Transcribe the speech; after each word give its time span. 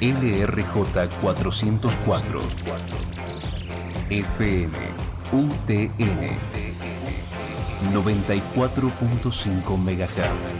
LRJ 0.00 1.08
404. 1.22 2.38
FM 4.10 4.72
UTN 5.32 6.30
94.5 7.94 9.78
MHz. 9.78 10.52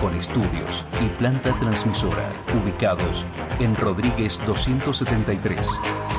Con 0.00 0.14
estudios 0.14 0.86
y 1.04 1.08
planta 1.18 1.58
transmisora 1.58 2.32
ubicados 2.62 3.26
en 3.60 3.76
Rodríguez 3.76 4.40
273, 4.46 5.68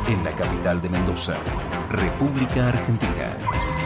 en 0.10 0.24
la 0.24 0.36
capital 0.36 0.82
de 0.82 0.90
Mendoza, 0.90 1.38
República 1.90 2.68
Argentina. 2.68 3.79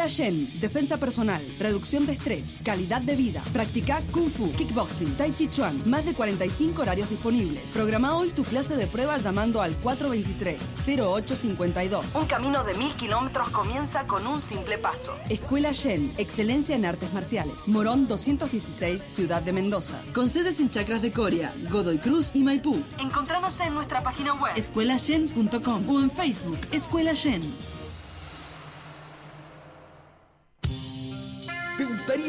Escuela 0.00 0.16
Shen, 0.16 0.48
defensa 0.60 0.96
personal, 0.96 1.42
reducción 1.58 2.06
de 2.06 2.12
estrés, 2.12 2.58
calidad 2.64 3.02
de 3.02 3.16
vida. 3.16 3.42
Practica 3.52 4.00
Kung 4.12 4.30
Fu, 4.30 4.50
Kickboxing, 4.52 5.14
Tai 5.14 5.34
Chi 5.34 5.48
Chuan. 5.48 5.82
Más 5.84 6.06
de 6.06 6.14
45 6.14 6.80
horarios 6.80 7.10
disponibles. 7.10 7.68
Programa 7.72 8.16
hoy 8.16 8.30
tu 8.30 8.42
clase 8.42 8.76
de 8.76 8.86
prueba 8.86 9.18
llamando 9.18 9.60
al 9.60 9.78
423-0852. 9.82 12.02
Un 12.14 12.24
camino 12.24 12.64
de 12.64 12.72
mil 12.72 12.94
kilómetros 12.94 13.50
comienza 13.50 14.06
con 14.06 14.26
un 14.26 14.40
simple 14.40 14.78
paso. 14.78 15.14
Escuela 15.28 15.72
Shen, 15.72 16.14
excelencia 16.16 16.76
en 16.76 16.86
artes 16.86 17.12
marciales. 17.12 17.56
Morón 17.66 18.08
216, 18.08 19.02
Ciudad 19.06 19.42
de 19.42 19.52
Mendoza. 19.52 20.00
Con 20.14 20.30
sedes 20.30 20.60
en 20.60 20.70
Chacras 20.70 21.02
de 21.02 21.12
Coria, 21.12 21.54
Godoy 21.70 21.98
Cruz 21.98 22.30
y 22.32 22.42
Maipú. 22.42 22.82
Encontranos 23.00 23.60
en 23.60 23.74
nuestra 23.74 24.02
página 24.02 24.32
web 24.32 24.52
escuelashen.com 24.56 25.90
o 25.90 26.00
en 26.00 26.10
Facebook 26.10 26.58
Escuela 26.72 27.12
Shen. 27.12 27.42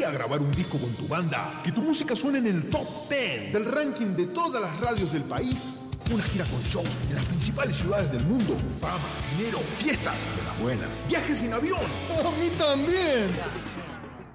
Gustaría 0.02 0.18
grabar 0.18 0.40
un 0.40 0.50
disco 0.50 0.78
con 0.78 0.92
tu 0.94 1.06
banda? 1.06 1.60
Que 1.62 1.70
tu 1.70 1.82
música 1.82 2.16
suene 2.16 2.38
en 2.38 2.46
el 2.46 2.70
top 2.70 3.08
10 3.08 3.52
del 3.52 3.64
ranking 3.66 4.16
de 4.16 4.26
todas 4.26 4.60
las 4.60 4.80
radios 4.80 5.12
del 5.12 5.22
país. 5.22 5.80
Una 6.12 6.22
gira 6.24 6.44
con 6.46 6.60
shows 6.62 6.88
en 7.08 7.14
las 7.14 7.24
principales 7.26 7.76
ciudades 7.76 8.10
del 8.10 8.24
mundo. 8.24 8.56
Fama, 8.80 8.98
dinero, 9.36 9.58
fiestas 9.58 10.26
de 10.36 10.44
las 10.44 10.60
buenas. 10.60 11.06
Viajes 11.08 11.44
en 11.44 11.52
avión. 11.52 11.80
A 12.10 12.30
mí 12.40 12.50
también. 12.58 13.28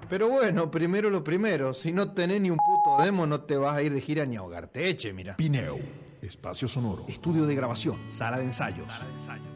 Pero 0.08 0.30
bueno, 0.30 0.70
primero 0.70 1.10
lo 1.10 1.22
primero. 1.22 1.74
Si 1.74 1.92
no 1.92 2.12
tenés 2.12 2.40
ni 2.40 2.50
un 2.50 2.56
puto 2.56 3.02
demo, 3.04 3.26
no 3.26 3.42
te 3.42 3.56
vas 3.58 3.76
a 3.76 3.82
ir 3.82 3.92
de 3.92 4.00
gira 4.00 4.24
ni 4.24 4.36
a 4.36 4.40
ahogarte. 4.40 4.88
Eche, 4.88 5.12
mira. 5.12 5.36
Pineo. 5.36 5.78
Espacio 6.22 6.68
Sonoro. 6.68 7.04
Estudio 7.08 7.46
de 7.46 7.54
grabación. 7.54 7.96
Sala 8.08 8.38
de 8.38 8.44
ensayos. 8.44 8.88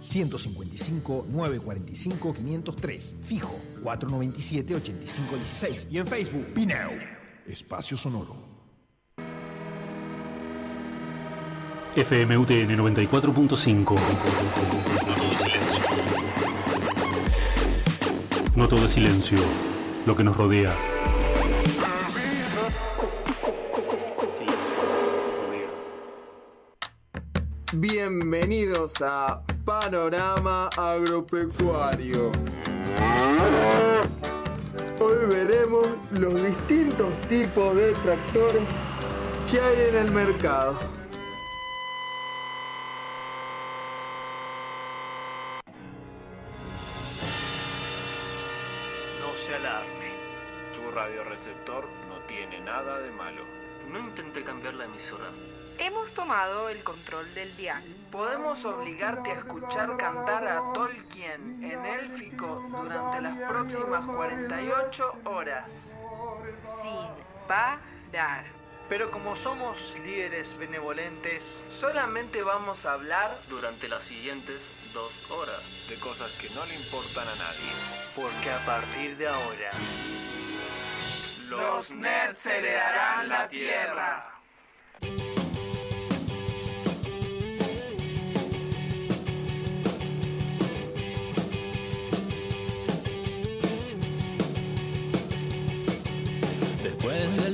155 0.01 1.27
945 1.31 2.35
503. 2.35 3.17
Fijo. 3.23 3.55
497 3.83 4.75
8516. 4.77 5.89
Y 5.91 5.99
en 5.99 6.07
Facebook. 6.07 6.47
Pineo. 6.55 6.91
Espacio 7.47 7.97
Sonoro. 7.97 8.53
FMUTN 11.95 12.77
94.5. 12.79 13.97
Noto 18.57 18.77
de 18.77 18.89
silencio. 18.89 19.39
Lo 20.07 20.17
que 20.17 20.25
nos 20.25 20.37
rodea. 20.37 20.75
Bienvenidos 27.77 29.01
a 29.01 29.41
Panorama 29.65 30.69
Agropecuario. 30.77 32.31
Hoy 35.01 35.27
veremos 35.27 35.89
los 36.11 36.35
distintos 36.45 37.19
tipos 37.31 37.75
de 37.75 37.93
tractores 37.95 38.63
que 39.51 39.59
hay 39.59 39.89
en 39.89 39.97
el 39.97 40.13
mercado. 40.13 40.75
No 49.19 49.35
se 49.47 49.55
alarme. 49.55 50.13
Su 50.75 50.91
radioreceptor 50.95 51.85
no 52.11 52.19
tiene 52.29 52.61
nada 52.61 52.99
de 52.99 53.11
malo. 53.13 53.45
No 53.91 53.99
intenté 53.99 54.45
cambiar 54.45 54.75
la 54.75 54.85
emisora. 54.85 55.31
Hemos 55.83 56.15
tomado 56.15 56.69
el 56.69 56.85
control 56.85 57.35
del 57.35 57.57
dial. 57.57 57.83
Podemos 58.13 58.65
obligarte 58.65 59.33
a 59.33 59.39
escuchar 59.39 59.97
cantar 59.97 60.47
a 60.47 60.73
Tolkien 60.73 61.59
en 61.61 61.85
élfico 61.85 62.65
durante 62.71 63.21
las 63.21 63.37
próximas 63.51 64.07
48 64.07 65.13
horas. 65.25 65.69
Sin 66.83 67.49
parar. 67.49 68.45
Pero 68.89 69.11
como 69.11 69.35
somos 69.35 69.93
líderes 70.05 70.57
benevolentes, 70.57 71.65
Solamente 71.69 72.45
vamos 72.45 72.87
a 72.87 72.93
hablar 72.93 73.41
durante 73.49 73.89
las 73.89 74.05
siguientes 74.05 74.61
dos 74.95 75.13
horas. 75.33 75.65
De 75.89 75.97
cosas 75.97 76.31
que 76.41 76.49
no 76.51 76.65
le 76.67 76.77
importan 76.77 77.27
a 77.27 77.35
nadie. 77.35 77.73
Porque 78.15 78.53
a 78.53 78.65
partir 78.65 79.17
de 79.17 79.27
ahora, 79.27 79.71
Los 81.49 81.91
nerds 81.91 82.47
heredarán 82.47 83.29
la 83.29 83.49
tierra. 83.49 84.29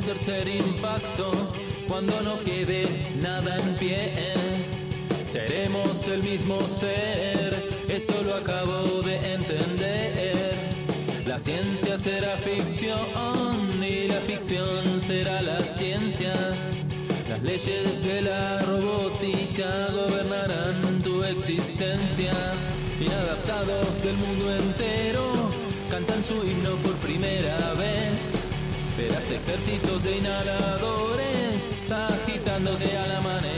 Tercer 0.08 0.48
impacto, 0.48 1.30
cuando 1.86 2.18
no 2.22 2.42
quede 2.42 2.86
nada 3.20 3.58
en 3.58 3.74
pie, 3.74 4.10
seremos 5.30 6.02
el 6.06 6.22
mismo 6.22 6.58
ser, 6.62 7.54
eso 7.90 8.14
lo 8.24 8.36
acabo 8.36 9.02
de 9.02 9.16
entender. 9.34 10.54
La 11.26 11.38
ciencia 11.38 11.98
será 11.98 12.38
ficción 12.38 12.98
y 13.82 14.08
la 14.08 14.20
ficción 14.20 15.02
será 15.06 15.42
la 15.42 15.60
ciencia. 15.60 16.32
Las 17.28 17.42
leyes 17.42 18.02
de 18.02 18.22
la 18.22 18.60
robótica 18.60 19.88
gobernarán 19.92 21.02
tu 21.04 21.22
existencia. 21.22 22.32
Inadaptados 22.98 24.02
del 24.02 24.16
mundo 24.16 24.56
entero 24.56 25.32
cantan 25.90 26.24
su 26.24 26.36
himno 26.48 26.76
por 26.82 26.94
primera 26.94 27.74
vez. 27.74 28.37
Verás 28.98 29.30
ejércitos 29.30 30.02
de 30.02 30.16
inhaladores 30.16 31.62
agitándose 31.88 32.98
al 32.98 33.12
amanecer. 33.12 33.57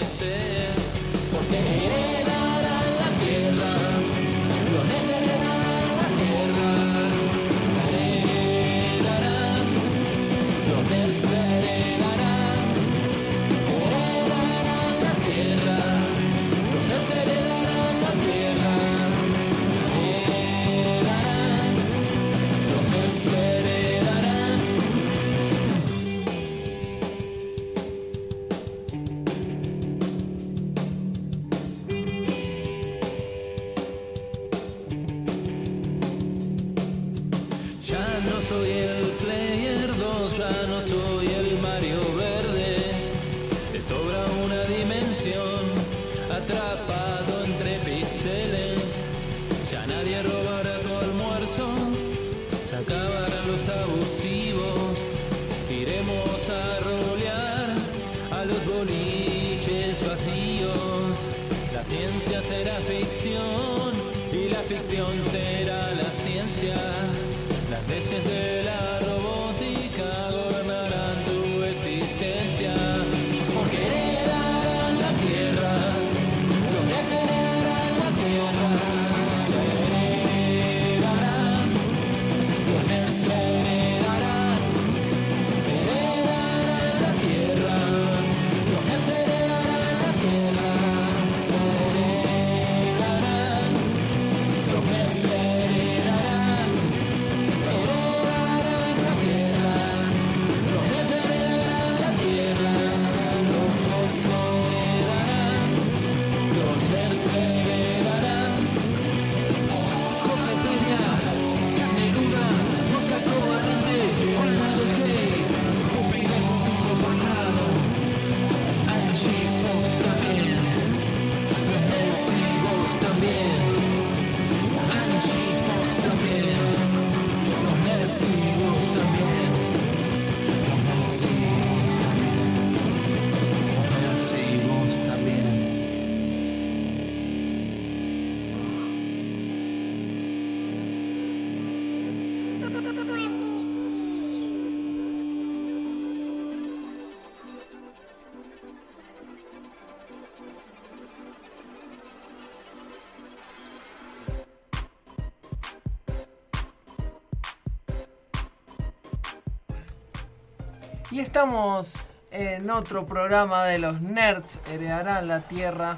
Y 161.13 161.19
estamos 161.19 162.05
en 162.31 162.71
otro 162.71 163.05
programa 163.05 163.65
de 163.65 163.81
los 163.81 164.01
Nerds 164.01 164.61
Heredarán 164.71 165.27
la 165.27 165.41
Tierra. 165.41 165.97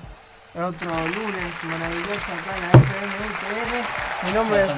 En 0.54 0.62
otro 0.62 0.88
lunes 0.88 1.52
maravilloso 1.64 2.32
acá 2.32 2.56
en 2.56 2.62
la 2.62 2.70
FMUTR. 2.70 4.26
Mi 4.26 4.32
nombre 4.32 4.62
es. 4.62 4.72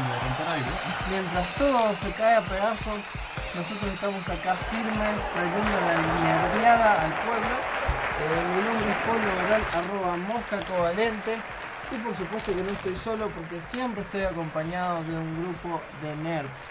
Mientras 1.08 1.54
todo 1.54 1.94
se 1.94 2.10
cae 2.14 2.34
a 2.34 2.40
pedazos, 2.40 2.98
nosotros 3.54 3.92
estamos 3.92 4.28
acá 4.28 4.56
firmes, 4.56 5.22
trayendo 5.34 5.80
la 5.80 6.02
mierdeada 6.20 7.02
al 7.02 7.12
pueblo. 7.12 7.54
Eh, 8.18 8.56
mi 8.56 8.62
nombre 8.64 8.90
es 8.90 8.96
Polo 9.06 9.46
Oral, 9.46 9.62
arroba 9.72 10.16
mosca 10.16 10.58
covalente. 10.66 11.38
Y 11.92 11.96
por 11.98 12.16
supuesto 12.16 12.52
que 12.52 12.62
no 12.62 12.72
estoy 12.72 12.96
solo 12.96 13.28
porque 13.28 13.60
siempre 13.60 14.02
estoy 14.02 14.22
acompañado 14.22 15.04
de 15.04 15.16
un 15.16 15.44
grupo 15.44 15.80
de 16.02 16.16
nerds 16.16 16.68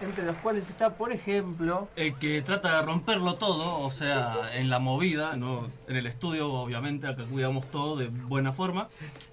entre 0.00 0.24
los 0.24 0.36
cuales 0.36 0.68
está, 0.70 0.94
por 0.94 1.12
ejemplo... 1.12 1.88
El 1.96 2.14
que 2.14 2.42
trata 2.42 2.76
de 2.76 2.82
romperlo 2.86 3.36
todo, 3.36 3.80
o 3.80 3.90
sea, 3.90 4.50
en 4.54 4.70
la 4.70 4.78
movida, 4.78 5.36
no 5.36 5.68
en 5.88 5.96
el 5.96 6.06
estudio, 6.06 6.52
obviamente, 6.52 7.06
acá 7.06 7.24
cuidamos 7.24 7.70
todo 7.70 7.96
de 7.96 8.08
buena 8.08 8.52
forma. 8.52 8.88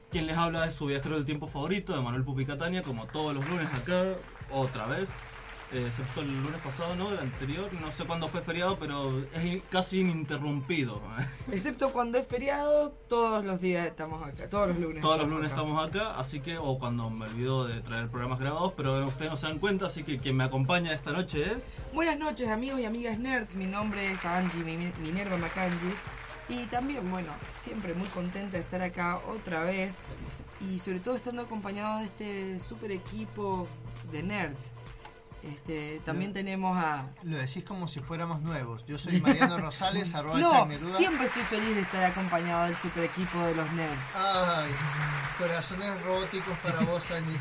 Quien 0.10 0.28
les 0.28 0.38
habla 0.38 0.68
es 0.68 0.76
su 0.76 0.86
viajero 0.86 1.16
del 1.16 1.26
tiempo 1.26 1.48
favorito, 1.48 1.96
de 1.96 2.02
Manuel 2.02 2.24
Pupi 2.24 2.46
Catania, 2.46 2.82
como 2.84 3.08
todos 3.08 3.34
los 3.34 3.48
lunes 3.50 3.68
acá, 3.74 4.14
otra 4.52 4.86
vez. 4.86 5.10
Eh, 5.74 5.88
excepto 5.88 6.22
el 6.22 6.28
lunes 6.44 6.62
pasado, 6.62 6.94
¿no? 6.94 7.12
El 7.12 7.18
anterior, 7.18 7.68
no 7.74 7.92
sé 7.92 8.06
cuándo 8.06 8.28
fue 8.28 8.42
feriado, 8.42 8.78
pero 8.78 9.12
es 9.34 9.64
casi 9.72 10.02
ininterrumpido. 10.02 11.02
Excepto 11.52 11.92
cuando 11.92 12.20
es 12.20 12.28
feriado, 12.28 12.92
todos 13.10 13.44
los 13.44 13.60
días 13.60 13.88
estamos 13.88 14.22
acá, 14.24 14.48
todos 14.48 14.68
los 14.68 14.80
lunes. 14.80 15.02
Todos 15.02 15.22
los 15.22 15.30
lunes 15.30 15.50
estamos 15.50 15.84
acá, 15.84 16.12
así 16.12 16.42
que, 16.42 16.60
o 16.60 16.78
cuando 16.78 17.10
me 17.10 17.26
olvido 17.26 17.66
de 17.66 17.82
traer 17.82 18.08
programas 18.10 18.40
grabados, 18.40 18.74
pero 18.78 19.04
ustedes 19.04 19.32
no 19.32 19.38
se 19.38 19.48
dan 19.48 19.58
cuenta, 19.58 19.88
así 19.88 20.04
que 20.04 20.20
quien 20.20 20.38
me 20.38 20.44
acompaña 20.44 20.94
esta 20.94 21.12
noche 21.12 21.54
es... 21.54 21.66
Buenas 21.92 22.20
noches 22.20 22.50
amigos 22.50 22.80
y 22.80 22.86
amigas 22.86 23.18
nerds, 23.18 23.56
mi 23.56 23.66
nombre 23.66 24.12
es 24.12 24.24
Angie 24.26 24.64
Minerva 25.02 25.38
Macangi 25.38 25.94
y 26.50 26.66
también, 26.68 27.10
bueno, 27.10 27.32
siempre 27.56 27.96
muy 27.96 28.08
contenta 28.10 28.58
de 28.58 28.64
estar 28.64 28.82
acá 28.84 29.20
otra 29.28 29.64
vez 29.64 29.96
y 30.70 30.78
sobre 30.78 31.00
todo 31.00 31.16
estando 31.16 31.42
acompañado 31.42 32.00
de 32.00 32.06
este 32.06 32.60
super 32.60 32.92
equipo 32.92 33.68
de 34.12 34.22
nerds 34.22 34.70
este, 35.44 36.00
también 36.06 36.32
tenemos 36.32 36.78
a... 36.78 37.10
Lo 37.24 37.38
decís 37.38 37.66
como 37.66 37.90
si 37.90 38.00
fuéramos 38.00 38.42
nuevos. 38.42 38.86
Yo 38.86 38.98
soy 38.98 39.20
Mariano 39.22 39.58
Rosales, 39.58 40.14
arroba 40.16 40.40
no, 40.40 40.98
siempre 40.98 41.28
estoy 41.28 41.44
feliz 41.44 41.76
de 41.76 41.82
estar 41.82 42.06
acompañado 42.06 42.66
del 42.66 42.78
super 42.78 43.04
equipo 43.04 43.40
de 43.40 43.56
los 43.56 43.72
nerds. 43.74 44.16
Ay, 44.16 44.72
corazones 45.38 46.02
robóticos 46.02 46.58
para 46.60 46.80
vos, 46.86 47.12
Ani. 47.12 47.34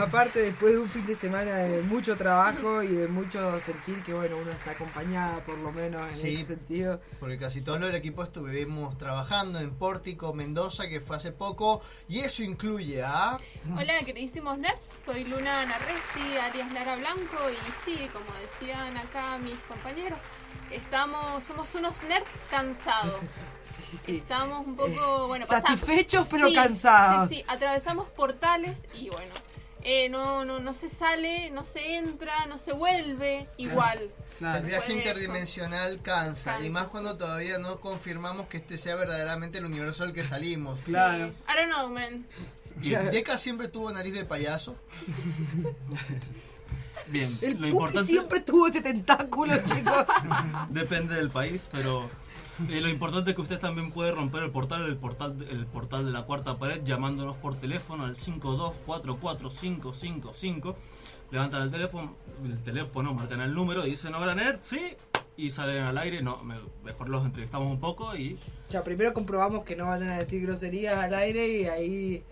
Aparte, 0.00 0.42
después 0.42 0.74
de 0.74 0.78
un 0.78 0.88
fin 0.88 1.04
de 1.06 1.16
semana 1.16 1.56
de 1.56 1.82
mucho 1.82 2.16
trabajo 2.16 2.84
y 2.84 2.88
de 2.88 3.08
mucho 3.08 3.58
sentir 3.60 4.00
que, 4.04 4.14
bueno, 4.14 4.36
uno 4.40 4.52
está 4.52 4.72
acompañada 4.72 5.44
por 5.44 5.58
lo 5.58 5.72
menos 5.72 6.06
en 6.20 6.26
ese 6.28 6.44
sentido. 6.44 7.00
Porque 7.18 7.36
casi 7.36 7.62
todo 7.62 7.76
el 7.76 7.94
equipo 7.94 8.22
estuvimos 8.22 8.96
trabajando 8.96 9.58
en 9.58 9.74
Pórtico, 9.74 10.32
Mendoza, 10.32 10.88
que 10.88 11.00
fue 11.00 11.16
hace 11.16 11.32
poco, 11.32 11.82
y 12.08 12.20
eso 12.20 12.44
incluye 12.44 13.02
a... 13.02 13.38
Hola, 13.76 13.98
queridísimos 14.04 14.56
nerds, 14.56 14.88
soy 15.04 15.24
Luna 15.24 15.66
Narresti, 15.66 16.36
alias 16.36 16.72
Lara 16.72 16.96
Blanco 16.96 17.39
y 17.48 17.56
sí, 17.84 18.08
como 18.12 18.26
decían 18.40 18.96
acá 18.96 19.38
mis 19.38 19.58
compañeros, 19.60 20.18
estamos, 20.70 21.44
somos 21.44 21.74
unos 21.74 22.02
nerds 22.04 22.46
cansados. 22.50 23.20
Estamos 24.06 24.66
un 24.66 24.76
poco, 24.76 25.28
bueno, 25.28 25.46
satisfechos 25.46 26.28
pero 26.30 26.52
cansados. 26.52 27.28
Sí, 27.28 27.36
sí, 27.36 27.44
atravesamos 27.48 28.08
portales 28.10 28.84
y 28.94 29.08
bueno, 29.08 29.32
eh, 29.82 30.08
no, 30.08 30.44
no, 30.44 30.60
no 30.60 30.74
se 30.74 30.88
sale, 30.88 31.50
no 31.50 31.64
se 31.64 31.96
entra, 31.96 32.46
no 32.46 32.58
se 32.58 32.72
vuelve 32.72 33.48
igual. 33.56 34.10
El 34.40 34.64
viaje 34.64 34.92
interdimensional 34.92 36.00
cansa, 36.02 36.60
y 36.64 36.70
más 36.70 36.86
cuando 36.86 37.16
todavía 37.16 37.58
no 37.58 37.80
confirmamos 37.80 38.46
que 38.46 38.58
este 38.58 38.78
sea 38.78 38.94
verdaderamente 38.96 39.58
el 39.58 39.64
universo 39.64 40.02
al 40.04 40.12
que 40.12 40.24
salimos. 40.24 40.80
Claro. 40.84 41.26
I 41.48 41.56
don't 41.56 41.72
know, 41.72 41.88
man. 41.88 42.26
Y 42.82 42.90
Deca 42.90 43.36
siempre 43.38 43.68
tuvo 43.68 43.92
nariz 43.92 44.14
de 44.14 44.24
payaso. 44.24 44.76
Bien, 47.10 47.36
el 47.42 47.60
lo 47.60 47.68
importante... 47.68 48.10
siempre 48.10 48.40
tuvo 48.40 48.68
ese 48.68 48.80
tentáculo, 48.82 49.54
chicos. 49.64 50.06
Depende 50.70 51.16
del 51.16 51.30
país, 51.30 51.68
pero 51.70 52.08
eh, 52.68 52.80
lo 52.80 52.88
importante 52.88 53.30
es 53.30 53.36
que 53.36 53.42
usted 53.42 53.58
también 53.58 53.90
puede 53.90 54.12
romper 54.12 54.44
el 54.44 54.50
portal, 54.50 54.84
el 54.84 54.96
portal, 54.96 55.34
el 55.50 55.66
portal 55.66 56.04
de 56.04 56.12
la 56.12 56.22
cuarta 56.22 56.56
pared 56.58 56.82
llamándonos 56.84 57.34
por 57.36 57.56
teléfono 57.56 58.04
al 58.04 58.14
5244555. 58.16 60.74
Levantan 61.32 61.62
el 61.62 61.70
teléfono, 61.70 62.14
el 62.44 62.62
teléfono, 62.62 63.14
marcan 63.14 63.40
el 63.40 63.54
número 63.54 63.84
dicen 63.84 64.14
ahora 64.14 64.34
nerd, 64.34 64.58
sí, 64.62 64.94
y 65.36 65.50
salen 65.50 65.84
al 65.84 65.96
aire. 65.98 66.22
No, 66.22 66.38
mejor 66.84 67.08
los 67.08 67.24
entrevistamos 67.24 67.68
un 67.68 67.80
poco 67.80 68.14
y. 68.16 68.38
Ya, 68.70 68.84
primero 68.84 69.14
comprobamos 69.14 69.64
que 69.64 69.76
no 69.76 69.86
vayan 69.86 70.10
a 70.10 70.18
decir 70.18 70.42
groserías 70.42 71.02
al 71.02 71.14
aire 71.14 71.48
y 71.48 71.64
ahí 71.66 72.22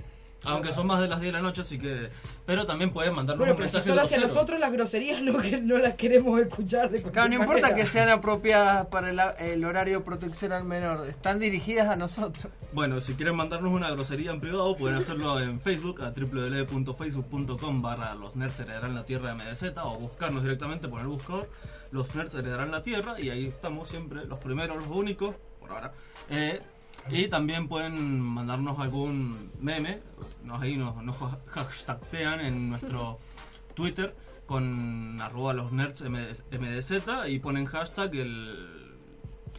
aunque 0.45 0.73
son 0.73 0.87
más 0.87 1.01
de 1.01 1.09
las 1.09 1.21
10 1.21 1.33
de 1.33 1.39
la 1.39 1.43
noche, 1.43 1.63
así 1.63 1.79
que. 1.79 2.11
Pero 2.47 2.65
también 2.65 2.91
pueden 2.91 3.15
mandarnos 3.15 3.41
bueno, 3.41 3.55
un 3.55 3.61
mensaje. 3.61 3.91
Pero 3.91 4.07
si 4.07 4.17
nosotros 4.19 4.61
las 4.61 4.73
groserías 4.73 5.21
no, 5.21 5.33
no 5.63 5.79
las 5.79 5.95
queremos 5.95 6.41
escuchar 6.41 6.91
de 6.91 7.03
Claro, 7.03 7.29
no 7.29 7.35
importa 7.35 7.75
que 7.75 7.87
sean 7.87 8.09
apropiadas 8.09 8.87
para 8.87 9.11
el, 9.39 9.65
horario 9.65 10.05
protección 10.05 10.53
al 10.53 10.65
menor, 10.65 11.07
están 11.09 11.39
dirigidas 11.41 11.89
a 11.89 11.97
nosotros. 11.97 12.53
Bueno, 12.73 13.01
si 13.01 13.15
quieren 13.15 13.35
mandarnos 13.35 13.73
una 13.73 13.91
grosería 13.91 14.31
en 14.31 14.41
privado, 14.41 14.77
pueden 14.77 14.99
hacerlo 14.99 15.41
en 15.41 15.61
Facebook 15.61 16.03
a 16.03 16.11
www.facebook.com 16.11 17.83
barra 17.83 18.15
los 18.15 18.37
nerds 18.37 18.61
heredarán 18.61 18.95
la 18.95 19.05
tierra 19.05 19.35
de 19.35 19.35
MDZ 19.35 19.79
o 19.83 19.99
buscarnos 19.99 20.43
directamente 20.43 20.89
por 20.89 21.01
el 21.01 21.09
buscador. 21.09 21.49
Los 21.91 22.15
nerds 22.15 22.35
heredarán 22.35 22.71
la 22.71 22.83
tierra 22.83 23.19
y 23.19 23.31
ahí 23.31 23.47
estamos 23.47 23.89
siempre, 23.89 24.25
los 24.27 24.39
primeros, 24.39 24.77
los 24.77 24.89
únicos, 24.89 25.35
por 25.59 25.71
ahora. 25.71 25.93
Eh, 26.31 26.61
y 27.11 27.29
también 27.29 27.69
pueden 27.69 28.21
mandarnos 28.21 28.79
algún 28.79 29.51
meme, 29.61 30.01
nos, 30.45 30.63
ahí 30.63 30.77
nos, 30.77 31.03
nos 31.03 31.17
en 32.41 32.69
nuestro 32.69 33.19
Twitter 33.75 34.15
con 34.47 35.21
arroba 35.21 35.53
los 35.53 35.73
nerds 35.73 36.03
MDZ 36.03 37.29
y 37.29 37.39
ponen 37.39 37.67
hashtag 37.67 38.15
el, 38.15 38.97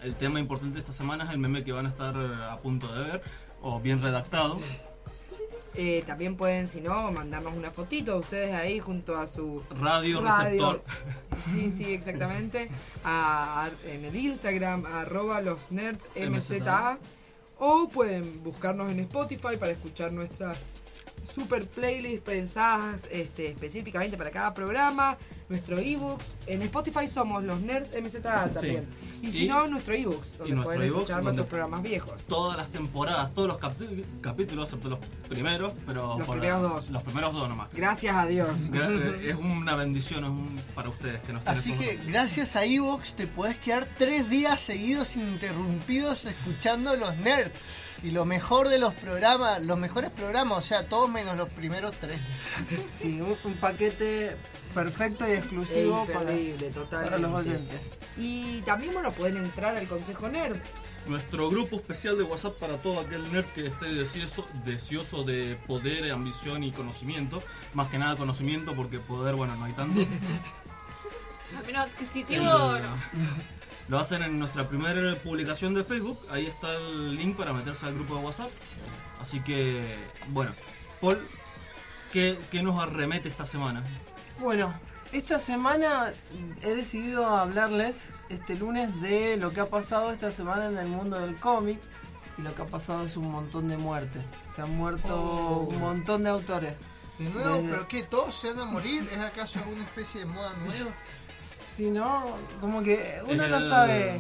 el 0.02 0.16
tema 0.16 0.40
importante 0.40 0.76
de 0.76 0.80
esta 0.82 0.94
semana 0.94 1.26
es 1.26 1.30
el 1.32 1.38
meme 1.38 1.64
que 1.64 1.72
van 1.72 1.86
a 1.86 1.90
estar 1.90 2.16
a 2.18 2.58
punto 2.58 2.94
de 2.94 3.04
ver 3.04 3.22
o 3.62 3.80
bien 3.80 4.02
redactado. 4.02 4.58
Eh, 5.76 6.04
también 6.06 6.36
pueden, 6.36 6.68
si 6.68 6.82
no, 6.82 7.12
mandarnos 7.12 7.56
una 7.56 7.72
fotito 7.72 8.18
ustedes 8.18 8.54
ahí 8.54 8.80
junto 8.80 9.18
a 9.18 9.28
su 9.28 9.64
radio, 9.80 10.22
receptor. 10.22 10.82
Sí, 11.54 11.72
sí, 11.72 11.94
exactamente. 11.94 12.70
en 13.86 14.06
el 14.06 14.16
Instagram, 14.16 14.86
arroba 14.86 15.42
los 15.42 15.72
nerds 15.72 16.06
MZA 16.16 16.98
o 17.60 17.88
pueden 17.88 18.44
buscarnos 18.44 18.92
en 18.92 19.00
Spotify 19.02 19.58
para 19.60 19.72
escuchar 19.72 20.12
nuestras 20.12 20.58
super 21.34 21.66
playlists 21.68 22.22
pensadas 22.22 23.08
este, 23.12 23.52
específicamente 23.52 24.18
para 24.18 24.32
cada 24.32 24.54
programa, 24.54 25.18
nuestro 25.48 25.78
ebook. 25.78 26.22
En 26.48 26.62
Spotify 26.64 27.08
somos 27.08 27.44
los 27.44 27.62
Nerds 27.62 27.92
MZA 28.02 28.50
también. 28.50 28.88
Y, 29.22 29.32
si 29.32 29.48
no, 29.48 29.68
nuestro 29.68 29.94
ebook, 29.94 30.24
donde 30.38 30.64
pueden 30.64 30.82
escuchar 30.84 31.24
nuestros 31.24 31.48
programas 31.48 31.82
viejos. 31.82 32.24
Todas 32.24 32.58
las 32.58 32.70
temporadas, 32.70 33.34
todos 33.34 33.50
los 33.50 33.58
capítulos, 34.22 34.66
excepto 34.66 34.90
los 34.90 35.00
primeros, 35.28 35.74
pero 35.86 36.18
los 36.18 36.28
primeros 36.28 36.62
dos. 36.62 36.90
Los 36.90 37.04
primeros 37.04 37.34
dos 37.34 37.50
nomás. 37.50 37.70
Gracias 37.74 38.16
a 38.16 38.26
Dios. 38.26 38.50
es 39.22 39.36
una 39.36 39.76
bendición 39.76 40.48
para 40.74 40.90
ustedes 40.90 41.20
que 41.22 41.34
nos 41.34 41.46
Así 41.46 41.74
que 41.74 41.98
gracias 42.08 42.56
a 42.56 42.64
Evox 42.64 43.16
te 43.16 43.28
puedes 43.28 43.58
quedar 43.58 43.88
tres 43.98 44.30
días 44.30 44.62
seguidos 44.62 45.16
interrumpidos 45.16 46.26
escuchando 46.26 46.96
los 46.96 47.18
nerds. 47.18 47.62
Y 48.04 48.12
lo 48.12 48.26
mejor 48.26 48.70
de 48.70 48.80
los 48.80 48.94
programas, 48.94 49.62
los 49.64 49.78
mejores 49.78 50.10
programas, 50.10 50.58
o 50.58 50.62
sea, 50.62 50.88
todos 50.88 51.10
menos 51.10 51.36
los 51.38 51.50
primeros 51.50 51.96
tres. 51.98 52.20
Sí, 52.98 53.22
un, 53.22 53.54
paquete 53.56 54.36
perfecto 54.74 55.28
y 55.28 55.32
exclusivo 55.32 56.06
para, 56.06 57.18
los 57.18 57.32
oyentes. 57.32 57.82
Y 58.18 58.62
también, 58.62 58.94
bueno, 58.94 59.12
pueden 59.12 59.38
entrar 59.38 59.76
al 59.76 59.88
Consejo 59.88 60.30
Nerd. 60.30 60.58
Nuestro 61.08 61.50
grupo 61.50 61.78
especial 61.78 62.18
de 62.18 62.24
WhatsApp 62.24 62.60
para 62.60 62.78
todo 62.78 63.00
aquel 63.00 63.32
nerd 63.32 63.46
que 63.46 63.68
esté 63.68 63.88
deseoso, 63.88 64.46
deseoso 64.66 65.24
de 65.24 65.58
poder, 65.66 66.12
ambición 66.12 66.64
y 66.64 66.72
conocimiento. 66.72 67.42
Más 67.74 67.90
que 67.90 67.98
nada 67.98 68.16
conocimiento, 68.16 68.76
porque 68.76 69.00
poder, 69.00 69.36
bueno, 69.36 69.56
no 69.56 69.66
hay 69.66 69.74
tanto. 69.74 70.00
menos 71.66 71.86
adquisitivo, 71.86 72.44
no. 72.44 73.59
Lo 73.90 73.98
hacen 73.98 74.22
en 74.22 74.38
nuestra 74.38 74.70
primera 74.70 75.16
publicación 75.16 75.74
de 75.74 75.84
Facebook. 75.84 76.20
Ahí 76.30 76.46
está 76.46 76.76
el 76.76 77.16
link 77.16 77.36
para 77.36 77.54
meterse 77.54 77.88
al 77.88 77.96
grupo 77.96 78.18
de 78.18 78.22
WhatsApp. 78.22 78.52
Así 79.20 79.40
que, 79.42 79.98
bueno, 80.28 80.52
Paul, 81.02 81.20
¿qué, 82.14 82.38
nos 82.62 82.80
arremete 82.80 83.30
esta 83.30 83.48
semana? 83.48 83.82
Bueno, 84.38 84.72
esta 85.12 85.40
semana 85.40 86.14
he 86.62 86.76
decidido 86.76 87.26
hablarles 87.26 88.06
este 88.30 88.56
lunes 88.56 89.02
de 89.02 89.38
lo 89.38 89.54
que 89.54 89.62
ha 89.62 89.70
pasado 89.70 90.12
esta 90.12 90.30
semana 90.30 90.68
en 90.68 90.78
el 90.78 90.88
mundo 90.88 91.20
del 91.20 91.36
cómic. 91.38 91.80
Y 92.38 92.44
lo 92.44 92.54
que 92.54 92.62
ha 92.62 92.68
pasado 92.68 93.06
es 93.06 93.18
un 93.18 93.32
montón 93.32 93.70
de 93.70 93.78
muertes. 93.78 94.30
Se 94.56 94.62
han 94.62 94.78
muerto 94.78 95.20
oh. 95.20 95.60
un 95.62 95.80
montón 95.80 96.24
de 96.24 96.30
autores. 96.30 96.76
De 97.18 97.28
nuevo, 97.32 97.66
¿pero 97.68 97.88
qué? 97.88 98.04
¿Todos 98.04 98.36
se 98.36 98.54
van 98.54 98.60
a 98.60 98.66
morir? 98.66 99.10
¿Es 99.12 99.20
acaso 99.20 99.60
alguna 99.60 99.84
especie 99.84 100.22
de 100.22 100.28
moda 100.28 100.54
nueva? 100.64 100.92
Sí, 101.80 101.90
¿no? 101.92 102.26
Como 102.60 102.84
que 102.84 103.22
uno 103.26 103.48
no 103.48 103.62
sabe... 103.62 104.20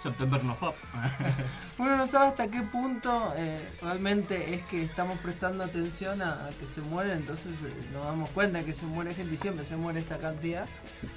September 0.00 0.44
no 0.44 0.54
Pop. 0.54 0.76
uno 1.78 1.96
no 1.96 2.06
sabe 2.06 2.28
hasta 2.28 2.46
qué 2.46 2.62
punto 2.62 3.32
eh, 3.36 3.68
realmente 3.82 4.54
es 4.54 4.62
que 4.66 4.84
estamos 4.84 5.18
prestando 5.18 5.64
atención 5.64 6.22
a, 6.22 6.38
que 6.60 6.66
se 6.66 6.80
mueren, 6.82 7.16
entonces 7.16 7.64
eh, 7.64 7.72
nos 7.92 8.06
damos 8.06 8.30
cuenta 8.30 8.62
que 8.62 8.72
se 8.72 8.86
muere 8.86 9.12
gente 9.12 9.34
y 9.34 9.38
siempre 9.38 9.64
se 9.64 9.74
muere 9.74 9.98
esta 9.98 10.18
cantidad. 10.18 10.66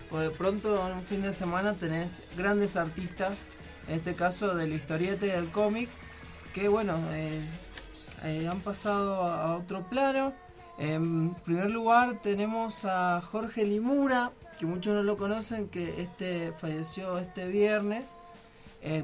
O 0.10 0.18
de 0.18 0.32
pronto 0.32 0.88
en 0.88 0.96
un 0.96 1.02
fin 1.02 1.22
de 1.22 1.32
semana 1.32 1.76
tenés 1.76 2.24
grandes 2.36 2.76
artistas, 2.76 3.38
en 3.88 3.94
este 3.94 4.16
caso 4.16 4.56
del 4.56 4.74
historieta 4.74 5.28
y 5.28 5.30
del 5.30 5.52
cómic, 5.52 5.90
que 6.56 6.70
bueno, 6.70 6.98
eh, 7.12 8.48
han 8.50 8.62
pasado 8.62 9.28
a 9.28 9.58
otro 9.58 9.84
plano. 9.84 10.34
En 10.80 11.36
primer 11.36 11.70
lugar 11.70 12.18
tenemos 12.24 12.84
a 12.84 13.22
Jorge 13.22 13.64
Limura, 13.64 14.32
que 14.63 14.67
muchos 14.67 14.96
no 14.96 15.03
lo 15.03 15.17
conocen, 15.17 15.67
que 15.67 16.01
este 16.01 16.53
falleció 16.53 17.17
este 17.17 17.48
viernes. 17.48 18.13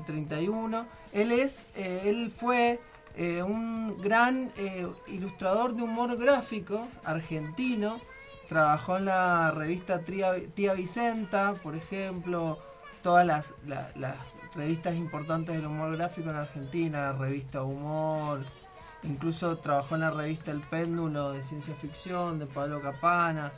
31. 0.05 0.85
Él 1.13 1.31
es, 1.31 1.67
eh, 1.75 2.03
él 2.05 2.31
fue 2.31 2.79
eh, 3.15 3.41
un 3.43 3.97
gran 4.01 4.51
eh, 4.57 4.87
ilustrador 5.07 5.73
de 5.73 5.83
humor 5.83 6.17
gráfico 6.17 6.87
argentino. 7.03 7.99
Trabajó 8.47 8.97
en 8.97 9.05
la 9.05 9.51
revista 9.51 9.99
Tía, 9.99 10.73
Vicenta, 10.73 11.53
por 11.61 11.75
ejemplo, 11.75 12.57
todas 13.03 13.25
las, 13.25 13.53
las 13.67 14.15
revistas 14.55 14.95
importantes 14.95 15.55
del 15.55 15.65
humor 15.65 15.95
gráfico 15.97 16.29
en 16.29 16.37
Argentina, 16.37 17.01
la 17.01 17.13
revista 17.13 17.63
Humor, 17.63 18.43
incluso 19.03 19.57
trabajó 19.57 19.95
en 19.95 20.01
la 20.01 20.11
revista 20.11 20.51
El 20.51 20.61
Péndulo 20.61 21.31
de 21.31 21.43
ciencia 21.43 21.75
ficción 21.75 22.39
de 22.39 22.47
Pablo 22.47 22.81
Capana, 22.81 23.51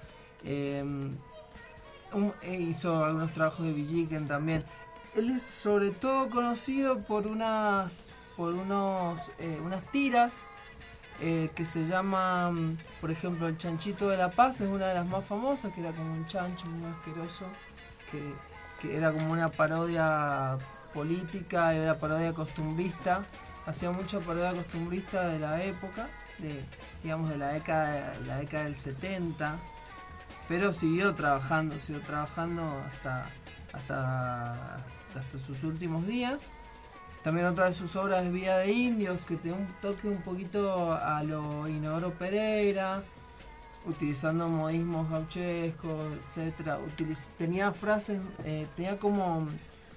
hizo 2.50 3.04
algunos 3.04 3.32
trabajos 3.32 3.66
de 3.66 3.74
Villiquen 3.74 4.28
también. 4.28 4.64
Él 5.16 5.30
es 5.30 5.44
sobre 5.44 5.92
todo 5.92 6.30
conocido 6.30 7.00
por 7.00 7.28
unas 7.28 8.04
por 8.38 8.54
unos 8.54 9.32
eh, 9.40 9.60
unas 9.64 9.84
tiras 9.92 10.36
eh, 11.24 11.52
que 11.54 11.66
se 11.66 11.86
llaman, 11.86 12.80
por 13.00 13.12
ejemplo, 13.12 13.48
el 13.48 13.56
chanchito 13.56 14.10
de 14.10 14.18
la 14.18 14.32
paz 14.32 14.60
es 14.62 14.68
una 14.68 14.88
de 14.88 14.96
las 14.96 15.08
más 15.08 15.24
famosas, 15.24 15.72
que 15.72 15.82
era 15.82 15.92
como 15.92 16.12
un 16.14 16.26
chancho 16.26 16.66
muy 16.66 16.90
asqueroso, 16.90 17.46
que, 18.10 18.98
era 18.98 19.12
como 19.12 19.32
una 19.32 19.50
parodia 19.50 20.58
política, 20.96 21.76
era 21.76 22.00
parodia 22.00 22.34
costumbrista, 22.34 23.22
hacía 23.68 23.92
mucha 23.92 24.20
parodia 24.20 24.52
costumbrista 24.54 25.28
de 25.28 25.38
la 25.38 25.64
época, 25.64 26.08
de, 26.40 26.66
digamos 27.04 27.30
de 27.30 27.38
la 27.38 27.50
década, 27.50 28.14
la 28.26 28.40
década 28.40 28.64
del 28.64 28.76
70, 28.76 29.60
pero 30.52 30.74
siguió 30.74 31.16
trabajando, 31.16 31.76
siguió 31.76 32.02
trabajando 32.02 32.62
hasta, 32.92 33.26
hasta 33.72 35.40
sus 35.48 35.64
últimos 35.64 36.06
días. 36.06 36.42
También 37.24 37.48
otra 37.48 37.68
de 37.68 37.74
sus 37.74 37.96
obras 37.96 38.26
es 38.26 38.34
Vida 38.34 38.58
de 38.58 38.70
Indios, 38.70 39.22
que 39.22 39.38
tiene 39.38 39.60
un 39.60 39.68
toque 39.82 40.10
un 40.10 40.22
poquito 40.22 40.92
a 40.92 41.24
lo 41.24 41.70
Inodoro 41.70 42.12
Pereira, 42.12 43.02
utilizando 43.86 44.50
modismos 44.50 45.10
gauchescos, 45.10 46.04
etc. 46.36 46.72
tenía 47.38 47.72
frases, 47.72 48.20
eh, 48.44 48.68
tenía 48.76 49.00
como 49.00 49.48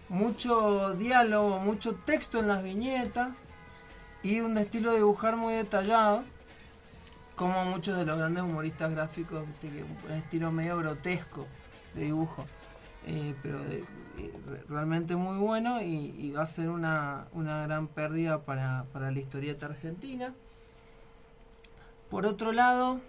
mucho 0.08 0.94
diálogo, 0.94 1.58
mucho 1.58 1.96
texto 1.96 2.38
en 2.38 2.46
las 2.46 2.62
viñetas 2.62 3.38
y 4.22 4.38
un 4.38 4.56
estilo 4.56 4.92
de 4.92 4.98
dibujar 4.98 5.34
muy 5.34 5.54
detallado, 5.54 6.22
como 7.34 7.64
muchos 7.64 7.96
de 7.96 8.04
los 8.04 8.18
grandes 8.18 8.44
humoristas 8.44 8.90
gráficos, 8.90 9.44
un 10.06 10.12
estilo 10.12 10.52
medio 10.52 10.76
grotesco 10.78 11.46
de 11.94 12.04
dibujo. 12.04 12.44
Eh, 13.06 13.34
pero 13.42 13.62
de, 13.64 13.84
realmente 14.68 15.16
muy 15.16 15.36
bueno 15.36 15.82
y, 15.82 16.32
va 16.32 16.42
a 16.42 16.46
ser 16.46 16.68
una, 16.70 17.26
gran 17.34 17.88
pérdida 17.88 18.40
para, 18.40 18.86
la 18.94 19.18
historieta 19.18 19.66
argentina. 19.66 20.32
Por 22.10 22.26
otro 22.26 22.52
lado, 22.52 23.00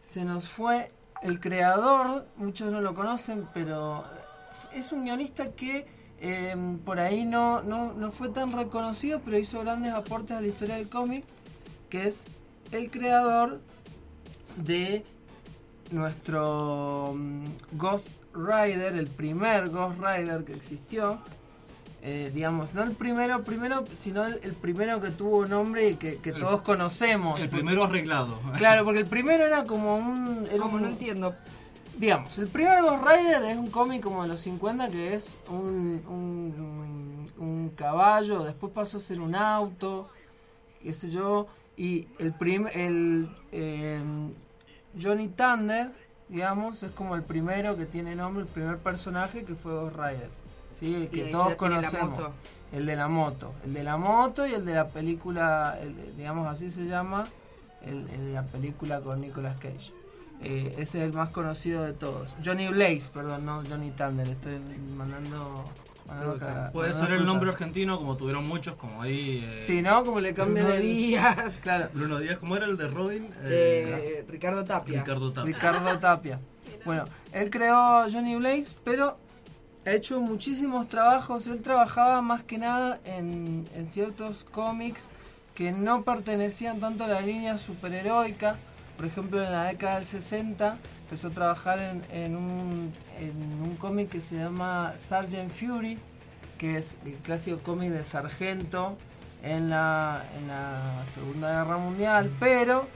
se 0.00 0.24
nos 0.24 0.48
fue 0.48 0.90
el 1.22 1.40
creador, 1.40 2.26
muchos 2.36 2.72
no 2.72 2.80
lo 2.80 2.94
conocen, 2.94 3.48
pero 3.54 4.04
es 4.74 4.90
un 4.92 5.04
guionista 5.04 5.52
que 5.52 5.86
em, 6.20 6.78
por 6.78 6.98
ahí 6.98 7.24
no, 7.24 7.62
no, 7.62 8.10
fue 8.10 8.28
tan 8.30 8.52
reconocido, 8.52 9.20
pero 9.24 9.38
hizo 9.38 9.60
grandes 9.60 9.92
aportes 9.92 10.32
a 10.32 10.40
la 10.40 10.48
historia 10.48 10.76
del 10.76 10.88
cómic, 10.88 11.24
que 11.88 12.08
es 12.08 12.26
el 12.72 12.90
creador 12.90 13.60
de 14.56 15.04
nuestro 15.90 17.14
mm, 17.14 17.44
Ghost 17.72 18.08
Rider, 18.34 18.94
el 18.94 19.08
primer 19.08 19.68
Ghost 19.68 19.98
Rider 19.98 20.44
que 20.44 20.54
existió. 20.54 21.18
Eh, 22.04 22.32
digamos, 22.34 22.74
no 22.74 22.82
el 22.82 22.92
primero, 22.92 23.44
primero, 23.44 23.84
sino 23.92 24.24
el, 24.24 24.54
primero 24.54 25.00
que 25.00 25.10
tuvo 25.10 25.46
nombre 25.46 25.90
y 25.90 25.94
que, 25.94 26.16
todos 26.32 26.62
conocemos. 26.62 27.38
El 27.38 27.48
primero 27.48 27.84
arreglado. 27.84 28.40
Claro, 28.56 28.84
porque 28.84 29.00
el 29.00 29.06
primero 29.06 29.44
era 29.44 29.64
como 29.64 29.96
un. 29.96 30.48
como 30.58 30.80
no 30.80 30.88
entiendo. 30.88 31.34
Digamos, 31.96 32.36
el 32.38 32.48
primer 32.48 32.82
Ghost 32.82 33.04
Rider 33.06 33.44
es 33.44 33.56
un 33.56 33.68
cómic 33.68 34.02
como 34.02 34.22
de 34.22 34.28
los 34.28 34.40
50 34.40 34.88
que 34.88 35.14
es 35.14 35.32
un, 35.48 36.02
un, 37.38 37.70
caballo, 37.76 38.44
después 38.44 38.72
pasó 38.72 38.98
a 38.98 39.00
ser 39.00 39.20
un 39.20 39.34
auto, 39.34 40.08
qué 40.82 40.92
sé 40.92 41.10
yo, 41.10 41.46
y 41.76 42.08
el, 42.18 42.32
prim, 42.32 42.66
el 42.72 43.28
eh, 43.50 44.00
Johnny 45.00 45.28
Thunder 45.28 45.90
digamos, 46.32 46.82
es 46.82 46.92
como 46.92 47.14
el 47.14 47.22
primero 47.22 47.76
que 47.76 47.84
tiene 47.84 48.16
nombre, 48.16 48.44
el 48.44 48.48
primer 48.48 48.78
personaje 48.78 49.44
que 49.44 49.54
fue 49.54 49.72
Ghost 49.72 49.96
Rider. 49.96 50.30
¿sí? 50.72 51.08
que 51.12 51.24
todos 51.24 51.54
conocemos. 51.56 52.30
El 52.72 52.86
de 52.86 52.96
la 52.96 53.06
moto. 53.06 53.52
El 53.64 53.74
de 53.74 53.82
la 53.82 53.98
moto 53.98 54.46
y 54.46 54.54
el 54.54 54.64
de 54.64 54.72
la 54.72 54.88
película, 54.88 55.78
digamos 56.16 56.48
así 56.48 56.70
se 56.70 56.86
llama, 56.86 57.24
el, 57.82 58.06
de 58.06 58.32
la 58.32 58.44
película 58.44 59.02
con 59.02 59.20
Nicolas 59.20 59.58
Cage. 59.58 59.92
Eh, 60.40 60.74
ese 60.78 60.98
es 60.98 61.04
el 61.04 61.12
más 61.12 61.28
conocido 61.28 61.84
de 61.84 61.92
todos. 61.92 62.34
Johnny 62.42 62.68
Blaze, 62.68 63.10
perdón, 63.12 63.44
no 63.44 63.62
Johnny 63.68 63.90
Thunder. 63.90 64.26
Estoy 64.26 64.58
mandando 64.96 65.64
Puede 66.72 66.94
ser 66.94 67.12
el 67.12 67.24
nombre 67.24 67.50
argentino, 67.50 67.98
como 67.98 68.16
tuvieron 68.16 68.46
muchos, 68.46 68.76
como 68.78 69.02
ahí. 69.02 69.44
Eh, 69.44 69.60
sí, 69.60 69.82
¿no? 69.82 70.04
Como 70.04 70.20
le 70.20 70.34
cambian 70.34 70.66
Bruno 70.66 70.80
Díaz. 70.80 71.54
Claro. 71.62 71.88
Bruno 71.94 72.18
Díaz, 72.18 72.38
¿cómo 72.38 72.56
era 72.56 72.66
el 72.66 72.76
de 72.76 72.88
Robin? 72.88 73.28
Eh, 73.44 74.24
Ricardo 74.28 74.64
Tapia. 74.64 75.00
Ricardo 75.00 75.32
Tapia. 75.32 75.54
Ricardo 75.54 75.98
Tapia. 76.00 76.40
Bueno, 76.84 77.04
él 77.32 77.50
creó 77.50 78.06
Johnny 78.10 78.36
Blaze, 78.36 78.74
pero 78.84 79.16
ha 79.86 79.90
hecho 79.90 80.20
muchísimos 80.20 80.88
trabajos. 80.88 81.46
Él 81.46 81.60
trabajaba 81.62 82.20
más 82.22 82.42
que 82.42 82.58
nada 82.58 83.00
en, 83.04 83.64
en 83.74 83.88
ciertos 83.88 84.44
cómics 84.44 85.08
que 85.54 85.70
no 85.72 86.02
pertenecían 86.02 86.80
tanto 86.80 87.04
a 87.04 87.08
la 87.08 87.20
línea 87.20 87.58
superheroica. 87.58 88.56
Por 88.96 89.06
ejemplo, 89.06 89.42
en 89.42 89.52
la 89.52 89.64
década 89.64 89.96
del 89.96 90.04
60 90.04 90.78
empezó 91.12 91.28
a 91.28 91.32
trabajar 91.32 91.78
en, 91.78 92.02
en 92.10 92.36
un, 92.36 92.90
en 93.20 93.36
un 93.62 93.76
cómic 93.76 94.08
que 94.08 94.22
se 94.22 94.36
llama 94.36 94.94
Sargent 94.96 95.52
Fury, 95.52 95.98
que 96.56 96.78
es 96.78 96.96
el 97.04 97.16
clásico 97.16 97.58
cómic 97.58 97.90
de 97.90 98.02
sargento 98.02 98.96
en 99.42 99.68
la, 99.68 100.24
en 100.38 100.48
la 100.48 101.04
Segunda 101.04 101.50
Guerra 101.50 101.76
Mundial, 101.76 102.34
pero 102.40 102.86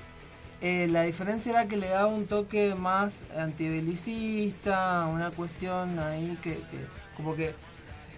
eh, 0.63 0.87
la 0.89 1.03
diferencia 1.03 1.53
era 1.53 1.69
que 1.69 1.77
le 1.77 1.89
daba 1.89 2.07
un 2.07 2.27
toque 2.27 2.75
más 2.75 3.27
antibelicista, 3.37 5.07
una 5.13 5.31
cuestión 5.31 5.99
ahí 5.99 6.39
que, 6.41 6.55
que, 6.55 6.87
como 7.19 7.37
que 7.37 7.55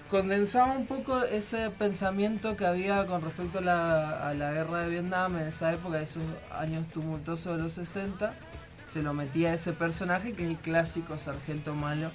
condensaba 0.09 0.75
un 0.75 0.87
poco 0.87 1.25
ese 1.25 1.71
pensamiento 1.71 2.57
que 2.57 2.67
había 2.67 3.05
con 3.05 3.21
respecto 3.23 3.59
a 3.59 3.63
la, 3.63 4.29
a 4.29 4.33
la 4.33 4.53
guerra 4.53 4.83
de 4.83 4.91
Vietnam 4.91 5.39
en 5.39 5.49
esa 5.49 5.73
época, 5.73 6.01
esos 6.01 6.23
años 6.53 6.87
tumultuosos 6.93 7.57
de 7.57 7.63
los 7.65 7.73
60 7.73 8.33
se 8.89 9.03
lo 9.03 9.15
metía 9.15 9.51
a 9.51 9.55
ese 9.55 9.73
personaje 9.73 10.33
que 10.33 10.45
es 10.45 10.51
el 10.51 10.59
clásico 10.59 11.19
sargento 11.19 11.75
malo 11.75 12.11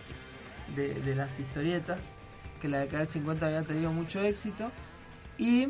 de, 0.75 1.15
las 1.15 1.39
historietas, 1.39 1.99
que 2.61 2.67
la 2.67 2.79
década 2.79 2.99
del 2.99 3.07
50 3.07 3.45
había 3.45 3.63
tenido 3.63 3.91
mucho 3.91 4.21
éxito. 4.21 4.71
Y 5.37 5.67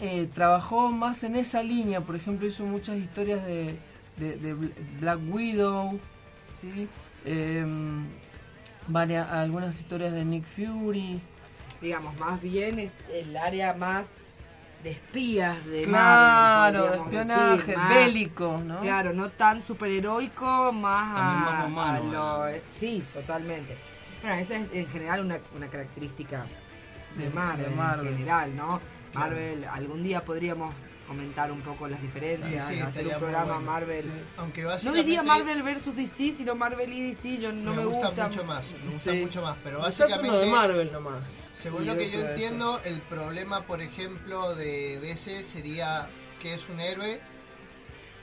eh, 0.00 0.28
trabajó 0.32 0.90
más 0.90 1.24
en 1.24 1.36
esa 1.36 1.62
línea, 1.62 2.00
por 2.00 2.16
ejemplo, 2.16 2.46
hizo 2.46 2.64
muchas 2.64 2.98
historias 2.98 3.44
de, 3.44 3.78
Black 5.00 5.20
Widow, 5.28 6.00
¿sí? 6.60 6.88
Em, 7.24 8.06
varias, 8.88 9.30
algunas 9.30 9.78
historias 9.78 10.12
de 10.12 10.24
Nick 10.24 10.44
Fury. 10.44 11.20
Digamos, 11.80 12.18
más 12.18 12.42
bien 12.42 12.90
el 13.12 13.36
área 13.36 13.74
más 13.74 14.16
de 14.82 14.90
espías 14.92 15.64
de 15.66 15.82
claro, 15.82 16.90
de 16.90 16.96
espionaje 16.96 17.74
bélico, 17.88 18.60
¿no? 18.64 18.80
Claro, 18.80 19.12
no 19.12 19.30
tan 19.30 19.60
superheroico, 19.60 20.72
más 20.72 21.68
a, 21.76 22.00
lo, 22.00 22.60
sí, 22.74 23.02
totalmente. 23.12 23.76
Bueno, 24.22 24.36
esa 24.36 24.56
es 24.56 24.72
en 24.72 24.86
general 24.88 25.24
una, 25.24 25.38
una 25.56 25.68
característica 25.68 26.46
de 27.16 27.30
Marvel, 27.30 27.72
en 28.06 28.18
general, 28.18 28.56
¿no? 28.56 28.80
Marvel, 29.14 29.64
algún 29.64 30.02
día 30.02 30.24
podríamos 30.24 30.74
comentar 31.08 31.50
un 31.50 31.62
poco 31.62 31.88
las 31.88 32.00
diferencias, 32.00 32.68
hacer 32.68 33.06
un 33.08 33.14
programa 33.14 33.58
Marvel. 33.58 34.04
Aunque 34.36 34.62
no 34.62 34.92
diría 34.92 35.22
Marvel 35.22 35.62
versus 35.62 35.96
DC, 35.96 36.32
sino 36.32 36.54
Marvel 36.54 36.92
y 36.92 37.08
DC, 37.08 37.38
yo 37.38 37.52
no 37.52 37.74
me, 37.74 37.84
gusta, 37.84 38.28
mucho 38.28 38.44
más, 38.44 38.72
me 38.84 38.92
gusta 38.92 39.12
mucho 39.14 39.42
más, 39.42 39.56
pero 39.64 39.80
básicamente 39.80 40.36
de 40.36 40.46
Marvel 40.46 40.92
nomás. 40.92 41.28
Según 41.54 41.86
lo 41.86 41.96
que 41.96 42.10
yo 42.10 42.20
entiendo, 42.20 42.80
el 42.84 43.00
problema, 43.00 43.66
por 43.66 43.80
ejemplo, 43.80 44.54
de 44.54 45.00
DC 45.00 45.42
sería 45.42 46.08
que 46.38 46.54
es 46.54 46.68
un 46.68 46.78
héroe 46.78 47.20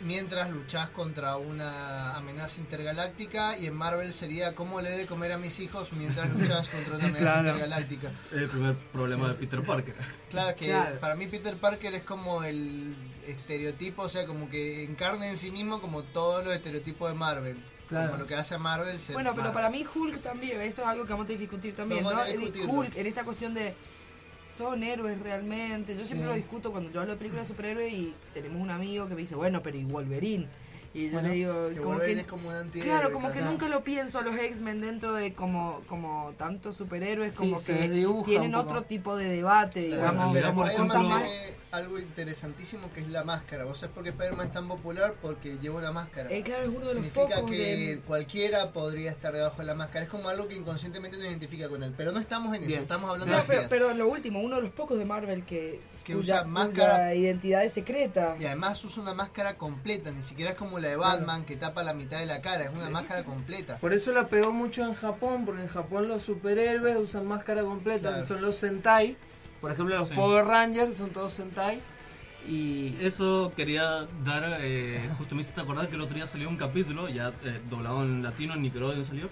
mientras 0.01 0.49
luchás 0.49 0.89
contra 0.89 1.37
una 1.37 2.15
amenaza 2.15 2.59
intergaláctica 2.59 3.57
y 3.57 3.67
en 3.67 3.75
Marvel 3.75 4.13
sería 4.13 4.55
cómo 4.55 4.81
le 4.81 4.93
he 4.93 4.97
de 4.97 5.05
comer 5.05 5.31
a 5.31 5.37
mis 5.37 5.59
hijos 5.59 5.93
mientras 5.93 6.29
luchas 6.33 6.69
contra 6.69 6.95
una 6.95 7.05
amenaza 7.05 7.39
intergaláctica. 7.39 8.11
El 8.31 8.47
primer 8.47 8.75
problema 8.91 9.29
de 9.29 9.33
Peter 9.35 9.61
Parker. 9.61 9.95
Claro 10.29 10.55
que 10.55 10.73
para 10.99 11.15
mí 11.15 11.27
Peter 11.27 11.55
Parker 11.57 11.93
es 11.95 12.03
como 12.03 12.43
el 12.43 12.95
estereotipo, 13.25 14.03
o 14.03 14.09
sea, 14.09 14.25
como 14.25 14.49
que 14.49 14.83
encarna 14.83 15.27
en 15.27 15.37
sí 15.37 15.51
mismo 15.51 15.81
como 15.81 16.03
todos 16.03 16.43
los 16.43 16.53
estereotipos 16.53 17.09
de 17.09 17.15
Marvel. 17.15 17.57
Como 17.89 18.17
lo 18.17 18.25
que 18.25 18.33
hace 18.33 18.55
a 18.55 18.57
Marvel. 18.57 18.97
Bueno, 19.13 19.33
pero 19.35 19.53
para 19.53 19.69
mí 19.69 19.85
Hulk 19.85 20.19
también, 20.21 20.59
eso 20.61 20.81
es 20.81 20.87
algo 20.87 21.05
que 21.05 21.13
vamos 21.13 21.29
a 21.29 21.33
discutir 21.33 21.75
también, 21.75 22.03
¿no? 22.03 22.09
Hulk 22.09 22.95
en 22.95 23.05
esta 23.05 23.23
cuestión 23.23 23.53
de 23.53 23.75
son 24.55 24.83
héroes 24.83 25.19
realmente. 25.19 25.95
Yo 25.95 26.05
siempre 26.05 26.27
lo 26.27 26.35
discuto 26.35 26.71
cuando 26.71 26.91
yo 26.91 27.01
hablo 27.01 27.13
de 27.13 27.17
películas 27.17 27.47
de 27.47 27.53
superhéroes 27.53 27.93
y 27.93 28.13
tenemos 28.33 28.61
un 28.61 28.69
amigo 28.69 29.07
que 29.07 29.15
me 29.15 29.21
dice, 29.21 29.35
bueno, 29.35 29.61
pero 29.61 29.77
y 29.77 29.83
Wolverine. 29.83 30.47
Y 30.95 31.09
yo 31.09 31.21
le 31.21 31.29
digo, 31.31 31.69
como 31.83 31.99
que, 31.99 32.13
es 32.13 32.25
como 32.25 32.47
un 32.47 32.69
Claro, 32.69 33.11
como 33.11 33.29
que 33.29 33.41
nunca 33.41 33.67
lo 33.67 33.83
pienso 33.83 34.17
a 34.17 34.21
los 34.21 34.37
X-Men 34.37 34.79
dentro 34.79 35.13
de 35.13 35.33
como, 35.33 35.81
como 35.87 36.33
tantos 36.37 36.77
superhéroes, 36.77 37.35
como 37.35 37.61
que 37.61 38.23
tienen 38.25 38.55
otro 38.55 38.83
tipo 38.83 39.17
de 39.17 39.27
debate, 39.27 39.81
digamos, 39.81 40.33
pero 40.33 40.55
cosas 40.55 41.03
más 41.03 41.23
algo 41.75 41.99
interesantísimo 41.99 42.91
que 42.93 43.01
es 43.01 43.09
la 43.09 43.23
máscara. 43.23 43.65
¿Vos 43.65 43.79
sabés 43.79 43.93
por 43.93 44.03
qué 44.03 44.09
Spider-Man 44.09 44.47
es 44.47 44.53
tan 44.53 44.67
popular? 44.67 45.15
Porque 45.21 45.57
lleva 45.61 45.79
una 45.79 45.91
máscara. 45.91 46.31
Eh, 46.31 46.41
claro, 46.41 46.63
es 46.63 46.69
uno 46.69 46.85
de 46.87 46.93
Significa 46.93 47.45
que 47.45 48.01
cualquiera 48.07 48.71
podría 48.71 49.11
estar 49.11 49.33
debajo 49.33 49.57
de 49.57 49.65
la 49.65 49.75
máscara. 49.75 50.05
Es 50.05 50.09
como 50.09 50.29
algo 50.29 50.47
que 50.47 50.55
inconscientemente 50.55 51.17
nos 51.17 51.27
identifica 51.27 51.67
con 51.67 51.83
él. 51.83 51.93
Pero 51.97 52.13
no 52.13 52.19
estamos 52.19 52.55
en 52.55 52.63
eso, 52.63 52.81
estamos 52.81 53.09
hablando 53.09 53.35
de 53.35 53.43
pero, 53.45 53.63
pero 53.69 53.93
lo 53.93 54.07
último, 54.07 54.39
uno 54.39 54.55
de 54.55 54.61
los 54.61 54.71
pocos 54.71 54.97
de 54.97 55.05
Marvel 55.05 55.43
que, 55.43 55.81
que 56.05 56.15
usa 56.15 56.45
máscara. 56.45 57.13
identidad 57.13 57.65
es 57.65 57.73
secreta. 57.73 58.37
Y 58.39 58.45
además 58.45 58.83
usa 58.85 59.03
una 59.03 59.13
máscara 59.13 59.57
completa, 59.57 60.11
ni 60.11 60.23
siquiera 60.23 60.51
es 60.51 60.57
como 60.57 60.79
la 60.79 60.87
de 60.87 60.95
Batman 60.95 61.43
que 61.43 61.57
tapa 61.57 61.83
la 61.83 61.93
mitad 61.93 62.19
de 62.19 62.27
la 62.27 62.39
cara, 62.39 62.65
es 62.65 62.69
una 62.69 62.89
máscara 62.89 63.23
completa. 63.25 63.77
Por 63.79 63.91
eso 63.91 64.13
la 64.13 64.27
pegó 64.27 64.53
mucho 64.53 64.85
en 64.85 64.93
Japón, 64.93 65.43
porque 65.45 65.63
en 65.63 65.67
Japón 65.67 66.07
los 66.07 66.23
superhéroes 66.23 66.97
usan 66.97 67.27
máscara 67.27 67.61
completa, 67.63 68.25
son 68.25 68.41
los 68.41 68.55
Sentai 68.55 69.17
por 69.65 69.71
ejemplo, 69.71 69.97
los 69.97 70.09
Power 70.09 70.45
Rangers 70.45 70.95
son 70.95 71.09
todos 71.09 71.33
Sentai. 71.33 71.81
Y 72.47 72.95
eso 73.01 73.51
quería 73.55 74.07
dar, 74.23 74.59
eh, 74.61 75.09
justo 75.17 75.33
me 75.33 75.41
hiciste 75.41 75.59
acordar 75.59 75.89
que 75.89 75.95
el 75.95 76.01
otro 76.01 76.15
día 76.15 76.27
salió 76.27 76.47
un 76.47 76.57
capítulo, 76.57 77.09
ya 77.09 77.33
eh, 77.43 77.59
doblado 77.67 78.03
en 78.03 78.21
latino, 78.21 78.53
en 78.53 78.61
Nickelodeon 78.61 79.03
salió, 79.03 79.27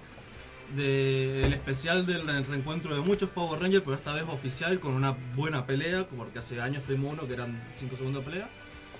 del 0.76 1.54
especial 1.54 2.06
del 2.06 2.46
reencuentro 2.46 2.96
de 2.96 3.02
muchos 3.02 3.30
Power 3.30 3.62
Rangers, 3.62 3.84
pero 3.84 3.98
esta 3.98 4.14
vez 4.14 4.24
oficial, 4.28 4.80
con 4.80 4.94
una 4.94 5.16
buena 5.36 5.66
pelea, 5.66 6.08
porque 6.08 6.40
hace 6.40 6.60
años 6.62 6.84
tuvimos 6.84 7.14
uno 7.14 7.28
que 7.28 7.34
eran 7.34 7.62
5 7.80 7.98
segundos 7.98 8.26
de 8.26 8.32
pelea, 8.32 8.50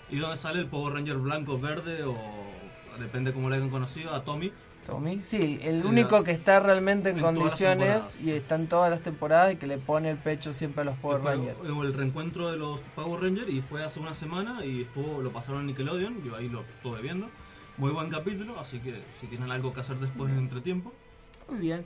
y 0.10 0.18
donde 0.18 0.38
sale 0.38 0.60
el 0.60 0.68
Power 0.68 0.94
Ranger 0.94 1.18
blanco, 1.18 1.60
verde 1.60 2.04
o 2.04 2.16
depende 3.00 3.34
cómo 3.34 3.50
lo 3.50 3.56
hayan 3.56 3.70
conocido, 3.70 4.14
a 4.14 4.24
Tommy, 4.24 4.52
Tommy, 4.86 5.22
sí, 5.24 5.60
el 5.62 5.86
único 5.86 6.24
que 6.24 6.32
está 6.32 6.60
realmente 6.60 7.10
en, 7.10 7.20
condiciones 7.20 8.18
y 8.22 8.32
está 8.32 8.56
en 8.56 8.68
todas 8.68 8.92
las 8.92 9.02
temporadas 9.02 9.54
y 9.54 9.56
que 9.56 9.68
le 9.68 9.78
pone 9.78 10.10
el 10.10 10.18
pecho 10.18 10.54
siempre 10.54 10.82
a 10.82 10.86
los 10.86 10.98
Power 10.98 11.22
Rangers. 11.22 11.58
el 11.64 11.94
reencuentro 11.94 12.52
de 12.52 12.58
los 12.58 12.82
Power 12.96 13.22
Rangers 13.22 13.50
y 13.50 13.62
fue 13.62 13.84
hace 13.84 14.00
una 14.00 14.14
semana 14.14 14.66
y 14.66 14.80
después 14.80 15.08
lo 15.20 15.32
pasaron 15.32 15.62
en 15.62 15.68
Nickelodeon, 15.68 16.22
yo 16.24 16.36
ahí 16.36 16.50
lo 16.50 16.62
estuve 16.62 17.02
viendo. 17.02 17.30
Muy 17.78 17.92
buen 17.92 18.10
capítulo, 18.10 18.60
así 18.60 18.80
que 18.80 19.02
si 19.20 19.28
tienen 19.28 19.50
algo 19.52 19.74
que 19.74 19.80
hacer 19.80 19.98
después 19.98 20.32
en 20.32 20.40
entretiempo. 20.40 20.94
Muy 21.54 21.62
bien. 21.62 21.86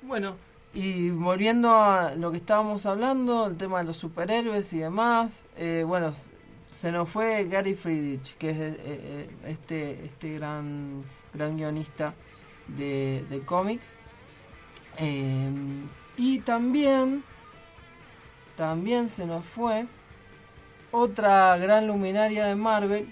Bueno, 0.00 0.36
y 0.72 1.10
volviendo 1.10 1.74
a 1.74 2.14
lo 2.14 2.30
que 2.30 2.38
estábamos 2.38 2.86
hablando, 2.86 3.46
el 3.46 3.58
tema 3.58 3.80
de 3.80 3.84
los 3.84 3.98
superhéroes 3.98 4.72
y 4.72 4.78
demás, 4.78 5.44
eh, 5.58 5.84
bueno, 5.86 6.12
se 6.70 6.90
nos 6.90 7.10
fue 7.10 7.44
Gary 7.44 7.74
Friedrich, 7.74 8.38
que 8.38 8.50
es 8.50 8.56
eh, 8.56 8.76
eh, 8.78 9.30
este, 9.48 10.06
este 10.06 10.32
gran, 10.36 11.04
gran 11.34 11.58
guionista 11.58 12.14
de, 12.68 13.42
cómics. 13.44 13.94
Em, 14.96 15.86
y 16.16 16.38
también, 16.38 17.22
también 18.56 19.10
se 19.10 19.26
nos 19.26 19.44
fue 19.44 19.86
otra 20.90 21.58
gran 21.58 21.86
luminaria 21.86 22.46
de 22.46 22.56
Marvel, 22.56 23.10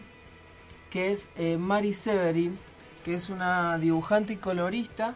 que 0.88 1.10
es 1.10 1.28
Mary 1.58 1.92
Severin, 1.92 2.58
que 3.04 3.14
es 3.14 3.28
una 3.28 3.76
dibujante 3.76 4.32
y 4.32 4.36
colorista, 4.36 5.14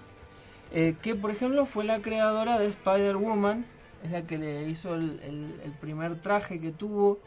eh, 0.73 0.97
que 1.03 1.15
por 1.15 1.31
ejemplo 1.31 1.67
fue 1.67 1.85
la 1.85 2.01
creadora 2.01 2.59
de 2.59 2.67
Spider-Woman, 2.67 3.65
es 4.03 4.11
la 4.11 4.27
que 4.27 4.39
le 4.39 4.69
hizo 4.69 4.95
el, 4.95 5.55
primer 5.81 6.21
traje 6.21 6.61
que 6.61 6.73
tuvo, 6.73 7.19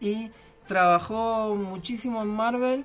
y 0.00 0.30
trabajó 0.66 1.54
muchísimo 1.54 2.22
en 2.22 2.28
Marvel 2.28 2.84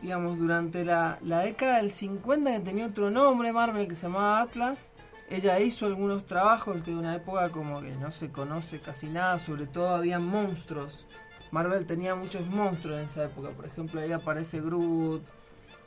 digamos, 0.00 0.38
durante 0.38 0.84
la, 0.84 1.18
década 1.20 1.76
del 1.76 1.90
50 1.90 2.52
que 2.52 2.60
tenía 2.60 2.86
otro 2.86 3.10
nombre 3.10 3.52
Marvel 3.52 3.86
que 3.86 3.94
se 3.94 4.02
llamaba 4.06 4.40
Atlas. 4.40 4.90
Ella 5.28 5.60
hizo 5.60 5.86
algunos 5.86 6.24
trabajos 6.26 6.82
que 6.82 6.90
de 6.90 6.96
una 6.96 7.14
época 7.14 7.50
como 7.50 7.80
que 7.80 7.92
no 7.92 8.10
se 8.10 8.30
conoce 8.30 8.80
casi 8.80 9.08
nada, 9.08 9.38
sobre 9.38 9.66
todo 9.66 9.90
había 9.90 10.18
monstruos. 10.18 11.06
Marvel 11.52 11.86
tenía 11.86 12.14
muchos 12.14 12.46
monstruos 12.46 12.98
en 12.98 13.04
esa 13.04 13.24
época, 13.24 13.50
por 13.50 13.66
ejemplo 13.66 14.00
ahí 14.00 14.12
aparece 14.12 14.60
Groot, 14.60 15.22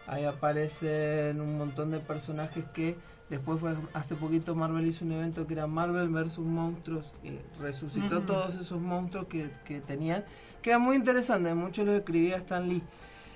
ahí 0.07 0.25
aparecen 0.25 1.39
un 1.39 1.57
montón 1.57 1.91
de 1.91 1.99
personajes 1.99 2.65
que 2.73 2.95
después 3.29 3.59
fue, 3.59 3.75
hace 3.93 4.15
poquito 4.15 4.55
Marvel 4.55 4.85
hizo 4.85 5.05
un 5.05 5.13
evento 5.13 5.47
que 5.47 5.53
era 5.53 5.67
Marvel 5.67 6.09
versus 6.09 6.45
monstruos 6.45 7.13
y 7.23 7.39
resucitó 7.59 8.21
todos 8.21 8.55
esos 8.55 8.79
monstruos 8.79 9.27
que, 9.27 9.49
que 9.65 9.81
tenían, 9.81 10.23
que 10.61 10.71
era 10.71 10.79
muy 10.79 10.95
interesante, 10.95 11.53
muchos 11.53 11.85
los 11.85 11.95
escribía 11.95 12.37
Stan 12.37 12.67
Lee. 12.67 12.83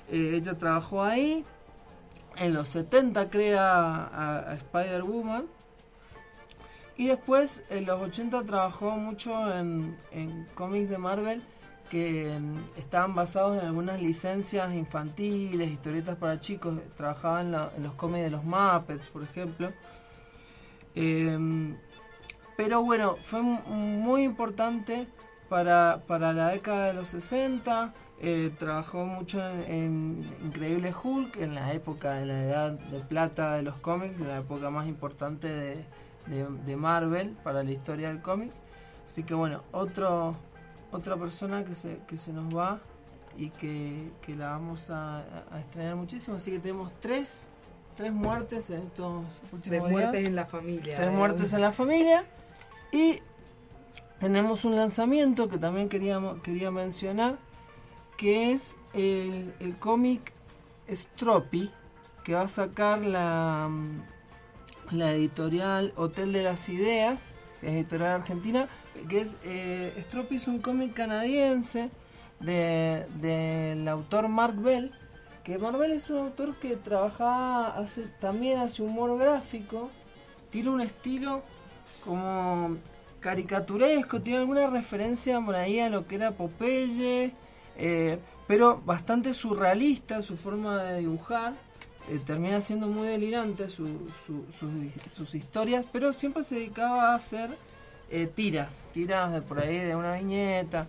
Eh, 0.10 0.36
ella 0.36 0.58
trabajó 0.58 1.04
ahí. 1.04 1.46
En 2.38 2.54
los 2.54 2.68
70 2.70 3.30
crea 3.30 4.50
a, 4.50 4.54
Spider-Woman. 4.56 5.46
Y 6.96 7.08
después 7.08 7.64
en 7.70 7.86
los 7.86 8.02
80 8.02 8.44
trabajó 8.44 8.92
mucho 8.92 9.54
en, 9.54 9.96
cómics 10.56 10.90
de 10.90 10.98
Marvel 10.98 11.44
que 11.90 12.38
mm, 12.40 12.80
estaban 12.80 13.16
basados 13.16 13.60
en 13.60 13.66
algunas 13.66 14.02
licencias 14.02 14.74
infantiles, 14.74 15.72
historietas 15.72 16.16
para 16.18 16.40
chicos. 16.40 16.80
Trabajaba 16.96 17.42
en, 17.42 17.52
los 17.52 17.94
cómics 17.96 18.26
de 18.26 18.30
los 18.32 18.44
Muppets, 18.44 19.08
por 19.08 19.24
ejemplo. 19.24 19.72
Em, 20.96 21.78
pero 22.56 22.84
bueno, 22.84 23.16
fue 23.24 23.42
muy 23.42 24.24
importante 24.24 25.08
para, 25.50 26.02
para 26.08 26.34
la 26.34 26.50
década 26.50 26.88
de 26.88 26.94
los 26.94 27.10
60. 27.10 27.94
Eh, 28.20 28.52
trabajó 28.58 29.06
mucho 29.06 29.40
en, 29.46 30.28
Increíble 30.44 30.92
Hulk, 31.04 31.38
en 31.38 31.54
la 31.54 31.74
época 31.74 32.16
de 32.16 32.26
la 32.26 32.44
edad 32.44 32.72
de 32.72 33.00
plata 33.00 33.56
de 33.56 33.62
los 33.62 33.76
cómics, 33.76 34.20
en 34.22 34.30
la 34.30 34.40
época 34.40 34.72
más 34.72 34.88
importante 34.88 35.48
de, 35.48 36.76
Marvel 36.76 37.38
para 37.44 37.64
la 37.64 37.72
historia 37.72 38.08
del 38.10 38.22
cómic. 38.22 38.52
Así 39.06 39.24
que 39.24 39.34
bueno, 39.36 39.62
otro, 39.72 40.36
otra 40.98 41.16
persona 41.16 41.64
que 41.64 41.76
se, 41.76 42.00
que 42.08 42.18
se 42.18 42.34
nos 42.34 42.56
va 42.56 42.80
y 43.38 43.50
que, 43.52 44.12
la 44.36 44.50
vamos 44.52 44.90
a, 44.90 45.24
estrenar 45.60 45.96
muchísimo. 45.96 46.38
Así 46.38 46.52
que 46.52 46.60
tenemos 46.60 46.92
tres, 47.00 47.48
tres 47.96 48.12
muertes 48.12 48.70
en 48.70 48.82
estos 48.82 49.24
últimos 49.52 49.62
Tres 49.62 49.82
muertes 49.82 50.28
en 50.28 50.36
la 50.36 50.46
familia. 50.46 50.98
Tres 50.98 51.12
muertes 51.12 51.54
en 51.54 51.62
la 51.62 51.72
familia. 51.72 52.24
Y 52.92 53.20
tenemos 54.20 54.66
un 54.66 54.76
lanzamiento 54.76 55.48
que 55.50 55.58
también 55.58 55.90
queríamos, 55.90 56.42
quería 56.42 56.72
mencionar 56.72 57.38
que 58.18 58.52
es 58.52 58.78
el, 58.96 59.54
el 59.60 59.76
cómic 59.78 60.34
Stropi, 60.90 61.70
que 62.24 62.34
va 62.34 62.42
a 62.42 62.48
sacar 62.48 63.02
la, 63.02 63.70
la 64.90 65.12
editorial 65.12 65.94
Hotel 65.96 66.34
de 66.34 66.42
las 66.42 66.68
Ideas, 66.70 67.34
que 67.62 67.68
es 67.68 67.74
editorial 67.74 68.22
argentina, 68.22 68.68
que 69.10 69.22
es 69.22 69.38
eh, 69.44 70.06
es 70.32 70.48
un 70.48 70.60
cómic 70.60 70.94
canadiense 70.94 71.90
del 72.40 73.06
de, 73.22 73.90
autor 73.90 74.28
Mark 74.28 74.56
Bell, 74.56 74.92
que 75.44 75.58
Mark 75.58 75.78
Bell 75.78 75.92
es 75.92 76.10
un 76.10 76.18
autor 76.18 76.56
que 76.56 76.76
trabajaba 76.76 77.78
hace, 77.78 78.04
también 78.20 78.60
hace 78.60 78.84
humor 78.84 79.18
gráfico, 79.18 79.90
tiene 80.50 80.70
un 80.70 80.82
estilo 80.82 81.42
como 82.04 82.78
caricaturesco, 83.20 84.22
tiene 84.22 84.40
alguna 84.40 84.70
referencia 84.70 85.42
por 85.42 85.56
ahí 85.56 85.80
a 85.80 85.90
lo 85.90 86.08
que 86.08 86.16
era 86.16 86.32
Popeye, 86.32 87.34
eh, 87.78 88.20
pero 88.48 88.82
bastante 88.86 89.34
surrealista 89.34 90.22
su 90.22 90.38
forma 90.38 90.84
de 90.84 91.00
dibujar. 91.00 91.54
Eh, 92.10 92.22
termina 92.26 92.62
siendo 92.62 92.88
muy 92.88 93.10
delirante 93.10 93.68
sus 93.68 95.36
historias, 95.36 95.86
pero 95.92 96.14
siempre 96.14 96.44
se 96.44 96.56
dedicaba 96.56 97.12
a 97.12 97.16
hacer 97.16 97.50
eh, 98.10 98.28
tiras, 98.34 98.88
tiras 98.94 99.34
de 99.34 99.42
por 99.42 99.60
ahí 99.60 99.78
de 99.78 99.96
una 99.96 100.14
viñeta. 100.14 100.88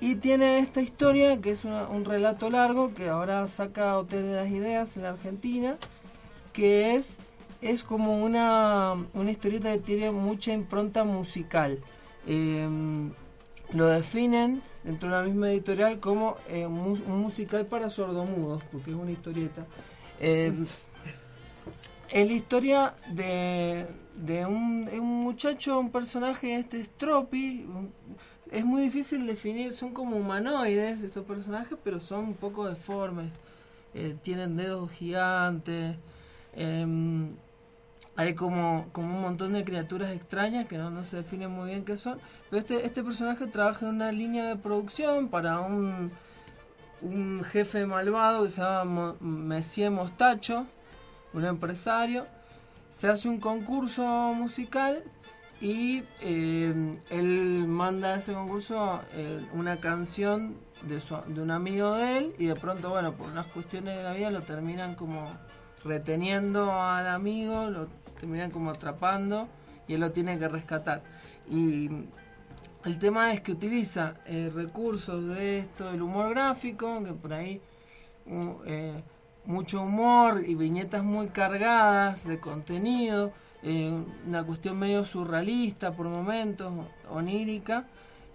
y 0.00 0.16
tiene 0.16 0.58
esta 0.58 0.82
historia 0.82 1.40
que 1.40 1.52
es 1.52 1.64
un 1.64 2.04
relato 2.04 2.50
largo 2.50 2.92
que 2.94 3.08
ahora 3.08 3.46
saca 3.46 3.98
Hotel 3.98 4.24
de 4.24 4.34
las 4.34 4.50
Ideas 4.50 4.96
en 4.96 5.04
la 5.04 5.10
Argentina, 5.10 5.76
que 6.52 6.94
es, 6.94 7.18
es 7.62 7.82
como 7.82 8.22
una, 8.22 8.92
una 9.14 9.30
historieta 9.30 9.72
que 9.72 9.78
tiene 9.78 10.10
mucha 10.10 10.52
impronta 10.52 11.04
musical. 11.04 11.78
Em, 12.26 13.12
lo 13.72 13.86
definen 13.86 14.62
dentro 14.84 15.10
de 15.10 15.16
la 15.16 15.22
misma 15.22 15.50
editorial 15.50 15.98
como 16.00 16.36
eh, 16.48 16.66
un 16.66 17.20
musical 17.20 17.66
para 17.66 17.90
sordomudos, 17.90 18.62
porque 18.70 18.90
es 18.90 18.96
una 18.96 19.10
historieta. 19.10 19.66
Em, 20.20 20.66
es 22.10 22.28
la 22.28 22.34
historia 22.34 22.94
de, 23.08 23.86
de 24.16 24.46
un, 24.46 24.88
un, 24.92 25.22
muchacho, 25.22 25.78
un 25.78 25.90
personaje, 25.90 26.56
este 26.56 26.84
Stropi, 26.84 27.66
es 28.50 28.64
muy 28.64 28.82
difícil 28.82 29.26
definir, 29.26 29.72
son 29.72 29.92
como 29.92 30.16
humanoides 30.16 31.02
estos 31.02 31.24
personajes, 31.24 31.76
pero 31.82 32.00
son 32.00 32.26
un 32.26 32.34
poco 32.34 32.68
deformes. 32.68 33.30
Eh, 33.94 34.16
tienen 34.22 34.56
dedos 34.56 34.92
gigantes. 34.92 35.96
Em, 36.54 37.30
hay 38.14 38.34
como, 38.34 38.88
como 38.92 39.14
un 39.16 39.22
montón 39.22 39.52
de 39.52 39.64
criaturas 39.64 40.10
extrañas 40.12 40.66
que 40.66 40.78
no, 40.78 40.90
no 40.90 41.04
se 41.04 41.18
define 41.18 41.48
muy 41.48 41.70
bien 41.70 41.84
qué 41.84 41.96
son. 41.96 42.18
Pero 42.50 42.60
este, 42.60 42.86
este 42.86 43.02
personaje 43.02 43.46
trabaja 43.46 43.86
en 43.86 43.94
una 43.94 44.12
línea 44.12 44.46
de 44.46 44.56
producción 44.56 45.28
para 45.28 45.60
un, 45.60 46.12
un 47.02 47.42
jefe 47.44 47.86
malvado 47.86 48.44
que 48.44 48.50
se 48.50 48.60
llama 48.62 49.16
Messier 49.20 49.90
Mostacho, 49.90 50.66
un 51.32 51.44
empresario. 51.44 52.26
Se 52.96 53.08
hace 53.08 53.28
un 53.28 53.40
concurso 53.40 54.02
musical 54.32 55.04
y 55.60 56.02
eh, 56.22 56.98
él 57.10 57.64
manda 57.68 58.14
a 58.14 58.16
ese 58.16 58.32
concurso 58.32 59.02
eh, 59.12 59.46
una 59.52 59.80
canción 59.80 60.56
de, 60.80 60.98
su, 61.00 61.14
de 61.26 61.42
un 61.42 61.50
amigo 61.50 61.92
de 61.92 62.16
él 62.16 62.34
y 62.38 62.46
de 62.46 62.54
pronto, 62.54 62.88
bueno, 62.88 63.12
por 63.12 63.28
unas 63.28 63.48
cuestiones 63.48 63.98
de 63.98 64.02
la 64.02 64.14
vida 64.14 64.30
lo 64.30 64.44
terminan 64.44 64.94
como 64.94 65.30
reteniendo 65.84 66.72
al 66.72 67.08
amigo, 67.08 67.68
lo 67.68 67.88
terminan 68.18 68.50
como 68.50 68.70
atrapando 68.70 69.46
y 69.86 69.92
él 69.92 70.00
lo 70.00 70.12
tiene 70.12 70.38
que 70.38 70.48
rescatar. 70.48 71.02
Y 71.50 71.90
el 72.86 72.98
tema 72.98 73.30
es 73.34 73.42
que 73.42 73.52
utiliza 73.52 74.14
eh, 74.24 74.50
recursos 74.54 75.22
de 75.28 75.58
esto, 75.58 75.90
el 75.90 76.00
humor 76.00 76.30
gráfico, 76.30 77.04
que 77.04 77.12
por 77.12 77.34
ahí 77.34 77.60
mucho 79.46 79.82
humor 79.82 80.42
y 80.46 80.54
viñetas 80.54 81.02
muy 81.02 81.28
cargadas 81.28 82.26
de 82.26 82.38
contenido 82.40 83.32
eh, 83.62 83.92
una 84.26 84.44
cuestión 84.44 84.78
medio 84.78 85.04
surrealista 85.04 85.92
por 85.92 86.06
momentos, 86.06 86.72
onírica, 87.10 87.84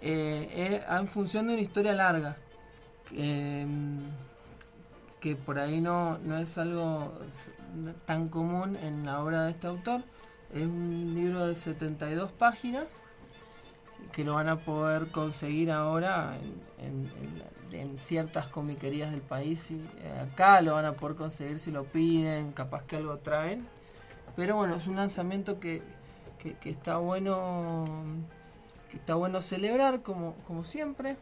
eh, 0.01 0.83
en 0.89 1.07
función 1.07 1.47
de 1.47 1.53
una 1.53 1.61
historia 1.61 1.93
larga, 1.93 2.37
que 5.19 5.35
por 5.35 5.59
ahí 5.59 5.79
no, 5.79 6.17
no 6.17 6.37
es 6.37 6.57
algo 6.57 7.13
tan 8.05 8.29
común 8.29 8.75
en 8.75 9.05
la 9.05 9.23
obra 9.23 9.45
de 9.45 9.51
este 9.51 9.67
autor. 9.67 10.01
Es 10.53 10.63
un 10.63 11.13
libro 11.15 11.47
de 11.47 11.55
72 11.55 12.31
páginas 12.33 12.97
que 14.11 14.25
lo 14.25 14.33
van 14.33 14.49
a 14.49 14.57
poder 14.57 15.11
conseguir 15.11 15.71
ahora 15.71 16.37
en, 16.79 16.85
en, 16.85 17.09
ciertas 17.97 18.47
comiquerías 18.47 19.11
del 19.11 19.21
país. 19.21 19.71
Y 19.71 19.75
eh, 19.75 20.19
acá 20.31 20.61
lo 20.61 20.73
van 20.73 20.85
a 20.85 20.93
poder 20.93 21.15
conseguir 21.15 21.59
si 21.59 21.71
lo 21.71 21.85
piden, 21.85 22.51
capaz 22.51 22.83
que 22.83 22.97
algo 22.97 23.17
traen. 23.17 23.67
Pero 24.35 24.55
bueno, 24.55 24.75
es 24.75 24.87
un 24.87 24.95
lanzamiento 24.95 25.59
que, 25.59 25.81
que, 26.39 26.69
está 26.69 26.97
bueno 26.97 27.85
que 28.89 28.97
está 28.97 29.15
bueno 29.15 29.41
celebrar 29.41 30.01
como, 30.01 30.35
como 30.47 30.63
siempre. 30.63 31.17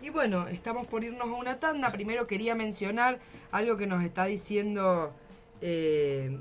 Y 0.00 0.10
bueno, 0.10 0.48
estamos 0.48 0.86
por 0.86 1.04
irnos 1.04 1.28
a 1.28 1.32
una 1.32 1.60
tanda. 1.60 1.90
Primero 1.92 2.26
quería 2.26 2.54
mencionar 2.54 3.20
algo 3.52 3.76
que 3.76 3.86
nos 3.86 4.02
está 4.02 4.24
diciendo, 4.24 5.12
eh, 5.60 6.40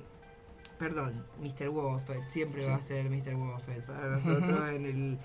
perdón, 0.79 1.13
Mr. 1.39 1.69
Wofford, 1.69 2.25
siempre 2.25 2.65
va 2.65 2.75
a 2.75 2.81
ser 2.81 3.09
Mr. 3.09 3.35
Wofford 3.35 3.83
para 3.83 4.07
nosotros 4.17 4.69
en 4.73 4.85
el 4.85 5.17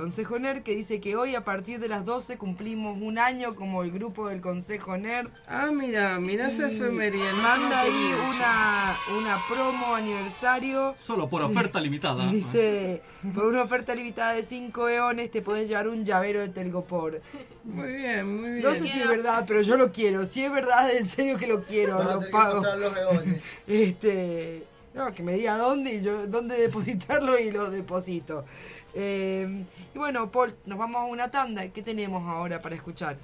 Consejo 0.00 0.38
Nerd 0.38 0.62
que 0.62 0.74
dice 0.74 0.98
que 0.98 1.14
hoy 1.14 1.34
a 1.34 1.44
partir 1.44 1.78
de 1.78 1.86
las 1.86 2.06
12 2.06 2.38
cumplimos 2.38 2.96
un 3.02 3.18
año 3.18 3.54
como 3.54 3.82
el 3.82 3.90
grupo 3.90 4.28
del 4.28 4.40
Consejo 4.40 4.96
Nerd. 4.96 5.28
Ah, 5.46 5.70
mira, 5.70 6.18
mira 6.18 6.48
esa 6.48 6.70
efemería. 6.70 7.34
Manda 7.34 7.82
ahí 7.82 8.14
una, 8.30 8.96
una 9.18 9.38
promo 9.46 9.94
aniversario. 9.94 10.94
Solo 10.98 11.28
por 11.28 11.42
oferta 11.42 11.78
limitada. 11.82 12.30
Dice, 12.30 13.02
por 13.34 13.44
una 13.44 13.60
oferta 13.60 13.94
limitada 13.94 14.32
de 14.32 14.42
5 14.42 14.88
eones 14.88 15.30
te 15.30 15.42
puedes 15.42 15.68
llevar 15.68 15.86
un 15.86 16.02
llavero 16.02 16.40
de 16.40 16.48
Telgopor. 16.48 17.20
Muy 17.64 17.92
bien, 17.92 18.40
muy 18.40 18.50
bien. 18.52 18.62
No 18.62 18.74
sé 18.74 18.86
si 18.86 19.02
es 19.02 19.06
verdad, 19.06 19.44
pero 19.46 19.60
yo 19.60 19.76
lo 19.76 19.92
quiero. 19.92 20.24
Si 20.24 20.42
es 20.42 20.50
verdad, 20.50 20.90
en 20.90 21.10
serio 21.10 21.36
que 21.36 21.46
lo 21.46 21.62
quiero, 21.62 22.02
lo 22.02 22.30
pago. 22.30 22.62
los 22.78 22.96
eones. 22.96 23.44
Este, 23.66 24.64
no, 24.94 25.14
que 25.14 25.22
me 25.22 25.34
diga 25.34 25.56
dónde 25.56 25.94
y 25.94 26.02
yo 26.02 26.26
dónde 26.26 26.58
depositarlo 26.58 27.38
y 27.38 27.50
lo 27.50 27.70
deposito. 27.70 28.44
Eh, 28.94 29.64
y 29.94 29.98
bueno, 29.98 30.30
Paul, 30.30 30.54
nos 30.66 30.78
vamos 30.78 31.00
a 31.00 31.04
una 31.04 31.30
tanda. 31.30 31.68
¿Qué 31.68 31.82
tenemos 31.82 32.26
ahora 32.28 32.60
para 32.60 32.74
escuchar? 32.74 33.16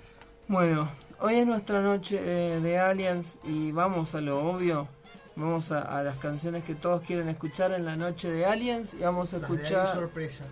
Bueno, 0.49 0.89
hoy 1.21 1.37
es 1.37 1.47
nuestra 1.47 1.83
noche 1.83 2.21
eh, 2.23 2.61
de 2.61 2.79
Aliens 2.79 3.41
y 3.45 3.73
vamos 3.73 4.15
a 4.15 4.21
lo 4.21 4.39
obvio. 4.39 4.89
Vamos 5.35 5.71
a, 5.71 6.03
las 6.03 6.17
canciones 6.17 6.65
que 6.65 6.75
todos 6.75 7.03
quieren 7.03 7.29
escuchar 7.29 7.73
en 7.73 7.85
la 7.85 7.95
noche 7.95 8.31
de 8.31 8.47
Aliens 8.47 8.95
y 8.95 8.99
vamos 8.99 9.35
a 9.35 9.39
escuchar. 9.39 9.87
sorpresa. 9.89 10.47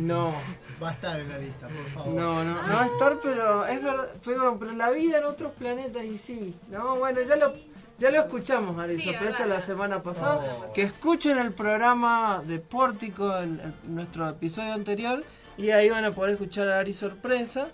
No. 0.00 0.32
Va 0.82 0.88
a 0.88 0.92
estar 0.92 1.20
en 1.20 1.28
la 1.28 1.38
lista, 1.38 1.68
por 1.68 1.84
favor. 1.86 2.14
No, 2.14 2.42
no, 2.42 2.62
no 2.66 2.74
va 2.74 2.82
a 2.82 2.86
estar, 2.86 3.18
pero 3.22 3.66
es 3.66 3.82
verdad. 3.82 4.08
Pero, 4.24 4.58
pero 4.58 4.72
la 4.72 4.90
vida 4.90 5.18
en 5.18 5.24
otros 5.24 5.52
planetas 5.52 6.04
y 6.04 6.18
sí. 6.18 6.56
No, 6.68 6.96
bueno, 6.96 7.20
ya 7.20 7.36
lo 7.36 7.52
ya 7.98 8.10
lo 8.10 8.20
escuchamos, 8.20 8.78
Ari 8.78 9.00
Sorpresa, 9.00 9.46
la 9.46 9.60
semana 9.60 10.02
pasada. 10.02 10.40
Oh. 10.68 10.72
Que 10.72 10.82
escuchen 10.82 11.38
el 11.38 11.52
programa 11.52 12.42
de 12.44 12.58
Pórtico, 12.58 13.36
en, 13.38 13.60
nuestro 13.84 14.28
episodio 14.28 14.72
anterior, 14.72 15.24
y 15.56 15.70
ahí 15.70 15.90
van 15.90 16.04
a 16.04 16.10
poder 16.10 16.32
escuchar 16.32 16.68
a 16.68 16.78
Ari 16.80 16.92
Sorpresa. 16.92 17.68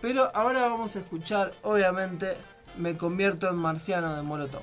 Pero 0.00 0.30
ahora 0.34 0.68
vamos 0.68 0.96
a 0.96 1.00
escuchar, 1.00 1.52
obviamente, 1.62 2.36
Me 2.76 2.96
convierto 2.96 3.48
en 3.48 3.56
marciano 3.56 4.14
de 4.14 4.22
Molotov. 4.22 4.62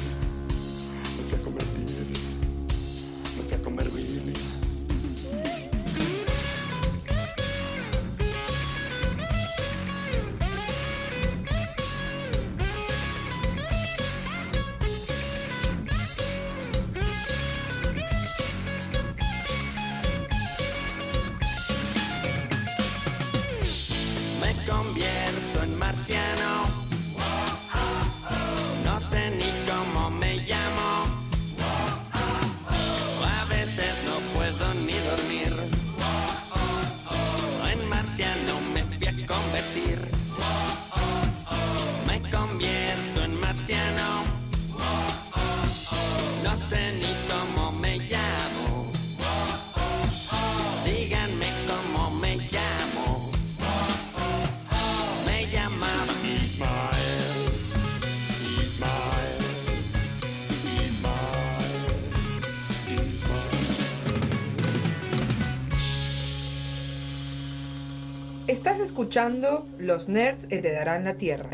Escuchando 69.01 69.67
Los 69.79 70.07
Nerds 70.09 70.45
Heredarán 70.51 71.05
la 71.05 71.15
Tierra. 71.15 71.49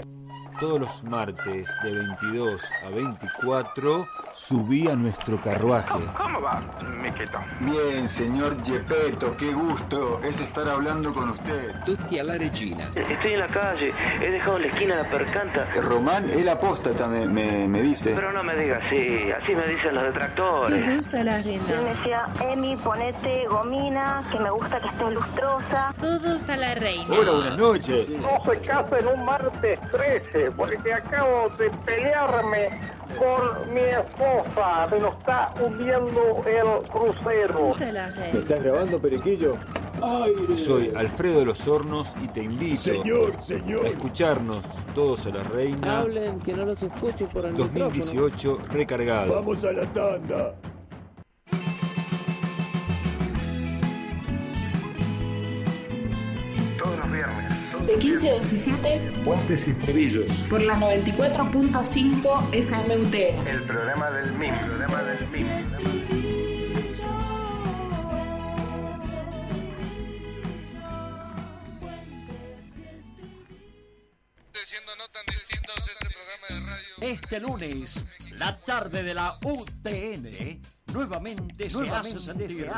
Todos 0.59 0.81
los 0.81 1.03
martes 1.05 1.69
de 1.81 1.93
22 1.93 2.61
a 2.85 2.89
24 2.89 4.05
subí 4.33 4.89
a 4.89 4.97
nuestro 4.97 5.39
carruaje. 5.41 6.03
¿Cómo 6.17 6.41
va, 6.41 6.61
Bien, 7.59 8.07
señor 8.07 8.63
Gepetto, 8.63 9.35
qué 9.37 9.51
gusto 9.53 10.19
es 10.23 10.39
estar 10.39 10.67
hablando 10.67 11.13
con 11.13 11.29
usted. 11.29 11.73
Tutti 11.85 12.19
alla 12.19 12.37
regina. 12.37 12.91
Estoy 12.95 13.33
en 13.33 13.39
la 13.39 13.47
calle, 13.47 13.93
he 14.21 14.31
dejado 14.31 14.57
en 14.57 14.61
la 14.63 14.67
esquina 14.67 14.95
la 14.97 15.09
percanta. 15.09 15.67
Román, 15.81 16.29
él 16.29 16.47
apóstata, 16.49 17.07
me, 17.07 17.25
me, 17.25 17.67
me 17.67 17.81
dice. 17.81 18.13
Pero 18.15 18.31
no 18.31 18.43
me 18.43 18.55
diga 18.55 18.77
así, 18.77 19.31
así 19.31 19.55
me 19.55 19.67
dicen 19.67 19.95
los 19.95 20.03
detractores. 20.05 20.83
Todos 20.83 21.13
a 21.13 21.23
la 21.23 21.41
reina. 21.41 21.63
Él 21.69 21.81
me 21.81 21.89
decía, 21.93 22.27
Emi, 22.41 22.75
ponete 22.77 23.47
gomina, 23.47 24.23
que 24.31 24.39
me 24.39 24.49
gusta 24.51 24.79
que 24.79 24.87
estés 24.87 25.13
lustrosa. 25.13 25.93
Todos 25.99 26.49
a 26.49 26.57
la 26.57 26.75
reina. 26.75 27.07
Hola, 27.09 27.31
buenas 27.31 27.57
noches. 27.57 28.09
No 28.19 28.43
se 28.45 28.59
casen 28.61 29.07
un 29.07 29.25
martes 29.25 29.79
13, 29.91 30.51
porque 30.51 30.93
acabo 30.93 31.49
de 31.57 31.69
pelearme 31.85 32.96
con 33.17 33.73
mi 33.73 33.81
esposa. 33.81 34.87
Se 34.89 34.99
nos 34.99 35.17
está 35.17 35.53
hundiendo 35.61 36.43
el 36.45 36.89
crucero. 36.89 37.69
¿Me 38.33 38.39
estás 38.39 38.63
grabando, 38.63 38.99
Periquillo? 38.99 39.57
Soy 40.55 40.91
Alfredo 40.95 41.39
de 41.39 41.45
los 41.45 41.67
Hornos 41.67 42.13
y 42.23 42.27
te 42.27 42.43
invito 42.43 42.77
Señor, 42.77 43.41
señor. 43.41 43.85
a 43.85 43.89
escucharnos 43.89 44.63
todos 44.93 45.25
a 45.25 45.29
la 45.29 45.43
reina 45.43 46.01
Hablen, 46.01 46.39
que 46.39 46.53
no 46.53 46.65
los 46.65 46.83
escucho 46.83 47.27
por 47.29 47.45
el 47.45 47.55
2018 47.55 48.59
recargado. 48.71 49.33
Vamos 49.33 49.63
a 49.63 49.71
la 49.71 49.91
tanda. 49.91 50.53
De 57.87 57.97
15 57.97 58.31
a 58.31 58.33
17 58.33 59.13
Puentes 59.23 59.65
y 59.65 59.71
estribillos. 59.71 60.47
por 60.49 60.61
la 60.61 60.75
94.5 60.75 62.49
FMUT. 62.51 63.15
El 63.47 63.63
programa 63.63 64.11
del 64.11 64.33
MIM. 64.33 64.53
El 64.53 64.65
programa 64.65 65.03
del 65.03 65.27
MIM. 65.29 65.47
Este 76.99 77.39
lunes, 77.39 78.03
la 78.31 78.59
tarde 78.59 79.03
de 79.03 79.13
la 79.13 79.39
UTN 79.45 80.76
nuevamente, 80.93 81.69
se, 81.69 81.89
hace 81.89 82.19
sentir. 82.19 82.69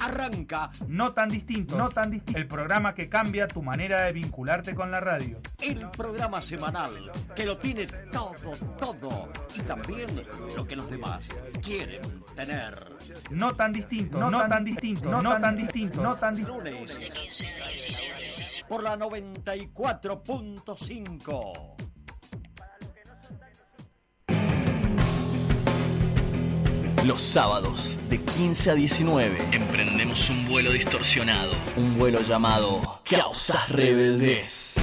Arranca 0.00 0.70
No 0.86 1.12
tan 1.12 1.28
distintos. 1.28 1.78
No 1.78 1.88
tan 1.90 2.10
distintos. 2.10 2.40
El 2.40 2.48
programa 2.48 2.94
que 2.94 3.08
cambia 3.08 3.48
tu 3.48 3.62
manera 3.62 4.02
de 4.02 4.12
vincularte 4.12 4.74
con 4.74 4.90
la 4.90 5.00
radio. 5.00 5.40
el 5.60 5.88
programa 5.90 6.42
semanal 6.42 7.12
que 7.34 7.46
lo 7.46 7.56
tiene 7.58 7.86
todo, 7.86 8.34
todo 8.78 9.30
y 9.54 9.60
también 9.60 10.26
lo 10.56 10.66
que 10.66 10.76
los 10.76 10.90
demás 10.90 11.28
quieren 11.62 12.24
tener. 12.34 12.96
No 13.30 13.54
tan 13.54 13.72
distintos. 13.72 14.20
No, 14.20 14.30
tan 14.48 14.64
distintos. 14.64 15.22
No, 15.22 15.40
tan 15.40 15.56
distintos. 15.56 16.02
No 16.02 16.16
tan 16.16 16.34
distintos. 16.34 16.56
Lunes 16.56 16.98
por 18.68 18.82
la 18.82 18.98
94.5. 18.98 21.87
Los 27.04 27.22
sábados 27.22 27.96
de 28.10 28.20
15 28.20 28.70
a 28.72 28.74
19 28.74 29.38
emprendemos 29.52 30.28
un 30.30 30.48
vuelo 30.48 30.72
distorsionado, 30.72 31.52
un 31.76 31.96
vuelo 31.96 32.20
llamado 32.20 33.00
Causas 33.08 33.68
Rebeldes. 33.68 34.76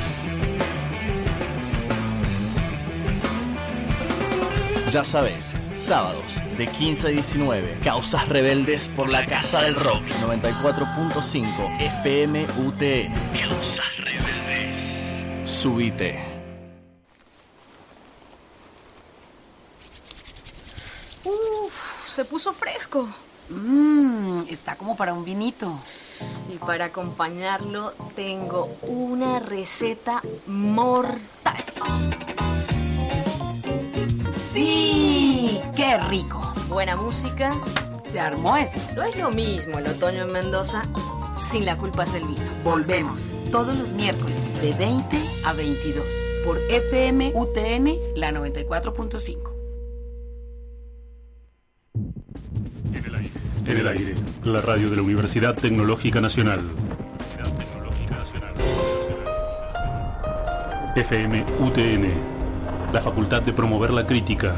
Ya 4.90 5.04
sabes, 5.04 5.56
sábados 5.76 6.40
de 6.58 6.68
15 6.68 7.08
a 7.08 7.10
19, 7.10 7.80
Causas 7.84 8.30
Rebeldes 8.30 8.90
por 8.96 9.10
la 9.10 9.26
Casa 9.26 9.62
del 9.62 9.76
Rock 9.76 10.04
94.5 10.24 11.82
FM 11.82 12.46
UTN. 12.66 13.14
Causas 13.38 13.98
Rebeldes. 13.98 15.02
Subite. 15.44 16.36
Uf, 21.26 21.55
se 22.16 22.24
puso 22.24 22.54
fresco. 22.54 23.10
Mmm, 23.50 24.44
está 24.50 24.78
como 24.78 24.96
para 24.96 25.14
un 25.14 25.26
vinito. 25.26 25.78
Y 26.50 26.56
para 26.56 26.86
acompañarlo 26.86 27.92
tengo 28.16 28.74
una 28.84 29.42
receta 29.42 30.22
mortal. 30.48 31.62
¡Sí! 34.32 35.60
¡Qué 35.76 35.98
rico! 36.10 36.54
Buena 36.70 36.96
música. 36.96 37.60
Se 38.10 38.18
armó 38.18 38.56
esto. 38.56 38.80
No 38.96 39.04
es 39.04 39.18
lo 39.18 39.30
mismo 39.30 39.78
el 39.78 39.88
otoño 39.88 40.24
en 40.24 40.32
Mendoza 40.32 40.84
sin 41.36 41.66
la 41.66 41.78
culpa 41.78 42.06
del 42.06 42.26
vino. 42.28 42.50
Volvemos 42.64 43.20
todos 43.52 43.76
los 43.76 43.92
miércoles 43.92 44.62
de 44.62 44.72
20 44.72 45.22
a 45.44 45.52
22 45.52 46.06
por 46.46 46.60
FM 46.72 47.34
UTN 47.36 47.94
la 48.16 48.32
94.5. 48.32 49.55
En 53.68 53.78
el 53.78 53.88
aire, 53.88 54.14
la 54.44 54.62
radio 54.62 54.92
de 54.92 54.96
la 54.96 55.02
Universidad 55.02 55.56
Tecnológica 55.56 56.22
Nacional. 56.22 56.62
FM 60.96 61.44
UTN, 61.60 62.94
la 62.94 63.02
facultad 63.02 63.42
de 63.42 63.54
promover 63.54 63.92
la 63.92 64.06
crítica, 64.06 64.54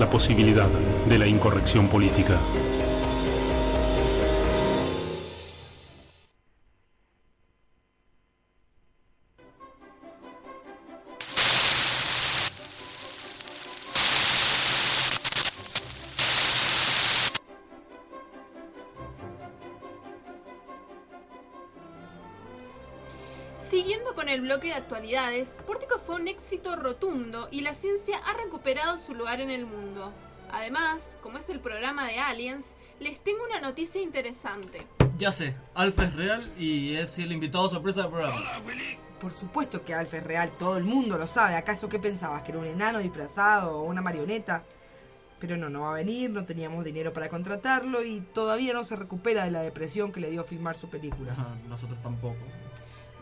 la 0.00 0.08
posibilidad 0.08 0.68
de 1.06 1.18
la 1.18 1.26
incorrección 1.26 1.88
política. 1.88 2.38
Actualidades, 24.86 25.56
Pórtico 25.66 25.98
fue 25.98 26.14
un 26.14 26.28
éxito 26.28 26.76
rotundo 26.76 27.48
y 27.50 27.62
la 27.62 27.74
ciencia 27.74 28.18
ha 28.24 28.34
recuperado 28.34 28.96
su 28.98 29.16
lugar 29.16 29.40
en 29.40 29.50
el 29.50 29.66
mundo. 29.66 30.12
Además, 30.52 31.16
como 31.24 31.38
es 31.38 31.48
el 31.50 31.58
programa 31.58 32.06
de 32.06 32.20
Aliens, 32.20 32.72
les 33.00 33.18
tengo 33.18 33.42
una 33.44 33.60
noticia 33.60 34.00
interesante. 34.00 34.86
Ya 35.18 35.32
sé, 35.32 35.56
Alfa 35.74 36.04
es 36.04 36.14
real 36.14 36.52
y 36.56 36.94
es 36.94 37.18
el 37.18 37.32
invitado 37.32 37.68
sorpresa 37.68 38.02
del 38.02 38.12
programa. 38.12 38.40
Por 39.20 39.32
supuesto 39.32 39.84
que 39.84 39.92
Alf 39.92 40.14
es 40.14 40.22
real, 40.22 40.52
todo 40.56 40.76
el 40.76 40.84
mundo 40.84 41.18
lo 41.18 41.26
sabe. 41.26 41.56
¿Acaso 41.56 41.88
qué 41.88 41.98
pensabas? 41.98 42.44
¿Que 42.44 42.52
era 42.52 42.60
un 42.60 42.66
enano 42.66 43.00
disfrazado 43.00 43.80
o 43.80 43.82
una 43.82 44.02
marioneta? 44.02 44.62
Pero 45.40 45.56
no, 45.56 45.68
no 45.68 45.80
va 45.80 45.90
a 45.90 45.94
venir, 45.94 46.30
no 46.30 46.44
teníamos 46.44 46.84
dinero 46.84 47.12
para 47.12 47.28
contratarlo 47.28 48.04
y 48.04 48.20
todavía 48.20 48.72
no 48.72 48.84
se 48.84 48.94
recupera 48.94 49.44
de 49.46 49.50
la 49.50 49.62
depresión 49.62 50.12
que 50.12 50.20
le 50.20 50.30
dio 50.30 50.44
filmar 50.44 50.76
su 50.76 50.88
película. 50.88 51.34
Nosotros 51.68 52.00
tampoco. 52.02 52.36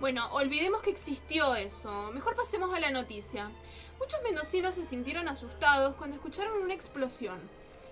Bueno, 0.04 0.28
olvidemos 0.32 0.82
que 0.82 0.90
existió 0.90 1.54
eso. 1.54 2.10
Mejor 2.12 2.36
pasemos 2.36 2.74
a 2.74 2.78
la 2.78 2.90
noticia. 2.90 3.50
Muchos 3.98 4.20
mendocinos 4.22 4.74
se 4.74 4.84
sintieron 4.84 5.28
asustados 5.28 5.94
cuando 5.94 6.16
escucharon 6.16 6.62
una 6.62 6.74
explosión. 6.74 7.38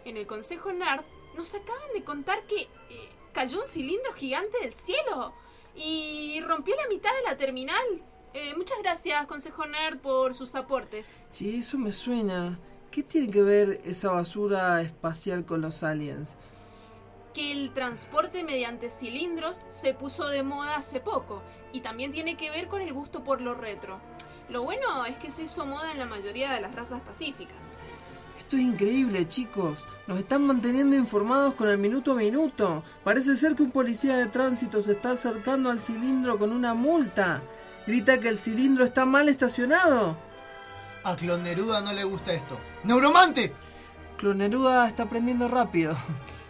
En 0.04 0.18
el 0.18 0.26
Consejo 0.26 0.74
NERD 0.74 1.00
nos 1.38 1.54
acaban 1.54 1.90
de 1.94 2.04
contar 2.04 2.42
que 2.42 2.64
eh, 2.64 2.68
cayó 3.32 3.62
un 3.62 3.66
cilindro 3.66 4.12
gigante 4.12 4.58
del 4.60 4.74
cielo 4.74 5.32
y 5.74 6.38
rompió 6.42 6.76
la 6.76 6.86
mitad 6.88 7.14
de 7.14 7.30
la 7.30 7.38
terminal. 7.38 8.02
Eh, 8.34 8.52
muchas 8.58 8.76
gracias, 8.82 9.26
Consejo 9.26 9.64
NERD, 9.64 10.00
por 10.00 10.34
sus 10.34 10.54
aportes. 10.54 11.24
Sí, 11.30 11.56
eso 11.60 11.78
me 11.78 11.92
suena. 11.92 12.60
¿Qué 12.90 13.02
tiene 13.02 13.32
que 13.32 13.42
ver 13.42 13.80
esa 13.86 14.10
basura 14.10 14.82
espacial 14.82 15.46
con 15.46 15.62
los 15.62 15.82
aliens? 15.82 16.36
Que 17.34 17.50
el 17.52 17.72
transporte 17.72 18.44
mediante 18.44 18.90
cilindros 18.90 19.62
se 19.68 19.94
puso 19.94 20.28
de 20.28 20.42
moda 20.42 20.76
hace 20.76 21.00
poco 21.00 21.42
y 21.72 21.80
también 21.80 22.12
tiene 22.12 22.36
que 22.36 22.50
ver 22.50 22.68
con 22.68 22.82
el 22.82 22.92
gusto 22.92 23.24
por 23.24 23.40
lo 23.40 23.54
retro. 23.54 24.00
Lo 24.50 24.62
bueno 24.62 25.06
es 25.06 25.16
que 25.18 25.30
se 25.30 25.44
hizo 25.44 25.64
moda 25.64 25.92
en 25.92 25.98
la 25.98 26.06
mayoría 26.06 26.52
de 26.52 26.60
las 26.60 26.74
razas 26.74 27.00
pacíficas. 27.00 27.78
Esto 28.38 28.56
es 28.56 28.62
increíble, 28.62 29.26
chicos. 29.28 29.78
Nos 30.06 30.18
están 30.18 30.46
manteniendo 30.46 30.94
informados 30.94 31.54
con 31.54 31.68
el 31.68 31.78
minuto 31.78 32.12
a 32.12 32.16
minuto. 32.16 32.82
Parece 33.02 33.34
ser 33.36 33.54
que 33.54 33.62
un 33.62 33.70
policía 33.70 34.18
de 34.18 34.26
tránsito 34.26 34.82
se 34.82 34.92
está 34.92 35.12
acercando 35.12 35.70
al 35.70 35.80
cilindro 35.80 36.38
con 36.38 36.52
una 36.52 36.74
multa. 36.74 37.42
Grita 37.86 38.20
que 38.20 38.28
el 38.28 38.36
cilindro 38.36 38.84
está 38.84 39.06
mal 39.06 39.30
estacionado. 39.30 40.18
A 41.04 41.16
Clon 41.16 41.42
Neruda 41.42 41.80
no 41.80 41.94
le 41.94 42.04
gusta 42.04 42.34
esto. 42.34 42.58
¡Neuromante! 42.84 43.52
Clon 44.18 44.38
Neruda 44.38 44.86
está 44.86 45.04
aprendiendo 45.04 45.48
rápido. 45.48 45.96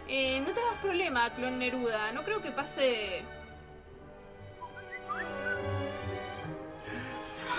Eh, 0.07 0.41
no 0.41 0.53
te 0.53 0.59
hagas 0.59 0.79
problema, 0.81 1.29
Clon 1.31 1.59
Neruda. 1.59 2.11
No 2.11 2.23
creo 2.23 2.41
que 2.41 2.51
pase. 2.51 3.23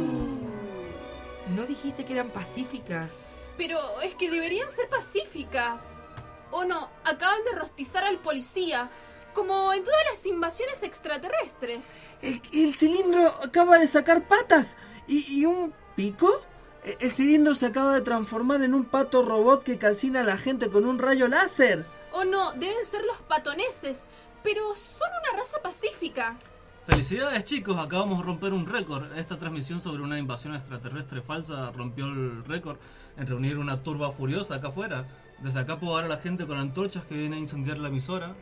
¿No 1.55 1.65
dijiste 1.65 2.05
que 2.05 2.13
eran 2.13 2.29
pacíficas? 2.29 3.09
Pero 3.57 3.77
es 4.01 4.15
que 4.15 4.31
deberían 4.31 4.69
ser 4.71 4.89
pacíficas. 4.89 6.03
¿O 6.51 6.65
no? 6.65 6.89
Acaban 7.03 7.43
de 7.45 7.57
rostizar 7.57 8.03
al 8.03 8.19
policía. 8.19 8.89
Como 9.33 9.73
en 9.73 9.83
todas 9.83 9.99
las 10.11 10.25
invasiones 10.25 10.83
extraterrestres. 10.83 11.85
El, 12.21 12.73
cilindro 12.73 13.27
acaba 13.43 13.79
de 13.79 13.87
sacar 13.87 14.27
patas 14.27 14.77
y, 15.07 15.45
un 15.45 15.73
pico. 15.95 16.41
E, 16.86 16.98
el 17.00 17.12
cilindro 17.12 17.56
se 17.56 17.67
acaba 17.67 17.93
de 17.93 18.02
transformar 18.02 18.62
en 18.62 18.74
un 18.74 18.86
pato 18.86 19.24
robot 19.24 19.63
que 19.63 19.78
calcina 19.78 20.22
a 20.22 20.24
la 20.24 20.38
gente 20.38 20.69
con 20.69 20.86
un 20.86 21.00
rayo 21.00 21.28
láser. 21.28 21.86
¿O 22.12 22.26
no? 22.26 22.54
Deben 22.54 22.86
ser 22.86 23.04
los 23.06 23.17
patoneses. 23.22 24.04
Pero 24.43 24.76
son 24.76 25.10
una 25.22 25.39
raza 25.39 25.62
pacífica. 25.62 26.38
Felicidades 26.86 27.46
chicos, 27.46 27.78
acabamos 27.78 28.19
de 28.19 28.26
romper 28.26 28.52
un 28.52 28.67
récord. 28.67 29.17
Esta 29.17 29.39
transmisión 29.39 29.80
sobre 29.80 30.04
una 30.04 30.19
invasión 30.19 30.54
extraterrestre 30.54 31.22
falsa 31.22 31.72
rompió 31.72 32.06
el 32.06 32.43
récord 32.43 32.78
en 33.15 33.26
reunir 33.26 33.58
una 33.58 33.82
turba 33.84 34.12
furiosa 34.12 34.56
acá 34.56 34.67
afuera. 34.67 35.08
Desde 35.39 35.60
acá 35.60 35.80
puedo 35.80 35.96
ver 35.96 36.06
a 36.06 36.10
la 36.10 36.17
gente 36.17 36.46
con 36.46 36.58
antorchas 36.58 37.06
que 37.06 37.15
viene 37.15 37.38
a 37.38 37.39
incendiar 37.39 37.78
la 37.78 37.88
emisora. 37.88 38.36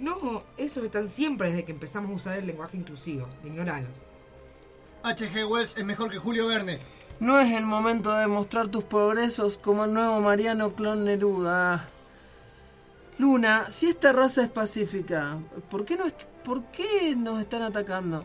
No, 0.00 0.42
esos 0.56 0.82
están 0.82 1.08
siempre 1.08 1.50
desde 1.50 1.64
que 1.64 1.72
empezamos 1.72 2.10
a 2.10 2.14
usar 2.14 2.38
el 2.38 2.46
lenguaje 2.48 2.76
inclusivo. 2.76 3.28
Ignoralos. 3.44 3.90
H.G. 5.04 5.48
Wells 5.48 5.76
es 5.76 5.84
mejor 5.84 6.10
que 6.10 6.18
Julio 6.18 6.48
Verne. 6.48 6.80
No 7.18 7.40
es 7.40 7.50
el 7.52 7.64
momento 7.64 8.12
de 8.12 8.26
mostrar 8.26 8.68
tus 8.68 8.84
progresos 8.84 9.56
como 9.56 9.86
el 9.86 9.94
nuevo 9.94 10.20
Mariano 10.20 10.74
Clon 10.74 11.04
Neruda. 11.04 11.88
Luna, 13.18 13.70
si 13.70 13.86
esta 13.86 14.12
raza 14.12 14.42
es 14.42 14.50
pacífica, 14.50 15.38
¿por 15.70 15.86
qué, 15.86 15.96
no 15.96 16.04
¿por 16.44 16.64
qué 16.64 17.16
nos 17.16 17.40
están 17.40 17.62
atacando? 17.62 18.22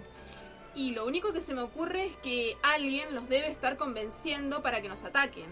Y 0.76 0.92
lo 0.92 1.06
único 1.06 1.32
que 1.32 1.40
se 1.40 1.54
me 1.54 1.62
ocurre 1.62 2.08
es 2.08 2.18
que 2.18 2.58
alguien 2.64 3.16
los 3.16 3.30
debe 3.30 3.50
estar 3.50 3.78
convenciendo 3.78 4.62
para 4.62 4.82
que 4.82 4.90
nos 4.90 5.06
ataquen. 5.06 5.48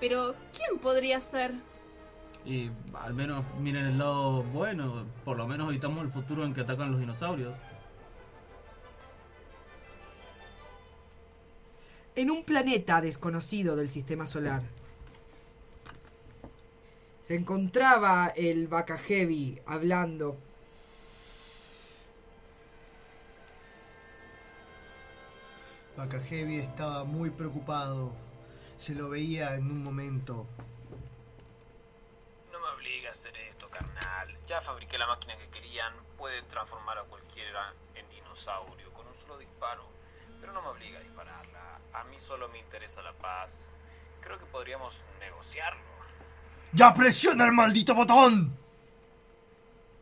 Pero, 0.00 0.34
¿quién 0.52 0.80
podría 0.80 1.20
ser? 1.20 1.54
Y 2.44 2.70
al 2.94 3.14
menos 3.14 3.44
miren 3.60 3.86
el 3.86 3.98
lado 3.98 4.42
bueno, 4.42 5.04
por 5.24 5.36
lo 5.36 5.46
menos 5.46 5.68
evitamos 5.68 6.02
el 6.04 6.10
futuro 6.10 6.44
en 6.44 6.54
que 6.54 6.62
atacan 6.62 6.90
los 6.90 6.98
dinosaurios. 7.00 7.52
En 12.20 12.30
un 12.30 12.44
planeta 12.44 13.00
desconocido 13.00 13.76
del 13.76 13.88
sistema 13.88 14.26
solar, 14.26 14.60
se 17.18 17.34
encontraba 17.34 18.30
el 18.36 18.68
Vaca 18.68 18.98
Heavy 18.98 19.58
hablando. 19.64 20.36
Vaca 25.96 26.20
Heavy 26.20 26.58
estaba 26.58 27.04
muy 27.04 27.30
preocupado. 27.30 28.12
Se 28.76 28.94
lo 28.94 29.08
veía 29.08 29.54
en 29.54 29.70
un 29.70 29.82
momento 29.82 30.46
Ya 34.50 34.60
fabriqué 34.62 34.98
la 34.98 35.06
máquina 35.06 35.36
que 35.36 35.48
querían, 35.50 35.94
puede 36.18 36.42
transformar 36.42 36.98
a 36.98 37.04
cualquiera 37.04 37.72
en 37.94 38.04
dinosaurio 38.10 38.92
con 38.92 39.06
un 39.06 39.14
solo 39.22 39.38
disparo, 39.38 39.84
pero 40.40 40.52
no 40.52 40.60
me 40.60 40.68
obliga 40.70 40.98
a 40.98 41.02
dispararla. 41.02 41.39
A 41.92 42.04
mí 42.04 42.16
solo 42.26 42.48
me 42.48 42.58
interesa 42.58 43.02
la 43.02 43.12
paz. 43.12 43.50
Creo 44.20 44.38
que 44.38 44.46
podríamos 44.46 44.94
negociarlo. 45.18 45.80
¡Ya 46.72 46.94
presiona 46.94 47.44
el 47.44 47.52
maldito 47.52 47.94
botón! 47.94 48.56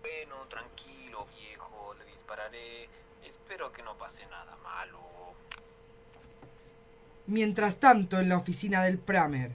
Bueno, 0.03 0.37
tranquilo, 0.51 1.27
viejo, 1.39 1.95
le 1.99 2.05
dispararé. 2.05 2.89
Espero 3.25 3.73
que 3.73 3.83
no 3.83 3.97
pase 3.97 4.27
nada 4.27 4.55
malo. 4.63 4.99
Mientras 7.27 7.77
tanto, 7.79 8.19
en 8.19 8.29
la 8.29 8.37
oficina 8.37 8.83
del 8.83 8.99
Pramer. 8.99 9.53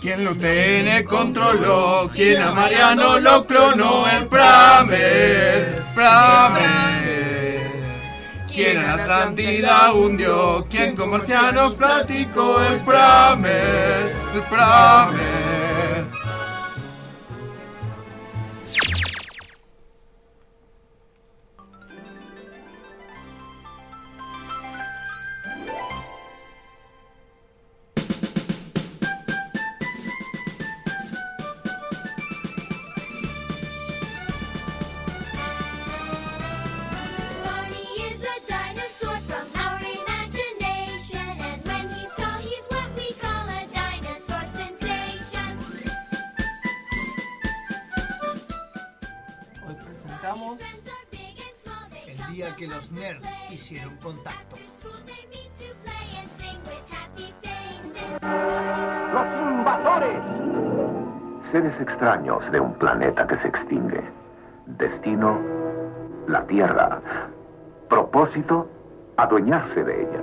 ¿Quién 0.00 0.24
lo 0.24 0.34
tiene 0.34 1.04
controló? 1.04 2.10
¿Quién 2.12 2.42
a 2.42 2.52
Mariano 2.52 3.20
lo 3.20 3.46
clonó? 3.46 4.08
El 4.08 4.26
Pramer, 4.26 5.84
Pramer. 5.94 7.11
¿Quién 8.52 8.78
en 8.80 8.84
Atlántida 8.84 9.92
hundió? 9.94 10.66
¿Quién 10.68 10.94
con 10.94 11.10
marcianos 11.10 11.74
platicó? 11.74 12.62
El 12.62 12.80
Pramer, 12.80 14.14
el 14.34 14.42
Pramer. 14.42 15.41
extraños 61.82 62.50
de 62.52 62.60
un 62.60 62.72
planeta 62.74 63.26
que 63.26 63.36
se 63.38 63.48
extingue. 63.48 64.02
Destino, 64.66 65.38
la 66.28 66.46
Tierra. 66.46 67.00
Propósito, 67.88 68.68
adueñarse 69.16 69.82
de 69.82 70.02
ella. 70.02 70.22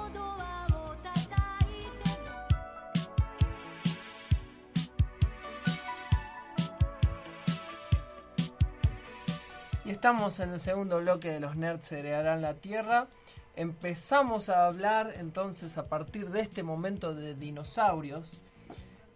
Y 9.83 9.89
estamos 9.91 10.39
en 10.39 10.51
el 10.51 10.59
segundo 10.59 10.99
bloque 10.99 11.29
de 11.31 11.39
los 11.39 11.55
nerds 11.55 11.91
heredarán 11.91 12.41
la 12.41 12.53
Tierra. 12.55 13.07
Empezamos 13.55 14.49
a 14.49 14.65
hablar 14.67 15.13
entonces 15.17 15.77
a 15.77 15.87
partir 15.87 16.29
de 16.29 16.41
este 16.41 16.63
momento 16.63 17.13
de 17.13 17.33
dinosaurios. 17.35 18.39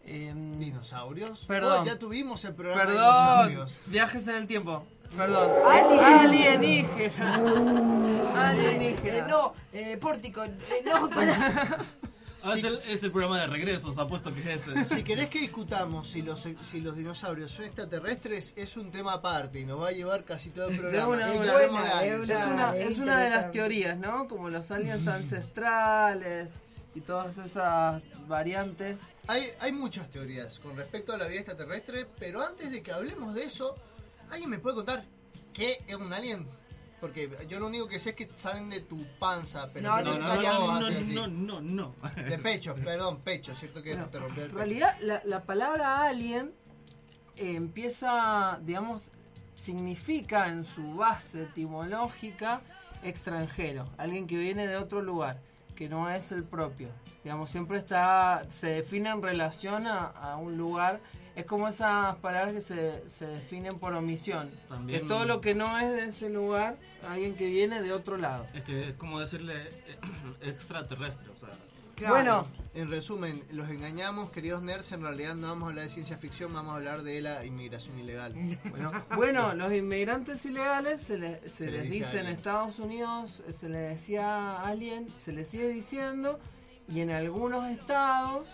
Em, 0.06 0.60
¿Dinosaurios? 0.60 1.46
Perdón. 1.48 1.80
Oh, 1.82 1.86
ya 1.86 1.98
tuvimos 1.98 2.44
el 2.46 2.54
programa 2.54 2.82
de 2.82 2.88
Perdón. 2.94 3.04
dinosaurios. 3.48 3.78
Viajes 3.88 4.28
en 4.28 4.36
el 4.36 4.48
tiempo. 4.48 4.84
Perdón. 5.16 5.52
Alien. 5.72 6.04
Alienígena. 6.60 7.36
Alienígena. 8.36 9.18
Eh, 9.18 9.26
no, 9.28 9.54
eh, 9.72 9.98
pórtico. 9.98 10.44
eh, 10.44 10.84
no, 10.86 11.10
para. 11.10 11.78
Ah, 12.46 12.56
es, 12.56 12.64
el, 12.64 12.80
es 12.88 13.04
el 13.04 13.12
programa 13.12 13.42
de 13.42 13.48
regresos, 13.48 13.98
apuesto 13.98 14.32
que 14.32 14.40
es 14.40 14.68
ese. 14.68 14.86
Si 14.86 15.04
querés 15.04 15.30
que 15.30 15.40
discutamos 15.40 16.08
si 16.08 16.22
los, 16.22 16.48
si 16.62 16.80
los 16.80 16.96
dinosaurios 16.96 17.52
son 17.52 17.66
extraterrestres, 17.66 18.54
es 18.56 18.78
un 18.78 18.92
tema 18.92 19.14
aparte 19.14 19.60
y 19.60 19.66
nos 19.66 19.82
va 19.82 19.88
a 19.88 19.92
llevar 19.92 20.24
casi 20.24 20.50
todo 20.52 20.70
el 20.70 20.78
programa. 20.78 21.08
una, 21.08 21.32
buena, 21.32 21.54
hablemos 21.54 21.82
de 22.28 22.34
es 22.34 22.40
aliens. 22.40 22.54
una, 22.54 22.78
es 22.78 23.00
una 23.00 23.20
de 23.24 23.30
las 23.32 23.52
teorías, 23.52 23.98
¿no? 23.98 24.28
Como 24.28 24.50
los 24.50 24.70
aliens 24.70 25.08
ancestrales 25.08 26.50
y 26.94 27.02
todas 27.02 27.38
esas 27.40 28.02
variantes. 28.28 29.00
Hay, 29.28 29.48
hay 29.60 29.72
muchas 29.72 30.10
teorías 30.10 30.60
con 30.60 30.78
respecto 30.78 31.14
a 31.14 31.18
la 31.18 31.26
vida 31.28 31.40
extraterrestre, 31.40 32.06
pero 32.20 32.46
antes 32.46 32.72
de 32.72 32.82
que 32.84 32.92
hablemos 32.92 33.34
de 33.34 33.46
eso, 33.46 33.76
¿alguien 34.30 34.50
me 34.50 34.60
puede 34.60 34.76
contar 34.76 35.04
qué 35.54 35.84
es 35.88 35.96
un 35.96 36.14
alien? 36.14 36.46
Porque 37.02 37.30
yo 37.50 37.60
lo 37.60 37.68
único 37.68 37.88
que 37.88 38.00
sé 38.00 38.12
es 38.12 38.16
que 38.16 38.30
salen 38.36 38.70
de 38.70 38.82
tu 38.82 38.98
panza, 39.20 39.70
pero 39.72 39.90
No, 39.90 40.02
no, 40.02 40.18
no, 40.18 41.28
no, 41.28 41.28
no, 41.28 41.62
no. 41.62 41.96
De 42.30 42.38
pecho, 42.40 42.74
perdón, 42.76 43.20
pecho, 43.20 43.54
¿cierto 43.54 43.84
que 43.84 43.96
te 43.96 44.20
rompió 44.20 44.46
el 44.46 44.52
En 44.52 44.56
realidad, 44.58 44.98
la, 45.02 45.22
la 45.26 45.42
palabra 45.42 46.04
alien 46.08 46.54
eh, 47.36 47.56
empieza, 47.56 48.60
digamos, 48.64 49.12
significa 49.56 50.48
en 50.48 50.64
su 50.64 50.96
base 50.96 51.44
etimológica 51.44 52.62
extranjero, 53.04 53.90
alguien 53.98 54.26
que 54.26 54.38
viene 54.38 54.68
de 54.68 54.78
otro 54.78 55.02
lugar, 55.02 55.40
que 55.76 55.90
no 55.90 56.10
es 56.10 56.32
el 56.32 56.44
propio. 56.44 56.90
Digamos, 57.24 57.50
siempre 57.50 57.78
está, 57.78 58.46
se 58.50 58.68
define 58.68 59.10
en 59.10 59.22
relación 59.22 59.88
a, 59.88 60.06
a 60.06 60.38
un 60.38 60.58
lugar. 60.58 61.02
Es 61.36 61.46
como 61.46 61.68
esas 61.68 62.16
palabras 62.18 62.54
que 62.54 62.62
se, 62.62 63.10
se 63.10 63.26
definen 63.28 63.78
por 63.78 63.94
omisión. 63.94 64.50
También- 64.70 65.02
Que 65.02 65.08
todo 65.08 65.26
lo 65.26 65.42
que 65.42 65.54
no 65.54 65.78
es 65.78 65.90
de 65.92 66.06
ese 66.06 66.30
lugar, 66.30 66.76
alguien 67.10 67.36
que 67.36 67.50
viene 67.50 67.82
de 67.82 67.92
otro 67.92 68.18
lado. 68.18 68.46
Es 68.54 68.64
que 68.64 68.90
es 68.90 68.94
como 68.96 69.20
decirle 69.20 69.64
eh, 69.64 69.98
extraterrestre, 70.42 71.28
o 71.30 71.36
sea. 71.36 71.50
Bueno, 72.10 72.46
En 72.74 72.90
resumen, 72.90 73.42
los 73.52 73.70
engañamos, 73.70 74.30
queridos 74.30 74.62
nerds, 74.62 74.92
en 74.92 75.02
realidad 75.02 75.34
no 75.36 75.48
vamos 75.48 75.68
a 75.68 75.70
hablar 75.70 75.86
de 75.86 75.90
ciencia 75.92 76.18
ficción, 76.18 76.54
vamos 76.54 76.74
a 76.74 76.76
hablar 76.76 77.04
de 77.04 77.22
la 77.22 77.46
inmigración 77.46 77.98
ilegal. 77.98 78.34
Bueno, 78.70 78.92
bueno, 79.16 79.54
los 79.56 79.72
inmigrantes 79.72 80.46
ilegales 80.46 81.00
se, 81.02 81.18
le- 81.18 81.40
se 81.44 81.50
Se 81.50 81.72
les 81.72 81.84
les 81.84 81.92
dice 81.92 82.20
en. 82.20 82.28
Estados 82.28 82.80
Unidos, 82.80 83.44
eh, 83.48 83.54
se 83.54 83.70
les 83.70 83.92
decía 83.92 84.60
alien, 84.62 85.08
se 85.18 85.32
les 85.32 85.48
sigue 85.48 85.70
diciendo, 85.70 86.38
y 86.90 87.00
en 87.00 87.12
algunos 87.12 87.66
estados 87.70 88.50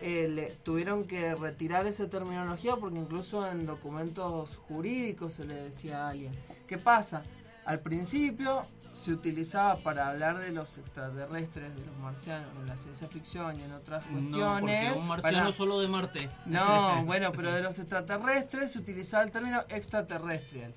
eh, 0.00 0.28
le- 0.28 0.50
tuvieron 0.64 1.04
que 1.04 1.34
retirar 1.34 1.86
esa 1.86 2.08
terminología 2.08 2.76
porque 2.76 2.98
incluso 2.98 3.46
en 3.50 3.66
documentos 3.66 4.50
jurídicos 4.68 5.34
se 5.34 5.44
le 5.44 5.54
decía 5.54 6.08
alien. 6.08 6.32
¿Qué 6.66 6.78
pasa? 6.78 7.22
Al 7.64 7.80
principio 7.80 8.62
se 8.92 9.12
utilizaba 9.12 9.76
para 9.76 10.08
hablar 10.08 10.38
de 10.38 10.50
los 10.50 10.76
extraterrestres, 10.78 11.74
de 11.74 11.86
los 11.86 11.96
marcianos, 11.98 12.48
en 12.60 12.66
la 12.66 12.76
ciencia 12.76 13.06
ficción 13.08 13.58
y 13.58 13.62
en 13.62 13.72
otras 13.72 14.04
No, 14.10 14.20
cuestiones. 14.20 14.86
porque 14.88 14.98
un 15.00 15.06
marciano 15.08 15.38
para- 15.38 15.52
solo 15.52 15.80
de 15.80 15.88
Marte. 15.88 16.28
no, 16.46 17.04
bueno, 17.06 17.32
pero 17.32 17.52
de 17.52 17.62
los 17.62 17.78
extraterrestres 17.78 18.72
se 18.72 18.78
utilizaba 18.80 19.22
el 19.24 19.30
término 19.30 19.62
extraterrestrial. 19.68 20.74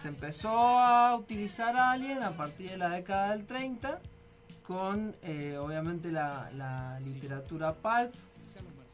Se 0.00 0.08
empezó 0.08 0.50
a 0.58 1.14
utilizar 1.16 1.76
alien 1.76 2.22
a 2.24 2.30
partir 2.32 2.70
de 2.72 2.78
la 2.78 2.88
década 2.90 3.30
del 3.30 3.46
30 3.46 4.00
con 4.66 5.14
eh, 5.22 5.56
obviamente 5.58 6.10
la, 6.10 6.50
la 6.54 6.98
literatura 7.00 7.74
pulp 7.74 8.12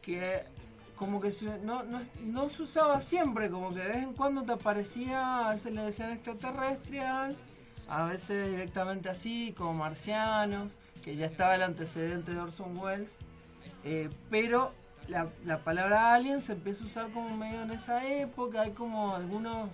que 0.03 0.43
como 0.95 1.19
que 1.19 1.33
no, 1.63 1.81
no, 1.83 1.99
no 2.23 2.49
se 2.49 2.61
usaba 2.63 3.01
siempre, 3.01 3.49
como 3.49 3.69
que 3.69 3.79
de 3.79 3.87
vez 3.87 3.97
en 4.03 4.13
cuando 4.13 4.43
te 4.43 4.51
aparecía, 4.51 5.47
a 5.47 5.53
veces 5.53 5.73
le 5.73 5.81
decían 5.81 6.11
extraterrestrial, 6.11 7.35
a 7.89 8.05
veces 8.05 8.51
directamente 8.51 9.09
así, 9.09 9.53
como 9.57 9.73
marcianos, 9.73 10.67
que 11.03 11.15
ya 11.15 11.25
estaba 11.25 11.55
el 11.55 11.63
antecedente 11.63 12.33
de 12.33 12.39
Orson 12.39 12.77
Welles, 12.77 13.19
eh, 13.83 14.09
pero 14.29 14.73
la, 15.07 15.27
la 15.45 15.57
palabra 15.57 16.13
alien 16.13 16.39
se 16.41 16.53
empieza 16.53 16.83
a 16.83 16.87
usar 16.87 17.09
como 17.09 17.35
medio 17.35 17.63
en 17.63 17.71
esa 17.71 18.05
época, 18.07 18.61
hay 18.61 18.71
como 18.71 19.15
algunos, 19.15 19.69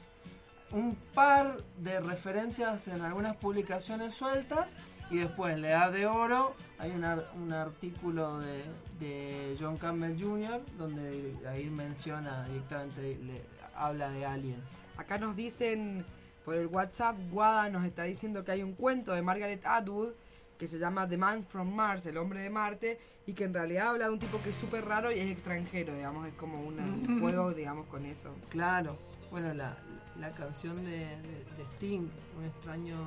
un 0.72 0.96
par 1.14 1.58
de 1.80 2.00
referencias 2.00 2.88
en 2.88 3.02
algunas 3.02 3.36
publicaciones 3.36 4.14
sueltas, 4.14 4.78
y 5.10 5.18
después 5.18 5.54
en 5.56 5.62
la 5.64 5.70
Edad 5.72 5.92
de 5.92 6.06
Oro 6.06 6.56
hay 6.80 6.92
un, 6.92 7.04
ar- 7.04 7.30
un 7.36 7.52
artículo 7.52 8.40
de, 8.40 8.64
de 9.00 9.56
John 9.60 9.78
Campbell 9.78 10.20
Jr. 10.22 10.62
donde 10.78 11.36
ahí 11.48 11.70
menciona 11.70 12.46
directamente, 12.48 13.18
le, 13.24 13.42
habla 13.76 14.10
de 14.10 14.26
alien. 14.26 14.58
Acá 14.98 15.18
nos 15.18 15.36
dicen 15.36 16.04
por 16.44 16.56
el 16.56 16.68
WhatsApp, 16.68 17.16
Guada 17.32 17.70
nos 17.70 17.86
está 17.86 18.04
diciendo 18.04 18.44
que 18.44 18.52
hay 18.54 18.64
un 18.64 18.74
cuento 18.74 19.14
de 19.14 19.22
Margaret 19.22 19.62
Atwood 19.66 20.14
que 20.58 20.68
se 20.68 20.80
llama 20.80 21.08
The 21.08 21.18
Man 21.18 21.44
from 21.46 21.72
Mars, 21.76 22.08
el 22.08 22.18
hombre 22.18 22.42
de 22.42 22.50
Marte, 22.50 23.00
y 23.28 23.34
que 23.34 23.44
en 23.44 23.54
realidad 23.54 23.90
habla 23.90 24.06
de 24.08 24.14
un 24.14 24.20
tipo 24.20 24.42
que 24.42 24.50
es 24.50 24.56
súper 24.56 24.86
raro 24.86 25.12
y 25.12 25.20
es 25.20 25.28
extranjero, 25.30 25.94
digamos, 25.94 26.28
es 26.28 26.34
como 26.34 26.60
una- 26.64 26.84
un 26.84 27.20
juego, 27.22 27.54
digamos, 27.54 27.86
con 27.88 28.06
eso. 28.08 28.34
Claro, 28.50 28.98
bueno, 29.30 29.54
la, 29.54 29.78
la 30.20 30.32
canción 30.32 30.84
de, 30.84 30.98
de- 30.98 31.46
de 31.58 31.64
Sting, 31.76 32.08
un 32.40 32.46
extraño, 32.46 32.98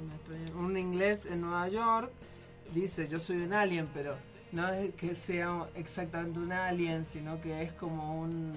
un 0.00 0.12
extraño, 0.12 0.58
un 0.60 0.76
inglés 0.78 1.26
en 1.26 1.40
Nueva 1.40 1.66
York, 1.68 2.12
dice 2.72 3.08
yo 3.08 3.18
soy 3.18 3.38
un 3.38 3.52
alien, 3.52 3.88
pero 3.92 4.14
no 4.52 4.68
es 4.68 4.94
que 4.94 5.14
sea 5.14 5.66
exactamente 5.74 6.38
un 6.38 6.52
alien, 6.52 7.04
sino 7.04 7.40
que 7.40 7.62
es 7.62 7.72
como 7.72 8.20
un, 8.20 8.54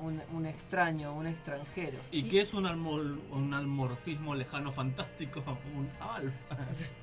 un, 0.00 0.22
un 0.32 0.46
extraño, 0.46 1.12
un 1.14 1.26
extranjero. 1.26 1.98
¿Y 2.10 2.24
qué 2.28 2.40
es 2.40 2.54
un, 2.54 2.64
almol- 2.66 3.20
un 3.30 3.52
almorfismo 3.54 4.34
lejano 4.34 4.72
fantástico? 4.72 5.42
Un 5.76 5.88
alf. 6.00 6.32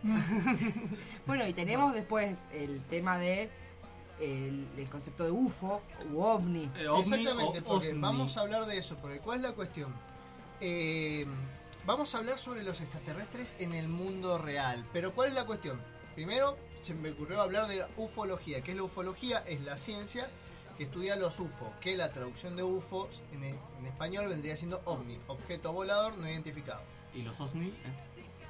Bueno, 1.26 1.47
y 1.47 1.53
tenemos 1.53 1.93
después 1.93 2.45
el 2.51 2.82
tema 2.84 3.17
de 3.17 3.49
el, 4.19 4.65
el 4.78 4.89
concepto 4.89 5.23
de 5.26 5.32
UFO 5.32 5.82
u 6.13 6.21
OVNI. 6.21 6.69
Eh, 6.78 6.88
ovni 6.88 7.01
Exactamente, 7.01 7.59
o 7.59 7.63
porque 7.63 7.93
vamos 7.93 8.38
a 8.38 8.41
hablar 8.41 8.65
de 8.65 8.78
eso, 8.78 8.95
porque 8.97 9.19
¿cuál 9.19 9.38
es 9.38 9.43
la 9.43 9.51
cuestión? 9.53 9.93
Eh, 10.61 11.26
vamos 11.86 12.15
a 12.15 12.19
hablar 12.19 12.39
sobre 12.39 12.63
los 12.63 12.80
extraterrestres 12.82 13.55
en 13.59 13.73
el 13.73 13.88
mundo 13.89 14.38
real, 14.38 14.86
pero 14.93 15.13
¿cuál 15.13 15.30
es 15.30 15.36
la 15.36 15.45
cuestión? 15.45 15.80
Primero, 16.15 16.57
se 16.86 16.93
me 16.93 17.11
ocurrió 17.11 17.41
hablar 17.41 17.67
de 17.67 17.77
la 17.77 17.89
ufología. 17.97 18.61
¿Qué 18.61 18.71
es 18.71 18.77
la 18.77 18.83
ufología? 18.83 19.39
Es 19.47 19.61
la 19.61 19.77
ciencia 19.77 20.29
que 20.77 20.83
estudia 20.83 21.15
los 21.15 21.39
UFO, 21.39 21.71
que 21.81 21.95
la 21.97 22.11
traducción 22.11 22.55
de 22.55 22.63
UFO 22.63 23.09
en, 23.33 23.43
e- 23.43 23.59
en 23.79 23.86
español 23.88 24.27
vendría 24.27 24.55
siendo 24.55 24.81
OVNI, 24.86 25.17
objeto 25.27 25.71
volador 25.73 26.17
no 26.17 26.27
identificado. 26.29 26.81
¿Y 27.13 27.21
los 27.23 27.39
OSNI? 27.39 27.67
eh? 27.67 27.73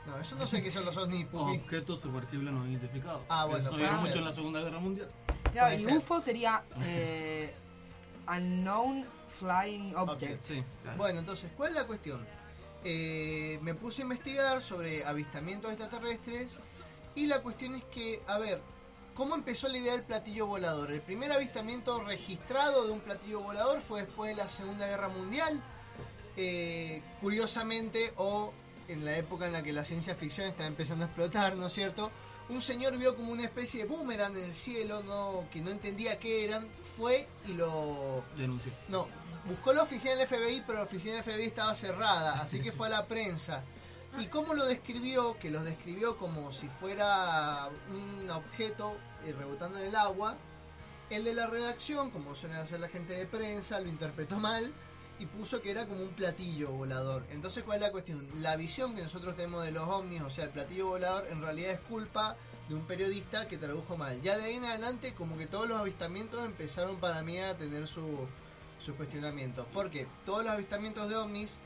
No, 0.08 0.18
eso 0.20 0.36
no 0.36 0.46
sé 0.46 0.62
qué 0.62 0.70
son 0.70 0.86
los 0.86 0.98
OVNI, 0.98 1.26
Pupi. 1.26 1.58
Objetos 1.58 2.00
sumergibles 2.02 2.54
no 2.54 2.68
identificados. 2.68 3.22
Ah, 3.30 3.46
bueno, 3.46 3.70
Eso 3.70 3.78
se 3.78 3.86
ser. 3.86 3.98
mucho 3.98 4.16
en 4.20 4.26
la 4.26 4.32
Segunda 4.34 4.62
Guerra 4.62 4.80
Mundial. 4.80 5.10
Claro, 5.52 5.76
y 5.76 5.80
ser. 5.80 5.98
UFO 5.98 6.20
sería 6.20 6.64
eh, 6.84 7.54
Unknown 8.28 9.06
Flying 9.40 9.96
Object. 9.96 10.44
Sí. 10.46 10.64
Bueno, 10.98 11.20
entonces, 11.20 11.52
¿cuál 11.56 11.70
es 11.70 11.76
la 11.76 11.86
cuestión? 11.88 12.26
Eh, 12.84 13.58
me 13.62 13.74
puse 13.74 14.02
a 14.02 14.04
investigar 14.04 14.62
sobre 14.62 15.04
avistamientos 15.06 15.72
extraterrestres 15.72 16.56
y 17.16 17.28
la 17.28 17.42
cuestión 17.42 17.76
es 17.76 17.84
que, 17.86 18.22
a 18.28 18.38
ver, 18.38 18.62
¿cómo 19.14 19.36
empezó 19.36 19.68
la 19.68 19.78
idea 19.78 19.94
del 19.94 20.04
platillo 20.04 20.48
volador? 20.48 20.92
El 20.92 21.02
primer 21.02 21.32
avistamiento 21.32 22.04
registrado 22.04 22.86
de 22.86 22.92
un 22.92 23.00
platillo 23.00 23.42
volador 23.42 23.82
fue 23.82 24.02
después 24.02 24.30
de 24.30 24.36
la 24.36 24.50
Segunda 24.50 24.88
Guerra 24.88 25.08
Mundial 25.08 25.64
eh, 26.38 27.02
curiosamente, 27.22 28.14
o 28.18 28.52
en 28.88 29.06
la 29.06 29.18
época 29.18 29.48
en 29.48 29.54
la 29.54 29.64
que 29.64 29.72
la 29.72 29.86
ciencia 29.86 30.16
ficción 30.16 30.48
estaba 30.48 30.68
empezando 30.68 31.06
a 31.06 31.08
explotar, 31.08 31.56
¿no 31.56 31.68
es 31.68 31.74
cierto? 31.74 32.12
Un 32.50 32.62
señor 32.62 32.98
vio 32.98 33.16
como 33.16 33.32
una 33.32 33.44
especie 33.44 33.84
de 33.84 33.90
boomerang 33.90 34.36
en 34.36 34.44
el 34.44 34.54
cielo, 34.54 35.02
no, 35.02 35.48
que 35.50 35.62
no 35.62 35.72
entendía 35.72 36.20
qué 36.20 36.44
eran, 36.44 36.68
fue 36.98 37.28
y 37.46 37.54
lo... 37.54 38.24
Denunció. 38.38 38.72
No, 38.90 39.08
buscó 39.46 39.74
la 39.74 39.84
oficina 39.84 40.16
del 40.16 40.28
FBI, 40.28 40.64
pero 40.68 40.80
la 40.80 40.86
oficina 40.86 41.16
del 41.16 41.24
FBI 41.24 41.46
estaba 41.46 41.74
cerrada, 41.74 42.42
así 42.42 42.62
que 42.62 42.72
fue 42.72 42.88
a 42.88 42.92
la 42.92 43.06
prensa. 43.06 43.64
¿Y 44.18 44.28
cómo 44.28 44.54
lo 44.54 44.66
describió? 44.66 45.38
Que 45.40 45.50
lo 45.50 45.62
describió 45.64 46.18
como 46.18 46.52
si 46.54 46.70
fuera 46.70 47.70
un 47.90 48.30
objeto 48.30 48.96
eh, 49.26 49.34
rebotando 49.38 49.78
en 49.78 49.88
el 49.88 49.96
agua. 49.96 50.38
El 51.10 51.26
de 51.26 51.34
la 51.34 51.48
redacción, 51.48 52.12
como 52.12 52.34
suele 52.34 52.56
hacer 52.56 52.80
la 52.80 52.88
gente 52.88 53.14
de 53.14 53.26
prensa, 53.26 53.80
lo 53.82 53.90
interpretó 53.90 54.40
mal 54.40 54.72
y 55.20 55.26
puso 55.26 55.62
que 55.62 55.72
era 55.72 55.86
como 55.86 56.02
un 56.02 56.10
platillo 56.10 56.72
volador. 56.72 57.26
Entonces, 57.30 57.64
¿cuál 57.64 57.78
es 57.78 57.82
la 57.82 57.92
cuestión? 57.92 58.28
La 58.42 58.56
visión 58.56 58.96
que 58.96 59.02
nosotros 59.02 59.36
tenemos 59.36 59.66
de 59.66 59.72
los 59.72 59.88
ovnis, 59.88 60.22
o 60.22 60.30
sea, 60.30 60.46
el 60.46 60.50
platillo 60.52 60.88
volador, 60.88 61.28
en 61.30 61.42
realidad 61.42 61.72
es 61.72 61.82
culpa 61.82 62.38
de 62.70 62.76
un 62.76 62.88
periodista 62.88 63.48
que 63.48 63.58
tradujo 63.58 63.98
mal. 63.98 64.22
Ya 64.22 64.38
de 64.38 64.46
ahí 64.46 64.56
en 64.56 64.66
adelante, 64.66 65.14
como 65.14 65.38
que 65.38 65.46
todos 65.46 65.68
los 65.68 65.78
avistamientos 65.78 66.44
empezaron 66.46 66.96
para 66.98 67.22
mí 67.22 67.38
a 67.38 67.58
tener 67.58 67.86
su, 67.88 68.28
sus 68.80 68.96
cuestionamientos. 68.96 69.68
Porque 69.74 70.08
todos 70.26 70.44
los 70.44 70.54
avistamientos 70.54 71.10
de 71.10 71.18
ovnis 71.18 71.58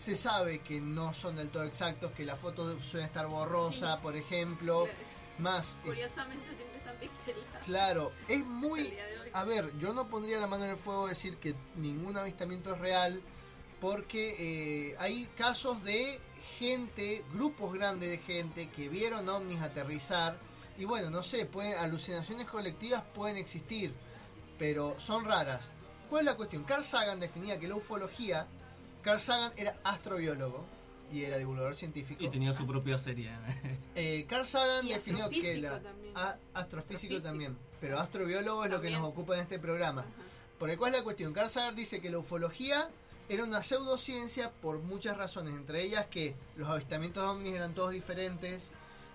se 0.00 0.16
sabe 0.16 0.60
que 0.60 0.80
no 0.80 1.12
son 1.12 1.36
del 1.36 1.50
todo 1.50 1.64
exactos, 1.64 2.12
que 2.12 2.24
la 2.24 2.34
foto 2.34 2.82
suele 2.82 3.04
estar 3.04 3.26
borrosa, 3.26 4.00
por 4.00 4.16
ejemplo. 4.16 4.88
Más. 5.38 5.76
Eh, 5.84 5.88
Curiosamente 5.88 6.54
siempre 6.54 6.78
están 6.78 6.96
pixeladas. 6.96 7.64
Claro, 7.64 8.12
es 8.26 8.44
muy. 8.44 8.94
A 9.32 9.44
ver, 9.44 9.76
yo 9.78 9.92
no 9.92 10.08
pondría 10.08 10.38
la 10.38 10.46
mano 10.46 10.64
en 10.64 10.70
el 10.70 10.76
fuego 10.76 11.06
decir 11.06 11.36
que 11.36 11.54
ningún 11.76 12.16
avistamiento 12.16 12.74
es 12.74 12.80
real, 12.80 13.22
porque 13.80 14.36
eh, 14.38 14.96
hay 14.98 15.26
casos 15.36 15.82
de 15.84 16.18
gente, 16.58 17.24
grupos 17.32 17.72
grandes 17.74 18.10
de 18.10 18.18
gente 18.18 18.70
que 18.70 18.88
vieron 18.88 19.28
ovnis 19.28 19.60
aterrizar. 19.60 20.38
Y 20.78 20.86
bueno, 20.86 21.10
no 21.10 21.22
sé, 21.22 21.44
pueden, 21.44 21.78
alucinaciones 21.78 22.46
colectivas 22.46 23.02
pueden 23.14 23.36
existir, 23.36 23.94
pero 24.58 24.98
son 24.98 25.26
raras. 25.26 25.74
¿Cuál 26.08 26.20
es 26.20 26.26
la 26.26 26.36
cuestión? 26.36 26.64
Carl 26.64 26.84
Sagan 26.84 27.20
definía 27.20 27.60
que 27.60 27.68
la 27.68 27.76
ufología 27.76 28.46
Carl 29.02 29.20
Sagan 29.20 29.52
era 29.56 29.76
astrobiólogo 29.84 30.64
y 31.12 31.24
era 31.24 31.38
divulgador 31.38 31.74
científico. 31.74 32.22
Y 32.22 32.28
tenía 32.28 32.52
su 32.52 32.66
propia 32.66 32.98
serie. 32.98 33.30
eh, 33.94 34.26
Carl 34.28 34.46
Sagan 34.46 34.86
definió 34.86 35.28
que 35.28 35.56
la 35.56 35.80
astrofísico, 36.54 37.20
también, 37.20 37.56
pero 37.80 37.98
astrobiólogo 37.98 38.64
es 38.64 38.70
lo 38.70 38.80
que 38.80 38.90
nos 38.90 39.02
ocupa 39.04 39.34
en 39.34 39.40
este 39.42 39.58
programa. 39.58 40.04
Por 40.58 40.70
el 40.70 40.78
cual 40.78 40.92
la 40.92 41.02
cuestión, 41.02 41.32
Carl 41.32 41.48
Sagan 41.48 41.74
dice 41.74 42.00
que 42.00 42.10
la 42.10 42.18
ufología 42.18 42.88
era 43.28 43.44
una 43.44 43.62
pseudociencia 43.62 44.50
por 44.50 44.80
muchas 44.80 45.16
razones, 45.16 45.54
entre 45.54 45.82
ellas 45.82 46.06
que 46.06 46.34
los 46.56 46.68
avistamientos 46.68 47.22
ovnis 47.22 47.54
eran 47.54 47.74
todos 47.74 47.92
diferentes, 47.92 48.70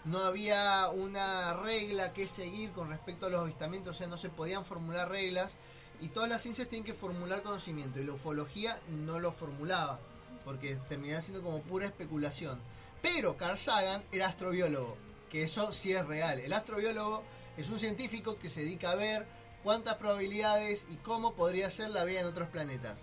no 0.06 0.20
había 0.20 0.90
una 0.90 1.54
regla 1.54 2.14
que 2.14 2.28
seguir 2.28 2.72
con 2.72 2.90
respecto 2.90 3.26
a 3.26 3.30
los 3.30 3.42
avistamientos, 3.42 3.96
o 3.96 3.98
sea, 3.98 4.08
no 4.08 4.18
se 4.18 4.30
podían 4.30 4.64
formular 4.64 5.10
reglas 5.10 5.58
y 6.02 6.10
todas 6.10 6.30
las 6.30 6.42
ciencias 6.42 6.68
tienen 6.68 6.86
que 6.86 6.94
formular 6.94 7.42
conocimiento 7.42 8.00
y 8.00 8.06
la 8.06 8.14
ufología 8.14 8.80
no 8.90 9.20
lo 9.20 9.32
formulaba 9.32 10.00
porque 10.46 10.76
terminaba 10.88 11.22
siendo 11.22 11.44
como 11.44 11.62
pura 11.62 11.88
especulación. 11.88 12.60
Pero 13.02 13.36
Carl 13.36 13.58
Sagan 13.58 14.04
era 14.12 14.28
astrobiólogo, 14.28 14.96
que 15.30 15.44
eso 15.44 15.74
sí 15.74 15.92
es 15.92 16.06
real. 16.06 16.40
El 16.40 16.54
astrobiólogo 16.54 17.24
es 17.58 17.70
un 17.70 17.80
científico 17.80 18.38
que 18.38 18.50
se 18.50 18.62
dedica 18.62 18.92
a 18.92 18.96
ver 18.96 19.26
cuántas 19.64 19.96
probabilidades 19.96 20.86
y 20.90 20.96
cómo 20.98 21.34
podría 21.34 21.70
ser 21.70 21.90
la 21.90 22.06
vida 22.06 22.22
en 22.22 22.28
otros 22.28 22.50
planetas. 22.50 23.02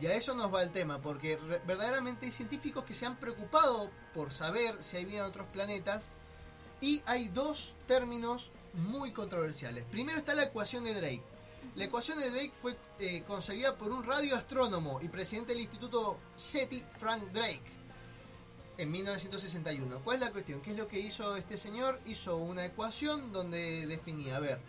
Y 0.00 0.06
a 0.06 0.14
eso 0.14 0.34
nos 0.34 0.54
va 0.54 0.62
el 0.62 0.70
tema, 0.70 1.02
porque 1.02 1.36
verdaderamente 1.66 2.26
hay 2.26 2.32
científicos 2.32 2.84
que 2.84 2.94
se 2.94 3.04
han 3.04 3.16
preocupado 3.16 3.90
por 4.14 4.32
saber 4.32 4.82
si 4.82 4.96
hay 4.96 5.04
vida 5.04 5.18
en 5.18 5.24
otros 5.24 5.48
planetas 5.48 6.08
y 6.80 7.02
hay 7.04 7.28
dos 7.28 7.74
términos 7.88 8.52
muy 8.74 9.10
controversiales. 9.10 9.84
Primero 9.90 10.18
está 10.18 10.34
la 10.34 10.44
ecuación 10.44 10.84
de 10.84 10.94
Drake 10.94 11.24
la 11.74 11.84
ecuación 11.84 12.18
de 12.18 12.30
Drake 12.30 12.52
fue 12.60 12.76
eh, 12.98 13.22
concebida 13.26 13.76
por 13.76 13.92
un 13.92 14.04
radioastrónomo 14.04 15.00
y 15.00 15.08
presidente 15.08 15.52
del 15.52 15.62
Instituto 15.62 16.18
SETI, 16.36 16.84
Frank 16.98 17.24
Drake, 17.32 17.62
en 18.76 18.90
1961. 18.90 20.00
¿Cuál 20.02 20.16
es 20.16 20.20
la 20.22 20.32
cuestión? 20.32 20.60
¿Qué 20.60 20.72
es 20.72 20.76
lo 20.76 20.88
que 20.88 20.98
hizo 20.98 21.36
este 21.36 21.56
señor? 21.56 22.00
Hizo 22.06 22.36
una 22.36 22.64
ecuación 22.64 23.32
donde 23.32 23.86
definía, 23.86 24.36
a 24.36 24.40
ver, 24.40 24.60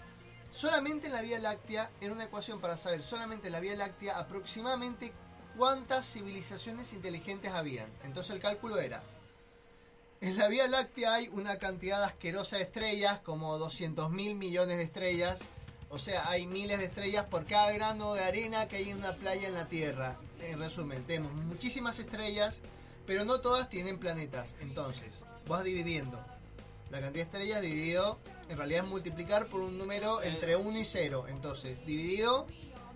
solamente 0.54 1.08
en 1.08 1.14
la 1.14 1.22
Vía 1.22 1.40
Láctea, 1.40 1.92
era 2.02 2.14
una 2.14 2.26
ecuación 2.26 2.60
para 2.60 2.78
saber 2.78 3.04
solamente 3.04 3.48
en 3.48 3.54
la 3.54 3.60
Vía 3.60 3.76
Láctea 3.76 4.18
aproximadamente 4.18 5.14
cuántas 5.58 6.12
civilizaciones 6.12 6.94
inteligentes 6.94 7.52
habían. 7.52 7.90
Entonces 8.04 8.36
el 8.36 8.42
cálculo 8.42 8.80
era, 8.80 9.04
en 10.22 10.38
la 10.38 10.50
Vía 10.50 10.68
Láctea 10.68 11.14
hay 11.14 11.30
una 11.30 11.58
cantidad 11.60 12.04
asquerosa 12.04 12.58
de 12.58 12.64
estrellas, 12.64 13.20
como 13.20 13.58
200 13.58 14.12
mil 14.12 14.36
millones 14.36 14.78
de 14.78 14.84
estrellas, 14.84 15.40
o 15.90 15.98
sea, 15.98 16.30
hay 16.30 16.46
miles 16.46 16.80
de 16.80 16.86
estrellas 16.86 17.26
por 17.26 17.46
cada 17.46 17.72
grano 17.72 18.14
de 18.14 18.24
arena 18.24 18.68
que 18.68 18.78
hay 18.78 18.90
en 18.90 18.98
una 18.98 19.14
playa 19.14 19.48
en 19.48 19.56
la 19.56 19.68
Tierra. 19.68 20.18
En 20.42 20.60
resumen, 20.60 21.04
tenemos 21.06 21.34
muchísimas 21.34 21.98
estrellas, 22.00 22.60
pero 23.08 23.26
no 23.26 23.42
todas 23.42 23.70
tienen 23.70 23.98
planetas. 23.98 24.56
Entonces, 24.62 25.12
vas 25.48 25.64
dividiendo. 25.64 26.20
La 26.92 27.02
cantidad 27.02 27.26
de 27.26 27.38
estrellas 27.38 27.62
dividido, 27.62 28.20
en 28.50 28.58
realidad 28.58 28.84
es 28.84 28.90
multiplicar 28.90 29.48
por 29.48 29.62
un 29.62 29.78
número 29.78 30.22
entre 30.22 30.56
1 30.56 30.80
y 30.80 30.86
0. 30.86 31.26
Entonces, 31.28 31.84
dividido 31.86 32.46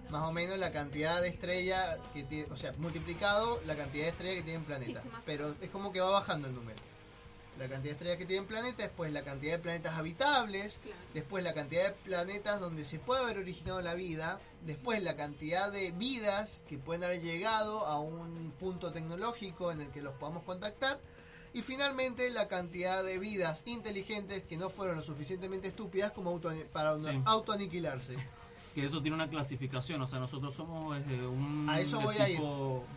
más 0.09 0.23
o 0.23 0.31
menos 0.31 0.59
la 0.59 0.71
cantidad 0.71 1.21
de 1.21 1.29
estrellas 1.29 1.97
que 2.13 2.23
tiene, 2.23 2.51
o 2.51 2.57
sea, 2.57 2.73
multiplicado 2.77 3.59
la 3.65 3.75
cantidad 3.75 4.03
de 4.03 4.09
estrellas 4.09 4.35
que 4.37 4.43
tienen 4.43 4.63
planetas. 4.63 5.03
pero 5.25 5.55
es 5.59 5.69
como 5.71 5.91
que 5.91 5.99
va 5.99 6.11
bajando 6.11 6.47
el 6.47 6.53
número 6.53 6.92
la 7.59 7.67
cantidad 7.67 7.81
de 7.81 7.91
estrellas 7.91 8.17
que 8.17 8.25
tienen 8.25 8.47
planetas, 8.47 8.77
después 8.77 9.11
la 9.11 9.23
cantidad 9.23 9.53
de 9.53 9.59
planetas 9.59 9.95
habitables, 9.95 10.79
después 11.13 11.43
la 11.43 11.53
cantidad 11.53 11.89
de 11.89 11.91
planetas 12.03 12.59
donde 12.59 12.83
se 12.83 12.99
puede 12.99 13.21
haber 13.21 13.37
originado 13.37 13.81
la 13.81 13.93
vida, 13.93 14.39
después 14.65 15.03
la 15.03 15.15
cantidad 15.15 15.71
de 15.71 15.91
vidas 15.91 16.63
que 16.67 16.77
pueden 16.77 17.03
haber 17.03 17.21
llegado 17.21 17.85
a 17.85 17.99
un 17.99 18.53
punto 18.59 18.91
tecnológico 18.91 19.71
en 19.71 19.81
el 19.81 19.89
que 19.89 20.01
los 20.01 20.13
podamos 20.15 20.43
contactar, 20.43 20.99
y 21.53 21.61
finalmente 21.61 22.29
la 22.31 22.47
cantidad 22.47 23.03
de 23.03 23.19
vidas 23.19 23.61
inteligentes 23.65 24.43
que 24.43 24.57
no 24.57 24.69
fueron 24.69 24.97
lo 24.97 25.03
suficientemente 25.03 25.67
estúpidas 25.67 26.11
como 26.11 26.39
para 26.71 26.97
autoaniquilarse 27.25 28.15
que 28.73 28.85
eso 28.85 29.01
tiene 29.01 29.15
una 29.15 29.29
clasificación, 29.29 30.01
o 30.01 30.07
sea, 30.07 30.19
nosotros 30.19 30.53
somos 30.53 30.97
eh, 30.97 31.25
un 31.25 31.67
a 31.69 31.79
eso 31.79 32.01
voy 32.01 32.17
a 32.17 32.27
ir, 32.27 32.39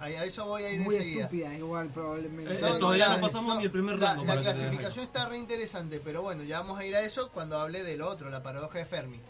a, 0.01 0.25
eso 0.25 0.47
voy 0.47 0.63
a 0.63 0.71
ir 0.71 0.81
muy 0.81 0.95
enseguida. 0.95 1.25
estúpida 1.25 1.55
igual 1.55 1.89
probablemente. 1.91 2.55
Eh, 2.55 2.79
todavía 2.81 3.09
no, 3.11 3.21
pasamos 3.21 3.59
ni 3.59 3.65
el 3.65 3.71
primer 3.71 3.99
rango. 3.99 4.25
La, 4.25 4.41
clasificación 4.41 5.05
está 5.05 5.29
re 5.29 5.37
interesante, 5.37 6.01
pero 6.01 6.23
bueno, 6.23 6.43
ya 6.45 6.61
vamos 6.61 6.79
a 6.79 6.87
ir 6.87 6.97
a 6.97 7.03
eso 7.03 7.31
cuando 7.31 7.59
hable 7.59 7.83
del 7.83 8.01
otro, 8.01 8.31
la 8.31 8.43
paradoja 8.43 8.79
de 8.79 8.87
Fermi. 8.87 9.21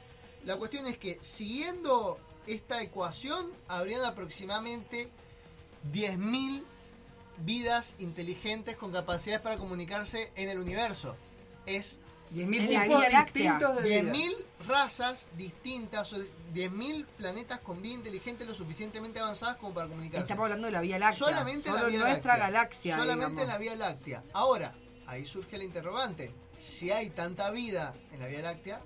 La 0.45 0.57
cuestión 0.57 0.87
es 0.87 0.97
que 0.97 1.19
siguiendo 1.21 2.19
esta 2.47 2.81
ecuación 2.81 3.51
habrían 3.67 4.05
aproximadamente 4.05 5.09
10.000 5.93 6.63
vidas 7.39 7.97
inteligentes 7.99 8.77
con 8.77 8.93
capacidades 8.93 9.43
para 9.43 9.57
comunicarse 9.57 10.31
en 10.37 10.49
el 10.49 10.61
universo. 10.61 11.17
Es 11.67 11.99
10.000 12.33 14.45
razas 14.67 15.29
distintas, 15.37 16.13
o 16.13 16.17
10.000 16.17 17.07
planetas 17.17 17.61
con 17.61 17.83
vida 17.83 17.95
inteligente 17.95 18.45
lo 18.45 18.55
suficientemente 18.55 19.21
avanzadas 19.21 19.57
como 19.57 19.75
para 19.75 19.89
comunicarse. 19.89 20.23
Estamos 20.23 20.45
hablando 20.45 20.67
de 20.67 20.73
la 20.73 20.81
Vía 20.81 20.99
Láctea. 20.99 21.27
Solamente 21.27 21.73
la 21.73 21.85
Vía 21.85 22.01
nuestra 22.01 22.37
galaxia. 22.37 22.97
Solamente 22.97 23.47
la 23.47 23.59
Vía 23.59 23.77
Láctea. 23.77 24.25
Ahora, 24.33 24.75
ahí 25.07 25.27
surge 25.27 25.57
el 25.57 25.63
interrogante. 25.63 26.33
Si 26.59 26.91
hay 26.91 27.11
tanta 27.11 27.51
vida 27.51 27.95
en 28.13 28.21
la 28.21 28.27
Vía 28.27 28.41
Láctea, 28.41 28.81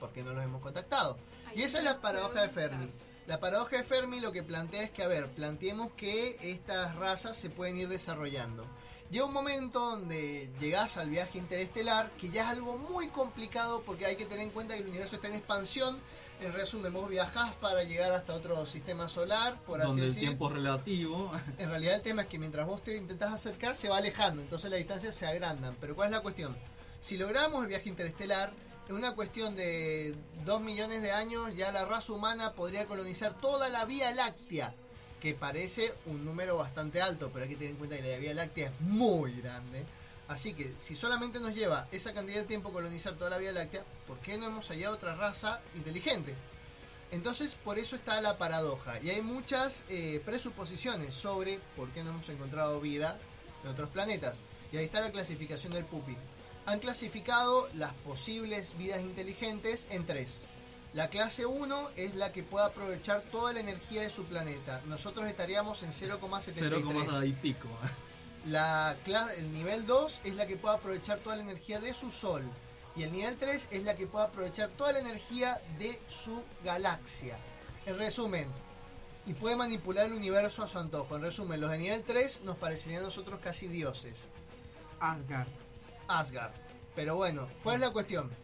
¿por 0.00 0.12
qué 0.12 0.22
no 0.22 0.34
los 0.34 0.44
hemos 0.44 0.60
contactado? 0.60 1.16
Y 1.54 1.62
esa 1.62 1.78
es 1.78 1.84
la 1.84 2.00
paradoja 2.00 2.42
de 2.42 2.48
Fermi. 2.48 2.88
La 3.26 3.40
paradoja 3.40 3.78
de 3.78 3.84
Fermi 3.84 4.20
lo 4.20 4.32
que 4.32 4.42
plantea 4.42 4.82
es 4.82 4.90
que, 4.90 5.02
a 5.02 5.08
ver, 5.08 5.28
planteemos 5.28 5.92
que 5.92 6.36
estas 6.42 6.94
razas 6.96 7.36
se 7.36 7.48
pueden 7.48 7.76
ir 7.76 7.88
desarrollando. 7.88 8.66
Llega 9.10 9.26
un 9.26 9.32
momento 9.32 9.78
donde 9.78 10.50
llegas 10.58 10.96
al 10.96 11.10
viaje 11.10 11.38
interestelar, 11.38 12.10
que 12.12 12.30
ya 12.30 12.42
es 12.42 12.48
algo 12.48 12.78
muy 12.78 13.08
complicado 13.08 13.82
porque 13.84 14.06
hay 14.06 14.16
que 14.16 14.24
tener 14.24 14.44
en 14.44 14.50
cuenta 14.50 14.74
que 14.74 14.80
el 14.80 14.88
universo 14.88 15.16
está 15.16 15.28
en 15.28 15.34
expansión. 15.34 15.98
En 16.40 16.52
resumen, 16.52 16.92
vos 16.92 17.08
viajás 17.08 17.54
para 17.56 17.84
llegar 17.84 18.12
hasta 18.12 18.34
otro 18.34 18.66
sistema 18.66 19.08
solar, 19.08 19.56
por 19.66 19.80
así 19.80 19.88
donde 19.90 20.06
decir. 20.06 20.18
el 20.18 20.28
tiempo 20.30 20.48
relativo. 20.48 21.30
En 21.58 21.70
realidad 21.70 21.94
el 21.94 22.02
tema 22.02 22.22
es 22.22 22.28
que 22.28 22.38
mientras 22.38 22.66
vos 22.66 22.82
te 22.82 22.96
intentás 22.96 23.32
acercar, 23.32 23.76
se 23.76 23.88
va 23.88 23.98
alejando, 23.98 24.42
entonces 24.42 24.68
las 24.68 24.78
distancias 24.78 25.14
se 25.14 25.26
agrandan. 25.26 25.76
Pero 25.80 25.94
¿cuál 25.94 26.08
es 26.08 26.12
la 26.12 26.20
cuestión? 26.20 26.56
Si 27.00 27.16
logramos 27.16 27.62
el 27.62 27.68
viaje 27.68 27.88
interestelar, 27.88 28.52
en 28.88 28.96
una 28.96 29.14
cuestión 29.14 29.54
de 29.54 30.14
dos 30.44 30.60
millones 30.60 31.02
de 31.02 31.12
años, 31.12 31.54
ya 31.54 31.70
la 31.70 31.84
raza 31.84 32.12
humana 32.12 32.52
podría 32.52 32.86
colonizar 32.86 33.34
toda 33.34 33.68
la 33.68 33.84
Vía 33.84 34.12
Láctea 34.12 34.74
que 35.24 35.32
parece 35.32 35.94
un 36.04 36.22
número 36.22 36.58
bastante 36.58 37.00
alto, 37.00 37.30
pero 37.32 37.44
hay 37.44 37.48
que 37.48 37.56
tener 37.56 37.70
en 37.70 37.76
cuenta 37.78 37.96
que 37.96 38.02
la 38.02 38.18
Vía 38.18 38.34
Láctea 38.34 38.66
es 38.68 38.80
muy 38.82 39.40
grande. 39.40 39.82
Así 40.28 40.52
que 40.52 40.74
si 40.78 40.94
solamente 40.94 41.40
nos 41.40 41.54
lleva 41.54 41.88
esa 41.92 42.12
cantidad 42.12 42.40
de 42.40 42.44
tiempo 42.44 42.70
colonizar 42.70 43.14
toda 43.14 43.30
la 43.30 43.38
Vía 43.38 43.50
Láctea, 43.50 43.84
¿por 44.06 44.18
qué 44.18 44.36
no 44.36 44.48
hemos 44.48 44.68
hallado 44.68 44.96
otra 44.96 45.16
raza 45.16 45.62
inteligente? 45.74 46.34
Entonces, 47.10 47.54
por 47.54 47.78
eso 47.78 47.96
está 47.96 48.20
la 48.20 48.36
paradoja. 48.36 49.00
Y 49.00 49.08
hay 49.08 49.22
muchas 49.22 49.84
eh, 49.88 50.20
presuposiciones 50.26 51.14
sobre 51.14 51.58
por 51.74 51.88
qué 51.92 52.04
no 52.04 52.10
hemos 52.10 52.28
encontrado 52.28 52.78
vida 52.82 53.16
en 53.62 53.70
otros 53.70 53.88
planetas. 53.88 54.40
Y 54.72 54.76
ahí 54.76 54.84
está 54.84 55.00
la 55.00 55.10
clasificación 55.10 55.72
del 55.72 55.86
PUPI. 55.86 56.18
Han 56.66 56.80
clasificado 56.80 57.70
las 57.72 57.94
posibles 57.94 58.76
vidas 58.76 59.00
inteligentes 59.00 59.86
en 59.88 60.04
tres. 60.04 60.40
La 60.94 61.08
clase 61.08 61.44
1 61.44 61.90
es 61.96 62.14
la 62.14 62.30
que 62.30 62.44
puede 62.44 62.66
aprovechar 62.66 63.20
toda 63.22 63.52
la 63.52 63.58
energía 63.58 64.02
de 64.02 64.10
su 64.10 64.24
planeta. 64.26 64.80
Nosotros 64.86 65.26
estaríamos 65.26 65.82
en 65.82 65.90
0,73. 65.90 67.06
0, 67.10 67.24
y 67.24 67.32
pico. 67.32 67.68
La 68.46 68.96
el 69.36 69.52
nivel 69.52 69.86
2 69.86 70.20
es 70.22 70.34
la 70.36 70.46
que 70.46 70.56
puede 70.56 70.76
aprovechar 70.76 71.18
toda 71.18 71.34
la 71.34 71.42
energía 71.42 71.80
de 71.80 71.92
su 71.94 72.10
Sol. 72.10 72.44
Y 72.94 73.02
el 73.02 73.10
nivel 73.10 73.36
3 73.36 73.68
es 73.72 73.82
la 73.82 73.96
que 73.96 74.06
puede 74.06 74.26
aprovechar 74.26 74.68
toda 74.70 74.92
la 74.92 75.00
energía 75.00 75.60
de 75.80 75.98
su 76.08 76.44
galaxia. 76.62 77.36
En 77.86 77.98
resumen, 77.98 78.46
y 79.26 79.32
puede 79.34 79.56
manipular 79.56 80.06
el 80.06 80.12
universo 80.12 80.62
a 80.62 80.68
su 80.68 80.78
antojo. 80.78 81.16
En 81.16 81.22
resumen, 81.22 81.60
los 81.60 81.72
de 81.72 81.78
nivel 81.78 82.04
3 82.04 82.42
nos 82.42 82.56
parecerían 82.56 83.00
a 83.00 83.06
nosotros 83.06 83.40
casi 83.42 83.66
dioses. 83.66 84.28
Asgard. 85.00 85.48
Asgard. 86.06 86.52
Pero 86.94 87.16
bueno, 87.16 87.48
¿cuál 87.64 87.76
es 87.76 87.80
la 87.80 87.90
cuestión? 87.90 88.43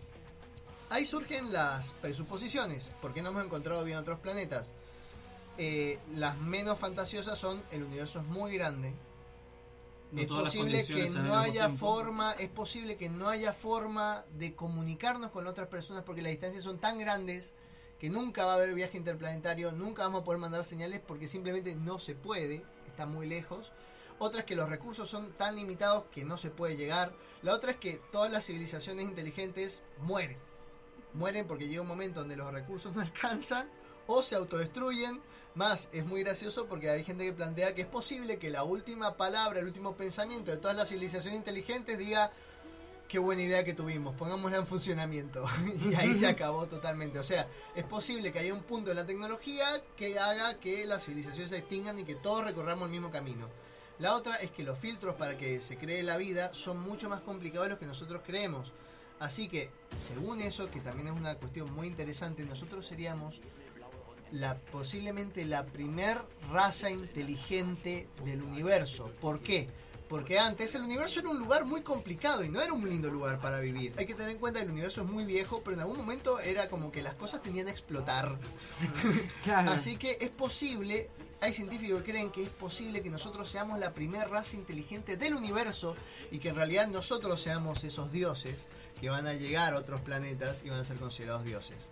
Ahí 0.90 1.06
surgen 1.06 1.52
las 1.52 1.92
presuposiciones. 1.92 2.90
¿Por 3.00 3.14
qué 3.14 3.22
no 3.22 3.30
hemos 3.30 3.44
encontrado 3.44 3.84
bien 3.84 3.98
otros 3.98 4.18
planetas? 4.18 4.72
Eh, 5.56 5.98
las 6.12 6.36
menos 6.36 6.78
fantasiosas 6.78 7.38
son 7.38 7.62
el 7.70 7.84
universo 7.84 8.20
es 8.20 8.26
muy 8.26 8.56
grande, 8.56 8.92
es 10.16 10.26
posible 10.26 10.84
que 10.84 11.10
no 11.10 11.36
haya 11.36 11.68
forma, 11.68 12.32
es 12.32 12.48
posible 12.48 12.96
que 12.96 13.08
no 13.08 13.28
haya 13.28 13.52
forma 13.52 14.24
de 14.38 14.54
comunicarnos 14.54 15.30
con 15.30 15.46
otras 15.46 15.68
personas 15.68 16.02
porque 16.02 16.22
las 16.22 16.30
distancias 16.30 16.64
son 16.64 16.78
tan 16.78 16.98
grandes 16.98 17.52
que 18.00 18.10
nunca 18.10 18.44
va 18.44 18.52
a 18.52 18.54
haber 18.56 18.74
viaje 18.74 18.96
interplanetario, 18.96 19.70
nunca 19.72 20.02
vamos 20.02 20.22
a 20.22 20.24
poder 20.24 20.40
mandar 20.40 20.64
señales 20.64 21.00
porque 21.06 21.28
simplemente 21.28 21.74
no 21.74 21.98
se 21.98 22.14
puede, 22.14 22.64
está 22.86 23.06
muy 23.06 23.28
lejos. 23.28 23.70
Otra 24.18 24.40
es 24.40 24.46
que 24.46 24.56
los 24.56 24.68
recursos 24.68 25.08
son 25.08 25.32
tan 25.32 25.56
limitados 25.56 26.04
que 26.10 26.24
no 26.24 26.36
se 26.36 26.50
puede 26.50 26.76
llegar. 26.76 27.12
La 27.42 27.54
otra 27.54 27.72
es 27.72 27.76
que 27.76 28.00
todas 28.10 28.32
las 28.32 28.46
civilizaciones 28.46 29.06
inteligentes 29.06 29.82
mueren. 29.98 30.49
Mueren 31.14 31.46
porque 31.46 31.68
llega 31.68 31.82
un 31.82 31.88
momento 31.88 32.20
donde 32.20 32.36
los 32.36 32.52
recursos 32.52 32.92
no 32.94 33.00
alcanzan 33.00 33.68
o 34.06 34.22
se 34.22 34.36
autodestruyen 34.36 35.20
más, 35.54 35.88
es 35.92 36.06
muy 36.06 36.22
gracioso 36.22 36.66
porque 36.66 36.90
hay 36.90 37.04
gente 37.04 37.24
que 37.24 37.32
plantea 37.32 37.74
que 37.74 37.82
es 37.82 37.86
posible 37.86 38.38
que 38.38 38.50
la 38.50 38.62
última 38.62 39.16
palabra, 39.16 39.60
el 39.60 39.66
último 39.66 39.96
pensamiento 39.96 40.50
de 40.50 40.58
todas 40.58 40.76
las 40.76 40.88
civilizaciones 40.88 41.38
inteligentes 41.38 41.98
diga, 41.98 42.30
qué 43.08 43.18
buena 43.18 43.42
idea 43.42 43.64
que 43.64 43.74
tuvimos, 43.74 44.14
pongámosla 44.14 44.58
en 44.58 44.66
funcionamiento. 44.66 45.44
y 45.90 45.94
ahí 45.96 46.14
se 46.14 46.26
acabó 46.28 46.66
totalmente. 46.66 47.18
O 47.18 47.24
sea, 47.24 47.48
es 47.74 47.84
posible 47.84 48.32
que 48.32 48.38
haya 48.38 48.54
un 48.54 48.62
punto 48.62 48.90
en 48.90 48.96
la 48.96 49.06
tecnología 49.06 49.82
que 49.96 50.18
haga 50.18 50.54
que 50.60 50.86
las 50.86 51.04
civilizaciones 51.04 51.50
se 51.50 51.58
extingan 51.58 51.98
y 51.98 52.04
que 52.04 52.14
todos 52.14 52.44
recorramos 52.44 52.84
el 52.84 52.92
mismo 52.92 53.10
camino. 53.10 53.48
La 53.98 54.14
otra 54.14 54.36
es 54.36 54.52
que 54.52 54.62
los 54.62 54.78
filtros 54.78 55.16
para 55.16 55.36
que 55.36 55.60
se 55.60 55.76
cree 55.76 56.02
la 56.02 56.16
vida 56.16 56.54
son 56.54 56.80
mucho 56.80 57.08
más 57.08 57.20
complicados 57.20 57.66
de 57.66 57.70
los 57.70 57.78
que 57.80 57.86
nosotros 57.86 58.22
creemos. 58.24 58.72
Así 59.20 59.48
que, 59.48 59.70
según 59.98 60.40
eso, 60.40 60.70
que 60.70 60.80
también 60.80 61.08
es 61.08 61.12
una 61.12 61.34
cuestión 61.34 61.70
muy 61.74 61.86
interesante, 61.86 62.42
nosotros 62.44 62.86
seríamos 62.86 63.40
la, 64.32 64.56
posiblemente 64.56 65.44
la 65.44 65.66
primer 65.66 66.22
raza 66.50 66.90
inteligente 66.90 68.08
del 68.24 68.42
universo. 68.42 69.12
¿Por 69.20 69.40
qué? 69.40 69.68
Porque 70.08 70.38
antes 70.38 70.74
el 70.74 70.82
universo 70.82 71.20
era 71.20 71.28
un 71.28 71.38
lugar 71.38 71.66
muy 71.66 71.82
complicado 71.82 72.42
y 72.42 72.48
no 72.48 72.62
era 72.62 72.72
un 72.72 72.88
lindo 72.88 73.10
lugar 73.10 73.38
para 73.40 73.60
vivir. 73.60 73.92
Hay 73.98 74.06
que 74.06 74.14
tener 74.14 74.30
en 74.30 74.38
cuenta 74.38 74.58
que 74.60 74.64
el 74.64 74.72
universo 74.72 75.02
es 75.02 75.06
muy 75.06 75.24
viejo, 75.24 75.60
pero 75.62 75.74
en 75.74 75.80
algún 75.80 75.98
momento 75.98 76.40
era 76.40 76.70
como 76.70 76.90
que 76.90 77.02
las 77.02 77.14
cosas 77.14 77.42
tenían 77.42 77.66
que 77.66 77.72
explotar. 77.72 78.38
Así 79.46 79.98
que 79.98 80.16
es 80.18 80.30
posible, 80.30 81.10
hay 81.42 81.52
científicos 81.52 82.02
que 82.02 82.12
creen 82.12 82.30
que 82.30 82.42
es 82.42 82.48
posible 82.48 83.02
que 83.02 83.10
nosotros 83.10 83.50
seamos 83.50 83.78
la 83.78 83.92
primera 83.92 84.24
raza 84.24 84.56
inteligente 84.56 85.18
del 85.18 85.34
universo 85.34 85.94
y 86.30 86.38
que 86.38 86.48
en 86.48 86.56
realidad 86.56 86.88
nosotros 86.88 87.40
seamos 87.40 87.84
esos 87.84 88.10
dioses 88.10 88.66
que 89.00 89.08
van 89.08 89.26
a 89.26 89.32
llegar 89.32 89.74
a 89.74 89.78
otros 89.78 90.00
planetas 90.02 90.62
y 90.64 90.68
van 90.68 90.80
a 90.80 90.84
ser 90.84 90.98
considerados 90.98 91.44
dioses. 91.44 91.90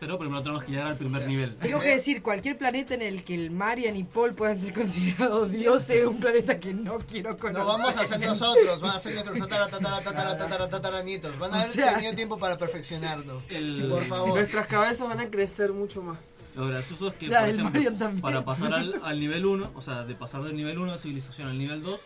Pero 0.00 0.18
primero 0.18 0.40
tenemos 0.40 0.64
que 0.64 0.70
llegar 0.72 0.86
al 0.86 0.96
primer 0.96 1.26
nivel. 1.26 1.56
Tengo 1.56 1.78
que 1.78 1.90
decir, 1.90 2.22
cualquier 2.22 2.56
planeta 2.56 2.94
en 2.94 3.02
el 3.02 3.22
que 3.22 3.34
el 3.34 3.50
Marian 3.50 3.94
y 3.96 4.04
Paul 4.04 4.34
puedan 4.34 4.58
ser 4.58 4.72
considerados 4.72 5.50
dioses 5.50 5.90
es 5.90 6.06
un 6.06 6.18
planeta 6.18 6.58
que 6.58 6.72
no 6.72 6.98
quiero 7.00 7.36
conocer. 7.36 7.62
No 7.62 7.66
vamos 7.66 7.94
a 7.94 8.06
ser 8.06 8.18
nosotros, 8.18 8.80
van 8.80 8.96
a 8.96 8.98
ser 8.98 9.12
nuestros 9.12 9.38
tatara, 9.38 9.68
tatara, 9.68 10.02
tatara, 10.02 10.38
tatara, 10.38 10.70
tatara, 10.70 11.02
nietos. 11.02 11.38
Van 11.38 11.52
a 11.52 11.60
haber 11.60 11.72
tenido 11.72 12.14
tiempo 12.14 12.38
para 12.38 12.56
perfeccionarlo. 12.56 13.42
Por 13.90 14.04
favor. 14.06 14.38
Nuestras 14.38 14.66
cabezas 14.66 15.06
van 15.06 15.20
a 15.20 15.30
crecer 15.30 15.72
mucho 15.72 16.02
más. 16.02 16.34
Lo 16.56 16.66
gracioso 16.66 17.08
es 17.08 17.14
que, 17.14 17.28
por 17.28 17.36
ejemplo, 17.36 18.10
para 18.22 18.42
pasar 18.42 18.72
al, 18.72 19.00
al 19.04 19.20
nivel 19.20 19.44
1, 19.44 19.72
o 19.74 19.82
sea, 19.82 20.04
de 20.04 20.14
pasar 20.14 20.42
del 20.42 20.56
nivel 20.56 20.78
1 20.78 20.92
de 20.92 20.98
civilización 20.98 21.48
al 21.48 21.58
nivel 21.58 21.82
2, 21.82 22.00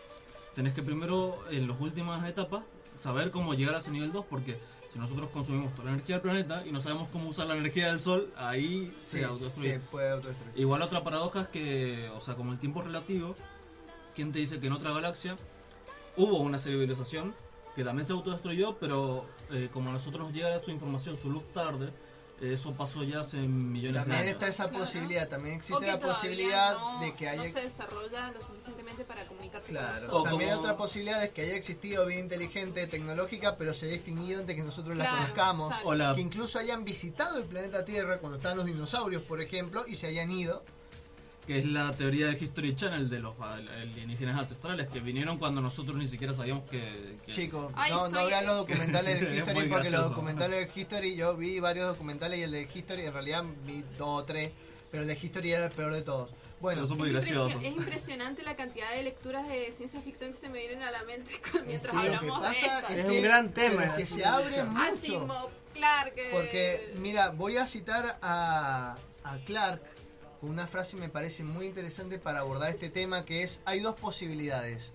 tenés 0.53 0.73
que 0.73 0.83
primero, 0.83 1.39
en 1.49 1.67
las 1.67 1.79
últimas 1.79 2.27
etapas, 2.27 2.63
saber 3.05 3.29
cómo 3.29 3.53
llegar 3.53 3.75
a 3.75 3.79
ese 3.79 3.91
nivel 3.91 4.11
2, 4.11 4.25
porque 4.27 4.57
si 4.91 4.97
nosotros 4.97 5.29
consumimos 5.29 5.71
toda 5.73 5.85
la 5.85 5.91
energía 5.91 6.15
del 6.15 6.23
planeta 6.23 6.63
y 6.65 6.71
no 6.71 6.81
sabemos 6.81 7.07
cómo 7.09 7.29
usar 7.29 7.45
la 7.45 7.55
energía 7.55 7.87
del 7.87 7.99
sol, 7.99 8.33
ahí 8.35 8.91
se 9.05 9.23
autodestruye. 9.23 9.79
puede 9.91 10.09
autodestruir. 10.09 10.59
Igual 10.59 10.81
otra 10.81 11.03
paradoja 11.03 11.41
es 11.41 11.47
que, 11.49 12.09
o 12.15 12.19
sea, 12.19 12.33
como 12.33 12.51
el 12.51 12.57
tiempo 12.57 12.81
relativo, 12.81 13.35
¿quién 14.15 14.31
te 14.31 14.39
dice 14.39 14.59
que 14.59 14.67
en 14.67 14.73
otra 14.73 14.91
galaxia 14.91 15.37
hubo 16.17 16.39
una 16.39 16.57
civilización 16.57 17.35
que 17.75 17.83
también 17.83 18.07
se 18.07 18.13
autodestruyó, 18.13 18.77
pero 18.79 19.25
eh, 19.51 19.69
como 19.71 19.91
a 19.91 19.93
nosotros 19.93 20.25
nos 20.25 20.33
llega 20.33 20.59
su 20.59 20.71
información, 20.71 21.15
su 21.21 21.29
luz 21.29 21.43
tarde, 21.53 21.91
eso 22.41 22.73
pasó 22.73 23.03
ya 23.03 23.21
hace 23.21 23.37
millones 23.37 24.01
también 24.01 24.21
de 24.21 24.29
años. 24.29 24.33
está 24.33 24.47
esa 24.47 24.69
posibilidad, 24.69 25.27
también 25.27 25.55
existe 25.55 25.87
la 25.87 25.99
posibilidad 25.99 26.99
de 26.99 27.13
que 27.13 27.29
haya... 27.29 27.43
No 27.43 27.49
se 27.49 27.61
desarrolla 27.61 28.31
lo 28.31 28.41
suficientemente 28.41 29.05
para 29.05 29.25
comunicarse 29.25 29.71
claro. 29.71 30.09
con 30.09 30.23
También 30.23 30.53
otra 30.53 30.75
posibilidad 30.75 31.23
es 31.23 31.31
que 31.31 31.43
haya 31.43 31.55
existido 31.55 32.05
vida 32.05 32.19
inteligente, 32.19 32.87
tecnológica, 32.87 33.55
pero 33.55 33.73
se 33.73 33.87
haya 33.87 33.95
extinguido 33.95 34.41
antes 34.41 34.55
que 34.55 34.63
nosotros 34.63 34.97
la 34.97 35.09
conozcamos. 35.09 35.73
Que 36.15 36.21
incluso 36.21 36.59
hayan 36.59 36.83
visitado 36.83 37.37
el 37.37 37.45
planeta 37.45 37.85
Tierra 37.85 38.17
cuando 38.19 38.37
estaban 38.37 38.57
los 38.57 38.65
dinosaurios, 38.65 39.21
por 39.23 39.41
ejemplo, 39.41 39.85
y 39.87 39.95
se 39.95 40.07
hayan 40.07 40.29
ido 40.29 40.63
que 41.45 41.59
es 41.59 41.65
la 41.65 41.91
teoría 41.93 42.27
del 42.27 42.41
History 42.41 42.75
Channel 42.75 43.09
de 43.09 43.19
los 43.19 43.39
alienígenas 43.39 44.39
ancestrales 44.39 44.87
que 44.87 44.99
vinieron 44.99 45.37
cuando 45.37 45.61
nosotros 45.61 45.95
ni 45.97 46.07
siquiera 46.07 46.33
sabíamos 46.33 46.67
que... 46.69 47.17
Chicos, 47.31 47.71
no, 47.89 48.09
no 48.09 48.25
vean 48.25 48.45
los 48.45 48.57
documentales 48.67 49.21
del 49.21 49.37
History 49.37 49.69
porque 49.69 49.89
los 49.91 50.09
documentales 50.09 50.67
del 50.67 50.77
History, 50.77 51.15
yo 51.15 51.37
vi 51.37 51.59
varios 51.59 51.87
documentales 51.87 52.39
y 52.39 52.43
el 52.43 52.51
de 52.51 52.67
History 52.73 53.05
en 53.05 53.13
realidad 53.13 53.43
vi 53.65 53.83
dos 53.97 54.21
o 54.21 54.23
tres, 54.23 54.51
pero 54.89 55.03
el 55.03 55.07
de 55.07 55.17
History 55.21 55.51
era 55.51 55.65
el 55.65 55.71
peor 55.71 55.93
de 55.93 56.01
todos. 56.01 56.31
Bueno, 56.59 56.83
es, 56.83 57.63
impresionante 57.63 58.41
la 58.41 58.55
cantidad 58.55 58.89
de 58.91 59.03
lecturas 59.03 59.47
de 59.47 59.71
ciencia 59.71 60.01
ficción 60.01 60.31
que 60.31 60.39
se 60.39 60.49
me 60.49 60.57
vienen 60.59 60.81
a 60.81 60.89
la 60.89 61.03
mente 61.03 61.39
mientras 61.65 61.93
hablamos 61.93 62.41
de 62.41 62.51
esto. 62.51 62.87
Es, 62.89 63.05
un 63.05 63.21
gran 63.21 63.53
tema. 63.53 63.93
que 63.93 64.05
se 64.05 64.25
abre 64.25 64.63
mucho. 64.63 65.51
Clark. 65.73 66.13
Porque, 66.31 66.93
mira, 66.97 67.31
voy 67.31 67.57
a 67.57 67.67
citar 67.67 68.17
a, 68.21 68.95
a 69.25 69.37
Clark 69.45 69.81
una 70.45 70.67
frase 70.67 70.97
me 70.97 71.09
parece 71.09 71.43
muy 71.43 71.67
interesante 71.67 72.19
para 72.19 72.39
abordar 72.39 72.69
este 72.69 72.89
tema 72.89 73.25
que 73.25 73.43
es 73.43 73.59
hay 73.65 73.79
dos 73.79 73.95
posibilidades. 73.95 74.91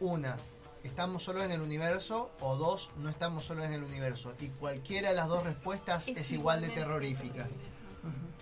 Una, 0.00 0.36
estamos 0.84 1.24
solos 1.24 1.44
en 1.44 1.52
el 1.52 1.60
universo 1.60 2.30
o 2.40 2.56
dos, 2.56 2.90
no 2.96 3.08
estamos 3.08 3.44
solos 3.44 3.64
en 3.66 3.72
el 3.72 3.82
universo. 3.82 4.34
Y 4.40 4.48
cualquiera 4.48 5.10
de 5.10 5.16
las 5.16 5.28
dos 5.28 5.44
respuestas 5.44 6.08
es, 6.08 6.32
igual 6.32 6.60
de 6.60 6.68
terrorífica. 6.68 7.46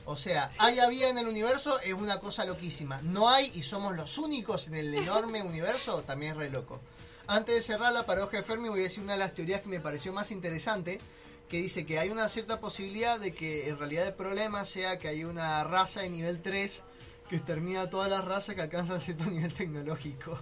O 0.06 0.16
sea, 0.16 0.50
hay 0.58 0.78
vida 0.90 1.08
en 1.08 1.18
el 1.18 1.26
universo 1.26 1.80
es 1.80 1.94
una 1.94 2.18
cosa 2.18 2.44
loquísima. 2.44 3.00
No 3.02 3.28
hay 3.30 3.50
y 3.54 3.62
somos 3.62 3.96
los 3.96 4.18
únicos 4.18 4.68
en 4.68 4.74
el 4.74 4.94
enorme 4.94 5.42
universo, 5.42 6.02
también 6.02 6.32
es 6.32 6.38
re 6.38 6.50
loco. 6.50 6.80
Antes 7.26 7.54
de 7.54 7.62
cerrar 7.62 7.92
la 7.92 8.04
paradoja 8.04 8.36
de 8.36 8.42
Fermi 8.42 8.68
voy 8.68 8.80
a 8.80 8.82
decir 8.82 9.02
una 9.02 9.14
de 9.14 9.18
las 9.18 9.32
teorías 9.32 9.62
que 9.62 9.68
me 9.68 9.80
pareció 9.80 10.12
más 10.12 10.30
interesante, 10.30 11.00
que 11.48 11.58
dice 11.58 11.86
que 11.86 11.98
hay 11.98 12.10
una 12.10 12.28
cierta 12.28 12.60
posibilidad 12.60 13.20
de 13.20 13.34
que 13.34 13.68
en 13.68 13.78
realidad 13.78 14.06
el 14.06 14.14
problema 14.14 14.64
sea 14.64 14.98
que 14.98 15.08
hay 15.08 15.24
una 15.24 15.62
raza 15.64 16.00
de 16.00 16.10
nivel 16.10 16.40
3 16.40 16.82
que 17.28 17.36
extermina 17.36 17.90
todas 17.90 18.10
las 18.10 18.24
razas 18.24 18.54
que 18.54 18.62
alcanzan 18.62 19.00
cierto 19.00 19.24
nivel 19.30 19.52
tecnológico. 19.52 20.38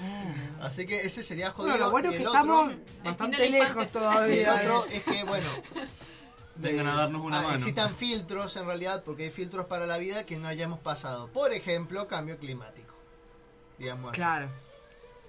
Ah. 0.00 0.66
Así 0.66 0.86
que 0.86 1.00
ese 1.00 1.22
sería 1.22 1.50
jodido. 1.50 1.76
lo 1.76 1.90
bueno 1.90 2.10
es 2.10 2.16
que 2.16 2.24
estamos 2.24 2.72
bastante 3.04 3.50
lejos 3.50 3.92
todavía. 3.92 4.62
el 4.62 4.70
otro 4.70 4.86
es 4.90 5.02
que, 5.02 5.24
bueno, 5.24 5.48
vengan 6.56 6.86
a 6.86 6.94
darnos 6.94 7.22
una 7.22 7.40
ah, 7.40 7.42
mano. 7.42 7.56
Existan 7.56 7.94
filtros 7.94 8.56
en 8.56 8.66
realidad, 8.66 9.02
porque 9.04 9.24
hay 9.24 9.30
filtros 9.30 9.66
para 9.66 9.86
la 9.86 9.98
vida 9.98 10.24
que 10.24 10.38
no 10.38 10.48
hayamos 10.48 10.80
pasado. 10.80 11.28
Por 11.28 11.52
ejemplo, 11.52 12.08
cambio 12.08 12.38
climático. 12.38 12.94
Digamos 13.78 14.12
Claro. 14.12 14.48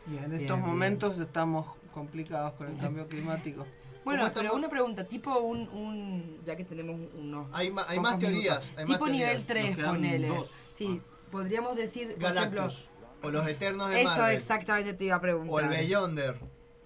Y 0.10 0.18
en 0.18 0.34
estos 0.34 0.58
momentos 0.58 1.20
estamos 1.20 1.76
complicados 1.93 2.54
con 2.54 2.68
el 2.68 2.78
cambio 2.78 3.08
climático. 3.08 3.68
Bueno, 4.04 4.32
pero 4.34 4.54
una 4.54 4.70
pregunta, 4.70 5.06
tipo 5.06 5.38
un, 5.39 5.68
un 5.70 6.41
ya 6.45 6.56
que 6.56 6.66
tenemos 6.66 6.99
unos... 7.18 7.47
Hay, 7.54 7.74
hay 7.88 7.99
más 7.99 8.20
teorías. 8.20 8.74
tipo 8.86 9.08
nivel 9.08 9.45
3, 9.45 9.78
ponele. 9.78 10.32
Sí, 10.74 11.02
podríamos 11.30 11.76
decir, 11.76 12.16
por 12.20 12.36
ejemplo... 12.36 12.68
O 13.24 13.30
los 13.30 13.47
Eternos 13.47 13.91
de 13.91 14.02
Eso 14.02 14.26
exactamente 14.28 14.93
te 14.93 15.06
iba 15.06 15.16
a 15.18 15.22
preguntar. 15.22 15.54
O 15.54 15.60
el 15.60 15.68
Beyonder. 15.68 16.39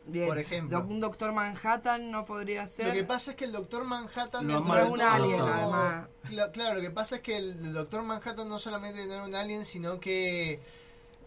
Bien. 0.07 0.27
Por 0.27 0.37
ejemplo. 0.37 0.81
un 0.81 0.99
Doctor 0.99 1.31
Manhattan 1.31 2.11
no 2.11 2.25
podría 2.25 2.65
ser. 2.65 2.87
Lo 2.87 2.93
que 2.93 3.03
pasa 3.03 3.31
es 3.31 3.37
que 3.37 3.45
el 3.45 3.51
Doctor 3.51 3.85
Manhattan 3.85 4.45
no 4.45 4.77
es 4.77 4.89
un 4.89 5.01
alien, 5.01 5.39
además. 5.39 6.09
Claro, 6.53 6.75
lo 6.75 6.81
que 6.81 6.91
pasa 6.91 7.15
es 7.15 7.21
que 7.21 7.37
el 7.37 7.73
Doctor 7.73 8.03
Manhattan 8.03 8.47
no 8.47 8.59
solamente 8.59 9.05
no 9.07 9.13
era 9.13 9.23
un 9.23 9.33
alien, 9.33 9.65
sino 9.65 9.99
que 9.99 10.59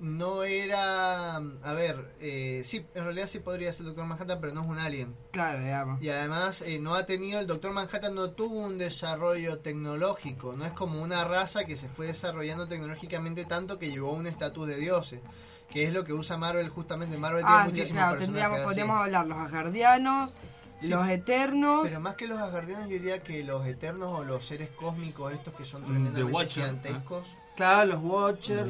no 0.01 0.43
era. 0.45 1.37
A 1.37 1.73
ver, 1.75 2.15
eh, 2.21 2.63
sí, 2.65 2.85
en 2.95 3.05
realidad 3.05 3.27
sí 3.27 3.41
podría 3.41 3.73
ser 3.73 3.83
el 3.83 3.87
Doctor 3.89 4.07
Manhattan, 4.07 4.41
pero 4.41 4.55
no 4.55 4.63
es 4.63 4.69
un 4.69 4.79
alien. 4.79 5.17
Claro, 5.33 5.61
digamos. 5.61 6.03
Y 6.03 6.11
además 6.11 6.63
eh, 6.63 6.79
no 6.79 6.95
ha 6.95 7.07
tenido. 7.07 7.41
El 7.41 7.47
Doctor 7.47 7.73
Manhattan 7.73 8.15
no 8.15 8.31
tuvo 8.31 8.59
un 8.59 8.79
desarrollo 8.79 9.59
tecnológico. 9.59 10.53
No 10.55 10.65
es 10.65 10.73
como 10.73 11.03
una 11.03 11.25
raza 11.25 11.65
que 11.65 11.77
se 11.77 11.89
fue 11.89 12.07
desarrollando 12.07 12.69
tecnológicamente 12.69 13.45
tanto 13.45 13.79
que 13.79 13.91
llegó 13.91 14.11
a 14.11 14.13
un 14.13 14.27
estatus 14.27 14.69
de 14.69 14.77
dioses. 14.77 15.21
Que 15.71 15.85
es 15.85 15.93
lo 15.93 16.05
que 16.05 16.13
usa 16.13 16.37
Marvel 16.37 16.69
justamente. 16.69 17.17
Marvel 17.19 17.45
ah, 17.47 17.67
tiene 17.71 17.87
sí, 17.87 17.93
claro, 17.93 18.19
tendríamos, 18.19 18.61
podríamos 18.61 19.01
hablar 19.03 19.27
los 19.27 19.39
asgardianos. 19.39 20.35
los 20.83 21.09
eternos. 21.09 21.81
Pero 21.83 22.01
más 22.01 22.15
que 22.15 22.27
los 22.27 22.39
asgardianos, 22.39 22.89
yo 22.89 22.95
diría 22.95 23.23
que 23.23 23.45
los 23.45 23.67
eternos 23.67 24.19
o 24.19 24.25
los 24.25 24.47
seres 24.47 24.71
cósmicos, 24.71 25.33
estos 25.33 25.55
que 25.55 25.65
son 25.65 25.83
mm, 25.83 25.87
tremendamente 25.87 26.47
gigantescos. 26.49 27.37
Claro, 27.59 27.95
los 27.95 28.05
Watchers, 28.05 28.69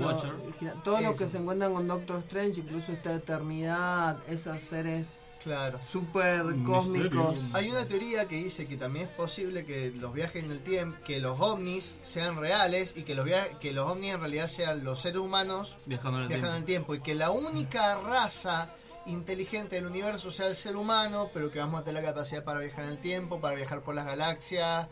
todos 0.83 1.03
los 1.03 1.15
que 1.15 1.29
se 1.29 1.37
encuentran 1.37 1.75
con 1.75 1.87
Doctor 1.87 2.21
Strange, 2.21 2.63
incluso 2.63 2.91
esta 2.91 3.13
eternidad, 3.13 4.17
esos 4.27 4.63
seres 4.63 5.19
claro. 5.45 5.79
super 5.83 6.43
cósmicos. 6.65 7.51
Hay 7.53 7.69
una 7.69 7.87
teoría 7.87 8.27
que 8.27 8.37
dice 8.37 8.67
que 8.67 8.79
también 8.79 9.09
es 9.09 9.13
posible 9.13 9.67
que 9.67 9.91
los 9.91 10.15
viajes 10.15 10.43
en 10.43 10.51
el 10.51 10.61
tiempo, 10.61 10.97
que 11.05 11.21
los 11.21 11.39
ovnis 11.39 11.97
sean 12.03 12.41
reales 12.41 12.95
y 12.97 13.03
que 13.03 13.15
los 13.15 13.29
que 13.61 13.73
los 13.75 13.87
ovnis 13.87 14.15
en 14.15 14.21
realidad 14.21 14.49
sean 14.49 14.83
los 14.83 15.03
seres 15.03 15.19
humanos 15.19 15.77
viajando 15.85 16.25
en 16.25 16.33
el, 16.33 16.65
tiempo. 16.65 16.95
y 16.95 17.01
que 17.01 17.15
la 17.15 17.31
única 17.31 17.97
raza 17.97 18.71
inteligente 19.05 19.77
del 19.77 19.85
universo 19.85 20.31
sea 20.31 20.47
el 20.47 20.55
ser 20.55 20.77
humano, 20.77 21.29
pero 21.35 21.53
que 21.53 21.59
vamos 21.59 21.83
a 21.83 21.85
tener 21.85 22.03
la 22.03 22.09
capacidad 22.09 22.43
para 22.43 22.61
viajar 22.61 22.85
en 22.85 22.91
el 22.93 22.99
tiempo, 23.03 23.39
para 23.39 23.55
viajar 23.55 23.83
por 23.83 23.95
las 23.95 24.07
galaxias 24.07 24.89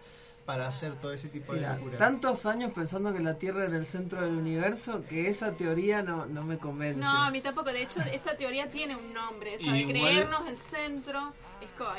para 0.47 0.69
hacer 0.69 0.95
todo 0.95 1.13
ese 1.13 1.29
tipo 1.29 1.53
de 1.55 1.63
locura. 1.63 1.99
Tantos 1.99 2.47
años 2.47 2.71
pensando 2.73 3.13
que 3.13 3.19
la 3.19 3.35
Tierra 3.35 3.65
era 3.65 3.77
el 3.77 3.85
centro 3.85 4.23
del 4.23 4.37
universo 4.37 5.05
que 5.07 5.29
esa 5.29 5.53
teoría 5.53 6.03
no, 6.03 6.25
no 6.27 6.45
me 6.45 6.57
convence. 6.57 7.01
No, 7.01 7.11
a 7.11 7.31
mí 7.33 7.41
tampoco. 7.41 7.73
De 7.73 7.83
hecho, 7.83 8.01
esa 8.13 8.37
teoría 8.37 8.71
tiene 8.71 8.95
un 8.95 9.13
nombre. 9.13 9.57
O 9.57 9.73
de 9.73 9.87
creernos 9.87 10.49
el 10.49 10.59
centro. 10.59 11.33
Es 11.61 11.71
como, 11.77 11.91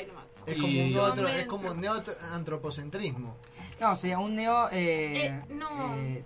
es 0.46 0.56
como 0.56 0.84
un 0.86 0.96
otro, 0.96 1.28
es 1.28 1.46
como 1.46 1.74
neoantropocentrismo. 1.74 3.36
No, 3.80 3.92
o 3.92 3.96
sea, 3.96 4.18
un 4.18 4.34
neo. 4.34 4.70
Eh, 4.72 5.26
eh, 5.26 5.42
no. 5.50 5.94
Eh, 5.96 6.24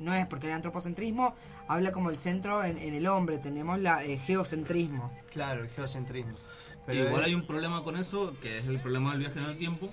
no 0.00 0.14
es 0.14 0.26
porque 0.26 0.48
el 0.48 0.54
antropocentrismo 0.54 1.36
habla 1.68 1.92
como 1.92 2.10
el 2.10 2.18
centro 2.18 2.64
en, 2.64 2.78
el 2.78 3.06
hombre. 3.06 3.38
Tenemos 3.38 3.78
la 3.78 4.00
geocentrismo. 4.00 5.12
Claro, 5.30 5.62
el 5.62 5.68
geocentrismo. 5.68 6.36
Pero 6.84 7.04
igual 7.04 7.22
hay 7.22 7.34
un 7.34 7.46
problema 7.46 7.84
con 7.84 7.96
eso, 7.96 8.34
que 8.40 8.58
es 8.58 8.66
el 8.66 8.80
problema 8.80 9.10
del 9.10 9.20
viaje 9.20 9.38
en 9.38 9.44
el 9.44 9.58
tiempo 9.58 9.90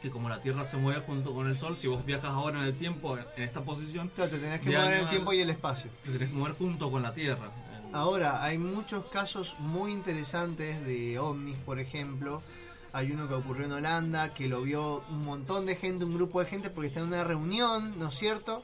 que 0.00 0.10
como 0.10 0.28
la 0.28 0.40
Tierra 0.40 0.64
se 0.64 0.76
mueve 0.76 1.00
junto 1.00 1.34
con 1.34 1.48
el 1.48 1.58
Sol, 1.58 1.76
si 1.76 1.88
vos 1.88 2.04
viajas 2.04 2.30
ahora 2.30 2.60
en 2.60 2.66
el 2.66 2.76
tiempo, 2.76 3.18
en 3.18 3.42
esta 3.42 3.62
posición... 3.62 4.10
Claro, 4.14 4.30
te 4.30 4.38
tenés 4.38 4.60
que 4.60 4.70
mover 4.70 4.92
en 4.92 5.00
el 5.00 5.10
tiempo 5.10 5.32
y 5.32 5.40
el 5.40 5.50
espacio. 5.50 5.90
Te 6.04 6.12
tenés 6.12 6.28
que 6.28 6.34
mover 6.34 6.54
junto 6.54 6.90
con 6.90 7.02
la 7.02 7.12
Tierra. 7.12 7.50
Ahora, 7.92 8.44
hay 8.44 8.58
muchos 8.58 9.06
casos 9.06 9.56
muy 9.58 9.92
interesantes 9.92 10.84
de 10.84 11.18
ovnis, 11.18 11.56
por 11.56 11.78
ejemplo. 11.78 12.42
Hay 12.92 13.10
uno 13.12 13.28
que 13.28 13.34
ocurrió 13.34 13.66
en 13.66 13.72
Holanda, 13.72 14.34
que 14.34 14.46
lo 14.46 14.62
vio 14.62 15.02
un 15.10 15.24
montón 15.24 15.66
de 15.66 15.76
gente, 15.76 16.04
un 16.04 16.14
grupo 16.14 16.40
de 16.40 16.46
gente, 16.46 16.70
porque 16.70 16.88
está 16.88 17.00
en 17.00 17.06
una 17.06 17.24
reunión, 17.24 17.98
¿no 17.98 18.08
es 18.08 18.14
cierto? 18.14 18.62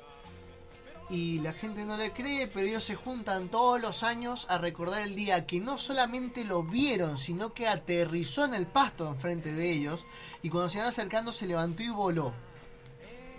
Y 1.11 1.39
la 1.41 1.53
gente 1.53 1.85
no 1.85 1.97
le 1.97 2.13
cree, 2.13 2.47
pero 2.47 2.67
ellos 2.67 2.85
se 2.85 2.95
juntan 2.95 3.49
todos 3.49 3.81
los 3.81 4.03
años 4.03 4.47
a 4.49 4.59
recordar 4.59 5.03
el 5.03 5.15
día 5.15 5.47
que 5.47 5.61
no 5.61 5.79
solamente 5.79 6.45
lo 6.45 6.63
vieron, 6.63 7.19
sino 7.19 7.53
que 7.53 7.69
aterrizó 7.69 8.45
en 8.45 8.55
el 8.55 8.67
pasto 8.67 9.09
enfrente 9.09 9.53
de 9.53 9.71
ellos 9.71 10.07
y 10.43 10.51
cuando 10.51 10.69
se 10.69 10.79
iban 10.79 10.89
acercando 10.89 11.33
se 11.33 11.47
levantó 11.47 11.83
y 11.83 11.89
voló. 11.91 12.33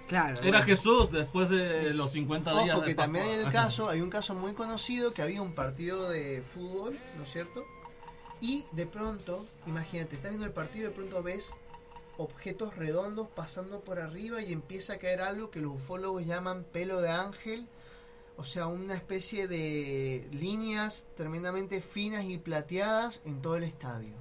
Claro. 0.07 0.39
Era 0.43 0.61
Jesús 0.61 1.11
después 1.11 1.49
de 1.49 1.93
los 1.93 2.11
50 2.11 2.63
días. 2.63 2.75
Ojo, 2.75 2.85
que 2.85 2.93
también 2.93 3.25
hay 3.25 3.39
el 3.39 3.51
caso, 3.51 3.89
hay 3.89 4.01
un 4.01 4.11
caso 4.11 4.35
muy 4.35 4.53
conocido 4.53 5.11
que 5.13 5.23
había 5.23 5.41
un 5.41 5.55
partido 5.55 6.09
de 6.09 6.43
fútbol, 6.43 6.99
¿no 7.17 7.23
es 7.23 7.31
cierto? 7.31 7.63
Y 8.39 8.65
de 8.71 8.85
pronto, 8.85 9.43
imagínate, 9.65 10.15
estás 10.15 10.29
viendo 10.29 10.45
el 10.45 10.53
partido 10.53 10.85
y 10.85 10.89
de 10.89 10.95
pronto 10.95 11.23
ves 11.23 11.53
objetos 12.17 12.75
redondos 12.75 13.27
pasando 13.27 13.81
por 13.81 13.99
arriba 13.99 14.41
y 14.41 14.53
empieza 14.53 14.93
a 14.93 14.97
caer 14.97 15.21
algo 15.21 15.51
que 15.51 15.61
los 15.61 15.73
ufólogos 15.73 16.25
llaman 16.25 16.63
pelo 16.63 17.01
de 17.01 17.09
ángel, 17.09 17.67
o 18.37 18.43
sea, 18.43 18.67
una 18.67 18.95
especie 18.95 19.47
de 19.47 20.27
líneas 20.31 21.05
tremendamente 21.15 21.81
finas 21.81 22.25
y 22.25 22.37
plateadas 22.37 23.21
en 23.25 23.41
todo 23.41 23.55
el 23.55 23.63
estadio. 23.63 24.13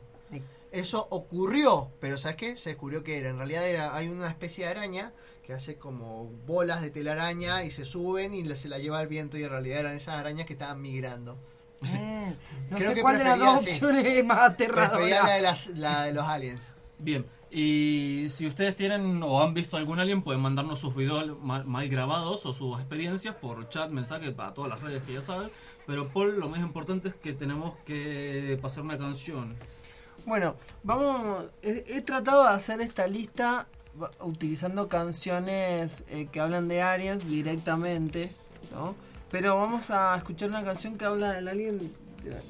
Eso 0.71 1.07
ocurrió, 1.11 1.93
pero 2.01 2.19
¿sabes 2.19 2.37
qué? 2.37 2.57
Se 2.57 2.71
descubrió 2.71 3.05
que 3.05 3.21
era. 3.21 3.29
En 3.29 3.37
realidad 3.37 3.69
era, 3.69 3.95
hay 3.95 4.09
una 4.09 4.29
especie 4.29 4.65
de 4.65 4.73
araña 4.73 5.13
que 5.47 5.53
hace 5.53 5.77
como 5.77 6.27
bolas 6.47 6.83
de 6.83 6.91
telaraña 6.91 7.63
y 7.63 7.71
se 7.71 7.85
suben 7.85 8.35
y 8.35 8.45
se 8.57 8.69
la 8.69 8.79
lleva 8.79 9.01
el 9.01 9.07
viento 9.07 9.39
y 9.39 9.45
en 9.45 9.51
realidad 9.51 9.79
eran 9.79 9.95
esas 9.95 10.17
arañas 10.17 10.47
que 10.47 10.55
estaban 10.55 10.83
migrando. 10.83 11.39
Mm, 11.81 12.33
no 12.71 12.79
sé 12.79 13.01
cuál 13.03 13.19
de 13.19 13.25
las 13.25 13.39
dos 13.39 13.63
opciones 13.63 14.25
más 14.25 14.51
aterradora. 14.51 15.41
La 15.41 15.55
de, 15.55 15.75
la 15.77 16.05
de 16.07 16.13
los 16.13 16.27
aliens. 16.27 16.75
Bien, 16.99 17.25
y 17.57 18.31
si 18.31 18.49
ustedes 18.49 18.75
tienen 18.75 19.23
o 19.23 19.41
han 19.41 19.55
visto 19.55 19.77
algún 19.77 20.01
alien, 20.01 20.23
pueden 20.23 20.43
mandarnos 20.43 20.81
sus 20.81 20.93
videos 20.97 21.41
mal, 21.41 21.89
grabados 21.89 22.45
o 22.47 22.53
sus 22.53 22.77
experiencias 22.81 23.37
por 23.37 23.69
chat, 23.69 23.91
mensaje 23.91 24.33
para 24.33 24.53
todas 24.53 24.71
las 24.71 24.83
redes 24.83 25.05
que 25.05 25.13
ya 25.13 25.23
saben. 25.23 25.51
Pero 25.87 26.09
Paul, 26.09 26.41
lo 26.41 26.49
más 26.49 26.59
importante 26.59 27.11
es 27.11 27.15
que 27.15 27.33
tenemos 27.33 27.77
que 27.87 28.59
pasar 28.61 28.83
una 28.83 28.99
canción. 28.99 29.55
Bueno, 30.27 30.57
vamos. 30.83 31.45
He, 31.63 32.01
tratado 32.01 32.43
de 32.43 32.49
hacer 32.49 32.81
esta 32.81 33.07
lista 33.07 33.69
utilizando 34.19 34.89
canciones 34.89 36.03
eh, 36.09 36.27
que 36.33 36.41
hablan 36.41 36.67
de 36.67 36.83
aliens 36.83 37.25
directamente, 37.25 38.33
¿no? 38.73 38.97
Pero 39.31 39.57
vamos 39.57 39.93
a 39.93 40.17
escuchar 40.17 40.49
una 40.49 40.65
canción 40.65 40.99
que 40.99 41.05
habla 41.05 41.35
del 41.35 41.47
alien 41.47 41.79
de, 41.79 41.89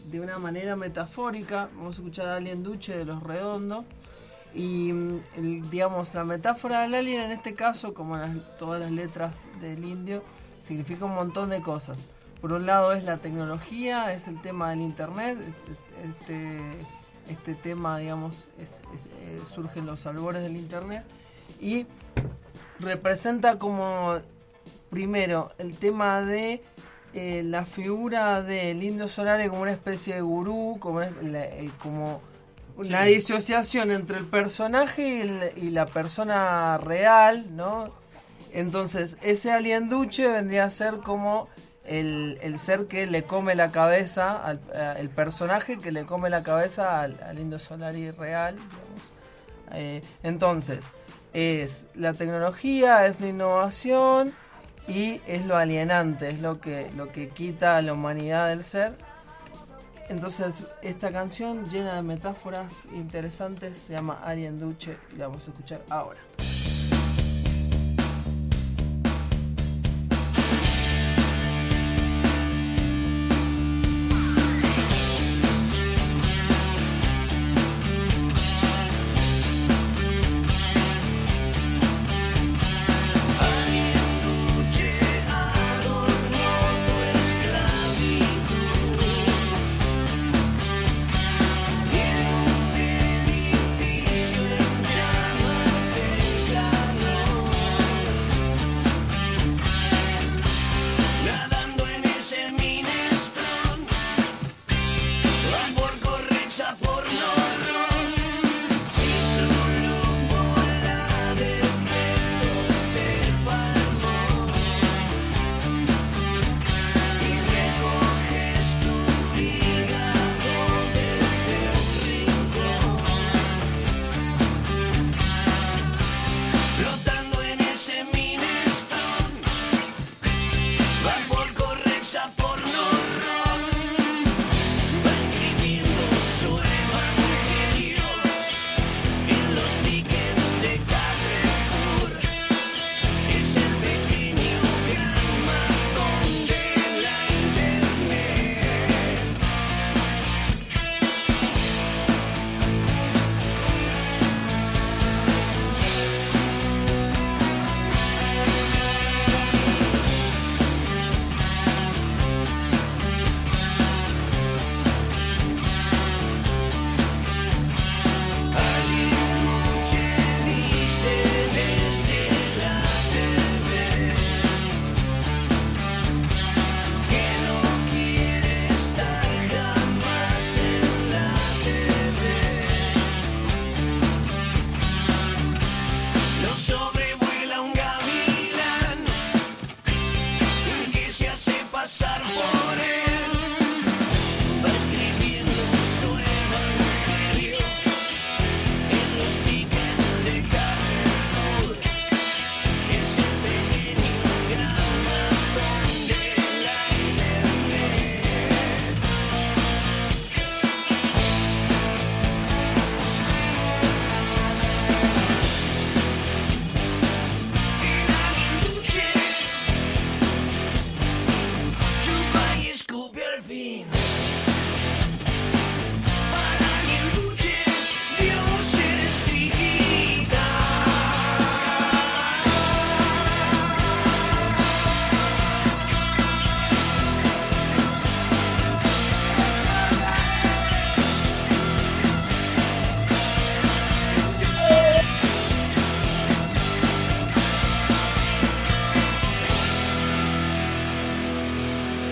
de 0.06 0.20
una 0.20 0.38
manera 0.38 0.76
metafórica. 0.76 1.68
Vamos 1.76 1.96
a 1.96 2.00
escuchar 2.00 2.28
a 2.28 2.36
Alien 2.36 2.62
Duche 2.62 2.96
de 2.96 3.04
Los 3.04 3.22
Redondos. 3.22 3.84
Y 4.54 4.92
mm, 4.92 5.70
digamos, 5.70 6.14
la 6.14 6.24
metáfora 6.24 6.82
del 6.82 6.94
alien 6.94 7.22
en 7.22 7.32
este 7.32 7.54
caso, 7.54 7.92
como 7.92 8.16
todas 8.58 8.80
las 8.80 8.90
letras 8.90 9.42
del 9.60 9.84
indio, 9.84 10.22
significa 10.62 11.04
un 11.04 11.14
montón 11.14 11.50
de 11.50 11.60
cosas. 11.60 12.06
Por 12.40 12.52
un 12.52 12.66
lado 12.66 12.92
es 12.92 13.04
la 13.04 13.18
tecnología, 13.18 14.12
es 14.12 14.28
el 14.28 14.40
tema 14.40 14.70
del 14.70 14.80
internet, 14.80 15.38
este, 16.04 16.60
este 17.28 17.54
tema, 17.54 17.98
digamos, 17.98 18.44
es, 18.58 18.82
eh, 19.20 19.40
surge 19.52 19.78
en 19.80 19.86
los 19.86 20.06
albores 20.06 20.42
del 20.42 20.56
internet 20.56 21.04
y 21.60 21.86
representa 22.78 23.58
como, 23.58 24.18
primero, 24.90 25.52
el 25.58 25.76
tema 25.78 26.20
de 26.20 26.62
eh, 27.14 27.42
la 27.44 27.64
figura 27.64 28.42
del 28.42 28.82
indio 28.82 29.08
solar 29.08 29.48
como 29.48 29.62
una 29.62 29.72
especie 29.72 30.16
de 30.16 30.20
gurú, 30.20 30.76
como, 30.80 31.00
eh, 31.00 31.70
como 31.80 32.20
la 32.78 33.04
disociación 33.04 33.90
entre 33.90 34.18
el 34.18 34.24
personaje 34.24 35.52
y, 35.56 35.70
la 35.70 35.86
persona 35.86 36.78
real, 36.78 37.54
¿no? 37.54 37.92
Entonces, 38.52 39.16
ese 39.22 39.52
alien 39.52 39.88
duche 39.88 40.28
vendría 40.28 40.64
a 40.64 40.70
ser 40.70 40.98
como 40.98 41.48
el, 41.84 42.56
ser 42.58 42.86
que 42.86 43.06
le 43.06 43.24
come 43.24 43.54
la 43.54 43.70
cabeza, 43.70 44.42
al, 44.42 44.60
eh, 44.74 44.94
el 44.98 45.10
personaje 45.10 45.78
que 45.78 45.92
le 45.92 46.04
come 46.04 46.30
la 46.30 46.42
cabeza 46.42 47.00
al, 47.00 47.20
al 47.22 47.38
Indio 47.38 47.58
Solari 47.58 48.10
real, 48.10 48.56
eh, 49.72 50.02
entonces, 50.22 50.84
es 51.32 51.86
la 51.94 52.12
tecnología, 52.12 53.06
es 53.06 53.20
la 53.20 53.28
innovación 53.28 54.32
y 54.86 55.20
es 55.26 55.46
lo 55.46 55.56
alienante, 55.56 56.30
es 56.30 56.40
lo 56.40 56.60
que, 56.60 56.90
lo 56.96 57.10
que 57.10 57.28
quita 57.28 57.76
a 57.76 57.82
la 57.82 57.92
humanidad 57.92 58.48
del 58.48 58.62
ser 58.62 58.92
entonces, 60.08 60.56
esta 60.82 61.10
canción 61.10 61.64
llena 61.70 61.94
de 61.94 62.02
metáforas 62.02 62.86
interesantes 62.94 63.78
se 63.78 63.94
llama 63.94 64.20
Alien 64.24 64.60
Duche 64.60 64.96
y 65.12 65.16
la 65.16 65.28
vamos 65.28 65.46
a 65.48 65.50
escuchar 65.50 65.82
ahora. 65.88 66.20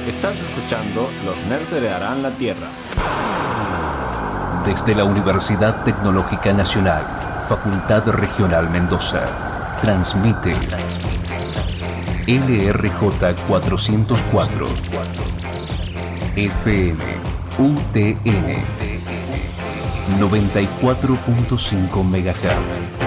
Estás 0.06 0.36
escuchando 0.36 1.08
Los 1.24 1.36
Nerds 1.46 1.70
heredarán 1.72 2.22
la 2.22 2.36
Tierra. 2.36 2.70
Desde 4.66 4.96
la 4.96 5.04
Universidad 5.04 5.84
Tecnológica 5.84 6.52
Nacional, 6.52 7.04
Facultad 7.48 8.08
Regional 8.08 8.68
Mendoza, 8.70 9.22
transmite 9.80 10.50
LRJ 12.26 13.34
404 13.46 14.66
FM 16.34 17.04
UTN 17.58 18.64
94.5 20.18 22.02
MHz 22.02 23.01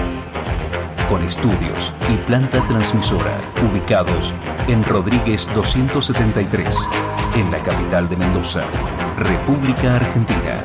con 1.08 1.22
estudios 1.22 1.92
y 2.12 2.16
planta 2.26 2.66
transmisora 2.66 3.40
ubicados 3.70 4.34
en 4.66 4.84
Rodríguez 4.84 5.46
273, 5.54 6.76
en 7.36 7.50
la 7.50 7.62
capital 7.62 8.08
de 8.08 8.16
Mendoza, 8.16 8.64
República 9.16 9.96
Argentina. 9.96 10.64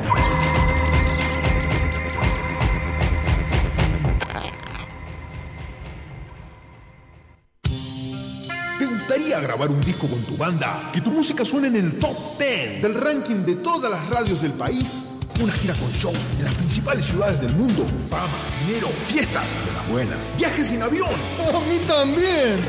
¿Te 8.78 8.86
gustaría 8.86 9.40
grabar 9.40 9.70
un 9.70 9.80
disco 9.80 10.08
con 10.08 10.22
tu 10.22 10.36
banda? 10.36 10.90
Que 10.92 11.00
tu 11.00 11.12
música 11.12 11.44
suene 11.44 11.68
en 11.68 11.76
el 11.76 11.98
top 11.98 12.38
10 12.38 12.82
del 12.82 12.94
ranking 12.94 13.44
de 13.44 13.56
todas 13.56 13.90
las 13.90 14.08
radios 14.08 14.42
del 14.42 14.52
país. 14.52 15.11
Una 15.40 15.52
gira 15.52 15.74
con 15.74 15.90
shows 15.92 16.26
en 16.38 16.44
las 16.44 16.54
principales 16.54 17.06
ciudades 17.06 17.40
del 17.40 17.54
mundo. 17.54 17.86
Fama, 18.08 18.28
dinero, 18.66 18.88
fiestas 18.88 19.56
de 19.66 19.72
las 19.72 19.88
buenas. 19.88 20.36
Viajes 20.36 20.72
en 20.72 20.82
avión. 20.82 21.08
A 21.54 21.60
mí 21.68 21.78
también. 21.86 22.60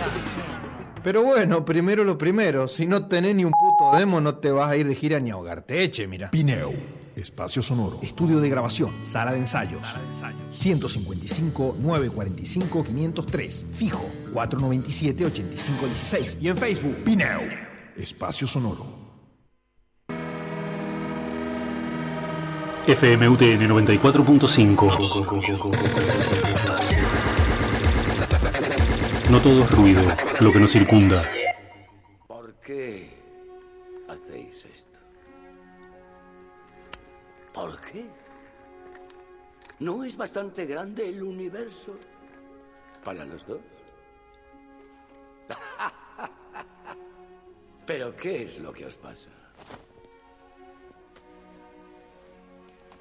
Pero 1.04 1.24
bueno, 1.24 1.66
primero 1.66 2.04
lo 2.04 2.18
primero. 2.18 2.68
Si 2.68 2.86
no 2.86 3.08
tenés 3.08 3.36
ni 3.36 3.44
un 3.44 3.52
puto 3.52 3.98
demo, 3.98 4.22
no 4.22 4.36
te 4.38 4.52
vas 4.52 4.72
a 4.72 4.78
ir 4.78 4.88
de 4.88 4.96
gira 4.96 5.20
ni 5.20 5.30
a 5.30 5.34
ahogarte. 5.34 5.84
Eche, 5.84 6.08
mira. 6.08 6.32
Pineo. 6.32 6.72
Espacio 7.16 7.62
sonoro. 7.62 8.00
Estudio 8.02 8.40
de 8.40 8.50
grabación. 8.50 8.92
Sala 9.04 9.34
de 9.34 9.40
ensayos. 9.40 9.82
155 10.52 11.78
945 11.82 12.84
503. 12.86 13.66
Fijo. 13.74 14.10
497 14.32 15.26
8516. 15.26 16.38
Y 16.42 16.48
en 16.48 16.58
Facebook. 16.58 16.96
Pineo. 17.04 17.42
Espacio 17.98 18.48
sonoro. 18.48 19.03
FMUTN 22.86 23.70
94.5. 23.70 25.72
No 29.32 29.40
todo 29.40 29.62
es 29.62 29.72
ruido, 29.72 30.02
lo 30.42 30.52
que 30.52 30.60
nos 30.60 30.72
circunda. 30.72 31.24
¿Por 32.28 32.56
qué 32.56 33.10
hacéis 34.10 34.66
esto? 34.66 34.98
¿Por 37.54 37.80
qué? 37.80 38.06
¿No 39.80 40.04
es 40.04 40.18
bastante 40.18 40.66
grande 40.66 41.08
el 41.08 41.24
universo 41.24 41.98
para 43.02 43.24
los 43.24 43.48
dos? 43.48 43.62
¿Pero 47.86 48.14
qué 48.18 48.44
es 48.44 48.60
lo 48.60 48.74
que 48.74 48.88
os 48.88 48.98
pasa? 48.98 49.30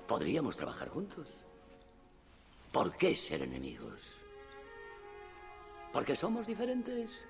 Podríamos 0.06 0.56
trabajar 0.56 0.88
juntos. 0.88 1.28
¿Por 2.72 2.96
qué 2.96 3.14
ser 3.14 3.42
enemigos? 3.42 4.00
¿Porque 5.92 6.16
somos 6.16 6.46
diferentes? 6.46 7.26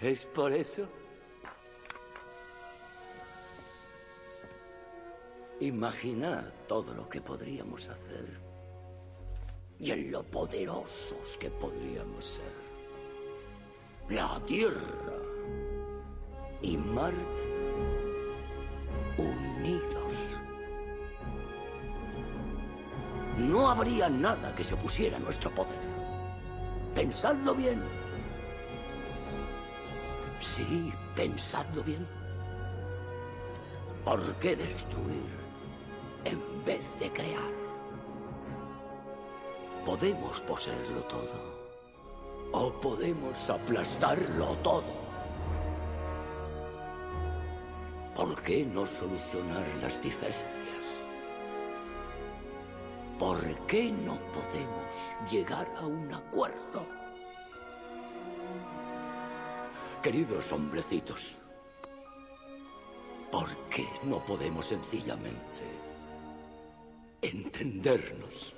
¿Es 0.00 0.26
por 0.26 0.52
eso? 0.52 0.86
Imaginad 5.60 6.52
todo 6.66 6.92
lo 6.94 7.08
que 7.08 7.20
podríamos 7.20 7.88
hacer 7.88 8.26
y 9.78 9.90
en 9.92 10.10
lo 10.10 10.22
poderosos 10.22 11.38
que 11.38 11.50
podríamos 11.50 12.24
ser. 12.24 12.64
La 14.10 14.38
Tierra 14.44 15.18
y 16.60 16.76
Marte 16.76 17.54
unidos. 19.16 20.03
No 23.38 23.68
habría 23.68 24.08
nada 24.08 24.54
que 24.54 24.62
se 24.62 24.74
opusiera 24.74 25.16
a 25.16 25.20
nuestro 25.20 25.50
poder. 25.50 25.78
Pensadlo 26.94 27.54
bien. 27.54 27.82
Sí, 30.40 30.92
pensadlo 31.16 31.82
bien. 31.82 32.06
¿Por 34.04 34.34
qué 34.36 34.54
destruir 34.54 35.24
en 36.24 36.64
vez 36.64 36.82
de 37.00 37.10
crear? 37.10 37.64
Podemos 39.84 40.40
poseerlo 40.42 41.00
todo. 41.04 41.54
O 42.52 42.72
podemos 42.72 43.50
aplastarlo 43.50 44.56
todo. 44.62 45.04
¿Por 48.14 48.40
qué 48.42 48.64
no 48.64 48.86
solucionar 48.86 49.66
las 49.82 50.00
diferencias? 50.00 50.63
¿Por 53.18 53.66
qué 53.66 53.92
no 53.92 54.18
podemos 54.32 55.30
llegar 55.30 55.72
a 55.76 55.86
un 55.86 56.12
acuerdo? 56.12 56.84
Queridos 60.02 60.50
hombrecitos, 60.50 61.36
¿por 63.30 63.48
qué 63.70 63.86
no 64.02 64.18
podemos 64.26 64.66
sencillamente 64.66 65.62
entendernos? 67.22 68.52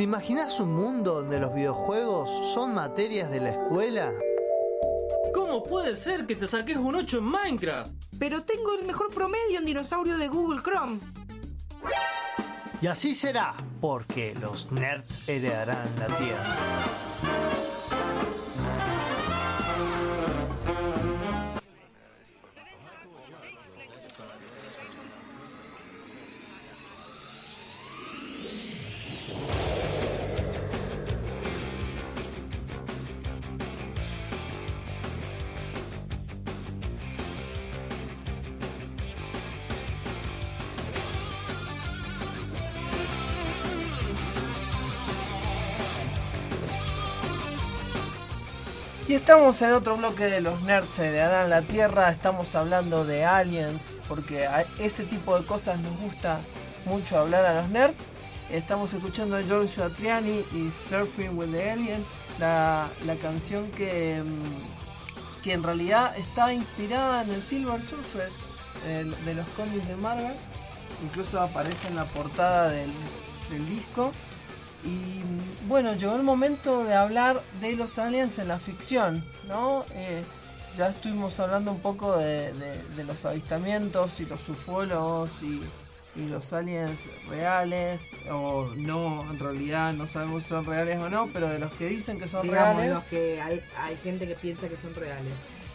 ¿Te 0.00 0.04
imaginas 0.04 0.58
un 0.60 0.74
mundo 0.74 1.16
donde 1.16 1.38
los 1.38 1.52
videojuegos 1.52 2.30
son 2.54 2.72
materias 2.72 3.30
de 3.30 3.38
la 3.38 3.50
escuela? 3.50 4.10
¿Cómo 5.34 5.62
puede 5.62 5.94
ser 5.94 6.26
que 6.26 6.36
te 6.36 6.48
saques 6.48 6.78
un 6.78 6.94
8 6.94 7.18
en 7.18 7.24
Minecraft? 7.24 7.92
Pero 8.18 8.42
tengo 8.42 8.72
el 8.80 8.86
mejor 8.86 9.10
promedio 9.10 9.58
en 9.58 9.66
dinosaurio 9.66 10.16
de 10.16 10.28
Google 10.28 10.62
Chrome. 10.62 11.00
Y 12.80 12.86
así 12.86 13.14
será, 13.14 13.52
porque 13.82 14.34
los 14.40 14.72
nerds 14.72 15.28
heredarán 15.28 15.90
la 15.98 16.06
Tierra. 16.06 17.49
Estamos 49.30 49.62
en 49.62 49.72
otro 49.74 49.96
bloque 49.96 50.24
de 50.24 50.40
los 50.40 50.60
nerds 50.62 50.92
se 50.92 51.06
heredarán 51.06 51.50
la 51.50 51.62
Tierra. 51.62 52.10
Estamos 52.10 52.52
hablando 52.56 53.04
de 53.04 53.24
aliens, 53.24 53.92
porque 54.08 54.44
a 54.48 54.64
ese 54.80 55.04
tipo 55.04 55.38
de 55.38 55.46
cosas 55.46 55.78
nos 55.78 55.96
gusta 56.00 56.40
mucho 56.84 57.16
hablar 57.16 57.46
a 57.46 57.62
los 57.62 57.70
nerds. 57.70 58.08
Estamos 58.50 58.92
escuchando 58.92 59.36
a 59.36 59.42
Giorgio 59.42 59.84
Atriani 59.84 60.44
y 60.52 60.72
Surfing 60.88 61.38
with 61.38 61.52
the 61.52 61.70
Alien, 61.70 62.04
la, 62.40 62.88
canción 63.22 63.70
que, 63.70 64.20
mm, 64.20 65.42
que 65.44 65.52
en 65.52 65.62
realidad 65.62 66.18
está 66.18 66.52
inspirada 66.52 67.22
en 67.22 67.30
el 67.30 67.40
Silver 67.40 67.80
Surfer 67.82 68.30
el- 68.88 69.24
de 69.24 69.34
los 69.34 69.46
cómics 69.50 69.86
de 69.86 69.94
Marvel. 69.94 70.34
Incluso 71.04 71.40
aparece 71.40 71.86
en 71.86 71.94
la 71.94 72.04
portada 72.06 72.68
del 72.70 72.90
disco. 73.68 74.12
Y 74.84 75.20
bueno, 75.68 75.94
llegó 75.94 76.16
el 76.16 76.22
momento 76.22 76.84
de 76.84 76.94
hablar 76.94 77.42
de 77.60 77.74
los 77.74 77.98
aliens 77.98 78.38
en 78.38 78.48
la 78.48 78.58
ficción, 78.58 79.24
¿no? 79.46 79.84
Eh, 79.92 80.22
ya 80.76 80.88
estuvimos 80.88 81.38
hablando 81.40 81.72
un 81.72 81.80
poco 81.80 82.16
de, 82.16 82.52
los 83.04 83.24
avistamientos 83.24 84.20
y 84.20 84.26
los 84.26 84.48
ufólogos 84.48 85.30
y, 85.42 85.62
los 86.28 86.52
aliens 86.52 86.98
reales 87.30 88.02
o 88.30 88.68
no, 88.76 89.22
en 89.30 89.38
realidad 89.38 89.92
no 89.94 90.06
sabemos 90.06 90.42
si 90.42 90.50
son 90.50 90.66
reales 90.66 91.00
o 91.00 91.08
no, 91.08 91.30
pero 91.32 91.48
de 91.48 91.58
los 91.58 91.72
que 91.72 91.86
dicen 91.86 92.18
que 92.18 92.28
son 92.28 92.46
reales. 92.46 92.90
Los 92.90 93.04
que 93.04 93.40
hay, 93.40 93.62
hay 93.78 93.96
gente 93.96 94.26
que 94.26 94.34
piensa 94.34 94.68
que 94.68 94.76
son 94.76 94.94
reales. 94.94 95.32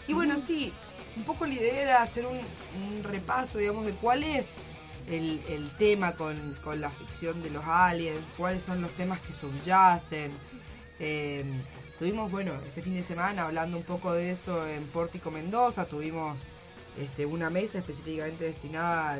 Y 0.07 0.13
bueno, 0.13 0.35
sí, 0.37 0.71
un 1.15 1.23
poco 1.23 1.45
la 1.45 1.53
idea 1.53 1.81
era 1.81 2.01
hacer 2.01 2.25
un, 2.25 3.03
repaso, 3.03 3.57
digamos, 3.57 3.85
de 3.85 3.93
cuál 3.93 4.23
es 4.23 4.47
el, 5.07 5.71
tema 5.77 6.13
con, 6.15 6.35
la 6.79 6.89
ficción 6.89 7.41
de 7.43 7.49
los 7.49 7.65
aliens, 7.65 8.19
cuáles 8.37 8.63
son 8.63 8.81
los 8.81 8.91
temas 8.91 9.19
que 9.21 9.33
subyacen. 9.33 10.31
Eh, 10.99 11.43
Tuvimos, 11.97 12.29
bueno, 12.29 12.51
este 12.67 12.81
fin 12.81 12.93
de 12.93 13.03
semana 13.03 13.45
hablando 13.45 13.77
un 13.77 13.83
poco 13.83 14.11
de 14.11 14.31
eso 14.31 14.67
en 14.67 14.83
Pórtico 14.87 15.31
Mendoza, 15.31 15.85
tuvimos 15.85 16.37
este, 16.99 17.25
una 17.25 17.49
mesa 17.49 17.77
específicamente 17.77 18.43
destinada 18.43 19.17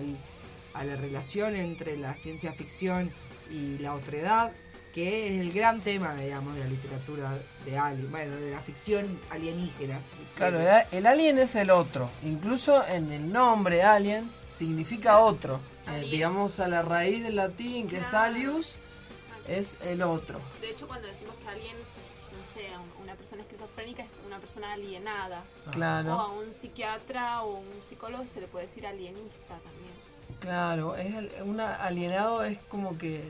a 0.73 0.83
la 0.83 0.95
relación 0.97 1.55
entre 1.55 1.95
la 1.95 2.15
ciencia 2.15 2.51
ficción 2.51 3.11
y 3.49 3.77
la 3.77 3.95
otredad, 3.95 4.51
que 4.93 5.27
es 5.27 5.39
el 5.39 5.53
gran 5.53 5.79
tema, 5.79 6.15
digamos, 6.15 6.55
de 6.55 6.61
la 6.61 6.67
literatura 6.67 7.37
de 7.65 7.77
alien, 7.77 8.11
bueno, 8.11 8.35
de 8.35 8.51
la 8.51 8.59
ficción 8.59 9.21
alienígena. 9.29 10.01
Claro, 10.35 10.59
el 10.91 11.05
alien 11.05 11.39
es 11.39 11.55
el 11.55 11.69
otro, 11.69 12.09
incluso 12.23 12.85
en 12.85 13.13
el 13.13 13.31
nombre 13.31 13.83
alien 13.83 14.29
significa 14.55 15.19
otro. 15.19 15.59
Eh, 15.87 16.07
digamos 16.09 16.59
a 16.59 16.67
la 16.67 16.81
raíz 16.81 17.23
del 17.23 17.35
latín 17.35 17.87
que 17.87 17.97
es 17.97 18.13
alius, 18.13 18.75
es 19.47 19.77
el 19.83 20.01
otro. 20.01 20.39
De 20.61 20.71
hecho, 20.71 20.87
cuando 20.87 21.07
decimos 21.07 21.35
que 21.35 21.49
alien 21.49 21.75
una 23.01 23.15
persona 23.15 23.41
esquizofrénica 23.41 24.03
es 24.03 24.09
una 24.25 24.39
persona 24.39 24.73
alienada. 24.73 25.43
Claro. 25.71 26.15
O 26.15 26.19
a 26.19 26.31
un 26.31 26.53
psiquiatra 26.53 27.43
o 27.43 27.57
un 27.57 27.81
psicólogo 27.87 28.25
se 28.27 28.41
le 28.41 28.47
puede 28.47 28.67
decir 28.67 28.85
alienista 28.87 29.55
también. 29.63 30.39
Claro, 30.39 30.95
es 30.95 31.13
un 31.43 31.59
alienado 31.59 32.43
es 32.43 32.59
como 32.69 32.97
que 32.97 33.23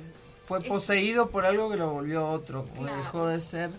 fue 0.47 0.61
poseído 0.61 1.29
por 1.29 1.45
algo 1.45 1.69
que 1.69 1.77
lo 1.77 1.89
volvió 1.89 2.27
otro, 2.27 2.67
o 2.77 2.85
dejó 2.85 3.27
de 3.27 3.41
ser 3.41 3.71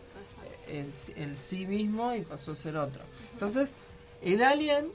el, 0.69 0.93
el, 1.17 1.37
sí 1.37 1.67
mismo 1.67 2.15
y 2.15 2.23
pasó 2.23 2.53
a 2.53 2.55
ser 2.55 2.77
otro. 2.77 3.03
Entonces, 3.33 3.71
el 4.23 4.43
alien 4.43 4.89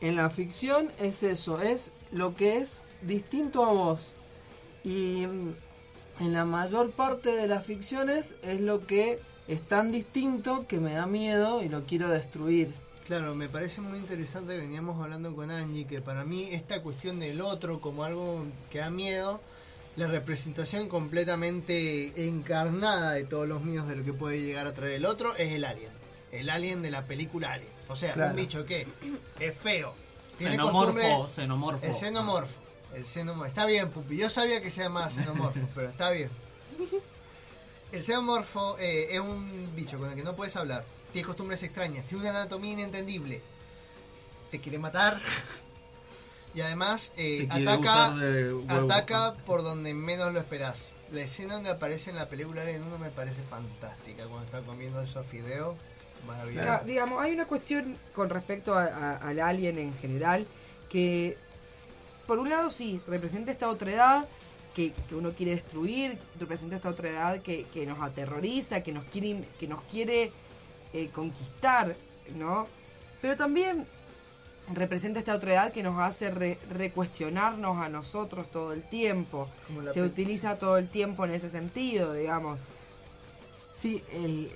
en 0.00 0.16
la 0.16 0.30
ficción 0.30 0.90
es 0.98 1.22
eso, 1.22 1.60
es 1.60 1.92
lo 2.12 2.34
que 2.34 2.58
es 2.58 2.82
distinto 3.02 3.64
a 3.64 3.72
vos. 3.72 4.12
Y 4.84 5.22
en 5.22 5.56
la 6.20 6.44
mayor 6.44 6.90
parte 6.92 7.30
de 7.30 7.46
las 7.48 7.64
ficciones 7.64 8.34
es 8.42 8.60
lo 8.60 8.86
que 8.86 9.20
es 9.46 9.62
tan 9.62 9.92
distinto 9.92 10.66
que 10.66 10.78
me 10.78 10.94
da 10.94 11.06
miedo 11.06 11.62
y 11.62 11.68
lo 11.68 11.84
quiero 11.84 12.08
destruir. 12.08 12.72
Claro, 13.06 13.34
me 13.34 13.48
parece 13.48 13.80
muy 13.80 13.98
interesante, 13.98 14.58
veníamos 14.58 15.02
hablando 15.02 15.34
con 15.34 15.50
Angie, 15.50 15.86
que 15.86 16.02
para 16.02 16.24
mí 16.24 16.48
esta 16.52 16.82
cuestión 16.82 17.18
del 17.18 17.40
otro 17.40 17.80
como 17.80 18.04
algo 18.04 18.44
que 18.70 18.78
da 18.78 18.90
miedo, 18.90 19.40
la 19.96 20.08
representación 20.08 20.88
completamente 20.88 22.28
encarnada 22.28 23.14
de 23.14 23.24
todos 23.24 23.48
los 23.48 23.64
miedos 23.64 23.88
de 23.88 23.96
lo 23.96 24.04
que 24.04 24.12
puede 24.12 24.42
llegar 24.42 24.66
a 24.66 24.74
traer 24.74 24.92
el 24.92 25.06
otro 25.06 25.34
es 25.36 25.52
el 25.52 25.64
alien. 25.64 25.90
El 26.30 26.50
alien 26.50 26.82
de 26.82 26.90
la 26.90 27.06
película 27.06 27.52
Alien. 27.52 27.77
O 27.88 27.96
sea, 27.96 28.14
un 28.14 28.36
bicho 28.36 28.64
que 28.64 28.86
es 29.38 29.56
feo. 29.56 29.94
Tiene 30.38 30.52
xenomorfo, 30.54 31.28
xenomorfo. 31.34 31.86
El 31.86 31.94
xenomorfo. 31.94 32.60
El 32.94 33.04
xenomorfo. 33.04 33.48
Está 33.48 33.66
bien, 33.66 33.90
Pupi. 33.90 34.16
Yo 34.16 34.30
sabía 34.30 34.62
que 34.62 34.70
se 34.70 34.82
llamaba 34.82 35.10
xenomorfo, 35.10 35.60
pero 35.74 35.88
está 35.88 36.10
bien. 36.10 36.30
El 37.90 38.02
xenomorfo 38.02 38.78
eh, 38.78 39.14
es 39.14 39.20
un 39.20 39.74
bicho 39.74 39.98
con 39.98 40.10
el 40.10 40.14
que 40.14 40.22
no 40.22 40.36
puedes 40.36 40.54
hablar. 40.56 40.84
Tiene 41.12 41.26
costumbres 41.26 41.62
extrañas, 41.62 42.06
tiene 42.06 42.22
una 42.22 42.30
anatomía 42.30 42.72
inentendible. 42.72 43.42
Te 44.50 44.60
quiere 44.60 44.78
matar. 44.78 45.20
Y 46.54 46.60
además 46.60 47.12
eh, 47.16 47.46
ataca, 47.50 48.14
ataca 48.68 49.34
por 49.44 49.62
donde 49.62 49.92
menos 49.92 50.32
lo 50.32 50.38
esperás. 50.38 50.88
La 51.10 51.22
escena 51.22 51.54
donde 51.54 51.70
aparece 51.70 52.10
en 52.10 52.16
la 52.16 52.28
película 52.28 52.62
Alien 52.62 52.82
1 52.84 52.98
me 52.98 53.10
parece 53.10 53.42
fantástica. 53.42 54.24
Cuando 54.24 54.44
está 54.44 54.60
comiendo 54.60 55.00
esos 55.02 55.26
fideos, 55.26 55.76
maravilloso. 56.26 56.80
digamos, 56.84 57.22
hay 57.22 57.32
una 57.32 57.46
cuestión 57.46 57.96
con 58.14 58.30
respecto 58.30 58.76
al 58.76 59.40
alien 59.40 59.78
en 59.78 59.92
general 59.94 60.46
que, 60.88 61.36
por 62.26 62.38
un 62.38 62.48
lado, 62.48 62.70
sí, 62.70 63.00
representa 63.06 63.52
esta 63.52 63.68
otra 63.68 63.90
edad 63.90 64.28
que, 64.74 64.92
uno 65.10 65.32
quiere 65.32 65.52
destruir, 65.52 66.18
representa 66.38 66.76
esta 66.76 66.88
otra 66.88 67.10
edad 67.10 67.42
que, 67.42 67.84
nos 67.86 68.00
aterroriza, 68.00 68.82
que 68.82 68.92
nos 68.92 69.04
quiere, 69.04 69.44
que 69.58 69.66
nos 69.66 69.82
quiere 69.82 70.30
eh, 70.92 71.08
conquistar, 71.12 71.96
¿no? 72.36 72.66
Pero 73.20 73.36
también 73.36 73.86
representa 74.72 75.18
esta 75.18 75.34
otra 75.34 75.52
edad 75.52 75.72
que 75.72 75.82
nos 75.82 75.98
hace 75.98 76.30
recuestionarnos 76.70 77.78
a 77.78 77.88
nosotros 77.88 78.50
todo 78.50 78.72
el 78.72 78.82
tiempo. 78.82 79.48
Se 79.92 80.02
utiliza 80.02 80.58
todo 80.58 80.78
el 80.78 80.88
tiempo 80.88 81.24
en 81.24 81.32
ese 81.32 81.48
sentido, 81.48 82.12
digamos. 82.12 82.58
Sí, 83.78 84.02
el, 84.10 84.50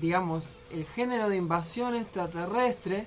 digamos, 0.00 0.48
el 0.72 0.86
género 0.86 1.28
de 1.28 1.36
invasión 1.36 1.94
extraterrestre, 1.94 3.06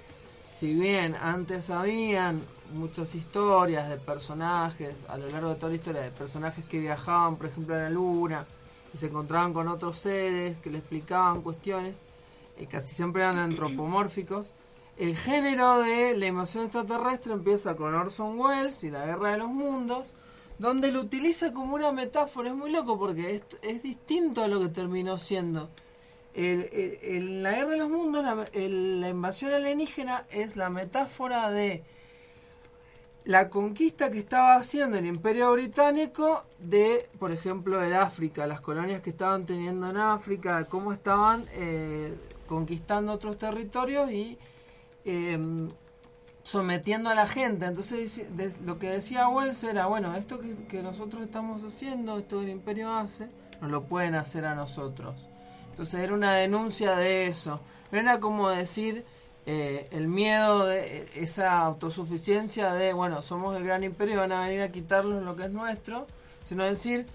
si 0.49 0.74
bien 0.74 1.16
antes 1.22 1.70
habían 1.70 2.41
muchas 2.74 3.14
historias 3.14 3.89
de 3.89 3.97
personajes, 3.97 4.95
a 5.10 5.18
lo 5.18 5.28
largo 5.28 5.49
de 5.49 5.55
toda 5.55 5.72
la 5.72 5.76
historia, 5.76 6.01
de 6.01 6.12
personajes 6.12 6.64
que 6.64 6.80
viajaban, 6.80 7.36
por 7.36 7.47
ejemplo, 7.47 7.76
a 7.76 7.80
la 7.80 7.89
luna 7.89 8.45
y 8.93 8.97
se 8.97 9.07
encontraban 9.07 9.51
con 9.51 9.68
otros 9.68 9.97
seres 9.97 10.57
que 10.60 10.70
le 10.70 10.78
explicaban 10.78 11.41
cuestiones, 11.41 11.93
y 12.57 12.66
casi 12.66 12.95
siempre 12.95 13.24
eran 13.24 13.38
antropomórficos. 13.38 14.53
El 14.97 15.18
género 15.18 15.80
de 15.80 16.16
la 16.16 16.28
invasión 16.28 16.64
extraterrestre 16.64 17.34
empieza 17.34 17.76
con 17.76 17.93
Orson 17.95 18.39
Welles 18.39 18.82
y 18.86 18.91
la 18.91 19.05
Guerra 19.05 19.32
de 19.32 19.39
los 19.39 19.49
Mundos, 19.49 20.14
donde 20.60 20.91
lo 20.91 21.01
utiliza 21.01 21.51
como 21.51 21.76
una 21.76 21.91
metáfora. 21.91 22.49
Es 22.49 22.55
muy 22.55 22.72
loco 22.72 22.99
porque 22.99 23.36
es, 23.36 23.43
es 23.64 23.82
distinto 23.82 24.43
a 24.43 24.47
lo 24.47 24.60
que 24.60 24.70
terminó 24.70 25.18
siendo. 25.18 25.70
En 26.36 27.43
la 27.43 27.51
Guerra 27.51 27.72
de 27.72 27.78
los 27.78 27.89
Mundos, 27.89 28.24
la 28.24 29.10
invasión 29.10 29.51
alienígena 29.51 30.26
es 30.30 30.55
la 30.55 30.70
metáfora 30.70 31.49
de 31.49 31.84
la 33.26 33.49
conquista 33.49 34.10
que 34.10 34.20
estaba 34.20 34.55
haciendo 34.55 34.97
el 34.97 35.05
Imperio 35.05 35.51
Británico 35.51 36.45
de, 36.57 37.10
por 37.20 37.32
ejemplo, 37.32 37.84
el 37.84 37.93
África, 37.93 38.47
las 38.47 38.62
colonias 38.62 39.01
que 39.01 39.10
estaban 39.10 39.45
teniendo 39.45 39.89
en 39.89 39.97
África, 39.97 40.66
cómo 40.66 40.93
estaban 40.93 41.45
eh, 41.51 42.14
conquistando 42.47 43.12
otros 43.12 43.38
territorios 43.38 44.12
y 44.12 44.38
em, 45.05 45.70
sometiendo 46.50 47.12
a 47.12 47.16
la 47.16 47.28
gente. 47.28 47.66
Entonces 47.66 48.26
lo 48.66 48.80
que 48.80 48.89
decía 48.89 49.30
Wells 49.30 49.64
era, 49.64 49.86
bueno, 49.86 50.16
esto 50.16 50.39
que, 50.39 50.82
nosotros 50.82 51.22
estamos 51.22 51.64
haciendo, 51.64 52.18
esto 52.18 52.38
que 52.39 52.45
el 52.45 52.50
imperio 52.50 52.91
hace, 52.91 53.28
nos 53.62 53.70
lo 53.70 53.84
pueden 53.84 54.16
hacer 54.16 54.45
a 54.45 54.56
nosotros. 54.56 55.16
Entonces 55.70 56.02
era 56.02 56.14
una 56.14 56.34
denuncia 56.34 56.95
de 56.95 57.28
eso. 57.28 57.60
Era 57.91 58.20
como 58.20 58.50
decir 58.50 59.06
eh, 59.45 59.88
el 59.91 60.08
miedo 60.08 60.66
de 60.66 61.08
esa 61.16 61.60
autosuficiencia 61.60 62.74
de, 62.74 62.93
bueno, 62.93 63.22
somos 63.22 63.56
el 63.56 63.64
gran 63.64 63.84
imperio, 63.84 64.18
van 64.18 64.32
a 64.32 64.47
venir 64.47 64.62
a 64.62 64.72
quitarnos 64.72 65.24
lo 65.24 65.36
que 65.36 65.45
es 65.45 65.52
nuestro, 65.52 66.08
sino 66.41 66.64
decir, 66.64 67.06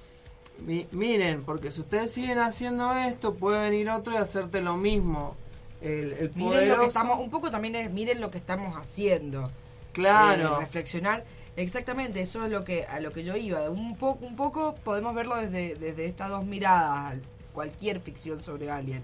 miren, 0.93 1.43
porque 1.45 1.73
si 1.73 1.81
ustedes 1.81 2.13
siguen 2.13 2.39
haciendo 2.39 2.93
esto, 2.93 3.35
puede 3.35 3.69
venir 3.69 3.91
otro 3.91 4.15
y 4.15 4.17
hacerte 4.17 4.61
lo 4.61 4.77
mismo. 4.77 5.37
El, 5.85 6.33
miren 6.35 6.69
lo 6.69 6.81
que 6.81 6.87
estamos, 6.87 7.21
un 7.21 7.31
poco 7.31 7.51
también 7.51 7.75
es, 7.75 7.91
miren 7.91 8.21
lo 8.21 8.31
que 8.31 8.39
estamos 8.39 8.77
haciendo. 8.77 9.51
Claro. 9.93 10.57
Eh, 10.57 10.61
reflexionar. 10.61 11.25
Exactamente, 11.57 12.21
eso 12.21 12.45
es 12.45 12.51
lo 12.51 12.65
que 12.65 12.85
a 12.85 13.01
lo 13.01 13.13
que 13.13 13.23
yo 13.23 13.37
iba. 13.37 13.69
Un 13.71 13.97
poco, 13.97 14.25
un 14.25 14.35
poco 14.35 14.75
podemos 14.83 15.15
verlo 15.15 15.37
desde, 15.37 15.75
desde 15.77 16.07
estas 16.07 16.31
dos 16.31 16.45
miradas, 16.45 17.19
cualquier 17.53 18.01
ficción 18.01 18.43
sobre 18.43 18.71
alguien 18.71 19.03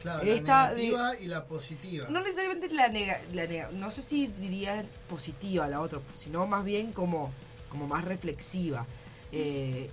Claro, 0.00 0.24
la 0.24 0.32
negativa 0.32 1.18
y 1.18 1.26
la 1.26 1.44
positiva. 1.44 2.06
No 2.08 2.20
necesariamente 2.20 2.72
la 2.72 2.88
negativa, 2.88 3.68
no 3.72 3.90
sé 3.90 4.00
si 4.00 4.28
diría 4.28 4.84
positiva 5.10 5.68
la 5.68 5.82
otra, 5.82 6.00
sino 6.14 6.46
más 6.46 6.64
bien 6.64 6.92
como, 6.92 7.30
como 7.68 7.86
más 7.86 8.04
reflexiva. 8.04 8.86
Eh, 9.30 9.90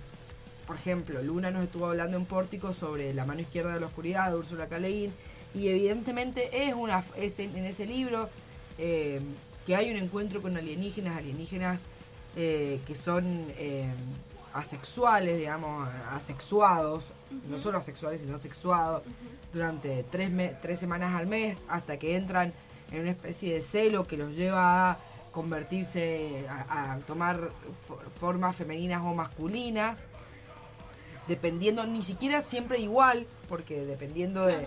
por 0.66 0.76
ejemplo, 0.76 1.22
Luna 1.22 1.50
nos 1.50 1.64
estuvo 1.64 1.86
hablando 1.86 2.16
en 2.16 2.24
Pórtico 2.24 2.72
sobre 2.72 3.12
La 3.12 3.26
mano 3.26 3.40
izquierda 3.40 3.74
de 3.74 3.80
la 3.80 3.86
oscuridad 3.86 4.30
de 4.30 4.36
Úrsula 4.36 4.68
K. 4.68 4.78
y 5.54 5.68
evidentemente 5.68 6.68
es 6.68 6.74
una 6.74 7.04
es 7.16 7.38
en, 7.38 7.56
ese 7.64 7.86
libro 7.86 8.28
eh, 8.78 9.20
que 9.66 9.76
hay 9.76 9.90
un 9.90 9.96
encuentro 9.96 10.42
con 10.42 10.56
alienígenas, 10.56 11.16
alienígenas 11.16 11.82
eh, 12.36 12.80
que 12.86 12.94
son 12.94 13.46
asexuales, 14.54 15.38
digamos, 15.38 15.88
asexuados, 16.10 17.12
no 17.48 17.58
solo 17.58 17.78
asexuales, 17.78 18.20
sino 18.20 18.36
asexuados, 18.36 19.02
durante 19.52 20.04
tres, 20.10 20.30
tres 20.60 20.78
semanas 20.78 21.14
al 21.14 21.26
mes, 21.26 21.64
hasta 21.68 21.98
que 21.98 22.16
entran 22.16 22.52
en 22.90 23.00
una 23.02 23.10
especie 23.10 23.54
de 23.54 23.60
celo 23.60 24.06
que 24.06 24.16
los 24.16 24.34
lleva 24.34 24.90
a 24.90 24.98
convertirse, 25.32 26.46
a, 26.48 26.98
tomar 27.06 27.50
formas 28.18 28.56
femeninas 28.56 29.02
o 29.02 29.14
masculinas, 29.14 30.00
dependiendo, 31.26 31.86
ni 31.86 32.02
siquiera 32.02 32.40
siempre 32.40 32.78
igual, 32.78 33.26
porque 33.48 33.84
dependiendo 33.84 34.46
de, 34.46 34.66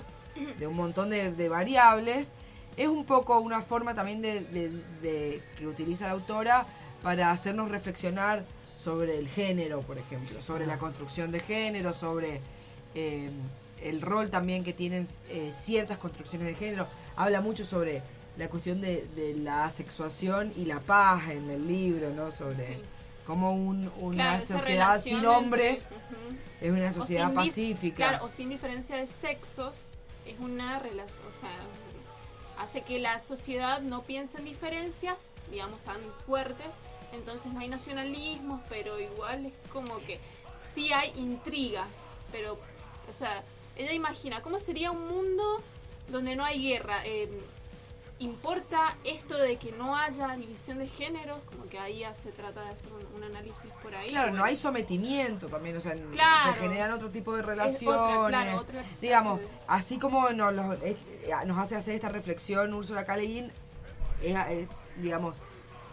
un 0.65 0.75
montón 0.75 1.09
de, 1.09 1.49
variables, 1.49 2.29
es 2.77 2.87
un 2.87 3.05
poco 3.05 3.39
una 3.39 3.61
forma 3.61 3.93
también 3.93 4.21
de, 4.21 5.41
que 5.57 5.67
utiliza 5.67 6.07
la 6.07 6.13
autora 6.13 6.65
para 7.03 7.31
hacernos 7.31 7.69
reflexionar 7.69 8.43
sobre 8.75 9.17
el 9.17 9.27
género, 9.27 9.81
por 9.81 9.97
ejemplo, 9.97 10.41
sobre 10.41 10.65
la 10.65 10.77
construcción 10.77 11.31
de 11.31 11.39
género, 11.39 11.93
sobre 11.93 12.41
eh, 12.95 13.29
el 13.81 14.01
rol 14.01 14.29
también 14.29 14.63
que 14.63 14.73
tienen 14.73 15.07
eh, 15.29 15.51
ciertas 15.55 15.97
construcciones 15.97 16.47
de 16.47 16.55
género. 16.55 16.87
Habla 17.15 17.41
mucho 17.41 17.65
sobre 17.65 18.01
la 18.37 18.49
cuestión 18.49 18.81
de, 18.81 19.35
la 19.39 19.69
sexuación 19.69 20.53
y 20.55 20.65
la 20.65 20.79
paz 20.79 21.29
en 21.29 21.49
el 21.49 21.67
libro, 21.67 22.11
¿no? 22.11 22.31
Sobre 22.31 22.79
cómo 23.25 23.53
una 23.53 24.41
sociedad 24.41 24.99
sin 25.01 25.25
hombres 25.25 25.87
es 26.61 26.71
una 26.71 26.93
sociedad 26.93 27.33
pacífica. 27.33 27.95
Claro, 27.95 28.25
o 28.25 28.29
sin 28.29 28.49
diferencia 28.49 28.95
de 28.95 29.07
sexos, 29.07 29.89
es 30.25 30.39
una 30.39 30.79
relación, 30.79 31.25
o 31.27 31.39
sea, 31.39 31.57
hace 32.57 32.81
que 32.81 32.99
la 32.99 33.19
sociedad 33.19 33.81
no 33.81 34.03
piense 34.03 34.37
en 34.37 34.45
diferencias, 34.45 35.33
digamos, 35.49 35.79
tan 35.81 35.99
fuertes, 36.25 36.67
entonces 37.11 37.51
no 37.53 37.59
hay 37.59 37.67
nacionalismos, 37.67 38.61
pero 38.69 38.99
igual 38.99 39.47
es 39.47 39.53
como 39.71 39.99
que 39.99 40.19
sí 40.61 40.93
hay 40.93 41.11
intrigas, 41.15 41.89
pero, 42.31 42.57
o 43.09 43.13
sea, 43.13 43.43
ella 43.75 43.93
imagina 43.93 44.41
cómo 44.41 44.59
sería 44.59 44.91
un 44.91 45.07
mundo 45.07 45.61
donde 46.09 46.35
no 46.35 46.43
hay 46.43 46.61
guerra. 46.61 47.05
Eh, 47.05 47.29
¿Importa 48.21 48.95
esto 49.03 49.35
de 49.35 49.57
que 49.57 49.71
no 49.71 49.97
haya 49.97 50.35
división 50.35 50.77
de 50.77 50.87
géneros? 50.87 51.39
Como 51.49 51.67
que 51.67 51.79
ahí 51.79 52.01
ya 52.01 52.13
se 52.13 52.31
trata 52.31 52.63
de 52.63 52.69
hacer 52.69 52.91
un, 53.15 53.23
análisis 53.23 53.71
por 53.81 53.95
ahí. 53.95 54.09
Claro, 54.09 54.31
no 54.31 54.43
hay 54.43 54.55
sometimiento 54.55 55.47
también, 55.47 55.75
o 55.77 55.81
sea, 55.81 55.95
se 55.95 56.53
generan 56.59 56.91
otro 56.91 57.09
tipo 57.09 57.35
de 57.35 57.41
relaciones. 57.41 58.61
Digamos, 59.01 59.41
así 59.67 59.97
como 59.97 60.29
nos, 60.29 60.53
eh, 60.83 60.95
nos 61.47 61.57
hace 61.57 61.75
hacer 61.75 61.95
esta 61.95 62.09
reflexión 62.09 62.71
Úrsula 62.75 63.05
K. 63.05 63.17
es, 63.17 64.69
digamos, 64.97 65.37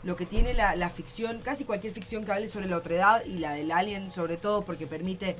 lo 0.02 0.14
que 0.14 0.26
tiene 0.26 0.52
la, 0.52 0.76
la, 0.76 0.90
ficción, 0.90 1.40
casi 1.40 1.64
cualquier 1.64 1.94
ficción 1.94 2.26
que 2.26 2.32
hable 2.32 2.48
sobre 2.48 2.66
la 2.66 2.76
otredad 2.76 3.24
y 3.24 3.38
la 3.38 3.52
del 3.52 3.72
alien 3.72 4.10
sobre 4.10 4.36
todo, 4.36 4.66
porque 4.66 4.86
permite... 4.86 5.36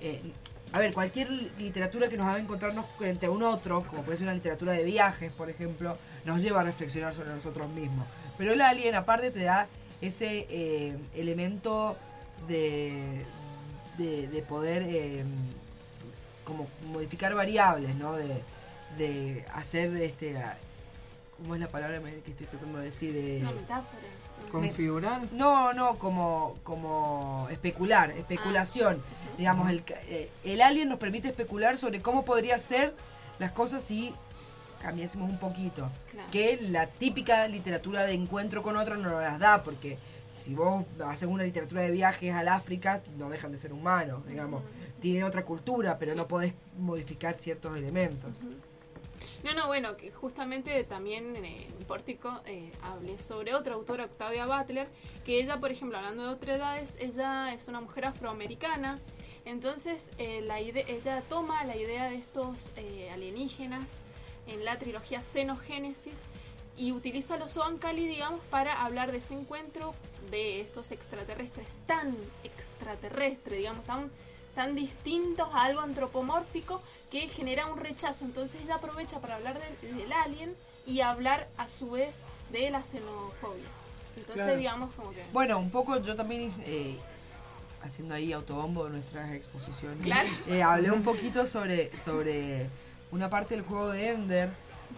Eh, 0.00 0.32
a 0.72 0.78
ver, 0.78 0.92
cualquier 0.92 1.30
literatura 1.58 2.08
que 2.08 2.16
nos 2.16 2.26
haga 2.26 2.38
encontrarnos 2.38 2.86
frente 2.98 3.26
a 3.26 3.30
un 3.30 3.42
otro, 3.42 3.84
como 3.84 4.02
puede 4.02 4.18
ser 4.18 4.26
una 4.26 4.34
literatura 4.34 4.72
de 4.72 4.84
viajes, 4.84 5.32
por 5.32 5.48
ejemplo, 5.48 5.96
nos 6.24 6.40
lleva 6.40 6.60
a 6.60 6.64
reflexionar 6.64 7.14
sobre 7.14 7.30
nosotros 7.30 7.68
mismos. 7.70 8.06
Pero 8.36 8.52
el 8.52 8.60
alien, 8.60 8.94
aparte, 8.94 9.30
te 9.30 9.44
da 9.44 9.68
ese 10.00 10.46
eh, 10.50 10.96
elemento 11.14 11.96
de, 12.48 13.24
de, 13.96 14.44
poder 14.48 14.82
eh, 14.86 15.24
como 16.44 16.68
modificar 16.92 17.34
variables, 17.34 17.94
¿no? 17.96 18.12
De, 18.12 18.42
de 18.98 19.44
hacer 19.54 19.96
este 19.96 20.36
¿cómo 21.36 21.54
es 21.54 21.60
la 21.60 21.68
palabra 21.68 22.00
que 22.00 22.30
estoy 22.30 22.46
tratando 22.46 22.78
de 22.78 22.84
decir? 22.84 23.12
De, 23.12 23.38
Una 23.40 23.52
metáfora. 23.52 24.02
¿Configurar? 24.50 25.22
No, 25.32 25.72
no, 25.72 25.98
como, 25.98 26.56
como 26.62 27.48
especular, 27.50 28.10
especulación. 28.12 29.02
Ah. 29.02 29.34
Digamos, 29.38 29.70
el, 29.70 29.82
eh, 30.08 30.30
el 30.44 30.62
alien 30.62 30.88
nos 30.88 30.98
permite 30.98 31.28
especular 31.28 31.78
sobre 31.78 32.00
cómo 32.00 32.24
podría 32.24 32.58
ser 32.58 32.94
las 33.38 33.52
cosas 33.52 33.84
si 33.84 34.14
cambiásemos 34.80 35.28
un 35.28 35.38
poquito. 35.38 35.90
Que 36.30 36.58
la 36.60 36.86
típica 36.86 37.46
literatura 37.48 38.04
de 38.04 38.14
encuentro 38.14 38.62
con 38.62 38.76
otro 38.76 38.96
no 38.96 39.10
nos 39.10 39.22
las 39.22 39.38
da, 39.38 39.62
porque 39.62 39.98
si 40.34 40.54
vos 40.54 40.84
haces 41.04 41.28
una 41.28 41.42
literatura 41.44 41.82
de 41.82 41.90
viajes 41.90 42.34
al 42.34 42.48
África, 42.48 43.02
no 43.18 43.28
dejan 43.28 43.52
de 43.52 43.58
ser 43.58 43.72
humanos, 43.72 44.26
digamos. 44.26 44.62
Tienen 45.00 45.24
otra 45.24 45.44
cultura, 45.44 45.98
pero 45.98 46.14
no 46.14 46.26
podés 46.26 46.52
modificar 46.78 47.36
ciertos 47.38 47.76
elementos. 47.76 48.30
No, 49.46 49.54
no, 49.54 49.68
bueno, 49.68 49.96
que 49.96 50.10
justamente 50.10 50.82
también 50.82 51.36
en 51.36 51.84
Pórtico 51.86 52.40
eh, 52.46 52.72
hablé 52.82 53.16
sobre 53.22 53.54
otra 53.54 53.74
autora, 53.74 54.06
Octavia 54.06 54.44
Butler, 54.44 54.88
que 55.24 55.38
ella, 55.38 55.60
por 55.60 55.70
ejemplo, 55.70 55.96
hablando 55.98 56.24
de 56.24 56.30
otras 56.30 56.56
edades, 56.56 56.96
ella 56.98 57.54
es 57.54 57.68
una 57.68 57.80
mujer 57.80 58.06
afroamericana, 58.06 58.98
entonces 59.44 60.10
eh, 60.18 60.40
la 60.40 60.58
ella 60.58 61.22
toma 61.28 61.62
la 61.62 61.76
idea 61.76 62.10
de 62.10 62.16
estos 62.16 62.72
eh, 62.74 63.08
alienígenas 63.12 63.88
en 64.48 64.64
la 64.64 64.80
trilogía 64.80 65.22
Xenogénesis 65.22 66.24
y 66.76 66.90
utiliza 66.90 67.36
los 67.36 67.56
Oankali, 67.56 68.04
digamos, 68.04 68.40
para 68.50 68.82
hablar 68.82 69.12
de 69.12 69.18
ese 69.18 69.34
encuentro 69.34 69.94
de 70.32 70.60
estos 70.60 70.90
extraterrestres 70.90 71.68
tan 71.86 72.16
extraterrestres, 72.42 73.58
digamos, 73.58 73.84
tan 73.84 74.10
tan 74.56 74.74
distintos 74.74 75.48
a 75.52 75.64
algo 75.64 75.80
antropomórfico 75.80 76.80
que 77.20 77.28
genera 77.28 77.66
un 77.66 77.78
rechazo. 77.78 78.24
Entonces 78.24 78.60
ella 78.62 78.76
aprovecha 78.76 79.20
para 79.20 79.36
hablar 79.36 79.58
del, 79.80 80.12
alien 80.12 80.54
y 80.84 81.00
hablar 81.00 81.48
a 81.56 81.68
su 81.68 81.90
vez 81.90 82.22
de 82.52 82.70
la 82.70 82.82
xenofobia. 82.82 83.68
Entonces 84.16 84.58
digamos 84.58 84.94
como 84.94 85.10
que... 85.10 85.24
Bueno, 85.32 85.58
un 85.58 85.70
poco 85.70 86.00
yo 86.00 86.14
también... 86.14 86.50
Eh, 86.64 86.96
haciendo 87.82 88.14
ahí 88.14 88.32
autobombo 88.32 88.84
de 88.84 88.90
nuestras 88.90 89.32
exposiciones. 89.32 89.98
Eh, 90.48 90.62
hablé 90.62 90.90
un 90.90 91.02
poquito 91.02 91.46
sobre, 91.46 91.96
sobre 91.98 92.68
una 93.12 93.30
parte 93.30 93.54
del 93.54 93.64
juego 93.64 93.90
de 93.90 94.10
Ender 94.10 94.50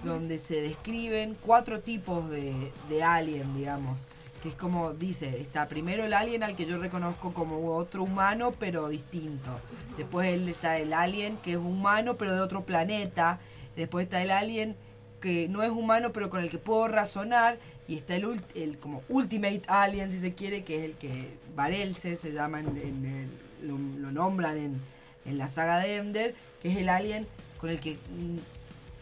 donde 0.03 0.39
se 0.39 0.63
describen 0.63 1.37
cuatro 1.45 1.81
tipos 1.81 2.29
de, 2.31 2.73
de 2.89 3.03
alien, 3.03 3.57
digamos 3.57 3.99
que 4.43 4.51
es 4.51 4.55
como 4.55 4.93
dice, 4.93 5.41
está 5.41 5.69
primero 5.69 6.05
el 6.05 6.13
alien 6.13 6.43
al 6.43 6.57
que 6.57 6.67
yo 6.67 6.79
reconozco 6.79 7.33
como 7.33 7.75
otro 7.75 8.03
humano 8.03 8.55
pero 8.59 8.89
distinto. 8.89 9.51
Después 9.97 10.29
está 10.49 10.79
el 10.79 10.93
alien 10.93 11.37
que 11.39 11.53
es 11.53 11.57
humano 11.57 12.17
pero 12.17 12.35
de 12.35 12.41
otro 12.41 12.65
planeta. 12.65 13.41
Después 13.77 14.05
está 14.05 14.23
el 14.23 14.31
alien 14.31 14.77
que 15.21 15.49
no 15.49 15.63
es 15.63 15.71
humano 15.71 16.13
pero 16.13 16.31
con 16.31 16.43
el 16.43 16.51
que 16.51 16.59
puedo 16.59 16.89
razonar. 16.89 17.59
Y 17.87 17.97
está 17.97 18.17
el, 18.17 18.41
el 18.55 18.79
como 18.79 19.03
Ultimate 19.09 19.63
Alien 19.67 20.11
si 20.11 20.21
se 20.21 20.35
quiere, 20.35 20.63
que 20.63 20.79
es 20.79 20.85
el 20.85 20.93
que 20.97 21.39
Varelse 21.57 22.17
se 22.17 22.33
llama, 22.33 22.61
en, 22.61 23.31
lo, 23.63 23.79
nombran 24.13 24.59
en, 24.59 24.81
en, 25.25 25.39
la 25.39 25.49
saga 25.49 25.79
de 25.79 25.97
Ender, 25.97 26.35
que 26.61 26.69
es 26.69 26.77
el 26.77 26.91
alien 26.91 27.27
con 27.59 27.71
el 27.71 27.81
que 27.81 27.95
mm, 27.95 28.37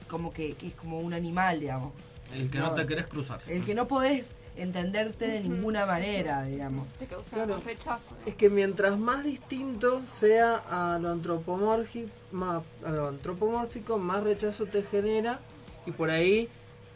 como 0.08 0.32
que, 0.32 0.56
es 0.62 0.74
como 0.74 1.00
un 1.00 1.12
animal, 1.14 1.58
digamos. 1.58 1.92
El 2.32 2.48
que 2.48 2.58
no, 2.58 2.74
te 2.74 2.86
querés 2.86 3.06
cruzar. 3.06 3.40
El 3.48 3.64
que 3.64 3.74
no 3.74 3.88
podés 3.88 4.35
entenderte 4.56 5.26
de 5.26 5.40
ninguna 5.40 5.86
manera, 5.86 6.42
digamos. 6.44 6.88
Te 6.98 7.06
causa 7.06 7.44
rechazo. 7.64 8.10
Es 8.24 8.34
que 8.34 8.50
mientras 8.50 8.98
más 8.98 9.24
distinto 9.24 10.02
sea 10.12 10.56
a 10.56 10.98
lo, 10.98 11.10
antropomórfico, 11.10 12.10
más, 12.32 12.62
a 12.84 12.90
lo 12.90 13.08
antropomórfico, 13.08 13.98
más 13.98 14.22
rechazo 14.22 14.66
te 14.66 14.82
genera 14.82 15.40
y 15.84 15.92
por 15.92 16.10
ahí 16.10 16.48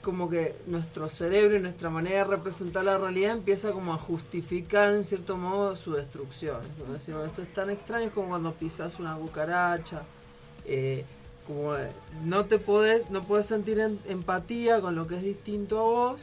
como 0.02 0.30
que 0.30 0.56
nuestro 0.66 1.10
cerebro 1.10 1.56
y 1.56 1.60
nuestra 1.60 1.90
manera 1.90 2.24
de 2.24 2.30
representar 2.30 2.84
la 2.84 2.96
realidad 2.96 3.32
empieza 3.32 3.72
como 3.72 3.92
a 3.92 3.98
justificar 3.98 4.94
en 4.94 5.04
cierto 5.04 5.36
modo 5.36 5.76
su 5.76 5.92
destrucción. 5.92 6.60
Decimos, 6.90 7.26
esto 7.26 7.42
es 7.42 7.52
tan 7.52 7.68
extraño 7.68 8.10
como 8.14 8.28
cuando 8.28 8.54
pisas 8.54 8.98
una 8.98 9.14
cucaracha. 9.16 10.02
Eh, 10.64 11.04
como 11.46 11.74
no 12.24 12.44
te 12.46 12.58
podés, 12.58 13.10
no 13.10 13.24
puedes 13.24 13.46
sentir 13.46 13.78
empatía 14.06 14.80
con 14.80 14.94
lo 14.94 15.06
que 15.06 15.16
es 15.16 15.22
distinto 15.22 15.78
a 15.78 15.82
vos 15.82 16.22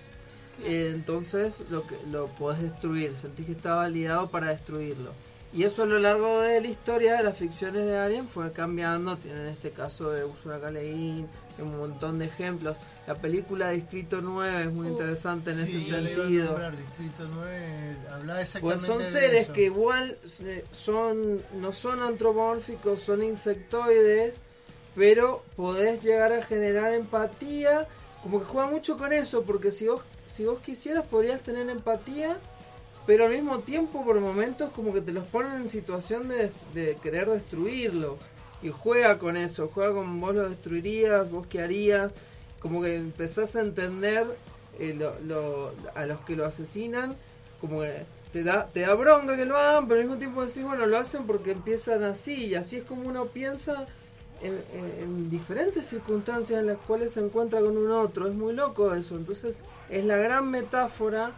eh, 0.63 0.91
entonces 0.93 1.63
lo, 1.69 1.85
que, 1.85 1.97
lo 2.11 2.27
podés 2.27 2.61
destruir, 2.61 3.15
sentís 3.15 3.45
que 3.45 3.51
está 3.51 3.75
validado 3.75 4.29
para 4.29 4.47
destruirlo. 4.47 5.11
Y 5.53 5.63
eso 5.63 5.83
a 5.83 5.85
lo 5.85 5.97
largo 5.97 6.41
de 6.41 6.59
la 6.59 6.67
historia 6.67 7.17
de 7.17 7.23
las 7.23 7.37
ficciones 7.37 7.85
de 7.85 7.97
Alien 7.97 8.27
fue 8.27 8.51
cambiando, 8.51 9.17
tienen 9.17 9.47
este 9.47 9.71
caso 9.71 10.11
de 10.11 10.25
Ursula 10.25 10.59
K. 10.59 10.69
un 10.69 11.77
montón 11.77 12.19
de 12.19 12.25
ejemplos. 12.25 12.75
La 13.07 13.15
película 13.15 13.69
Distrito 13.71 14.19
9 14.21 14.63
es 14.63 14.71
muy 14.71 14.89
interesante 14.89 15.51
en 15.51 15.59
ese 15.59 15.79
sentido. 15.79 16.59
Distrito 16.71 17.29
9 17.33 17.95
habla 18.11 18.41
exactamente 18.41 18.59
pues 18.59 18.81
son 18.81 19.03
seres 19.05 19.47
que 19.47 19.63
igual 19.63 20.17
eh, 20.41 20.65
son 20.71 21.41
no 21.61 21.71
son 21.71 22.01
antropomórficos, 22.01 22.99
son 22.99 23.23
insectoides, 23.23 24.35
pero 24.95 25.43
podés 25.55 26.03
llegar 26.03 26.33
a 26.33 26.43
generar 26.43 26.93
empatía. 26.93 27.87
Como 28.21 28.39
que 28.39 28.45
juega 28.45 28.69
mucho 28.69 28.97
con 28.97 29.13
eso, 29.13 29.43
porque 29.43 29.71
si 29.71 29.87
vos 29.87 30.01
si 30.37 30.45
vos 30.45 30.59
quisieras 30.59 31.03
podrías 31.07 31.41
tener 31.41 31.67
empatía, 31.67 32.37
pero 33.07 33.25
al 33.25 33.31
mismo 33.31 33.57
tiempo 33.61 34.05
por 34.05 34.19
momentos 34.19 34.69
como 34.69 34.93
que 34.93 35.01
te 35.01 35.11
los 35.11 35.25
ponen 35.25 35.53
en 35.53 35.67
situación 35.67 36.27
de, 36.27 36.95
querer 37.01 37.27
destruirlos. 37.27 38.17
Y 38.61 38.69
juega 38.69 39.17
con 39.17 39.35
eso, 39.35 39.67
juega 39.73 39.93
con 39.93 40.21
vos 40.21 40.35
lo 40.35 40.47
destruirías, 40.47 41.29
vos 41.31 41.47
qué 41.47 41.61
harías, 41.61 42.11
como 42.59 42.83
que 42.83 42.95
empezás 42.95 43.55
a 43.55 43.61
entender 43.61 44.27
eh, 44.79 44.99
a 45.95 46.05
los 46.05 46.19
que 46.19 46.35
lo 46.35 46.45
asesinan, 46.45 47.15
como 47.59 47.81
que 47.81 48.05
te 48.31 48.43
da, 48.43 48.67
te 48.67 48.81
da 48.81 48.93
bronca 48.93 49.35
que 49.35 49.45
lo 49.45 49.57
hagan, 49.57 49.87
pero 49.87 50.01
al 50.01 50.05
mismo 50.05 50.19
tiempo 50.19 50.45
decís, 50.45 50.63
bueno, 50.63 50.85
lo 50.85 50.99
hacen 50.99 51.25
porque 51.25 51.49
empiezan 51.51 52.03
así, 52.03 52.45
y 52.45 52.55
así 52.55 52.77
es 52.77 52.83
como 52.83 53.09
uno 53.09 53.25
piensa 53.25 53.87
en, 54.41 55.29
diferentes 55.29 55.85
circunstancias 55.85 56.59
en 56.59 56.67
las 56.67 56.77
cuales 56.77 57.13
se 57.13 57.21
encuentra 57.21 57.59
con 57.59 57.77
un 57.77 57.91
otro. 57.91 58.27
Es 58.27 58.33
muy 58.33 58.53
loco 58.53 58.93
eso. 58.93 59.15
Entonces 59.15 59.63
es 59.89 60.05
la 60.05 60.17
gran 60.17 60.49
metáfora 60.49 61.33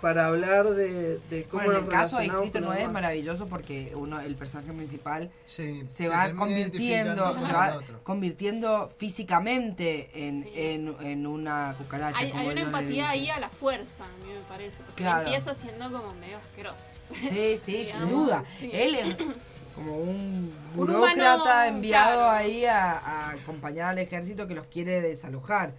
para 0.00 0.26
hablar 0.26 0.70
de, 0.70 1.18
de 1.28 1.44
cómo 1.44 1.64
bueno, 1.64 1.80
en 1.80 1.84
el 1.84 1.90
caso 1.90 2.18
de 2.18 2.26
Escrito 2.26 2.60
no 2.60 2.72
es 2.72 2.90
maravilloso 2.90 3.48
porque 3.48 3.92
uno 3.94 4.20
el 4.20 4.34
personaje 4.34 4.72
principal 4.72 5.30
sí, 5.44 5.82
se 5.86 6.08
va 6.08 6.32
convirtiendo 6.32 7.38
se 7.38 7.52
va 7.52 7.80
convirtiendo 8.02 8.88
físicamente 8.88 10.10
en, 10.14 10.48
en, 10.54 10.96
en, 11.02 11.26
una 11.26 11.74
cucaracha 11.76 12.18
hay, 12.18 12.32
hay 12.32 12.48
una 12.48 12.62
empatía 12.62 13.10
ahí 13.10 13.28
a 13.28 13.38
la 13.40 13.50
fuerza 13.50 14.04
a 14.04 14.24
mí 14.24 14.32
me 14.32 14.40
parece 14.48 14.82
porque 14.84 15.02
claro. 15.02 15.26
empieza 15.26 15.54
siendo 15.54 15.92
como 15.92 16.14
medio 16.14 16.38
asqueroso 16.38 16.92
sí 17.14 17.60
sí 17.62 17.84
sin 17.92 18.08
duda 18.08 18.42
sí. 18.44 18.70
él 18.72 18.94
es 18.94 19.16
como 19.84 19.96
un 19.96 20.54
burócrata 20.74 21.68
enviado 21.68 22.20
claro. 22.20 22.30
ahí 22.30 22.64
a, 22.64 22.92
a 22.92 23.30
acompañar 23.32 23.90
al 23.90 23.98
ejército 23.98 24.46
que 24.46 24.54
los 24.54 24.66
quiere 24.66 25.00
desalojar 25.00 25.72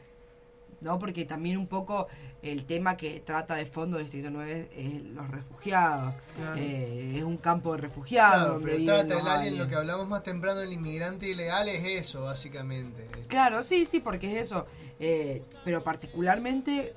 ¿no? 0.81 0.99
Porque 0.99 1.25
también 1.25 1.57
un 1.57 1.67
poco 1.67 2.07
el 2.41 2.65
tema 2.65 2.97
que 2.97 3.21
trata 3.21 3.55
de 3.55 3.65
fondo 3.65 3.97
de 3.97 4.03
Distrito 4.03 4.29
9 4.31 4.69
es 4.75 5.03
los 5.15 5.29
refugiados. 5.29 6.13
Claro. 6.35 6.55
Eh, 6.57 7.13
es 7.17 7.23
un 7.23 7.37
campo 7.37 7.73
de 7.73 7.81
refugiados. 7.81 8.33
Claro, 8.35 8.53
donde 8.53 8.71
pero 8.71 8.85
trata 8.85 9.19
el 9.19 9.27
alien, 9.27 9.57
lo 9.57 9.67
que 9.67 9.75
hablamos 9.75 10.07
más 10.07 10.23
temprano 10.23 10.59
del 10.59 10.73
inmigrante 10.73 11.29
ilegal 11.29 11.69
es 11.69 11.83
eso, 11.85 12.23
básicamente. 12.23 13.07
Claro, 13.27 13.63
sí, 13.63 13.85
sí, 13.85 13.99
porque 13.99 14.35
es 14.35 14.47
eso. 14.47 14.65
Eh, 14.99 15.43
pero 15.63 15.81
particularmente 15.81 16.93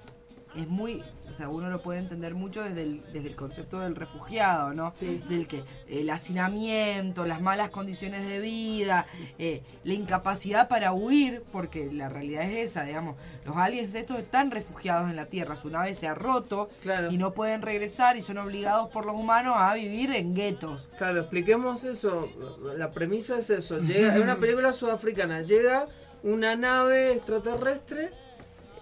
es 0.56 0.68
muy, 0.68 1.02
o 1.30 1.34
sea, 1.34 1.48
uno 1.48 1.70
lo 1.70 1.80
puede 1.82 1.98
entender 1.98 2.34
mucho 2.34 2.62
desde 2.62 2.82
el, 2.82 3.02
desde 3.12 3.28
el 3.28 3.36
concepto 3.36 3.80
del 3.80 3.96
refugiado, 3.96 4.72
¿no? 4.72 4.92
Sí. 4.92 5.22
Del 5.28 5.46
que 5.46 5.64
el 5.88 6.08
hacinamiento, 6.10 7.24
las 7.24 7.40
malas 7.40 7.70
condiciones 7.70 8.26
de 8.26 8.40
vida, 8.40 9.06
sí. 9.12 9.34
eh, 9.38 9.62
la 9.84 9.94
incapacidad 9.94 10.68
para 10.68 10.92
huir, 10.92 11.42
porque 11.52 11.90
la 11.92 12.08
realidad 12.08 12.44
es 12.44 12.70
esa, 12.70 12.84
digamos, 12.84 13.16
los 13.44 13.56
aliens 13.56 13.94
estos 13.94 14.18
están 14.18 14.50
refugiados 14.50 15.10
en 15.10 15.16
la 15.16 15.26
Tierra, 15.26 15.56
su 15.56 15.70
nave 15.70 15.94
se 15.94 16.06
ha 16.06 16.14
roto 16.14 16.68
claro. 16.82 17.10
y 17.10 17.18
no 17.18 17.32
pueden 17.32 17.62
regresar 17.62 18.16
y 18.16 18.22
son 18.22 18.38
obligados 18.38 18.90
por 18.90 19.06
los 19.06 19.14
humanos 19.14 19.54
a 19.56 19.74
vivir 19.74 20.14
en 20.14 20.34
guetos. 20.34 20.88
Claro, 20.96 21.20
expliquemos 21.20 21.84
eso, 21.84 22.28
la 22.76 22.90
premisa 22.90 23.38
es 23.38 23.50
eso, 23.50 23.78
llega, 23.78 24.14
es 24.16 24.22
una 24.22 24.36
película 24.36 24.72
sudafricana, 24.72 25.42
llega 25.42 25.86
una 26.22 26.56
nave 26.56 27.12
extraterrestre 27.12 28.10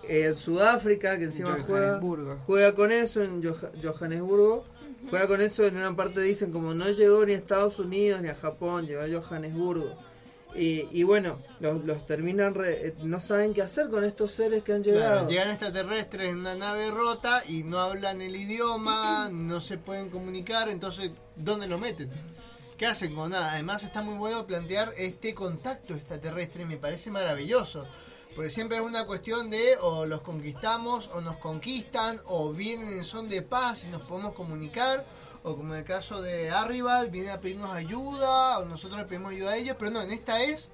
en 0.09 0.35
Sudáfrica, 0.37 1.19
que 1.19 1.25
encima 1.25 1.59
juega, 1.67 2.01
juega 2.47 2.75
con 2.75 2.93
eso 2.93 3.23
en 3.23 3.43
Johannesburgo. 3.83 4.65
Juega 5.11 5.27
con 5.27 5.41
eso, 5.41 5.67
en 5.67 5.77
una 5.77 5.97
parte 5.97 6.21
dicen 6.21 6.53
como 6.53 6.75
no 6.75 6.89
llegó 6.89 7.27
ni 7.27 7.33
a 7.33 7.37
Estados 7.37 7.81
Unidos 7.81 8.23
ni 8.23 8.29
a 8.29 8.37
Japón, 8.37 8.87
llegó 8.87 9.03
a 9.03 9.21
Johannesburgo. 9.21 9.97
Y, 10.55 10.87
y 10.93 11.03
bueno, 11.03 11.39
los, 11.61 11.85
los 11.85 12.07
terminan, 12.07 12.55
re, 12.55 12.89
eh, 12.89 12.95
no 13.03 13.21
saben 13.21 13.55
qué 13.55 13.63
hacer 13.63 13.89
con 13.89 14.05
estos 14.05 14.33
seres 14.33 14.63
que 14.63 14.75
han 14.75 14.83
llegado. 14.83 15.13
Claro, 15.13 15.29
llegan 15.29 15.49
extraterrestres 15.49 16.31
en 16.31 16.39
una 16.39 16.55
nave 16.55 16.91
rota 16.91 17.43
y 17.49 17.63
no 17.65 17.79
hablan 17.79 18.21
el 18.21 18.37
idioma, 18.37 19.31
no 19.33 19.61
se 19.61 19.79
pueden 19.79 20.11
comunicar, 20.11 20.69
entonces, 20.69 21.11
¿dónde 21.37 21.67
lo 21.67 21.79
meten? 21.79 22.11
¿Qué 22.77 22.87
hacen 22.87 23.15
con 23.15 23.31
nada? 23.31 23.53
Además 23.53 23.83
está 23.83 24.03
muy 24.03 24.15
bueno 24.15 24.47
plantear 24.47 24.93
este 24.99 25.35
contacto 25.35 25.95
extraterrestre, 25.95 26.67
me 26.67 26.77
parece 26.77 27.11
maravilloso. 27.11 27.87
Porque 28.35 28.51
siempre 28.51 28.79
es 28.79 28.83
una 28.83 29.05
cuestión 29.05 29.51
de 29.51 29.77
o 29.81 30.07
los 30.07 30.23
conquistamos 30.23 31.11
o 31.13 31.21
nos 31.21 31.37
conquistan 31.37 32.21
o 32.27 32.53
vienen 32.53 32.89
en 32.89 33.05
son 33.05 33.29
de 33.29 33.43
paz 33.43 33.85
y 33.85 33.89
nos 33.89 34.03
podemos 34.03 34.35
comunicar 34.35 35.05
o 35.43 35.57
como 35.57 35.75
en 35.75 35.81
el 35.81 35.85
caso 35.85 36.23
de 36.23 36.51
Arrival 36.51 37.11
vienen 37.11 37.33
a 37.33 37.41
pedirnos 37.41 37.71
ayuda 37.71 38.59
o 38.59 38.65
nosotros 38.65 39.01
le 39.01 39.07
pedimos 39.07 39.33
ayuda 39.33 39.53
a 39.53 39.57
ellos, 39.57 39.77
pero 39.79 39.91
no, 39.91 40.01
en 40.01 40.13
esta 40.13 40.43
es 40.43 40.71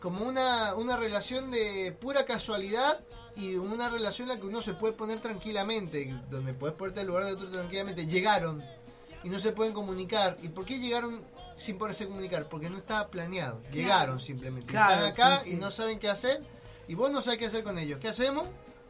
como 0.00 0.24
una, 0.24 0.74
una 0.74 0.96
relación 0.96 1.50
de 1.50 1.96
pura 1.98 2.24
casualidad 2.24 3.00
y 3.36 3.54
una 3.54 3.88
relación 3.88 4.28
en 4.28 4.34
la 4.34 4.40
que 4.40 4.46
uno 4.46 4.60
se 4.60 4.74
puede 4.74 4.94
poner 4.94 5.20
tranquilamente, 5.20 6.14
donde 6.30 6.54
puedes 6.54 6.76
ponerte 6.76 7.00
al 7.00 7.06
lugar 7.06 7.24
de 7.24 7.32
otro 7.32 7.48
tranquilamente. 7.48 8.06
Llegaron 8.06 8.62
y 9.22 9.28
no 9.28 9.38
se 9.38 9.52
pueden 9.52 9.72
comunicar. 9.72 10.36
¿Y 10.42 10.48
por 10.48 10.64
qué 10.64 10.78
llegaron 10.78 11.22
sin 11.58 11.76
poderse 11.78 12.06
comunicar? 12.06 12.48
Porque 12.48 12.70
no 12.70 12.78
estaba 12.78 13.08
planeado. 13.08 13.60
Llegaron 13.72 14.06
claro. 14.06 14.18
simplemente. 14.18 14.70
Claro, 14.70 15.06
Están 15.06 15.12
acá 15.12 15.38
sí, 15.40 15.50
sí. 15.50 15.52
y 15.52 15.56
no 15.56 15.70
saben 15.70 15.98
qué 15.98 16.08
hacer. 16.08 16.40
Y 16.86 16.94
vos 16.94 17.10
no 17.10 17.20
sabés 17.20 17.38
qué 17.38 17.46
hacer 17.46 17.64
con 17.64 17.78
ellos. 17.78 17.98
¿Qué 17.98 18.08
hacemos? 18.08 18.46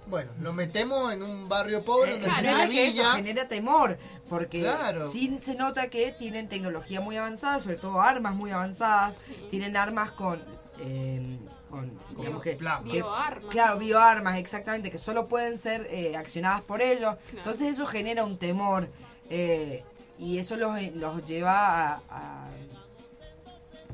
Bueno, 0.06 0.30
los 0.40 0.54
metemos 0.54 1.12
en 1.12 1.22
un 1.22 1.48
barrio 1.48 1.84
pobre, 1.84 2.12
Eh, 2.14 2.18
una 2.24 2.64
es 2.64 2.70
que 2.70 2.86
eso 2.88 3.04
genera 3.12 3.46
temor, 3.46 3.98
porque 4.28 4.60
Claro. 4.60 5.06
sí 5.10 5.36
se 5.40 5.54
nota 5.54 5.90
que 5.90 6.12
tienen 6.12 6.48
tecnología 6.48 7.00
muy 7.02 7.16
avanzada, 7.16 7.60
sobre 7.60 7.76
todo 7.76 8.00
armas 8.00 8.34
muy 8.34 8.50
avanzadas, 8.50 9.26
tienen 9.50 9.76
armas 9.76 10.12
con... 10.12 10.42
eh, 10.80 11.38
con 11.68 11.90
Bio- 12.16 12.40
que, 12.40 12.56
que- 12.56 12.64
bioarmas. 12.84 13.50
claro, 13.50 13.78
bioarmas, 13.78 14.38
exactamente, 14.38 14.90
que 14.90 14.96
solo 14.96 15.28
pueden 15.28 15.58
ser 15.58 15.86
eh, 15.90 16.16
accionadas 16.16 16.62
por 16.62 16.80
ellos. 16.80 17.16
Entonces 17.36 17.68
eso 17.68 17.84
genera 17.86 18.24
un 18.24 18.38
temor 18.38 18.88
eh, 19.28 19.84
y 20.18 20.38
eso 20.38 20.56
los, 20.56 20.80
los 20.94 21.26
lleva 21.26 21.94
a, 21.96 22.00
a, 22.08 22.46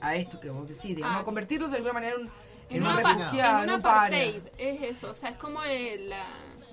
a 0.06 0.14
esto 0.16 0.38
que 0.40 0.50
vos 0.50 0.68
decís, 0.68 0.96
digamos, 0.96 1.16
Ah. 1.18 1.20
a 1.20 1.24
convertirlos 1.24 1.70
de 1.70 1.76
alguna 1.78 1.94
manera 1.94 2.14
en 2.16 2.22
un, 2.22 2.30
en 2.70 2.82
un 2.82 2.88
una 2.90 3.02
pa- 3.02 3.14
refugiado, 3.14 3.62
en 3.62 3.68
en 3.68 3.74
apartheid, 3.76 4.42
es 4.58 4.82
eso, 4.82 5.10
o 5.10 5.14
sea, 5.14 5.30
es 5.30 5.36
como 5.36 5.62
el, 5.64 6.10
la, 6.10 6.24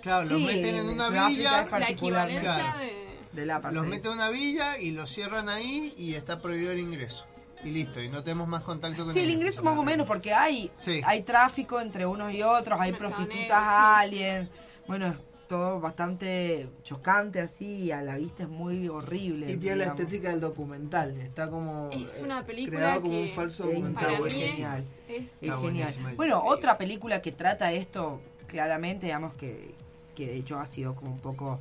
Claro, 0.01 0.21
los 0.27 0.39
Sí, 0.39 0.45
meten 0.47 0.75
en 0.75 0.89
una 0.89 1.09
villa. 1.09 1.67
la 1.71 1.89
equivalencia 1.89 2.53
Claro. 2.55 2.79
de... 2.79 3.07
del 3.33 3.51
apartheid. 3.51 3.75
Los 3.79 3.87
meten 3.87 4.11
en 4.11 4.17
una 4.17 4.29
villa 4.29 4.77
y 4.79 4.91
los 4.91 5.09
cierran 5.11 5.47
ahí 5.49 5.93
y 5.97 6.15
está 6.15 6.39
prohibido 6.41 6.71
el 6.71 6.79
ingreso. 6.79 7.25
Y 7.63 7.69
listo, 7.69 8.01
y 8.01 8.09
no 8.09 8.23
tenemos 8.23 8.47
más 8.47 8.63
contacto 8.63 9.05
con 9.05 9.13
Sí, 9.13 9.19
el 9.19 9.29
ingreso 9.29 9.61
más 9.61 9.77
o 9.77 9.83
menos, 9.83 10.07
porque 10.07 10.33
hay, 10.33 10.71
Sí. 10.79 11.01
hay 11.05 11.21
tráfico 11.21 11.79
entre 11.79 12.07
unos 12.07 12.33
y 12.33 12.41
otros, 12.41 12.79
hay 12.81 12.91
prostitutas 12.93 13.59
aliens. 13.61 14.49
Bueno, 14.87 15.07
es 15.09 15.15
todo 15.51 15.81
bastante 15.81 16.69
chocante 16.81 17.41
así, 17.41 17.91
a 17.91 18.01
la 18.01 18.15
vista 18.15 18.43
es 18.43 18.49
muy 18.49 18.87
horrible. 18.87 19.51
Y 19.51 19.57
tiene 19.57 19.75
la 19.75 19.85
estética 19.87 20.29
del 20.29 20.39
documental, 20.39 21.11
está 21.17 21.49
como 21.49 21.89
Es 21.91 22.19
eh, 22.19 22.23
una 22.23 22.41
película 22.45 22.77
creado 22.77 23.01
como 23.01 23.13
que 23.15 23.21
un 23.23 23.35
falso 23.35 23.65
documental. 23.65 24.27
es, 24.27 24.33
genial. 24.33 24.83
es- 25.09 25.29
genial. 25.41 25.93
Bueno, 26.15 26.41
otra 26.45 26.77
película 26.77 27.21
que 27.21 27.33
trata 27.33 27.73
esto 27.73 28.21
claramente, 28.47 29.07
digamos 29.07 29.33
que, 29.33 29.75
que 30.15 30.27
de 30.27 30.37
hecho 30.37 30.57
ha 30.57 30.65
sido 30.65 30.95
como 30.95 31.11
un 31.11 31.19
poco 31.19 31.59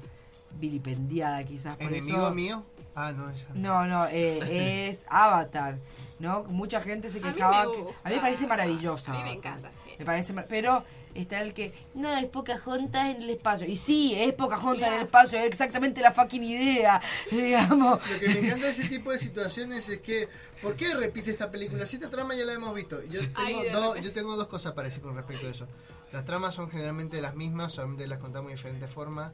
vilipendiada 0.61 1.43
quizás 1.43 1.77
por 1.77 1.89
¿Enemigo 1.89 2.27
eso. 2.27 2.35
mío? 2.35 2.63
Ah, 2.95 3.11
no, 3.13 3.29
esa. 3.29 3.49
No, 3.55 3.87
no, 3.87 4.07
eh, 4.07 4.89
es 4.89 5.05
Avatar, 5.11 5.79
¿no? 6.21 6.45
Mucha 6.45 6.81
gente 6.81 7.11
se 7.11 7.19
A 7.19 7.23
mí 7.27 7.33
quejaba. 7.33 7.65
que- 7.65 7.85
a 8.05 8.09
mí 8.09 8.15
me 8.15 8.21
parece 8.21 8.47
maravillosa. 8.47 9.13
A 9.13 9.17
mí 9.17 9.23
me 9.25 9.33
encanta, 9.33 9.69
sí. 9.85 9.91
Me 9.99 10.05
parece, 10.05 10.33
pero 10.49 10.85
está 11.15 11.41
el 11.41 11.55
que 11.55 11.73
no 11.95 12.15
es 12.17 12.27
Pocahontas 12.27 13.15
en 13.15 13.23
el 13.23 13.31
espacio. 13.31 13.67
Y 13.67 13.77
sí, 13.77 14.15
es 14.17 14.33
Pocahontas 14.35 14.89
en 14.89 14.95
el 14.95 14.99
Claro. 15.01 15.05
espacio, 15.07 15.39
es 15.41 15.47
exactamente 15.47 16.01
la 16.01 16.13
fucking 16.13 16.45
idea, 16.45 17.01
digamos. 17.31 18.01
Lo 18.11 18.19
que 18.21 18.29
me 18.29 18.39
encanta 18.47 18.67
de 18.67 18.73
ese 18.73 18.89
tipo 18.89 19.11
de 19.13 19.19
situaciones 19.19 19.89
es 19.89 20.01
que, 20.01 20.29
¿por 20.63 20.77
qué 20.77 20.95
repite 20.95 21.31
esta 21.31 21.51
película? 21.51 21.87
Si 21.87 21.97
esta 21.97 22.11
trama 22.11 22.35
ya 22.35 22.45
la 22.45 22.53
hemos 22.55 22.75
visto. 22.75 23.03
Yo 23.05 23.21
Ay, 23.35 23.55
tengo, 23.71 23.89
repente. 23.89 24.03
yo 24.09 24.13
tengo 24.13 24.37
dos 24.37 24.47
cosas 24.49 24.73
para 24.73 24.89
decir 24.89 25.03
con 25.03 25.17
respecto 25.17 25.47
a 25.47 25.51
eso. 25.51 25.67
Las 26.13 26.25
tramas 26.25 26.55
son 26.55 26.69
generalmente 26.71 27.21
las 27.21 27.35
mismas, 27.37 27.73
solamente 27.73 28.07
las 28.07 28.19
contamos 28.19 28.49
de 28.51 28.57
diferentes 28.57 28.91
formas. 28.91 29.33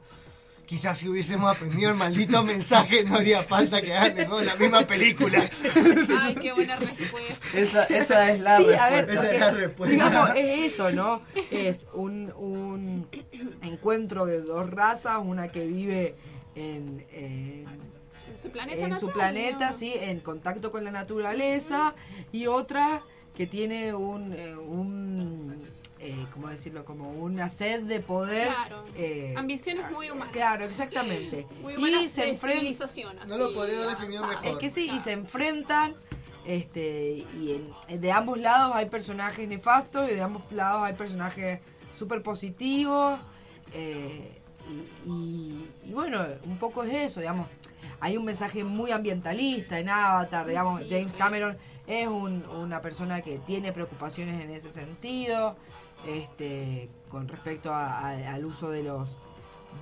Quizás 0.67 0.97
si 0.97 1.07
hubiésemos 1.07 1.49
aprendido 1.49 1.89
el 1.91 1.95
maldito 1.95 2.43
mensaje 2.43 3.05
no 3.05 3.15
haría 3.15 3.41
falta 3.41 3.81
que 3.81 3.95
hagan 3.95 4.15
de 4.15 4.27
la 4.27 4.55
misma 4.57 4.81
película. 4.81 5.49
Ay, 6.19 6.35
qué 6.35 6.51
buena 6.51 6.75
respuesta. 6.75 7.57
Esa, 7.57 7.83
esa 7.85 8.31
es 8.31 8.41
la 8.41 8.57
sí, 8.57 8.63
respuesta. 8.65 8.85
a 8.85 8.89
ver, 8.89 9.09
Esa 9.09 9.31
es 9.31 9.39
la 9.39 9.51
respuesta. 9.51 9.91
digamos, 9.93 10.29
es 10.35 10.73
eso, 10.73 10.91
¿no? 10.91 11.21
Es 11.51 11.87
un, 11.93 12.33
un 12.35 13.07
encuentro 13.61 14.25
de 14.25 14.41
dos 14.41 14.69
razas, 14.69 15.19
una 15.23 15.47
que 15.53 15.65
vive 15.65 16.15
en, 16.55 17.05
en 17.13 17.65
En 18.29 18.37
su 18.37 18.49
planeta 18.49 18.81
en 18.87 18.97
su 18.97 19.09
planeta, 19.09 19.71
¿no? 19.71 19.77
sí, 19.77 19.93
en 19.97 20.19
contacto 20.19 20.69
con 20.69 20.83
la 20.83 20.91
naturaleza, 20.91 21.95
y 22.33 22.47
otra 22.47 23.03
que 23.33 23.47
tiene 23.47 23.93
un, 23.93 24.33
eh, 24.33 24.53
un 24.57 25.55
eh, 25.99 26.25
¿cómo 26.33 26.47
decirlo? 26.49 26.85
Como 26.85 27.09
una 27.09 27.49
sed 27.49 27.83
de 27.83 27.99
poder. 27.99 28.47
Claro. 28.47 28.83
eh, 28.95 29.33
Ambiciones 29.35 29.89
muy 29.91 30.09
humanas. 30.11 30.31
Claro, 30.33 30.63
exactamente. 30.65 31.45
Muy 31.61 31.73
y 31.73 31.77
humanas 31.77 32.11
se 32.11 32.21
de 32.21 32.29
enfrentan. 32.29 32.59
civilización. 32.59 33.17
No 33.27 33.37
lo 33.37 33.53
podría 33.53 33.77
haber 33.77 33.89
definido 33.97 34.23
avanzada. 34.23 34.45
mejor. 34.45 34.63
Es 34.63 34.73
que 34.73 34.79
sí, 34.81 34.91
y 34.93 34.99
se 34.99 35.11
enfrentan. 35.13 35.95
Este, 36.45 37.25
y 37.37 37.61
en- 37.89 37.99
de 38.01 38.11
ambos 38.11 38.37
lados 38.39 38.73
hay 38.75 38.85
personajes 38.89 39.47
nefastos 39.49 40.09
y 40.09 40.13
de 40.15 40.21
ambos 40.21 40.43
lados 40.51 40.83
hay 40.83 40.93
personajes 40.93 41.61
súper 41.97 42.21
positivos. 42.21 43.19
eh, 43.73 44.31
y, 45.05 45.09
y- 45.09 45.69
y 45.87 45.91
bueno, 45.93 46.25
un 46.45 46.57
poco 46.57 46.83
es 46.83 46.93
eso, 46.93 47.19
digamos. 47.19 47.47
Hay 47.99 48.15
un 48.17 48.23
mensaje 48.25 48.63
muy 48.63 48.91
ambientalista 48.91 49.79
en 49.79 49.89
Avatar, 49.89 50.45
digamos. 50.47 50.81
Sí, 50.83 50.87
James. 50.89 51.13
Cameron 51.15 51.57
es 51.87 52.07
un- 52.07 52.45
una 52.47 52.81
persona 52.81 53.21
que 53.21 53.39
tiene 53.39 53.71
preocupaciones 53.73 54.39
en 54.41 54.51
ese 54.51 54.69
sentido, 54.69 55.55
este, 56.05 56.89
con 57.09 57.27
respecto 57.27 57.73
a- 57.73 58.09
al 58.09 58.45
uso 58.45 58.69
de 58.69 58.83
los 58.83 59.17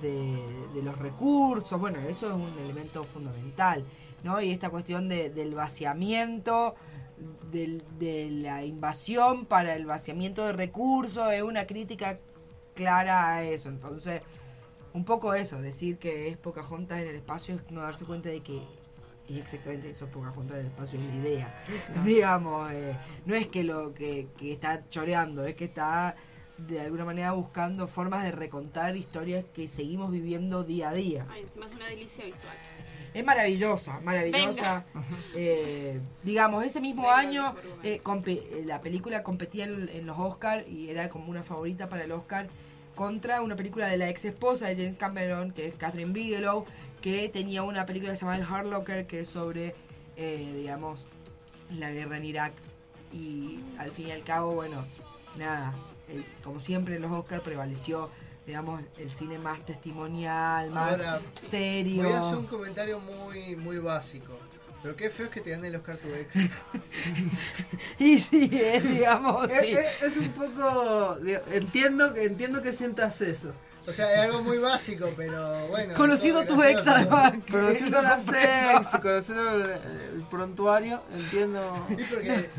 de, 0.02 0.82
los 0.82 0.98
recursos. 0.98 1.80
Bueno, 1.80 1.98
eso 2.00 2.26
es 2.28 2.34
un 2.34 2.52
elemento 2.64 3.02
fundamental, 3.04 3.82
¿no? 4.24 4.40
Y 4.42 4.50
esta 4.50 4.68
cuestión 4.68 5.08
de- 5.08 5.30
del 5.30 5.54
vaciamiento, 5.54 6.74
del- 7.50 7.82
de 7.98 8.28
la 8.30 8.64
invasión 8.64 9.46
para 9.46 9.74
el 9.74 9.86
vaciamiento 9.86 10.44
de 10.44 10.52
recursos, 10.52 11.32
es 11.32 11.42
una 11.42 11.66
crítica 11.66 12.18
clara 12.74 13.36
a 13.36 13.44
eso. 13.44 13.70
Entonces, 13.70 14.22
un 14.92 15.04
poco 15.06 15.32
eso, 15.32 15.62
decir 15.62 15.96
que 15.98 16.28
es 16.28 16.36
Pocahontas 16.36 17.00
en 17.00 17.08
el 17.08 17.16
espacio 17.16 17.54
es 17.54 17.70
no 17.70 17.80
darse 17.80 18.04
cuenta 18.04 18.28
de 18.28 18.42
que 18.42 18.60
es 19.28 19.38
exactamente 19.40 19.90
eso, 19.90 20.06
Pocahontas 20.06 20.58
en 20.58 20.60
el 20.60 20.66
espacio 20.66 21.00
es 21.00 21.06
la 21.06 21.14
idea. 21.14 21.64
Digamos, 22.04 22.72
eh, 22.72 22.96
no 23.24 23.34
es 23.34 23.46
que 23.48 23.64
lo 23.64 23.92
que, 23.94 24.28
que 24.38 24.52
está 24.52 24.88
choreando, 24.88 25.44
es 25.46 25.54
que 25.54 25.64
está 25.64 26.16
de 26.58 26.80
alguna 26.80 27.04
manera 27.04 27.32
buscando 27.32 27.86
formas 27.86 28.24
de 28.24 28.32
recontar 28.32 28.96
historias 28.96 29.44
que 29.54 29.68
seguimos 29.68 30.10
viviendo 30.10 30.64
día 30.64 30.90
a 30.90 30.94
día. 30.94 31.26
Ay, 31.30 31.42
encima 31.42 31.66
es 31.66 31.74
una 31.74 31.86
delicia 31.86 32.24
visual. 32.24 32.56
Es 33.12 33.24
maravillosa, 33.24 34.00
maravillosa. 34.00 34.84
Eh, 35.38 36.00
digamos, 36.22 36.64
ese 36.64 36.80
mismo 36.80 37.10
año 37.10 37.54
eh, 37.82 38.00
eh, 38.02 38.64
la 38.66 38.80
película 38.80 39.22
competía 39.22 39.64
en, 39.64 40.06
los 40.06 40.18
Oscars 40.18 40.66
y 40.66 40.88
era 40.88 41.10
como 41.10 41.30
una 41.30 41.42
favorita 41.42 41.88
para 41.88 42.04
el 42.04 42.12
Oscar 42.12 42.48
contra 42.94 43.42
una 43.42 43.54
película 43.54 43.86
de 43.88 43.98
la 43.98 44.08
ex 44.08 44.24
esposa 44.24 44.68
de 44.68 44.76
James 44.76 44.96
Cameron, 44.96 45.52
que 45.52 45.66
es 45.66 45.76
Catherine 45.76 46.12
Bigelow, 46.12 46.64
que 47.06 47.28
tenía 47.28 47.62
una 47.62 47.86
película 47.86 48.10
que 48.10 48.16
se 48.16 48.24
llama 48.24 48.36
El 48.36 48.42
Hard 48.42 48.66
Locker, 48.66 49.06
que 49.06 49.20
es 49.20 49.28
sobre, 49.28 49.76
digamos, 50.16 51.06
la 51.70 51.92
guerra 51.92 52.16
en 52.16 52.24
Irak. 52.24 52.52
Y 53.12 53.60
al 53.78 53.92
fin 53.92 54.08
y 54.08 54.10
al 54.10 54.24
cabo, 54.24 54.54
bueno, 54.54 54.84
nada, 55.38 55.72
como 56.42 56.58
siempre 56.58 56.96
en 56.96 57.02
los 57.02 57.12
Oscars 57.12 57.44
prevaleció 57.44 58.10
digamos, 58.44 58.80
el 58.98 59.10
cine 59.10 59.38
más 59.38 59.64
testimonial, 59.64 60.72
más 60.72 61.00
serio. 61.36 62.02
Voy 62.02 62.12
a 62.12 62.20
hacer 62.20 62.38
un 62.38 62.46
comentario 62.46 62.98
muy, 62.98 63.54
muy 63.54 63.78
básico. 63.78 64.36
Pero 64.82 64.96
qué 64.96 65.08
feo 65.08 65.26
es 65.26 65.32
que 65.32 65.40
te 65.40 65.50
ganen 65.50 65.72
los 65.72 65.82
Oscar 65.82 65.98
ex. 66.16 66.34
y 68.00 68.18
sí, 68.18 68.50
es, 68.52 68.88
digamos, 68.88 69.48
sí. 69.60 69.76
Es, 70.02 70.16
un 70.16 70.30
poco... 70.30 71.18
Entiendo, 71.52 72.16
entiendo 72.16 72.62
que 72.62 72.72
sientas 72.72 73.20
eso. 73.20 73.52
O 73.88 73.92
sea, 73.92 74.12
es 74.14 74.20
algo 74.20 74.42
muy 74.42 74.58
básico, 74.58 75.08
pero 75.16 75.68
bueno. 75.68 75.94
Conocido 75.94 76.44
tu 76.44 76.60
ex 76.62 76.86
además. 76.86 77.34
Conocido 77.50 78.02
las 78.02 78.24
ex, 78.28 78.88
conocido 79.00 79.50
el, 79.50 79.62
el, 80.14 80.22
prontuario, 80.28 81.00
entiendo. 81.14 81.86
Sí, 81.88 82.04
porque 82.10 82.50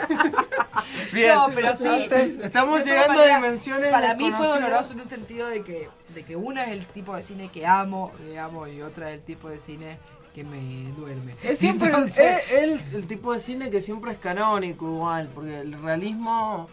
Bien. 1.12 1.34
No, 1.34 1.48
pero 1.54 1.76
sí. 1.76 2.08
Estamos 2.42 2.84
llegando 2.84 3.20
a 3.20 3.26
dimensiones. 3.26 3.90
Para 3.90 4.14
mí 4.14 4.30
fue 4.32 4.46
doloroso 4.46 4.92
en 4.92 5.00
un 5.00 5.08
sentido 5.08 5.48
de 5.48 5.62
que, 5.62 5.88
de 6.14 6.24
que 6.24 6.36
una 6.36 6.64
es 6.64 6.70
el 6.70 6.86
tipo 6.86 7.14
de 7.16 7.22
cine 7.22 7.48
que 7.48 7.66
amo, 7.66 8.12
digamos, 8.26 8.68
y 8.70 8.82
otra 8.82 9.10
es 9.10 9.18
el 9.18 9.22
tipo 9.22 9.48
de 9.48 9.58
cine 9.60 9.98
que 10.34 10.44
me 10.44 10.92
duerme. 10.96 11.34
Es 11.42 11.58
siempre 11.58 11.92
el, 11.92 12.80
el, 12.94 13.06
tipo 13.06 13.32
de 13.32 13.40
cine 13.40 13.70
que 13.70 13.80
siempre 13.80 14.12
es 14.12 14.18
canónico 14.18 14.86
igual, 14.86 15.28
porque 15.34 15.60
el 15.60 15.80
realismo 15.82 16.68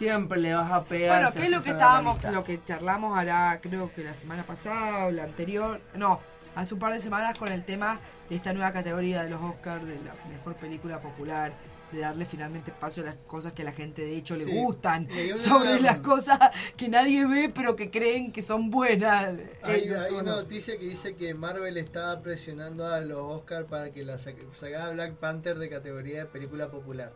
siempre 0.00 0.40
le 0.40 0.54
vas 0.54 0.72
a 0.72 0.82
pegar. 0.84 1.20
Bueno, 1.20 1.32
¿qué 1.34 1.44
es 1.44 1.50
lo 1.50 1.62
que 1.62 1.70
estábamos, 1.70 2.22
lo 2.24 2.42
que 2.42 2.58
charlamos 2.64 3.18
ahora, 3.18 3.58
creo 3.62 3.92
que 3.94 4.02
la 4.02 4.14
semana 4.14 4.44
pasada 4.44 5.06
o 5.06 5.10
la 5.10 5.24
anterior? 5.24 5.78
No, 5.94 6.20
hace 6.54 6.72
un 6.72 6.80
par 6.80 6.94
de 6.94 7.00
semanas 7.00 7.38
con 7.38 7.52
el 7.52 7.64
tema 7.64 8.00
de 8.30 8.36
esta 8.36 8.54
nueva 8.54 8.72
categoría 8.72 9.22
de 9.24 9.28
los 9.28 9.42
Oscars 9.42 9.86
de 9.86 9.96
la 9.96 10.14
mejor 10.30 10.54
película 10.54 11.00
popular 11.00 11.52
de 11.92 11.98
darle 11.98 12.24
finalmente 12.24 12.70
espacio 12.70 13.02
a 13.02 13.06
las 13.06 13.16
cosas 13.26 13.52
que 13.52 13.62
a 13.62 13.64
la 13.64 13.72
gente 13.72 14.02
de 14.02 14.16
hecho 14.16 14.36
le 14.36 14.44
gustan, 14.44 15.06
sobre 15.36 15.80
las 15.80 15.96
cosas 16.10 16.38
que 16.76 16.88
nadie 16.88 17.26
ve 17.26 17.52
pero 17.54 17.76
que 17.76 17.90
creen 17.90 18.32
que 18.32 18.40
son 18.40 18.70
buenas. 18.70 19.34
Hay, 19.62 19.90
una 20.12 20.36
noticia 20.36 20.78
que 20.78 20.84
dice 20.84 21.14
que 21.14 21.34
Marvel 21.34 21.76
estaba 21.76 22.22
presionando 22.22 22.86
a 22.86 23.00
los 23.00 23.20
Oscars 23.20 23.66
para 23.66 23.90
que 23.90 24.02
la 24.04 24.18
sacara 24.18 24.90
Black 24.90 25.14
Panther 25.16 25.58
de 25.58 25.68
categoría 25.68 26.20
de 26.20 26.26
película 26.26 26.70
popular. 26.70 27.12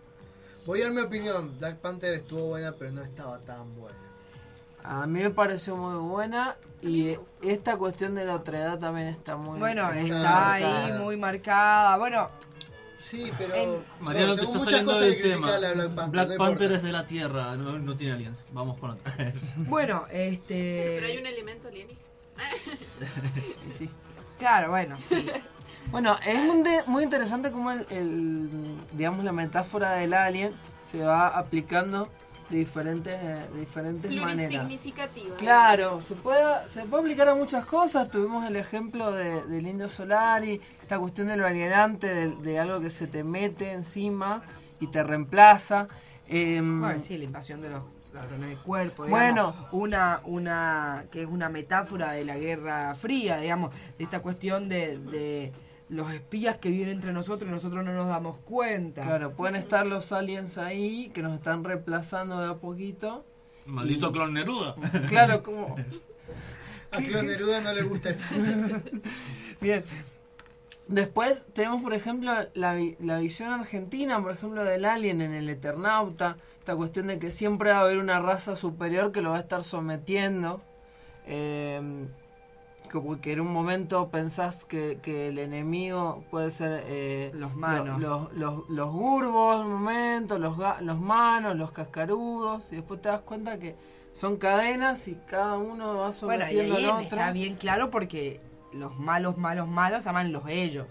Voy 0.66 0.80
a 0.80 0.84
dar 0.84 0.92
mi 0.92 1.00
opinión, 1.00 1.58
Black 1.58 1.76
Panther 1.76 2.14
estuvo 2.14 2.46
buena 2.46 2.72
pero 2.72 2.92
no 2.92 3.02
estaba 3.02 3.38
tan 3.40 3.74
buena. 3.74 3.98
A 4.82 5.06
mí 5.06 5.20
me 5.20 5.30
pareció 5.30 5.76
muy 5.76 5.96
buena 6.08 6.56
y 6.82 7.16
esta 7.42 7.76
cuestión 7.76 8.14
de 8.14 8.24
la 8.24 8.36
otredad 8.36 8.78
también 8.78 9.08
está 9.08 9.36
muy 9.36 9.58
Bueno, 9.58 9.90
está 9.90 10.52
ahí 10.54 10.92
muy 10.98 11.16
marcada. 11.16 11.96
Bueno, 11.96 12.30
Sí, 13.04 13.30
pero. 13.36 13.84
Mariano, 14.00 14.34
te 14.34 14.44
está 14.44 14.58
saliendo 14.60 14.98
del 14.98 15.20
tema. 15.20 15.58
Black 16.08 16.38
Panther, 16.38 16.72
es 16.72 16.82
de 16.82 16.90
la 16.90 17.06
Tierra, 17.06 17.54
no, 17.54 17.78
no 17.78 17.94
tiene 17.98 18.14
aliens. 18.14 18.42
Vamos 18.50 18.78
con 18.78 18.92
otra. 18.92 19.14
bueno, 19.56 20.06
este. 20.10 20.94
Pero 20.94 21.06
hay 21.08 21.18
un 21.18 21.26
elemento 21.26 21.68
alienígena. 21.68 22.00
sí. 23.70 23.90
Claro, 24.38 24.70
bueno, 24.70 24.96
sí. 24.98 25.26
Bueno, 25.90 26.16
es 26.26 26.86
muy 26.86 27.04
interesante 27.04 27.50
cómo 27.50 27.70
el, 27.70 28.76
digamos, 28.92 29.24
la 29.24 29.32
metáfora 29.32 29.92
del 29.92 30.14
alien 30.14 30.52
se 30.86 31.02
va 31.02 31.28
aplicando 31.28 32.08
de 32.50 32.58
diferentes, 32.58 33.14
eh, 33.14 33.46
de 33.52 33.60
diferentes 33.60 34.10
maneras. 34.10 34.66
Claro, 35.38 36.00
se 36.00 36.14
puede, 36.14 36.68
se 36.68 36.84
puede 36.84 37.02
aplicar 37.02 37.28
a 37.28 37.34
muchas 37.34 37.64
cosas. 37.64 38.10
Tuvimos 38.10 38.46
el 38.46 38.56
ejemplo 38.56 39.12
de, 39.12 39.42
del 39.44 39.66
indio 39.66 39.88
Solari, 39.88 40.60
esta 40.80 40.98
cuestión 40.98 41.28
del 41.28 41.42
alienante, 41.42 42.30
de, 42.30 42.58
algo 42.58 42.80
que 42.80 42.90
se 42.90 43.06
te 43.06 43.24
mete 43.24 43.72
encima 43.72 44.42
y 44.80 44.88
te 44.88 45.02
reemplaza. 45.02 45.88
Eh, 46.28 46.60
bueno, 46.62 47.00
sí, 47.00 47.16
la 47.18 47.24
invasión 47.24 47.60
de 47.60 47.70
los 47.70 47.82
ladrones 48.12 48.50
de 48.50 48.56
cuerpo, 48.56 49.06
bueno, 49.08 49.54
una, 49.72 50.20
una 50.24 51.04
que 51.10 51.22
es 51.22 51.26
una 51.26 51.48
metáfora 51.48 52.12
de 52.12 52.24
la 52.24 52.36
Guerra 52.36 52.94
Fría, 52.94 53.38
digamos, 53.38 53.74
de 53.98 54.04
esta 54.04 54.20
cuestión 54.20 54.68
de 54.68 55.52
los 55.88 56.10
espías 56.12 56.56
que 56.56 56.70
viven 56.70 56.88
entre 56.88 57.12
nosotros 57.12 57.48
y 57.48 57.52
nosotros 57.52 57.84
no 57.84 57.92
nos 57.92 58.08
damos 58.08 58.38
cuenta. 58.38 59.02
Claro, 59.02 59.32
pueden 59.32 59.56
estar 59.56 59.86
los 59.86 60.12
aliens 60.12 60.58
ahí 60.58 61.10
que 61.12 61.22
nos 61.22 61.34
están 61.34 61.64
reemplazando 61.64 62.40
de 62.40 62.50
a 62.50 62.54
poquito. 62.54 63.24
Maldito 63.66 64.12
clon 64.12 64.34
Neruda. 64.34 64.74
Claro, 65.08 65.42
como... 65.42 65.76
A 66.90 66.98
clon 66.98 67.26
Neruda 67.26 67.60
no 67.60 67.72
le 67.72 67.82
gusta. 67.82 68.14
Bien. 69.60 69.84
Después 70.86 71.46
tenemos, 71.54 71.82
por 71.82 71.94
ejemplo, 71.94 72.32
la, 72.54 72.78
la 73.00 73.18
visión 73.18 73.52
argentina, 73.52 74.22
por 74.22 74.32
ejemplo, 74.32 74.64
del 74.64 74.84
alien 74.84 75.22
en 75.22 75.32
el 75.32 75.48
Eternauta. 75.48 76.36
Esta 76.58 76.76
cuestión 76.76 77.08
de 77.08 77.18
que 77.18 77.30
siempre 77.30 77.70
va 77.70 77.78
a 77.78 77.80
haber 77.80 77.98
una 77.98 78.20
raza 78.20 78.54
superior 78.54 79.12
que 79.12 79.22
lo 79.22 79.30
va 79.30 79.38
a 79.38 79.40
estar 79.40 79.64
sometiendo. 79.64 80.62
Eh, 81.26 82.06
como 82.94 83.20
que 83.20 83.32
en 83.32 83.40
un 83.40 83.52
momento 83.52 84.08
pensás 84.08 84.64
que, 84.64 85.00
el 85.04 85.38
enemigo 85.38 86.22
puede 86.30 86.52
ser 86.52 86.84
eh, 86.86 87.32
los 87.34 87.52
manos. 87.56 88.00
los, 88.00 88.32
los, 88.34 88.68
los 88.68 88.92
gurbos 88.92 89.56
en 89.56 89.66
un 89.66 89.82
momento 89.82 90.38
los, 90.38 90.56
los 90.80 91.00
manos 91.00 91.56
los 91.56 91.72
cascarudos 91.72 92.72
y 92.72 92.76
después 92.76 93.02
te 93.02 93.08
das 93.08 93.22
cuenta 93.22 93.58
que 93.58 93.74
son 94.12 94.36
cadenas 94.36 95.08
y 95.08 95.16
cada 95.26 95.58
uno 95.58 95.96
va 95.96 96.12
sometiendo 96.12 96.74
bueno, 96.74 96.88
al 96.88 96.94
otro 96.94 97.16
está 97.16 97.32
bien 97.32 97.56
claro 97.56 97.90
porque 97.90 98.40
los 98.72 98.96
malos 98.96 99.36
malos 99.36 99.66
malos 99.66 100.06
aman 100.06 100.32
los 100.32 100.46
ellos. 100.46 100.86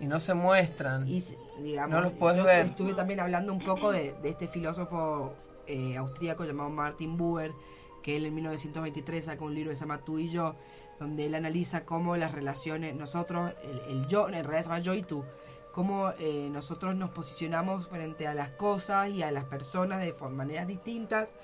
Y 0.00 0.06
no 0.06 0.20
se 0.20 0.34
muestran. 0.34 1.08
Y 1.08 1.22
digamos 1.62 1.96
no 1.96 2.02
los 2.02 2.12
puedes 2.12 2.44
ver. 2.44 2.66
estuve 2.66 2.92
también 2.92 3.20
hablando 3.20 3.54
un 3.54 3.58
poco 3.58 3.90
de, 3.90 4.14
este 4.22 4.48
filósofo 4.48 5.32
eh, 5.66 5.96
austríaco 5.96 6.44
llamado 6.44 6.68
Martin 6.68 7.16
Buber 7.16 7.52
que 8.02 8.16
él 8.16 8.26
en 8.26 8.34
1923 8.34 9.24
sacó 9.24 9.46
un 9.46 9.54
libro 9.54 9.70
que 9.70 9.76
se 9.76 9.80
llama 9.80 9.98
Tú 9.98 10.18
y 10.18 10.28
yo 10.28 10.54
donde 10.98 11.26
él 11.26 11.34
analiza 11.34 11.84
cómo 11.84 12.16
las 12.16 12.32
relaciones, 12.32 12.94
nosotros, 12.94 13.52
el, 13.88 14.06
yo, 14.08 14.28
en 14.28 14.34
realidad 14.34 14.62
se 14.62 14.68
llama 14.68 14.80
yo 14.80 14.94
y 14.94 15.02
tú, 15.02 15.24
cómo 15.72 16.10
eh, 16.18 16.48
nosotros 16.50 16.96
nos 16.96 17.10
posicionamos 17.10 17.86
frente 17.86 18.26
a 18.26 18.34
las 18.34 18.50
cosas 18.50 19.10
y 19.10 19.22
a 19.22 19.30
las 19.30 19.44
personas 19.44 20.00
de 20.00 20.12
maneras 20.30 20.66
distintas, 20.66 21.34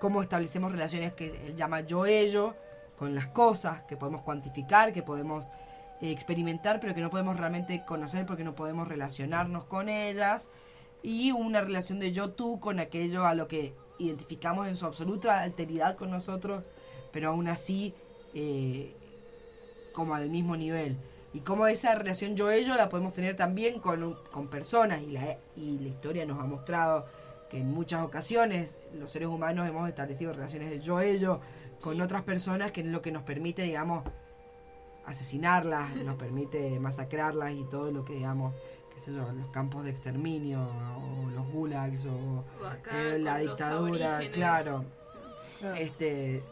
cómo 0.00 0.22
establecemos 0.22 0.72
relaciones 0.72 1.12
que 1.12 1.46
él 1.46 1.54
llama 1.54 1.82
yo-ello 1.82 2.54
con 2.98 3.14
las 3.14 3.28
cosas, 3.28 3.82
que 3.84 3.96
podemos 3.96 4.22
cuantificar, 4.22 4.92
que 4.92 5.02
podemos 5.02 5.46
eh, 6.00 6.10
experimentar, 6.10 6.80
pero 6.80 6.94
que 6.94 7.00
no 7.00 7.10
podemos 7.10 7.36
realmente 7.36 7.84
conocer 7.84 8.26
porque 8.26 8.44
no 8.44 8.54
podemos 8.54 8.88
relacionarnos 8.88 9.64
con 9.64 9.88
ellas, 9.88 10.50
y 11.04 11.32
una 11.32 11.60
relación 11.60 12.00
de 12.00 12.12
yo-tú 12.12 12.58
con 12.58 12.80
aquello 12.80 13.26
a 13.26 13.34
lo 13.34 13.46
que 13.46 13.74
identificamos 13.98 14.66
en 14.66 14.76
su 14.76 14.86
absoluta 14.86 15.40
alteridad 15.42 15.96
con 15.96 16.10
nosotros, 16.10 16.64
pero 17.12 17.28
aún 17.28 17.46
así 17.46 17.94
eh, 18.32 18.96
como 19.94 20.14
al 20.14 20.28
mismo 20.28 20.56
nivel. 20.56 20.98
Y 21.32 21.40
como 21.40 21.66
esa 21.66 21.94
relación 21.94 22.36
yo-ello 22.36 22.74
la 22.76 22.88
podemos 22.88 23.14
tener 23.14 23.34
también 23.36 23.80
con, 23.80 24.18
con 24.30 24.48
personas. 24.48 25.00
Y 25.00 25.12
la, 25.12 25.38
y 25.56 25.78
la 25.78 25.88
historia 25.88 26.26
nos 26.26 26.38
ha 26.38 26.44
mostrado 26.44 27.06
que 27.48 27.58
en 27.58 27.72
muchas 27.72 28.02
ocasiones 28.04 28.76
los 28.92 29.10
seres 29.10 29.28
humanos 29.28 29.66
hemos 29.66 29.88
establecido 29.88 30.32
relaciones 30.32 30.70
de 30.70 30.80
yo-ello 30.80 31.40
con 31.80 32.00
otras 32.00 32.22
personas, 32.22 32.72
que 32.72 32.82
es 32.82 32.86
lo 32.86 33.02
que 33.02 33.10
nos 33.10 33.22
permite, 33.22 33.62
digamos, 33.62 34.04
asesinarlas, 35.06 35.94
nos 36.04 36.16
permite 36.16 36.78
masacrarlas 36.78 37.52
y 37.52 37.64
todo 37.64 37.90
lo 37.90 38.04
que, 38.04 38.14
digamos, 38.14 38.54
qué 38.94 39.00
sé 39.00 39.12
yo, 39.12 39.30
los 39.32 39.48
campos 39.48 39.84
de 39.84 39.90
exterminio 39.90 40.60
o 40.62 41.30
los 41.30 41.48
gulags 41.48 42.06
o, 42.06 42.44
eh, 42.92 43.18
la 43.18 43.38
dictadura, 43.38 44.20
claro. 44.32 44.84
Este, 45.76 46.42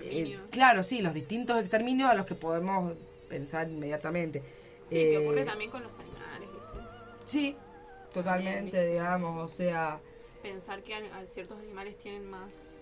eh, 0.00 0.38
claro, 0.50 0.82
sí, 0.82 1.02
los 1.02 1.14
distintos 1.14 1.60
exterminios 1.60 2.10
a 2.10 2.14
los 2.14 2.26
que 2.26 2.34
podemos 2.34 2.94
pensar 3.28 3.68
inmediatamente. 3.68 4.42
Sí, 4.88 4.96
que 4.96 5.18
ocurre 5.18 5.42
eh, 5.42 5.44
también 5.44 5.70
con 5.70 5.82
los 5.82 5.98
animales, 5.98 6.48
Sí, 7.24 7.56
totalmente, 8.12 8.86
digamos, 8.86 9.52
o 9.52 9.54
sea... 9.54 10.00
Pensar 10.42 10.82
que 10.82 10.94
ciertos 11.26 11.58
animales 11.58 11.98
tienen 11.98 12.24
más 12.30 12.76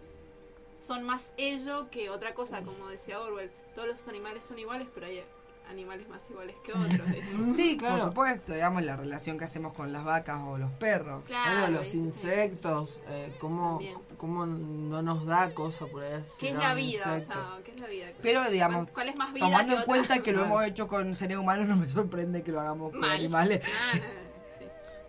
son 0.76 1.05
más 1.05 1.32
ello 1.36 1.89
que 1.90 2.10
otra 2.10 2.35
cosa, 2.35 2.62
como 2.62 2.89
decía 2.89 3.20
Orwell. 3.20 3.51
Todos 3.74 3.89
los 3.89 4.09
animales 4.09 4.44
son 4.44 4.59
iguales, 4.59 4.89
pero 4.94 5.06
hay 5.06 5.22
animales 5.69 6.09
más 6.09 6.28
iguales 6.31 6.57
que 6.65 6.73
otros. 6.73 7.09
sí, 7.57 7.77
claro. 7.77 7.97
por 7.97 8.09
supuesto, 8.09 8.53
digamos, 8.53 8.82
la 8.85 8.97
relación 8.97 9.39
que 9.39 9.45
hacemos 9.45 9.74
con 9.74 9.93
las 9.93 10.05
vacas 10.05 10.41
o 10.45 10.59
los 10.59 10.70
perros. 10.73 11.24
Claro, 11.27 11.73
los 11.73 11.95
insectos, 11.95 13.01
eh, 13.09 13.35
cómo, 13.39 13.81
cómo, 14.16 14.47
no 14.47 15.03
nos 15.03 15.27
da 15.27 15.53
cosa 15.55 15.86
por 15.86 16.03
ahí. 16.03 16.23
¿Qué 16.39 16.51
es 16.51 16.55
la 16.55 16.74
vida? 16.74 17.15
O 17.15 17.20
sea, 17.20 17.59
¿qué 17.65 17.73
es 17.73 17.81
la 17.81 17.86
vida? 17.89 18.07
Pero, 18.23 18.51
digamos, 18.51 18.89
¿Cuál 18.91 19.09
es 19.09 19.16
más 19.16 19.32
vida 19.32 19.47
tomando 19.47 19.77
en 19.78 19.82
cuenta 19.82 20.23
que 20.23 20.32
lo 20.32 20.45
hemos 20.45 20.65
hecho 20.65 20.89
con 20.89 21.15
seres 21.15 21.36
humanos, 21.39 21.66
no 21.69 21.77
me 21.77 21.89
sorprende 21.89 22.43
que 22.43 22.53
lo 22.53 22.61
hagamos 22.61 22.93
con 22.93 23.05
animales. 23.05 23.62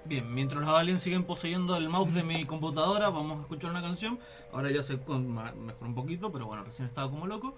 Bien, 0.06 0.32
mientros 0.32 0.62
los 0.62 0.70
aliens 0.70 1.02
siguen 1.02 1.24
poseyendo 1.24 1.76
el 1.78 1.90
mouse 1.90 2.14
de 2.14 2.22
mi 2.22 2.46
computadora, 2.46 3.10
vamos 3.10 3.40
a 3.40 3.42
escuchar 3.42 3.72
una 3.72 3.82
canción. 3.82 4.20
Ahora 4.54 4.70
ya 4.70 4.84
se 4.84 4.98
mejor 4.98 5.54
un 5.82 5.96
poquito, 5.96 6.32
pero 6.32 6.46
bueno, 6.46 6.64
recién 6.64 6.88
estaba 6.88 7.10
como 7.10 7.26
loco. 7.26 7.56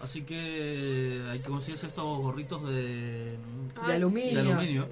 Así 0.00 0.22
que 0.22 1.24
hay 1.28 1.40
que 1.40 1.48
conseguirse 1.48 1.88
estos 1.88 2.04
gorritos 2.20 2.62
de, 2.68 3.36
de, 3.86 3.92
aluminio. 3.92 4.88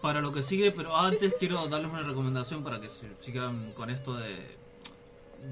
Para 0.00 0.22
lo 0.22 0.32
que 0.32 0.42
sigue, 0.42 0.72
pero 0.72 0.96
antes 0.96 1.34
quiero 1.38 1.66
darles 1.68 1.92
una 1.92 2.02
recomendación 2.02 2.64
para 2.64 2.80
que 2.80 2.88
sigan 3.20 3.72
con 3.72 3.90
esto 3.90 4.14
de, 4.14 4.56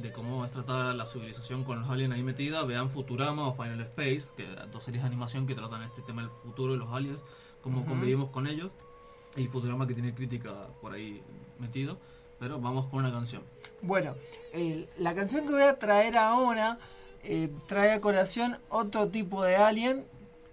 de 0.01 0.12
cómo 0.12 0.47
es 0.47 0.53
tratada 0.53 0.95
la 0.95 1.05
civilización 1.05 1.65
con 1.65 1.81
los 1.81 1.91
aliens 1.91 2.15
ahí 2.15 2.23
metida. 2.23 2.65
Vean 2.65 2.89
Futurama 2.89 3.47
o 3.47 3.53
Final 3.53 3.81
Space, 3.83 4.31
que 4.35 4.47
dos 4.73 4.85
series 4.85 5.03
de 5.03 5.09
animación 5.09 5.47
que 5.47 5.55
tratan 5.55 5.83
este 5.83 6.01
tema 6.01 6.23
del 6.23 6.31
futuro 6.31 6.74
y 6.74 6.78
los 6.78 6.91
aliens, 6.91 7.20
cómo 7.61 7.85
convivimos 7.85 8.31
con 8.31 8.47
ellos 8.47 8.70
y 9.36 9.46
Futurama 9.46 9.86
que 9.86 9.94
tiene 9.94 10.14
crítica 10.14 10.52
por 10.80 10.92
ahí 10.92 11.22
metido. 11.58 11.98
Pero 12.38 12.60
vamos 12.60 12.86
con 12.86 13.00
una 13.00 13.10
canción. 13.10 13.42
Bueno, 13.80 14.14
la 14.98 15.14
canción 15.14 15.46
que 15.46 15.52
voy 15.52 15.62
a 15.62 15.78
traer 15.78 16.16
ahora 16.16 16.78
eh, 17.22 17.50
trae 17.66 17.92
a 17.92 18.00
colación 18.00 18.58
otro 18.68 19.08
tipo 19.08 19.42
de 19.42 19.56
alien, 19.56 20.04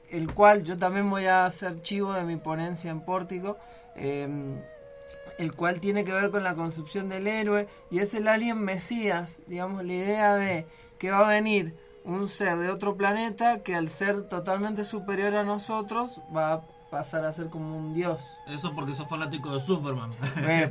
el 0.09 0.33
cual 0.33 0.63
yo 0.63 0.77
también 0.77 1.09
voy 1.09 1.25
a 1.25 1.45
hacer 1.45 1.81
chivo 1.81 2.13
de 2.13 2.23
mi 2.23 2.37
ponencia 2.37 2.89
en 2.89 3.01
Pórtico, 3.01 3.57
em, 3.95 4.59
el 5.37 5.53
cual 5.53 5.79
tiene 5.79 6.05
que 6.05 6.13
ver 6.13 6.31
con 6.31 6.43
la 6.43 6.55
concepción 6.55 7.09
del 7.09 7.27
héroe 7.27 7.67
y 7.89 7.99
es 7.99 8.13
el 8.13 8.27
alien 8.27 8.59
Mesías, 8.59 9.41
digamos, 9.47 9.83
la 9.83 9.93
idea 9.93 10.35
de 10.35 10.65
que 10.97 11.11
va 11.11 11.27
a 11.27 11.29
venir 11.29 11.75
un 12.05 12.27
ser 12.27 12.57
de 12.57 12.69
otro 12.69 12.95
planeta 12.95 13.63
que 13.63 13.75
al 13.75 13.89
ser 13.89 14.23
totalmente 14.23 14.83
superior 14.83 15.35
a 15.35 15.43
nosotros 15.43 16.21
va 16.35 16.53
a 16.53 16.61
pasar 16.93 17.25
a 17.25 17.33
ser 17.33 17.49
como 17.49 17.75
un 17.75 17.95
dios. 17.95 18.23
Eso 18.45 18.75
porque 18.75 18.93
sos 18.93 19.09
fanático 19.09 19.51
de 19.51 19.59
Superman. 19.59 20.11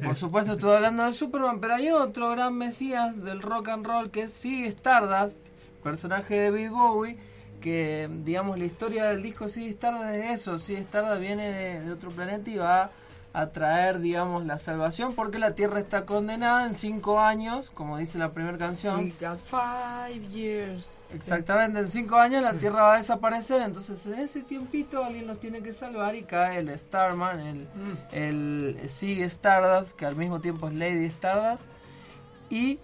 Por 0.04 0.14
supuesto 0.24 0.52
estoy 0.52 0.76
hablando 0.76 1.02
de 1.04 1.12
Superman, 1.12 1.58
pero 1.58 1.74
hay 1.74 1.90
otro 1.90 2.30
gran 2.30 2.56
mesías 2.56 3.20
del 3.24 3.42
rock 3.42 3.70
and 3.70 3.84
roll 3.84 4.08
que 4.12 4.22
es 4.22 4.32
Sig 4.32 4.66
Stardust, 4.66 5.40
personaje 5.82 6.34
de 6.34 6.50
David 6.52 6.70
Bowie, 6.70 7.18
que 7.60 8.08
digamos 8.22 8.56
la 8.56 8.66
historia 8.66 9.06
del 9.06 9.20
disco 9.20 9.48
Sig 9.48 9.70
Stardust 9.70 10.14
es 10.14 10.40
eso, 10.40 10.58
Sig 10.58 10.78
Stardust 10.78 11.20
viene 11.20 11.80
de, 11.80 11.90
otro 11.90 12.12
planeta 12.12 12.48
y 12.48 12.56
va 12.58 12.92
a 13.32 13.46
traer, 13.48 13.98
digamos, 13.98 14.46
la 14.46 14.58
salvación 14.58 15.16
porque 15.16 15.40
la 15.40 15.56
Tierra 15.56 15.80
está 15.80 16.06
condenada 16.06 16.66
en 16.66 16.76
cinco 16.76 17.18
años, 17.18 17.68
como 17.70 17.98
dice 17.98 18.16
la 18.16 18.30
primera 18.30 18.58
canción. 18.58 19.00
We 19.00 19.14
got 19.20 19.40
five 19.40 20.24
years. 20.28 20.88
Exactamente, 21.14 21.78
en 21.80 21.88
cinco 21.88 22.16
años 22.16 22.42
la 22.42 22.54
Tierra 22.54 22.82
va 22.82 22.94
a 22.94 22.96
desaparecer, 22.96 23.62
entonces 23.62 24.04
en 24.06 24.20
ese 24.20 24.42
tiempito 24.42 25.04
alguien 25.04 25.26
nos 25.26 25.38
tiene 25.40 25.62
que 25.62 25.72
salvar 25.72 26.14
y 26.14 26.22
cae 26.22 26.58
el 26.58 26.78
Starman, 26.78 27.40
el, 27.40 27.56
mm. 27.58 27.98
el 28.12 28.88
Sig 28.88 29.20
Stardust, 29.22 29.96
que 29.96 30.06
al 30.06 30.16
mismo 30.16 30.40
tiempo 30.40 30.68
es 30.68 30.74
Lady 30.74 31.06
Stardust. 31.06 31.64
Y 32.48 32.78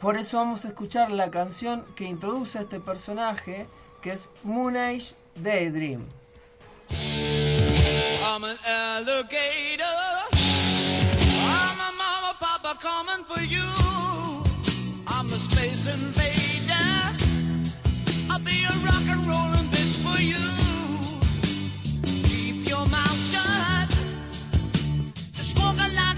por 0.00 0.16
eso 0.16 0.38
vamos 0.38 0.64
a 0.64 0.68
escuchar 0.68 1.10
la 1.10 1.30
canción 1.30 1.84
que 1.94 2.04
introduce 2.04 2.58
a 2.58 2.62
este 2.62 2.80
personaje, 2.80 3.66
que 4.02 4.12
es 4.12 4.30
Moon 4.42 4.76
Age 4.76 5.14
Daydream. 5.36 6.06
I'm 8.22 8.44
an 8.44 8.56
alligator. 8.66 9.84
I'm 10.32 11.80
a 11.80 11.90
mama, 11.96 12.36
papa 12.38 12.78
coming 12.80 13.24
for 13.24 13.40
you. 13.42 13.64
I'm 15.06 15.32
a 15.32 15.38
space 15.38 15.86
invader. 15.86 16.37
Keep 22.28 22.68
your 22.68 22.86
mouth 22.88 23.20
shut. 23.30 23.88
Just 25.34 25.58
walk 25.58 25.76
a 25.76 25.88
big 25.94 26.17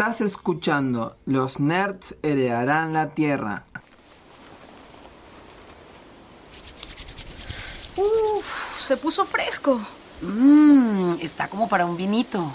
Estás 0.00 0.20
escuchando 0.20 1.16
Los 1.26 1.58
Nerds 1.58 2.14
heredarán 2.22 2.92
la 2.92 3.08
Tierra. 3.08 3.64
Uf, 7.96 8.80
se 8.80 8.96
puso 8.96 9.24
fresco. 9.24 9.80
Mmm, 10.22 11.14
está 11.20 11.48
como 11.48 11.68
para 11.68 11.84
un 11.84 11.96
vinito. 11.96 12.48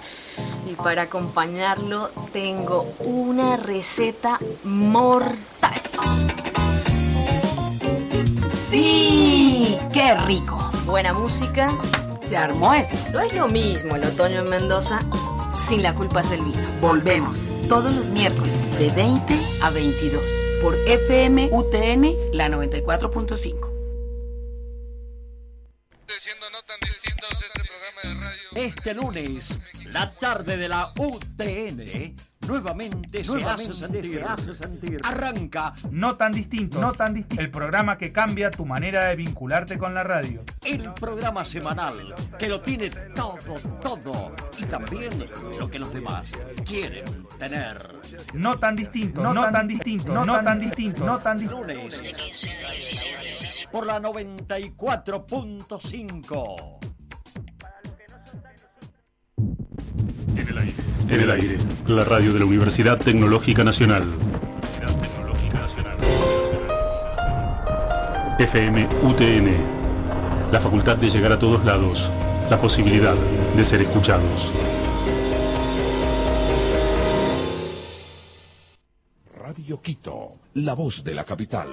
Y 0.72 0.76
para 0.76 1.02
acompañarlo 1.02 2.11
tengo 2.32 2.84
una 2.99 3.57
receta 3.57 4.40
mortal. 4.64 5.82
¡Sí! 8.48 9.78
¡Qué 9.91 10.15
rico! 10.15 10.72
Buena 10.86 11.11
música. 11.11 11.78
Se 12.26 12.38
armó 12.38 12.74
esto. 12.74 12.95
No 13.11 13.20
es 13.20 13.34
lo 13.34 13.49
mismo 13.49 13.98
el 13.98 14.06
otoño 14.06 14.40
en 14.40 14.49
Mendoza 14.49 15.02
sin 15.53 15.84
la 15.84 15.94
culpa 15.94 16.22
es 16.22 16.30
del 16.30 16.41
vino. 16.41 16.62
Volvemos 16.84 17.38
todos 17.69 17.93
los 17.93 18.10
miércoles 18.10 18.77
de 18.77 18.91
20 18.91 19.39
a 19.61 19.69
22 19.69 20.22
por 20.61 20.76
FM 20.85 21.47
UTN 21.53 22.14
la 22.34 22.49
94.5. 22.49 23.72
Este 28.57 28.93
lunes, 28.93 29.60
la 29.85 30.14
tarde 30.14 30.57
de 30.57 30.68
la 30.68 30.91
UTN 30.97 32.18
nuevamente, 32.48 33.24
se, 33.24 33.44
hace 33.44 33.74
sentir. 33.74 34.24
Arranca 35.03 35.74
No 35.91 36.15
tan 36.15 36.32
distinto, 36.32 36.80
no 36.80 36.94
tan 36.94 37.14
distinto. 37.14 37.41
El 37.41 37.52
programa 37.52 37.98
que 37.98 38.11
cambia 38.11 38.52
tu 38.52 38.65
manera 38.65 39.06
de 39.06 39.15
vincularte 39.15 39.78
con 39.78 39.94
la 39.94 40.03
radio. 40.03 40.44
el 40.64 40.91
programa 40.94 41.45
semanal 41.45 42.15
que 42.38 42.49
lo 42.49 42.61
tiene 42.61 42.90
todo, 42.90 43.57
todo 43.82 44.36
y 44.57 44.65
también 44.65 45.26
lo 45.60 45.70
que 45.70 45.80
los 45.80 45.94
demás 45.94 46.32
quieren 46.65 47.28
tener. 47.38 47.94
No 48.34 48.60
tan 48.60 48.76
distinto, 48.76 49.22
no, 49.22 49.34
tan 49.52 49.68
distinto, 49.68 50.14
no, 50.14 50.44
tan 50.44 50.60
distinto, 50.60 51.06
no 51.06 51.20
tan 51.20 51.38
distinto. 51.38 51.64
Lunes 51.64 52.02
por 53.74 53.86
la 53.88 53.99
94.5. 53.99 56.93
En 61.07 61.19
el 61.19 61.31
aire, 61.31 61.57
la 61.88 62.03
radio 62.03 62.34
de 62.34 62.39
la 62.39 62.45
Universidad 62.45 62.97
Tecnológica 62.97 63.63
Nacional. 63.63 64.03
FM 68.39 68.88
UTN, 69.03 70.51
la 70.51 70.59
facultad 70.59 70.97
de 70.97 71.09
llegar 71.09 71.31
a 71.34 71.39
todos 71.39 71.63
lados, 71.63 72.09
la 72.49 72.59
posibilidad 72.59 73.15
de 73.55 73.63
ser 73.63 73.81
escuchados. 73.81 74.51
Radio 79.38 79.80
Quito, 79.81 80.31
la 80.55 80.73
voz 80.73 81.03
de 81.03 81.13
la 81.13 81.23
capital. 81.23 81.69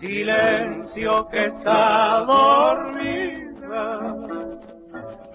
Silencio 0.00 1.28
que 1.30 1.44
está 1.44 2.24
dormida, 2.24 4.00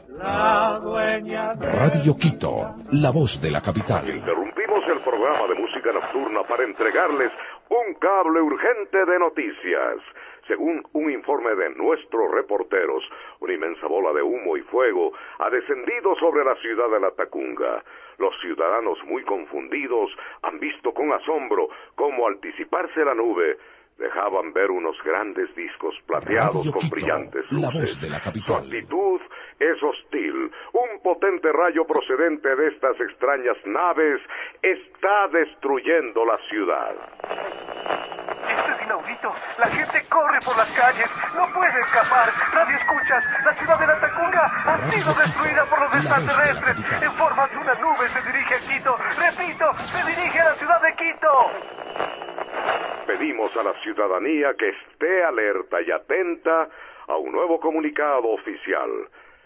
la 0.09 0.79
dueña 0.81 1.53
de... 1.53 1.71
Radio 1.71 2.17
Quito, 2.17 2.73
la 2.93 3.11
voz 3.11 3.39
de 3.39 3.51
la 3.51 3.61
capital. 3.61 4.09
Interrumpimos 4.09 4.83
el 4.89 5.01
programa 5.01 5.45
de 5.49 5.61
música 5.61 5.91
nocturna 5.93 6.41
para 6.49 6.63
entregarles 6.63 7.31
un 7.69 7.93
cable 7.99 8.41
urgente 8.41 9.05
de 9.05 9.19
noticias. 9.19 10.01
Según 10.47 10.81
un 10.93 11.11
informe 11.11 11.53
de 11.53 11.69
nuestros 11.75 12.31
reporteros, 12.31 13.03
una 13.41 13.53
inmensa 13.53 13.85
bola 13.85 14.13
de 14.13 14.23
humo 14.23 14.57
y 14.57 14.61
fuego 14.61 15.11
ha 15.37 15.49
descendido 15.51 16.15
sobre 16.15 16.43
la 16.43 16.55
ciudad 16.55 16.89
de 16.89 17.01
La 17.01 17.11
Tacunga. 17.11 17.83
Los 18.17 18.33
ciudadanos 18.41 18.97
muy 19.05 19.23
confundidos 19.25 20.09
han 20.41 20.59
visto 20.59 20.91
con 20.91 21.13
asombro 21.13 21.69
cómo 21.93 22.25
al 22.25 22.41
disiparse 22.41 23.05
la 23.05 23.13
nube 23.13 23.57
dejaban 23.97 24.51
ver 24.53 24.71
unos 24.71 24.95
grandes 25.03 25.53
discos 25.55 25.95
plateados 26.05 26.55
Radio 26.65 26.71
con 26.71 26.81
Quito, 26.81 26.95
brillantes 26.95 27.45
la 27.51 27.59
luces. 27.71 27.73
voz 27.95 28.01
de 28.01 28.09
la 28.09 28.17
Su 28.19 28.23
capital. 28.23 28.55
actitud 28.63 29.21
es 29.59 29.83
hostil. 29.83 30.51
Un 30.73 31.01
potente 31.01 31.51
rayo 31.51 31.85
procedente 31.87 32.55
de 32.55 32.67
estas 32.67 32.99
extrañas 32.99 33.55
naves 33.65 34.19
está 34.61 35.27
destruyendo 35.31 36.25
la 36.25 36.37
ciudad. 36.49 36.91
Esto 38.49 38.71
es 38.75 38.81
inaudito. 38.85 39.33
La 39.57 39.67
gente 39.67 40.03
corre 40.09 40.39
por 40.45 40.57
las 40.57 40.69
calles. 40.75 41.09
No 41.35 41.47
puede 41.53 41.79
escapar. 41.79 42.29
Radio 42.53 42.77
escuchas. 42.77 43.23
La 43.45 43.53
ciudad 43.53 43.79
de 43.79 43.87
la 43.87 43.99
Tacunga 44.01 44.43
ha 44.65 44.77
sido 44.91 45.13
destruida 45.13 45.65
por 45.69 45.79
los 45.81 45.95
extraterrestres. 45.95 47.01
En 47.01 47.11
forma 47.13 47.47
de 47.47 47.57
una 47.57 47.73
nube 47.75 48.07
se 48.09 48.21
dirige 48.21 48.55
a 48.55 48.59
Quito. 48.59 48.95
Repito, 49.23 49.73
se 49.77 49.99
dirige 50.05 50.39
a 50.39 50.45
la 50.49 50.55
ciudad 50.55 50.81
de 50.81 50.93
Quito. 50.95 51.31
Pedimos 53.05 53.55
a 53.55 53.61
la 53.61 53.73
ciudadanía 53.81 54.55
que 54.55 54.69
esté 54.69 55.23
alerta 55.23 55.79
y 55.81 55.91
atenta 55.91 56.67
a 57.07 57.17
un 57.17 57.31
nuevo 57.31 57.59
comunicado 57.59 58.29
oficial. 58.29 58.89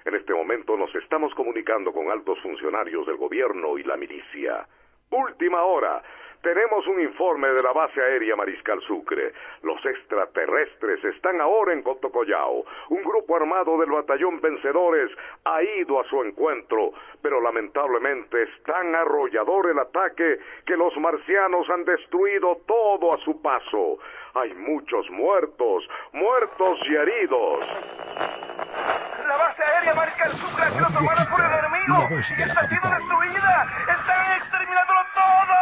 En 0.06 0.16
este 0.16 0.34
momento 0.34 0.78
nos 0.78 0.94
estamos 0.96 1.34
comunicando 1.36 1.92
con 1.92 2.10
altos 2.10 2.40
funcionarios 2.40 3.06
del 3.06 3.18
gobierno 3.18 3.78
y 3.78 3.84
la 3.84 3.98
milicia. 3.98 4.66
Última 5.10 5.64
hora. 5.64 6.02
Tenemos 6.42 6.88
un 6.88 7.02
informe 7.02 7.50
de 7.50 7.62
la 7.62 7.74
base 7.74 8.02
aérea 8.02 8.34
Mariscal 8.34 8.80
Sucre. 8.88 9.34
Los 9.62 9.86
extraterrestres 9.86 11.04
están 11.04 11.42
ahora 11.42 11.74
en 11.74 11.84
Cotocollao. 11.84 12.64
Un 12.92 13.04
grupo 13.04 13.36
armado 13.36 13.78
del 13.78 13.92
batallón 13.92 14.40
Vencedores 14.40 15.12
ha 15.44 15.62
ido 15.62 16.00
a 16.00 16.06
su 16.06 16.24
encuentro, 16.24 16.94
pero 17.22 17.42
lamentablemente 17.42 18.44
es 18.44 18.64
tan 18.64 18.96
arrollador 18.96 19.70
el 19.70 19.80
ataque 19.80 20.40
que 20.66 20.78
los 20.78 20.96
marcianos 20.96 21.70
han 21.70 21.84
destruido 21.84 22.62
todo 22.66 23.14
a 23.14 23.18
su 23.18 23.42
paso. 23.42 24.00
Hay 24.36 24.54
muchos 24.54 25.10
muertos, 25.10 25.84
muertos 26.12 26.80
y 26.86 26.96
heridos. 26.96 27.66
La 29.28 29.38
base 29.38 29.64
aérea 29.64 29.94
marca 29.96 30.26
el 30.26 30.32
Sucre 30.32 30.66
ha 30.66 30.70
sido 30.70 30.88
tomada 30.88 31.26
por 31.30 31.40
el 31.40 31.52
enemigo 31.52 32.08
y 32.12 32.20
está 32.20 32.68
siendo 32.68 32.90
destruida. 32.90 33.68
Están 33.92 34.32
exterminándolo 34.38 35.02
todo. 35.14 35.56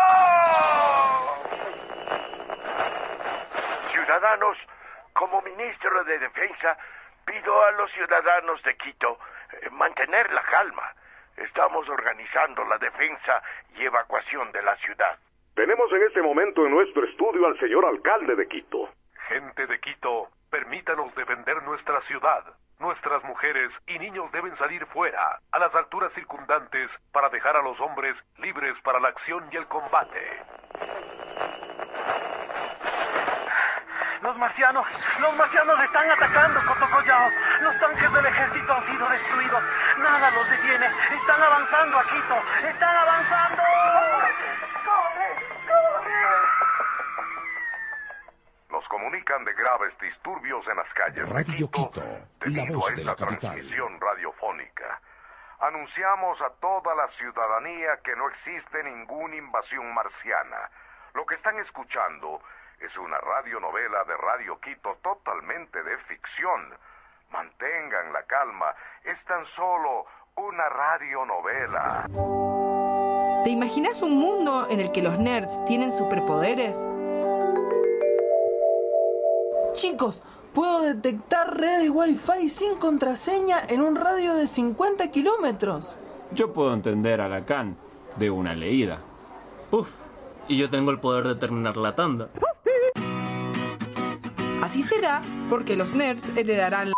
Ciudadanos, 3.93 4.57
como 5.13 5.41
ministro 5.41 6.03
de 6.03 6.19
Defensa, 6.19 6.77
pido 7.25 7.63
a 7.63 7.71
los 7.71 7.91
ciudadanos 7.91 8.61
de 8.63 8.75
Quito 8.77 9.17
eh, 9.61 9.69
mantener 9.71 10.31
la 10.31 10.43
calma. 10.43 10.93
Estamos 11.37 11.87
organizando 11.87 12.65
la 12.65 12.77
defensa 12.79 13.41
y 13.75 13.85
evacuación 13.85 14.51
de 14.51 14.61
la 14.63 14.75
ciudad. 14.77 15.17
Tenemos 15.57 15.91
en 15.91 16.03
este 16.03 16.21
momento 16.21 16.67
en 16.67 16.71
nuestro 16.71 17.03
estudio 17.03 17.47
al 17.47 17.57
señor 17.57 17.83
alcalde 17.83 18.35
de 18.35 18.47
Quito. 18.47 18.89
Gente 19.27 19.65
de 19.65 19.79
Quito, 19.79 20.27
permítanos 20.51 21.15
defender 21.15 21.63
nuestra 21.63 21.99
ciudad. 22.01 22.43
Nuestras 22.77 23.23
mujeres 23.23 23.71
y 23.87 23.97
niños 23.97 24.31
deben 24.31 24.55
salir 24.59 24.85
fuera, 24.93 25.39
a 25.51 25.57
las 25.57 25.73
alturas 25.73 26.13
circundantes, 26.13 26.91
para 27.11 27.29
dejar 27.29 27.57
a 27.57 27.63
los 27.63 27.79
hombres 27.79 28.15
libres 28.37 28.75
para 28.83 28.99
la 28.99 29.07
acción 29.07 29.49
y 29.51 29.57
el 29.57 29.65
combate. 29.65 30.21
Los 34.21 34.37
marcianos, 34.37 34.85
los 35.19 35.35
marcianos 35.37 35.79
están 35.79 36.11
atacando 36.11 36.59
Cotocollao. 36.67 37.29
Los 37.61 37.79
tanques 37.79 38.13
del 38.13 38.25
ejército 38.27 38.73
han 38.73 38.85
sido 38.85 39.09
destruidos. 39.09 39.63
Nada 39.97 40.29
los 40.35 40.49
detiene. 40.51 40.85
Están 40.85 41.41
avanzando 41.41 41.97
a 41.97 42.03
Quito. 42.03 42.67
Están 42.67 42.95
avanzando. 42.95 43.63
Nos 48.87 49.01
comunican 49.01 49.43
de 49.43 49.53
graves 49.53 49.93
disturbios 49.99 50.65
en 50.65 50.77
las 50.77 50.87
calles 50.93 51.15
de 51.15 51.25
Radio 51.25 51.69
Quito 51.69 51.91
Quito, 51.91 52.01
la 52.01 52.63
debido 52.63 52.79
voz 52.79 52.91
a 52.91 52.95
de 52.95 53.03
la 53.03 53.11
esta 53.11 53.25
capital. 53.25 53.51
transmisión 53.51 53.99
radiofónica. 53.99 55.01
Anunciamos 55.59 56.39
a 56.41 56.49
toda 56.61 56.95
la 56.95 57.07
ciudadanía 57.17 57.99
que 58.01 58.15
no 58.15 58.29
existe 58.29 58.83
ninguna 58.83 59.35
invasión 59.35 59.93
marciana. 59.93 60.69
Lo 61.15 61.25
que 61.25 61.35
están 61.35 61.59
escuchando 61.59 62.39
es 62.79 62.95
una 62.97 63.17
radionovela 63.17 64.05
de 64.05 64.15
Radio 64.15 64.57
Quito 64.61 64.97
totalmente 65.03 65.83
de 65.83 65.97
ficción. 66.07 66.73
Mantengan 67.31 68.13
la 68.13 68.23
calma, 68.23 68.73
es 69.03 69.21
tan 69.25 69.45
solo 69.57 70.05
una 70.35 70.69
radionovela. 70.69 72.05
¿Te 73.43 73.49
imaginas 73.49 74.01
un 74.01 74.15
mundo 74.17 74.67
en 74.69 74.79
el 74.79 74.93
que 74.93 75.01
los 75.01 75.19
nerds 75.19 75.65
tienen 75.65 75.91
superpoderes? 75.91 76.85
Chicos, 79.73 80.23
puedo 80.53 80.81
detectar 80.81 81.57
redes 81.57 81.89
Wi-Fi 81.89 82.49
sin 82.49 82.77
contraseña 82.77 83.61
en 83.67 83.81
un 83.81 83.95
radio 83.95 84.33
de 84.33 84.47
50 84.47 85.11
kilómetros. 85.11 85.97
Yo 86.31 86.51
puedo 86.51 86.73
entender 86.73 87.21
a 87.21 87.29
Lacan 87.29 87.77
de 88.17 88.29
una 88.29 88.55
leída. 88.55 88.99
Uf, 89.71 89.89
y 90.47 90.57
yo 90.57 90.69
tengo 90.69 90.91
el 90.91 90.99
poder 90.99 91.27
de 91.27 91.35
terminar 91.35 91.77
la 91.77 91.95
tanda. 91.95 92.29
Así 94.61 94.81
será 94.81 95.21
porque 95.49 95.75
los 95.75 95.93
nerds 95.93 96.29
heredarán 96.35 96.89
la... 96.89 96.93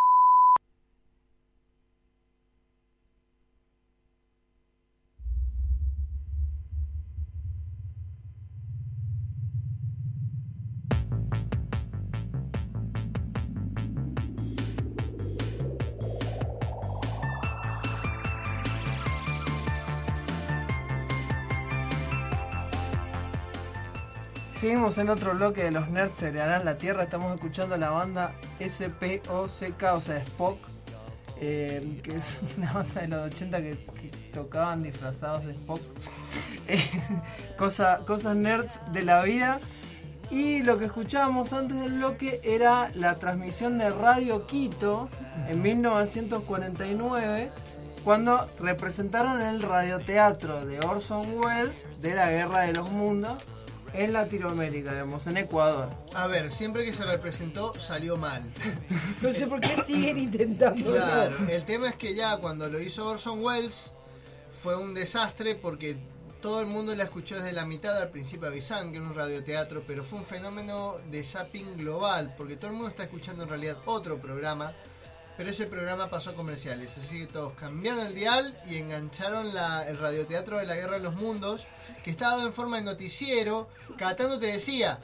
Seguimos 24.80 24.98
en 24.98 25.10
otro 25.10 25.34
bloque 25.34 25.66
de 25.66 25.72
los 25.72 25.90
nerds 25.90 26.22
heredarán 26.22 26.64
la 26.64 26.78
tierra. 26.78 27.04
Estamos 27.04 27.36
escuchando 27.36 27.76
la 27.76 27.90
banda 27.90 28.32
SPOCK, 28.66 29.30
o 29.30 29.50
sea, 29.50 30.20
Spock, 30.20 30.58
eh, 31.42 32.00
que 32.02 32.16
es 32.16 32.40
una 32.58 32.72
banda 32.72 33.02
de 33.02 33.08
los 33.10 33.28
80 33.34 33.58
que, 33.58 33.76
tocaban 34.32 34.82
disfrazados 34.82 35.46
de 35.46 35.52
Spock. 35.52 35.82
Eh, 36.70 36.80
cosa- 37.58 38.00
cosas 38.08 38.38
nerds 38.38 38.80
de 38.94 39.04
la 39.04 39.22
vida. 39.24 39.60
Y 40.32 40.64
lo 40.64 40.78
que 40.78 40.86
escuchábamos 40.86 41.52
antes 41.52 41.78
del 41.82 41.96
bloque 41.96 42.40
era 42.46 42.90
la 42.96 43.16
transmisión 43.16 43.78
de 43.80 43.90
Radio 43.90 44.48
Quito 44.48 45.10
en 45.50 45.62
1949, 45.62 47.52
cuando 48.06 48.50
representaron 48.62 49.42
el 49.42 49.62
radioteatro 49.62 50.66
de 50.66 50.80
Orson 50.80 51.38
Welles 51.38 51.86
de 52.02 52.16
la 52.16 52.32
Guerra 52.32 52.62
de 52.62 52.72
los 52.72 52.90
Mundos 52.90 53.44
en 53.94 54.14
Latinoamérica, 54.14 54.92
digamos, 54.92 55.28
en 55.28 55.38
Ecuador. 55.38 55.90
A 56.14 56.28
ver, 56.28 56.52
siempre 56.52 56.86
que 56.86 56.94
se 56.94 57.06
representó 57.06 57.74
salió 57.80 58.18
mal. 58.18 58.42
No 59.22 59.34
sé 59.34 59.48
por 59.48 59.60
qué 59.60 59.84
siguen 59.86 60.18
intentando. 60.18 60.92
Claro, 60.92 61.36
el 61.50 61.64
tema 61.66 61.90
es 61.90 61.96
que 61.96 62.16
ya 62.16 62.38
cuando 62.38 62.70
lo 62.70 62.80
hizo 62.80 63.08
Orson 63.08 63.44
Welles 63.44 63.92
fue 64.52 64.76
un 64.76 64.94
desastre 64.94 65.56
porque 65.56 65.98
todo 66.42 66.62
el 66.62 66.68
mundo 66.68 66.96
la 66.96 67.04
escuchó 67.04 67.36
desde 67.36 67.52
la 67.52 67.66
mitad 67.66 67.98
al 67.98 68.10
principio 68.10 68.48
avisaban 68.48 68.92
que 68.92 68.98
era 68.98 69.08
un 69.08 69.14
radioteatro, 69.14 69.84
pero 69.86 70.04
fue 70.04 70.20
un 70.20 70.26
fenómeno 70.26 70.96
de 71.12 71.24
zapping 71.24 71.78
global 71.78 72.34
porque 72.38 72.56
todo 72.56 72.68
el 72.68 72.74
mundo 72.74 72.90
está 72.90 73.04
escuchando 73.04 73.44
en 73.44 73.50
realidad 73.50 73.78
otro 73.86 74.20
programa, 74.22 74.74
pero 75.40 75.52
ese 75.52 75.68
programa 75.68 76.10
pasó 76.10 76.32
a 76.32 76.36
comerciales, 76.36 76.98
así 76.98 77.20
que 77.20 77.28
todos 77.28 77.54
cambiaron 77.54 78.06
el 78.06 78.14
dial 78.14 78.60
y 78.66 78.76
engancharon 78.76 79.54
la- 79.54 79.88
el 79.88 79.98
radioteatro 79.98 80.58
de 80.58 80.66
la 80.66 80.76
Guerra 80.76 80.96
de 80.98 81.00
los 81.00 81.16
Mundos, 81.16 81.66
que 82.04 82.12
estaba 82.12 82.34
dado 82.36 82.48
en 82.48 82.52
forma 82.52 82.76
de 82.76 82.84
noticiero, 82.84 83.70
cada 83.98 84.18
tanto 84.18 84.38
te 84.38 84.48
decía, 84.48 85.00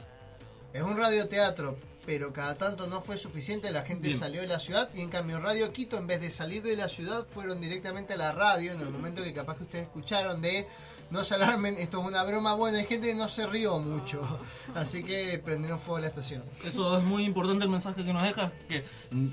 es 0.74 0.82
un 0.82 0.94
radioteatro, 0.98 1.78
pero 2.04 2.34
cada 2.34 2.54
tanto 2.54 2.86
no 2.86 3.00
fue 3.00 3.16
suficiente, 3.16 3.70
la 3.70 3.80
gente 3.82 4.08
Bien. 4.08 4.18
salió 4.20 4.42
de 4.42 4.46
la 4.46 4.58
ciudad 4.60 4.90
y 4.92 5.00
en 5.00 5.08
cambio 5.08 5.40
Radio 5.40 5.72
Quito, 5.72 5.96
en 5.96 6.06
vez 6.06 6.20
de 6.20 6.30
salir 6.30 6.62
de 6.62 6.76
la 6.76 6.90
ciudad, 6.90 7.26
fueron 7.30 7.58
directamente 7.58 8.12
a 8.12 8.16
la 8.18 8.32
radio 8.32 8.72
en 8.72 8.80
el 8.82 8.90
momento 8.90 9.22
que 9.24 9.32
capaz 9.32 9.56
que 9.56 9.64
ustedes 9.64 9.84
escucharon 9.86 10.42
de 10.42 10.68
no 11.10 11.24
se 11.24 11.34
alarmen, 11.34 11.76
esto 11.78 12.00
es 12.00 12.06
una 12.06 12.22
broma, 12.24 12.54
bueno, 12.54 12.78
hay 12.78 12.86
gente 12.86 13.08
que 13.08 13.14
no 13.14 13.28
se 13.28 13.46
rió 13.46 13.78
mucho, 13.78 14.22
así 14.74 15.02
que 15.02 15.40
prendieron 15.44 15.78
fuego 15.78 15.98
a 15.98 16.00
la 16.00 16.06
estación. 16.08 16.42
Eso 16.64 16.98
es 16.98 17.04
muy 17.04 17.24
importante 17.24 17.64
el 17.64 17.70
mensaje 17.70 18.04
que 18.04 18.12
nos 18.12 18.22
deja, 18.22 18.52
que 18.68 18.84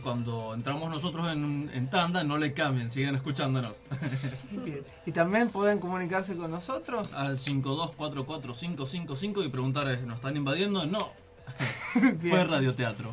cuando 0.04 0.54
entramos 0.54 0.90
nosotros 0.90 1.32
en, 1.32 1.70
en 1.74 1.90
tanda 1.90 2.24
no 2.24 2.38
le 2.38 2.54
cambien, 2.54 2.92
sigan 2.92 3.16
escuchándonos. 3.16 3.78
Bien. 4.52 4.84
Y 5.06 5.12
también 5.12 5.50
pueden 5.50 5.80
comunicarse 5.80 6.36
con 6.36 6.52
nosotros. 6.52 7.14
Al 7.14 7.38
5244555 7.38 9.46
y 9.46 9.50
preguntar, 9.50 9.90
¿eh, 9.90 10.02
¿nos 10.04 10.18
están 10.18 10.38
invadiendo? 10.38 10.86
No. 10.86 11.12
Bien. 11.96 12.30
Fue 12.30 12.44
radioteatro. 12.44 13.12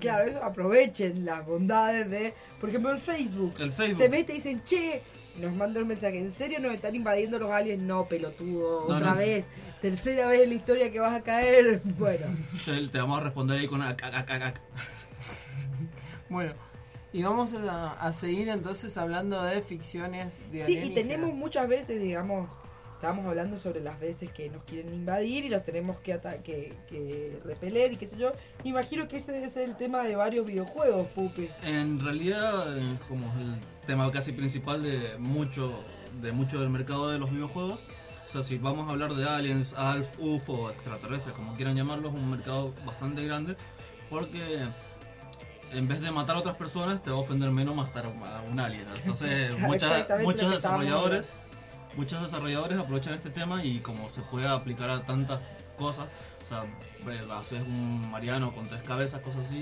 Claro, 0.00 0.24
eso 0.24 0.42
aprovechen 0.42 1.24
las 1.24 1.46
bondades 1.46 2.10
de. 2.10 2.34
Por 2.60 2.68
ejemplo, 2.68 2.90
el 2.90 2.98
Facebook. 2.98 3.54
El 3.58 3.72
Facebook. 3.72 3.98
Se 3.98 4.08
mete 4.08 4.32
y 4.32 4.36
dicen, 4.36 4.62
che, 4.64 5.02
nos 5.40 5.52
manda 5.54 5.80
un 5.80 5.88
mensaje. 5.88 6.18
¿En 6.18 6.30
serio 6.30 6.58
nos 6.60 6.72
están 6.74 6.94
invadiendo 6.94 7.38
los 7.38 7.50
aliens? 7.50 7.82
No, 7.82 8.06
pelotudo. 8.08 8.86
No, 8.88 8.96
Otra 8.96 9.10
no. 9.10 9.16
vez. 9.16 9.46
Tercera 9.80 10.26
vez 10.28 10.40
en 10.42 10.48
la 10.50 10.54
historia 10.54 10.90
que 10.90 11.00
vas 11.00 11.14
a 11.14 11.22
caer. 11.22 11.82
Bueno. 11.98 12.26
Te, 12.64 12.98
vamos 12.98 13.20
a 13.20 13.24
responder 13.24 13.58
ahí 13.60 13.66
con... 13.66 13.80
ac- 13.82 13.96
ac- 13.96 14.26
ac- 14.26 14.60
Bueno, 16.28 16.52
y 17.12 17.22
vamos 17.22 17.54
a, 17.54 17.92
a 17.94 18.12
seguir 18.12 18.48
entonces 18.48 18.96
hablando 18.98 19.42
de 19.42 19.62
ficciones 19.62 20.40
de 20.50 20.64
Sí, 20.66 20.76
y 20.78 20.94
tenemos 20.94 21.32
muchas 21.34 21.68
veces, 21.68 22.02
digamos, 22.02 22.50
estábamos 22.96 23.26
hablando 23.26 23.58
sobre 23.58 23.80
las 23.80 24.00
veces 24.00 24.30
que 24.32 24.48
nos 24.50 24.64
quieren 24.64 24.92
invadir 24.92 25.44
y 25.44 25.48
los 25.50 25.62
tenemos 25.64 25.98
que, 26.00 26.18
que, 26.42 26.74
que 26.88 27.38
repeler 27.44 27.92
y 27.92 27.96
qué 27.96 28.06
sé 28.06 28.16
yo. 28.16 28.32
Imagino 28.64 29.06
que 29.06 29.16
ese 29.18 29.32
debe 29.32 29.48
ser 29.48 29.64
el 29.68 29.76
tema 29.76 30.02
de 30.02 30.16
varios 30.16 30.46
videojuegos, 30.46 31.06
Pupi. 31.08 31.48
En 31.62 32.00
realidad, 32.00 32.76
eh, 32.78 32.98
como 33.08 33.26
es 33.32 33.38
el 33.40 33.86
tema 33.86 34.10
casi 34.10 34.32
principal 34.32 34.82
de 34.82 35.16
mucho, 35.18 35.84
de 36.20 36.32
mucho 36.32 36.58
del 36.60 36.70
mercado 36.70 37.10
de 37.10 37.18
los 37.18 37.30
videojuegos, 37.30 37.80
o 38.28 38.32
sea, 38.32 38.42
si 38.42 38.58
vamos 38.58 38.88
a 38.88 38.92
hablar 38.92 39.14
de 39.14 39.24
aliens, 39.28 39.74
ALF, 39.76 40.08
UFO, 40.18 40.70
extraterrestres, 40.70 41.34
como 41.36 41.54
quieran 41.54 41.76
llamarlos, 41.76 42.12
es 42.12 42.18
un 42.18 42.30
mercado 42.30 42.74
bastante 42.84 43.24
grande, 43.24 43.56
porque 44.10 44.66
en 45.72 45.86
vez 45.88 46.00
de 46.00 46.10
matar 46.10 46.36
a 46.36 46.38
otras 46.40 46.56
personas, 46.56 47.02
te 47.02 47.10
va 47.10 47.16
a 47.16 47.20
ofender 47.20 47.50
menos 47.50 47.76
matar 47.76 48.06
a 48.06 48.40
un 48.50 48.58
alien. 48.58 48.86
Entonces, 48.96 49.56
muchas- 49.60 50.06
muchos 50.22 50.54
desarrolladores 50.54 51.28
muchos 51.96 52.22
desarrolladores 52.22 52.78
aprovechan 52.78 53.14
este 53.14 53.30
tema 53.30 53.64
y 53.64 53.78
como 53.80 54.10
se 54.10 54.20
puede 54.22 54.46
aplicar 54.46 54.90
a 54.90 55.02
tantas 55.04 55.40
cosas, 55.78 56.06
o 56.44 56.48
sea, 56.48 56.62
eh, 57.12 57.20
haces 57.32 57.60
un 57.62 58.10
Mariano 58.10 58.54
con 58.54 58.68
tres 58.68 58.82
cabezas, 58.82 59.20
cosas 59.22 59.46
así, 59.46 59.58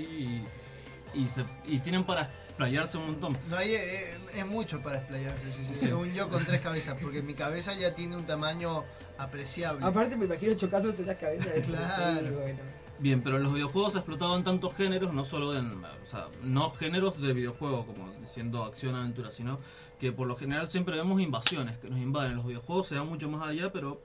y, 1.13 1.19
y, 1.19 1.27
se, 1.27 1.45
y 1.65 1.79
tienen 1.79 2.03
para 2.03 2.29
explayarse 2.45 2.97
un 2.97 3.05
montón. 3.07 3.37
No 3.49 3.57
hay, 3.57 3.73
eh, 3.73 4.17
es 4.33 4.45
mucho 4.45 4.81
para 4.81 4.97
explayarse, 4.99 5.51
sí, 5.51 5.65
sí, 5.67 5.73
Sí. 5.75 5.87
según 5.87 6.13
yo, 6.13 6.29
con 6.29 6.45
tres 6.45 6.61
cabezas, 6.61 6.97
porque 7.01 7.21
mi 7.21 7.33
cabeza 7.33 7.73
ya 7.75 7.93
tiene 7.95 8.15
un 8.15 8.25
tamaño 8.25 8.83
apreciable. 9.17 9.85
Aparte 9.85 10.15
me 10.15 10.25
imagino 10.25 10.53
chocándose 10.55 11.03
las 11.05 11.17
cabezas 11.17 11.53
de 11.53 11.61
Claro. 11.61 12.31
bueno. 12.39 12.59
Bien, 12.97 13.21
pero 13.21 13.35
en 13.37 13.43
los 13.43 13.53
videojuegos 13.53 13.91
se 13.93 13.99
en 13.99 14.43
tantos 14.45 14.73
géneros, 14.73 15.13
no 15.13 15.25
solo 15.25 15.57
en, 15.57 15.83
o 15.83 16.05
sea, 16.09 16.27
no 16.43 16.71
géneros 16.71 17.21
de 17.21 17.33
videojuegos 17.33 17.85
como 17.87 18.09
diciendo 18.21 18.63
acción, 18.63 18.95
aventura, 18.95 19.31
sino 19.31 19.59
que 19.99 20.11
por 20.11 20.27
lo 20.27 20.35
general 20.35 20.69
siempre 20.69 20.95
vemos 20.95 21.21
invasiones 21.21 21.77
que 21.77 21.89
nos 21.89 21.99
invaden. 21.99 22.35
Los 22.35 22.45
videojuegos 22.45 22.87
se 22.87 22.95
van 22.95 23.07
mucho 23.07 23.29
más 23.29 23.47
allá, 23.47 23.71
pero 23.71 24.01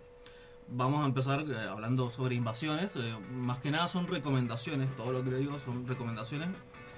vamos 0.69 1.03
a 1.03 1.07
empezar 1.07 1.45
eh, 1.49 1.69
hablando 1.69 2.11
sobre 2.11 2.35
invasiones. 2.35 2.93
eh, 2.97 3.15
más 3.33 3.59
que 3.59 3.71
nada 3.71 3.89
son 3.89 4.07
recomendaciones, 4.07 4.95
todo 4.97 5.13
lo 5.13 5.25
que 5.25 5.31
le 5.31 5.39
digo 5.39 5.59
son 5.65 5.87
recomendaciones 5.87 6.51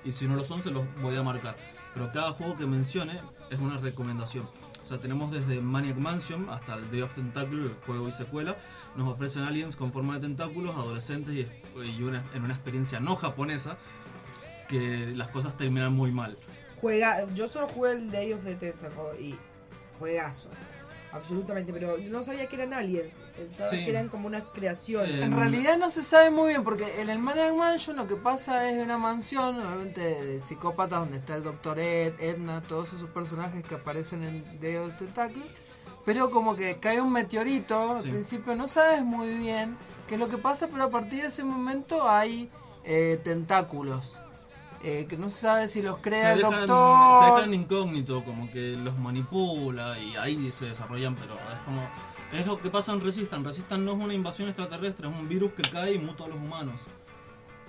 y 0.05 0.13
si 0.13 0.27
no 0.27 0.35
lo 0.35 0.45
son 0.45 0.63
se 0.63 0.71
los 0.71 0.85
voy 1.01 1.17
a 1.17 1.23
marcar. 1.23 1.57
Pero 1.95 2.11
cada 2.13 2.33
juego 2.33 2.57
que 2.57 2.67
mencione 2.67 3.21
es 3.51 3.59
una 3.59 3.79
recomendación. 3.79 4.47
O 4.85 4.89
sea, 4.89 4.99
tenemos 4.99 5.31
desde 5.31 5.61
Maniac 5.61 5.97
Mansion 5.97 6.49
hasta 6.51 6.75
el 6.75 6.91
Day 6.91 7.03
of 7.03 7.15
Tentacle, 7.15 7.71
juego 7.87 8.09
y 8.09 8.13
secuela. 8.13 8.57
Nos 8.97 9.09
ofrecen 9.09 9.45
aliens 9.45 9.77
con 9.77 9.93
forma 9.93 10.15
de 10.15 10.21
tentáculos, 10.21 10.75
adolescentes 10.75 11.35
y, 11.35 11.81
y 11.81 12.03
una, 12.03 12.25
en 12.35 12.45
una 12.45 12.55
experiencia 12.55 12.99
no 12.99 13.17
japonesa 13.17 13.77
que 14.69 15.13
las 15.15 15.29
cosas 15.29 15.57
terminan 15.57 15.93
muy 15.93 16.11
mal. 16.11 16.37
Juega, 16.83 17.27
yo 17.35 17.47
solo 17.49 17.69
jugué 17.69 17.93
el 17.93 18.11
Day 18.11 18.33
of 18.35 18.45
the 18.45 18.55
Tentacle 18.57 19.19
y 19.19 19.35
juegazo. 19.99 20.51
Absolutamente, 21.13 21.73
pero 21.73 21.97
yo 21.99 22.11
no 22.11 22.23
sabía 22.23 22.47
que 22.47 22.57
eran 22.57 22.73
aliens. 22.75 23.13
Pensaba 23.37 23.71
Sí. 23.71 23.85
que 23.85 23.91
eran 23.91 24.09
como 24.09 24.27
unas 24.27 24.43
creaciones. 24.55 25.11
En 25.23 25.35
realidad 25.37 25.77
no 25.79 25.89
se 25.91 26.03
sabe 26.03 26.31
muy 26.31 26.49
bien, 26.49 26.65
porque 26.65 27.01
en 27.01 27.09
el 27.09 27.19
Maniac 27.19 27.55
Mansion 27.55 27.97
lo 27.97 28.07
que 28.09 28.17
pasa 28.17 28.69
es 28.69 28.83
una 28.83 28.99
mansión, 28.99 29.59
obviamente 29.61 30.01
de 30.01 30.41
psicópatas, 30.41 31.01
donde 31.01 31.19
está 31.19 31.37
el 31.37 31.45
Dr. 31.45 31.79
Ed, 31.79 32.15
Edna, 32.19 32.63
todos 32.63 32.93
esos 32.95 33.09
personajes 33.11 33.65
que 33.65 33.77
aparecen 33.77 34.23
en 34.25 34.61
Day 34.61 34.77
of 34.77 34.91
the 34.99 35.05
Tentacle. 35.05 35.45
Pero 36.05 36.31
como 36.31 36.57
que 36.57 36.79
cae 36.79 37.01
un 37.01 37.13
meteorito, 37.13 37.93
al 37.99 38.03
principio 38.03 38.57
no 38.57 38.67
sabes 38.67 39.03
muy 39.05 39.29
bien 39.37 39.77
qué 40.09 40.15
es 40.15 40.21
lo 40.21 40.29
que 40.29 40.37
pasa, 40.37 40.67
pero 40.67 40.85
a 40.85 40.91
partir 40.91 41.21
de 41.23 41.29
ese 41.29 41.45
momento 41.45 42.09
hay 42.09 42.51
eh, 42.85 43.21
tentáculos. 43.23 44.17
Eh, 44.83 45.07
que 45.09 45.17
no 45.17 45.31
se 45.31 45.41
sabe 45.41 45.69
si 45.69 45.83
los 45.83 45.99
crea 45.99 46.33
se 46.33 46.33
el 46.33 46.41
dejan, 46.41 46.67
doctor. 46.67 47.19
se 47.19 47.25
dejan 47.25 47.55
incógnito, 47.55 48.25
como 48.25 48.51
que 48.51 48.77
los 48.77 48.99
manipula 48.99 49.99
y 49.99 50.17
ahí 50.17 50.51
se 50.53 50.67
desarrollan, 50.67 51.17
pero 51.17 51.35
es 51.53 51.61
como... 51.65 51.93
Es 52.33 52.47
lo 52.47 52.59
que 52.61 52.71
pasa 52.71 52.93
en 52.93 53.01
Resistan. 53.03 53.45
Resistan 53.45 53.85
no 53.85 53.93
es 53.93 53.99
una 53.99 54.15
invasión 54.15 54.49
extraterrestre, 54.49 55.07
es 55.09 55.15
un 55.15 55.29
virus 55.29 55.53
que 55.53 55.65
cae 55.65 55.95
y 55.95 55.99
muta 55.99 56.25
a 56.25 56.29
los 56.29 56.39
humanos. 56.39 56.81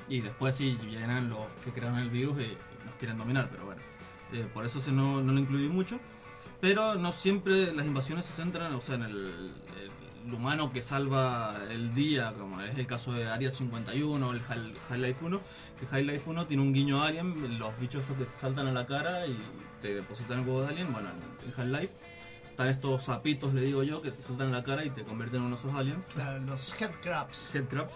Y 0.08 0.22
después 0.22 0.56
sí 0.56 0.78
vienen 0.84 1.30
los 1.30 1.48
que 1.64 1.72
crean 1.72 1.98
el 2.00 2.10
virus 2.10 2.40
y, 2.40 2.44
y 2.44 2.86
nos 2.86 2.96
quieren 2.96 3.18
dominar, 3.18 3.50
pero 3.52 3.66
bueno. 3.66 3.82
eh, 4.34 4.48
por 4.54 4.66
eso 4.66 4.80
se 4.82 4.92
no, 4.92 5.22
no 5.22 5.34
lo 5.34 5.40
incluí 5.40 5.68
mucho. 5.70 6.00
Pero 6.62 6.96
no 6.96 7.12
siempre 7.12 7.74
las 7.74 7.86
invasiones 7.86 8.26
se 8.26 8.34
centran, 8.34 8.74
o 8.76 8.82
sea, 8.82 8.96
en 8.96 9.04
el, 9.04 9.54
el 10.26 10.34
humano 10.34 10.72
que 10.72 10.82
salva 10.82 11.58
el 11.70 11.94
día, 11.94 12.34
como 12.38 12.62
es 12.62 12.78
el 12.78 12.88
caso 12.88 13.12
de 13.14 13.28
Area 13.30 13.52
51 13.52 14.26
o 14.28 14.32
el 14.34 14.42
High 14.42 14.98
Life 15.00 15.18
1, 15.26 15.42
que 15.84 15.90
High 15.90 16.06
Life 16.06 16.30
1 16.30 16.48
tiene 16.48 16.64
un 16.64 16.74
guiño 16.74 17.02
a 17.02 17.08
Alien, 17.08 17.60
los 17.60 17.78
bichos 17.80 18.04
estos 18.04 18.18
que 18.18 18.26
te 18.26 18.38
saltan 18.38 18.68
a 18.68 18.72
la 18.72 18.86
cara 18.86 19.28
y 19.28 19.38
te 19.82 19.94
depositan 19.94 20.40
el 20.40 20.48
huevo 20.48 20.62
de 20.62 20.70
Alien, 20.70 20.94
bueno, 20.94 21.10
en 21.46 21.52
High 21.52 21.82
Life 21.82 21.94
están 22.50 22.68
estos 22.68 23.04
sapitos, 23.04 23.54
le 23.54 23.62
digo 23.62 23.82
yo, 23.82 24.02
que 24.02 24.12
te 24.12 24.22
saltan 24.22 24.48
en 24.48 24.54
la 24.54 24.64
cara 24.64 24.86
y 24.86 24.92
te 24.92 25.04
convierten 25.04 25.42
en 25.42 25.48
unos 25.48 25.62
esos 25.62 25.74
aliens. 25.74 26.06
Los 26.46 26.80
headcrabs. 26.80 27.56
Headcrabs. 27.56 27.94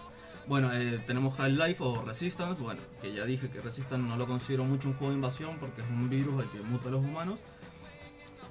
Bueno, 0.48 0.72
eh, 0.72 1.00
tenemos 1.06 1.36
High 1.36 1.52
Life 1.52 1.76
o 1.78 2.02
Resistance, 2.02 2.60
bueno, 2.60 2.80
que 3.00 3.12
ya 3.14 3.24
dije 3.24 3.48
que 3.50 3.60
Resistance 3.60 4.04
no 4.04 4.16
lo 4.16 4.26
considero 4.26 4.64
mucho 4.64 4.88
un 4.88 4.94
juego 4.94 5.12
de 5.12 5.16
invasión 5.16 5.58
porque 5.58 5.82
es 5.82 5.88
un 5.88 6.10
virus 6.10 6.42
el 6.42 6.50
que 6.50 6.60
muta 6.62 6.88
a 6.88 6.92
los 6.92 7.04
humanos. 7.04 7.38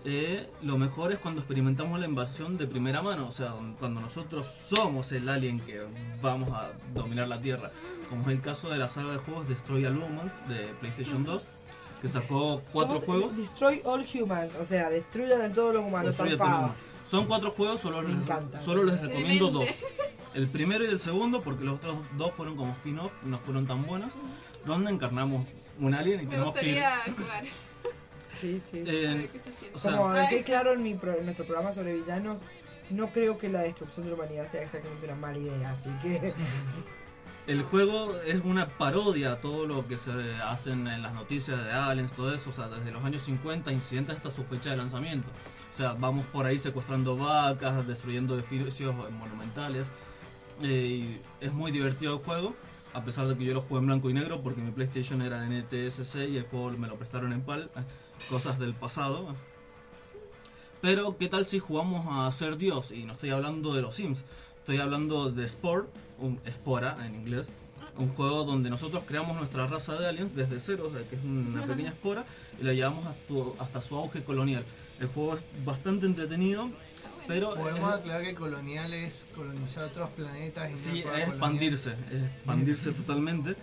Eh, 0.10 0.48
lo 0.62 0.78
mejor 0.78 1.12
es 1.12 1.20
cuando 1.20 1.42
experimentamos 1.42 2.00
la 2.00 2.06
invasión 2.06 2.58
de 2.58 2.66
primera 2.66 3.02
mano, 3.02 3.28
o 3.28 3.32
sea, 3.34 3.54
cuando 3.78 4.00
nosotros 4.00 4.48
somos 4.48 5.12
el 5.12 5.28
alien 5.28 5.60
que 5.60 5.82
vamos 6.22 6.50
a 6.54 6.72
dominar 6.94 7.28
la 7.28 7.42
Tierra, 7.42 7.72
como 8.10 8.22
es 8.22 8.30
el 8.38 8.42
caso 8.42 8.70
de 8.70 8.78
la 8.78 8.88
saga 8.88 9.12
de 9.12 9.18
juegos 9.18 9.50
Destroy 9.50 9.86
All 9.86 9.98
Humans 9.98 10.32
de 10.48 10.68
PlayStation 10.80 11.26
2, 11.26 11.44
que 12.02 12.08
sacó 12.08 12.62
cuatro 12.72 12.94
¿Cómo 12.94 13.00
se- 13.02 13.06
juegos. 13.06 13.36
Destroy 13.38 13.82
all 13.84 14.06
humans, 14.14 14.54
o 14.56 14.64
sea, 14.64 14.90
destruyan 14.90 15.42
a 15.42 15.52
todos 15.52 15.74
los 15.74 15.84
humanos. 15.86 16.16
Son 17.12 17.26
cuatro 17.26 17.52
juegos, 17.52 17.82
solo, 17.82 18.02
Me 18.02 18.08
les, 18.10 18.18
encanta. 18.18 18.62
solo 18.62 18.84
les 18.86 19.02
recomiendo 19.02 19.50
dos. 19.50 19.68
El 20.34 20.48
primero 20.48 20.86
y 20.86 20.88
el 20.88 21.00
segundo, 21.02 21.42
porque 21.42 21.66
los 21.66 21.76
otros 21.80 21.98
dos 22.16 22.32
fueron 22.38 22.56
como 22.56 22.72
spin-off, 22.74 23.12
no 23.24 23.40
fueron 23.40 23.68
tan 23.68 23.86
buenos, 23.86 24.14
donde 24.66 24.90
encarnamos 24.92 25.46
un 25.82 25.94
alien 25.94 26.22
y 26.22 26.24
Me 26.24 26.30
tenemos 26.32 26.54
que 26.54 26.70
ir... 26.70 26.84
jugar. 27.18 27.44
Sí, 28.40 28.60
sí. 28.60 28.84
Eh, 28.86 29.30
o 29.78 29.80
sea, 29.80 29.96
Como 29.98 30.12
dejé 30.14 30.44
claro 30.44 30.74
en, 30.74 30.84
mi 30.84 30.94
pro- 30.96 31.18
en 31.18 31.26
nuestro 31.26 31.46
programa 31.46 31.74
sobre 31.74 31.94
villanos, 31.96 32.38
no 32.90 33.08
creo 33.08 33.38
que 33.38 33.50
la 33.50 33.62
destrucción 33.62 34.06
de 34.06 34.12
la 34.12 34.16
humanidad 34.18 34.48
sea 34.48 34.62
exactamente 34.64 35.06
una 35.06 35.16
mala 35.16 35.38
idea, 35.38 35.72
así 35.72 35.90
que... 36.02 36.34
El 37.48 37.64
juego 37.64 38.14
es 38.26 38.42
una 38.44 38.68
parodia 38.68 39.32
a 39.32 39.36
todo 39.40 39.66
lo 39.68 39.88
que 39.88 39.98
se 39.98 40.12
hacen 40.44 40.86
en 40.86 41.02
las 41.02 41.14
noticias 41.14 41.64
de 41.64 41.72
aliens, 41.72 42.12
todo 42.12 42.36
eso, 42.36 42.50
o 42.50 42.54
sea, 42.54 42.68
desde 42.68 42.92
los 42.92 43.02
años 43.06 43.22
50, 43.24 43.72
incidentes 43.72 44.18
hasta 44.18 44.32
su 44.32 44.44
fecha 44.44 44.72
de 44.72 44.76
lanzamiento. 44.76 45.30
O 45.74 45.78
sea, 45.78 45.94
vamos 45.94 46.26
por 46.34 46.46
ahí 46.46 46.60
secuestrando 46.60 47.16
vacas, 47.16 47.88
destruyendo 47.88 48.36
edificios 48.36 48.94
monumentales. 48.94 49.86
eh, 50.62 50.68
y 50.70 51.22
es 51.40 51.54
muy 51.54 51.72
divertido 51.72 52.18
el 52.18 52.20
juego, 52.26 52.54
a 52.94 53.02
pesar 53.06 53.28
de 53.30 53.38
que 53.38 53.46
yo 53.46 53.54
lo 53.54 53.62
jugué 53.62 53.80
en 53.80 53.86
blanco 53.88 54.10
y 54.10 54.14
negro 54.14 54.42
porque 54.42 54.60
mi 54.60 54.72
PlayStation 54.72 55.22
era 55.22 55.46
NTSC 55.48 56.16
y 56.30 56.36
el 56.38 56.44
juego 56.48 56.72
me 56.72 56.88
lo 56.90 56.96
prestaron 56.98 57.32
en 57.32 57.44
PAL, 57.44 57.70
eh, 57.78 57.80
cosas 58.30 58.60
del 58.60 58.74
pasado. 58.74 59.34
Pero, 60.82 61.18
¿qué 61.18 61.28
tal 61.28 61.46
si 61.46 61.60
jugamos 61.60 62.06
a 62.10 62.32
ser 62.32 62.58
Dios? 62.58 62.92
Y 62.92 63.04
no 63.04 63.14
estoy 63.14 63.30
hablando 63.32 63.74
de 63.74 63.82
los 63.82 63.96
Sims, 63.96 64.20
estoy 64.60 64.78
hablando 64.80 65.32
de 65.32 65.48
Spore, 65.48 65.86
un 66.20 66.40
Spora 66.48 66.98
en 67.06 67.16
inglés. 67.16 67.48
Un 67.98 68.10
juego 68.10 68.44
donde 68.44 68.70
nosotros 68.70 69.04
creamos 69.08 69.36
nuestra 69.38 69.66
raza 69.66 69.96
de 70.00 70.08
aliens 70.08 70.36
desde 70.36 70.60
cero, 70.60 70.88
o 70.88 70.92
sea, 70.96 71.08
que 71.10 71.16
es 71.16 71.24
una 71.24 71.64
pequeña 71.66 71.90
espora, 71.90 72.26
y 72.60 72.64
la 72.64 72.74
llevamos 72.74 73.08
hasta, 73.08 73.64
hasta 73.64 73.82
su 73.82 73.96
auge 73.96 74.24
colonial. 74.24 74.64
El 75.00 75.08
juego 75.08 75.38
es 75.38 75.42
bastante 75.66 76.06
entretenido, 76.06 76.70
pero 77.28 77.56
Podemos 77.56 77.90
es- 77.92 78.00
aclarar 78.00 78.22
que 78.24 78.36
colonial 78.36 78.94
es 78.94 79.26
colonizar 79.36 79.86
otros 79.86 80.10
planetas 80.12 80.70
y 80.70 80.74
no 80.74 80.78
Sí, 80.78 81.00
es 81.00 81.28
expandirse, 81.28 81.94
es 82.12 82.22
expandirse 82.24 82.92
totalmente. 82.92 83.56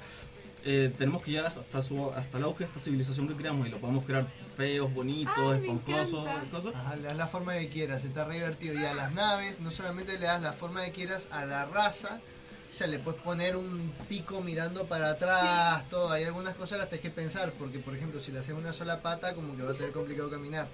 Eh, 0.67 0.91
tenemos 0.97 1.23
que 1.23 1.33
llegar 1.33 1.47
hasta, 1.47 1.83
su, 1.83 2.11
hasta 2.11 2.39
el 2.39 2.45
auge 2.45 2.65
de 2.65 2.71
esta 2.71 2.81
civilización 2.81 3.29
que 3.29 3.35
creamos 3.35 3.67
y 3.67 3.71
lo 3.71 3.79
podemos 3.79 4.05
crear 4.05 4.27
feos, 4.57 4.93
bonitos, 4.95 5.57
esponjosos, 5.57 6.27
cosas. 6.51 6.75
Ajá, 6.75 6.97
le 6.97 7.03
das 7.03 7.17
la 7.17 7.27
forma 7.27 7.53
que 7.55 7.69
quieras, 7.69 8.03
está 8.05 8.25
re 8.25 8.35
divertido. 8.35 8.75
Y 8.75 8.85
a 8.85 8.95
las 8.95 9.13
naves, 9.13 9.61
no 9.61 9.71
solamente 9.71 10.19
le 10.19 10.25
das 10.25 10.41
la 10.41 10.55
forma 10.55 10.83
que 10.87 10.93
quieras 10.93 11.29
a 11.31 11.45
la 11.45 11.67
raza, 11.67 12.21
o 12.73 12.77
sea, 12.77 12.87
le 12.87 12.99
puedes 12.99 13.21
poner 13.21 13.57
un 13.57 13.93
pico 14.09 14.41
mirando 14.41 14.87
para 14.87 15.11
atrás, 15.11 15.89
todo. 15.91 16.11
Hay 16.11 16.25
algunas 16.25 16.55
cosas 16.57 16.79
las 16.79 16.89
tenés 16.89 17.03
que 17.03 17.11
pensar, 17.11 17.53
porque 17.53 17.79
por 17.79 17.95
ejemplo, 17.95 18.21
si 18.21 18.33
le 18.33 18.39
haces 18.39 18.55
una 18.55 18.73
sola 18.73 19.03
pata, 19.03 19.35
como 19.35 19.57
que 19.57 19.63
va 19.63 19.73
a 19.73 19.75
tener 19.75 19.93
complicado 19.93 20.31
caminar. 20.31 20.67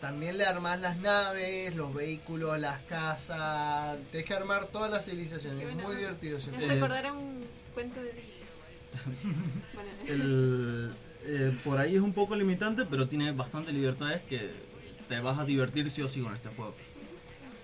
También 0.00 0.38
le 0.38 0.44
armás 0.44 0.80
las 0.80 0.96
naves, 0.98 1.74
los 1.74 1.92
vehículos, 1.92 2.58
las 2.58 2.80
casas. 2.82 3.98
Tenés 4.12 4.26
que 4.26 4.34
armar 4.34 4.66
toda 4.66 4.88
la 4.88 5.00
civilización. 5.00 5.60
Es 5.60 5.74
muy 5.74 5.96
divertido. 5.96 6.38
Me 6.38 6.42
siempre. 6.42 6.66
hace 6.66 6.76
acordar 6.78 7.06
a 7.06 7.12
un 7.12 7.44
cuento 7.74 8.00
de 8.02 8.12
El, 10.08 10.92
eh, 11.24 11.56
por 11.64 11.78
ahí 11.78 11.96
es 11.96 12.02
un 12.02 12.12
poco 12.12 12.34
limitante, 12.36 12.84
pero 12.84 13.08
tiene 13.08 13.32
bastantes 13.32 13.74
libertades 13.74 14.22
que 14.22 14.50
te 15.08 15.20
vas 15.20 15.38
a 15.38 15.44
divertir 15.44 15.90
sí 15.90 16.02
o 16.02 16.08
sí 16.08 16.20
con 16.20 16.32
este 16.34 16.48
juego. 16.50 16.74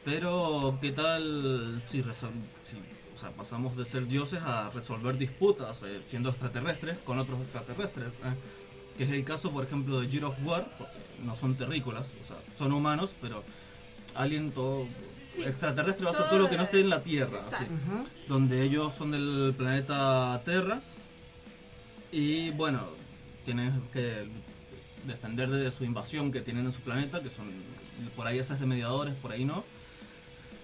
Pero, 0.04 0.78
¿qué 0.80 0.92
tal 0.92 1.82
si, 1.86 2.02
si, 2.02 2.06
o 2.06 3.18
sea, 3.18 3.30
pasamos 3.36 3.76
de 3.76 3.84
ser 3.84 4.06
dioses 4.06 4.40
a 4.42 4.70
resolver 4.70 5.18
disputas 5.18 5.82
eh, 5.84 6.00
siendo 6.08 6.30
extraterrestres 6.30 6.98
con 6.98 7.18
otros 7.18 7.40
extraterrestres? 7.42 8.14
eh? 8.14 8.34
Que 8.96 9.04
es 9.04 9.10
el 9.10 9.24
caso, 9.24 9.50
por 9.50 9.64
ejemplo, 9.64 10.00
de 10.00 10.08
Gear 10.08 10.24
of 10.26 10.36
War, 10.44 10.74
porque 10.78 10.94
no 11.24 11.36
son 11.36 11.56
terrícolas, 11.56 12.06
o 12.24 12.26
sea, 12.26 12.36
son 12.56 12.72
humanos, 12.72 13.10
pero 13.20 13.42
alien 14.14 14.50
todo 14.52 14.86
Sí, 15.30 15.42
extraterrestre 15.42 16.06
va 16.06 16.10
a 16.12 16.14
ser 16.14 16.28
todo 16.30 16.38
lo 16.38 16.48
que 16.48 16.56
no 16.56 16.62
esté 16.62 16.80
en 16.80 16.88
la 16.88 17.02
Tierra, 17.02 17.38
así. 17.40 17.64
exacto. 17.64 18.06
donde 18.28 18.62
ellos 18.62 18.94
son 18.94 19.10
del 19.10 19.54
planeta 19.56 20.40
Terra 20.46 20.80
y 22.12 22.50
bueno, 22.50 22.80
tienen 23.44 23.82
que 23.92 24.26
defender 25.06 25.48
de 25.50 25.70
su 25.70 25.84
invasión 25.84 26.32
que 26.32 26.40
tienen 26.40 26.66
en 26.66 26.72
su 26.72 26.80
planeta, 26.80 27.22
que 27.22 27.30
son 27.30 27.46
por 28.16 28.26
ahí 28.26 28.38
esas 28.38 28.60
de 28.60 28.66
mediadores, 28.66 29.14
por 29.14 29.32
ahí 29.32 29.44
no. 29.44 29.64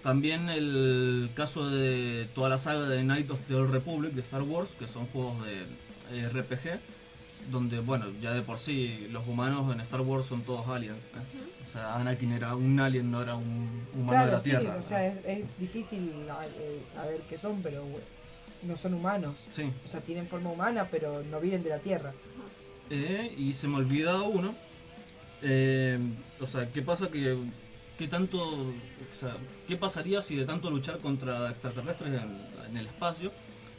También 0.03 0.51
el 0.51 1.31
caso 1.35 1.71
de 1.71 2.29
toda 2.35 2.51
la 2.51 2.59
saga 2.59 2.83
de 2.87 3.01
Knight 3.03 3.31
of 3.31 3.41
the 3.49 3.55
Old 3.55 3.71
Republic 3.73 4.13
de 4.13 4.21
Star 4.21 4.43
Wars, 4.43 4.71
que 4.79 4.87
son 4.87 5.07
juegos 5.07 5.37
de 5.47 5.63
eh, 6.13 6.29
RPG, 6.29 6.79
donde 7.51 7.81
bueno, 7.81 8.07
ya 8.21 8.33
de 8.35 8.43
por 8.43 8.59
sí 8.59 9.09
los 9.11 9.27
humanos 9.27 9.73
en 9.75 9.81
Star 9.81 10.03
Wars 10.03 10.27
son 10.27 10.43
todos 10.43 10.69
aliens. 10.69 10.99
¿eh? 10.99 11.67
O 11.69 11.73
sea, 11.73 11.97
Anakin 11.97 12.33
era 12.33 12.55
un 12.55 12.79
alien, 12.81 13.11
no 13.11 13.23
era 13.23 13.35
un 13.35 13.87
humano 13.95 14.03
de 14.03 14.09
Claro, 14.09 14.33
la 14.33 14.41
sí, 14.41 14.51
Tierra. 14.51 14.77
o 14.77 14.83
sea, 14.83 15.07
es, 15.07 15.15
es 15.25 15.59
difícil 15.59 16.11
eh, 16.59 16.83
saber 16.93 17.23
qué 17.29 17.39
son, 17.39 17.61
pero 17.63 17.83
bueno, 17.83 18.05
no 18.63 18.77
son 18.77 18.95
humanos. 18.95 19.35
Sí. 19.51 19.71
O 19.85 19.89
sea, 19.89 20.01
tienen 20.01 20.27
forma 20.29 20.51
humana, 20.51 20.89
pero 20.91 21.23
no 21.31 21.41
vienen 21.41 21.63
de 21.63 21.71
la 21.71 21.79
Tierra. 21.79 22.13
Eh, 22.91 23.35
y 23.39 23.53
se 23.53 23.69
me 23.69 23.77
olvida 23.77 24.23
uno. 24.23 24.55
Eh, 25.43 25.99
o 26.41 26.47
sea, 26.47 26.71
¿qué 26.73 26.83
pasa 26.83 27.09
que 27.11 27.37
qué 27.99 28.09
tanto, 28.09 28.39
o 28.43 28.73
sea, 29.19 29.37
qué 29.69 29.77
pasaría 29.77 30.21
si 30.23 30.35
de 30.35 30.45
tanto 30.47 30.69
luchar 30.71 30.99
contra 30.99 31.51
extraterrestres 31.51 32.09
en, 32.23 32.39
en 32.71 32.77
el 32.77 32.87
espacio 32.87 33.31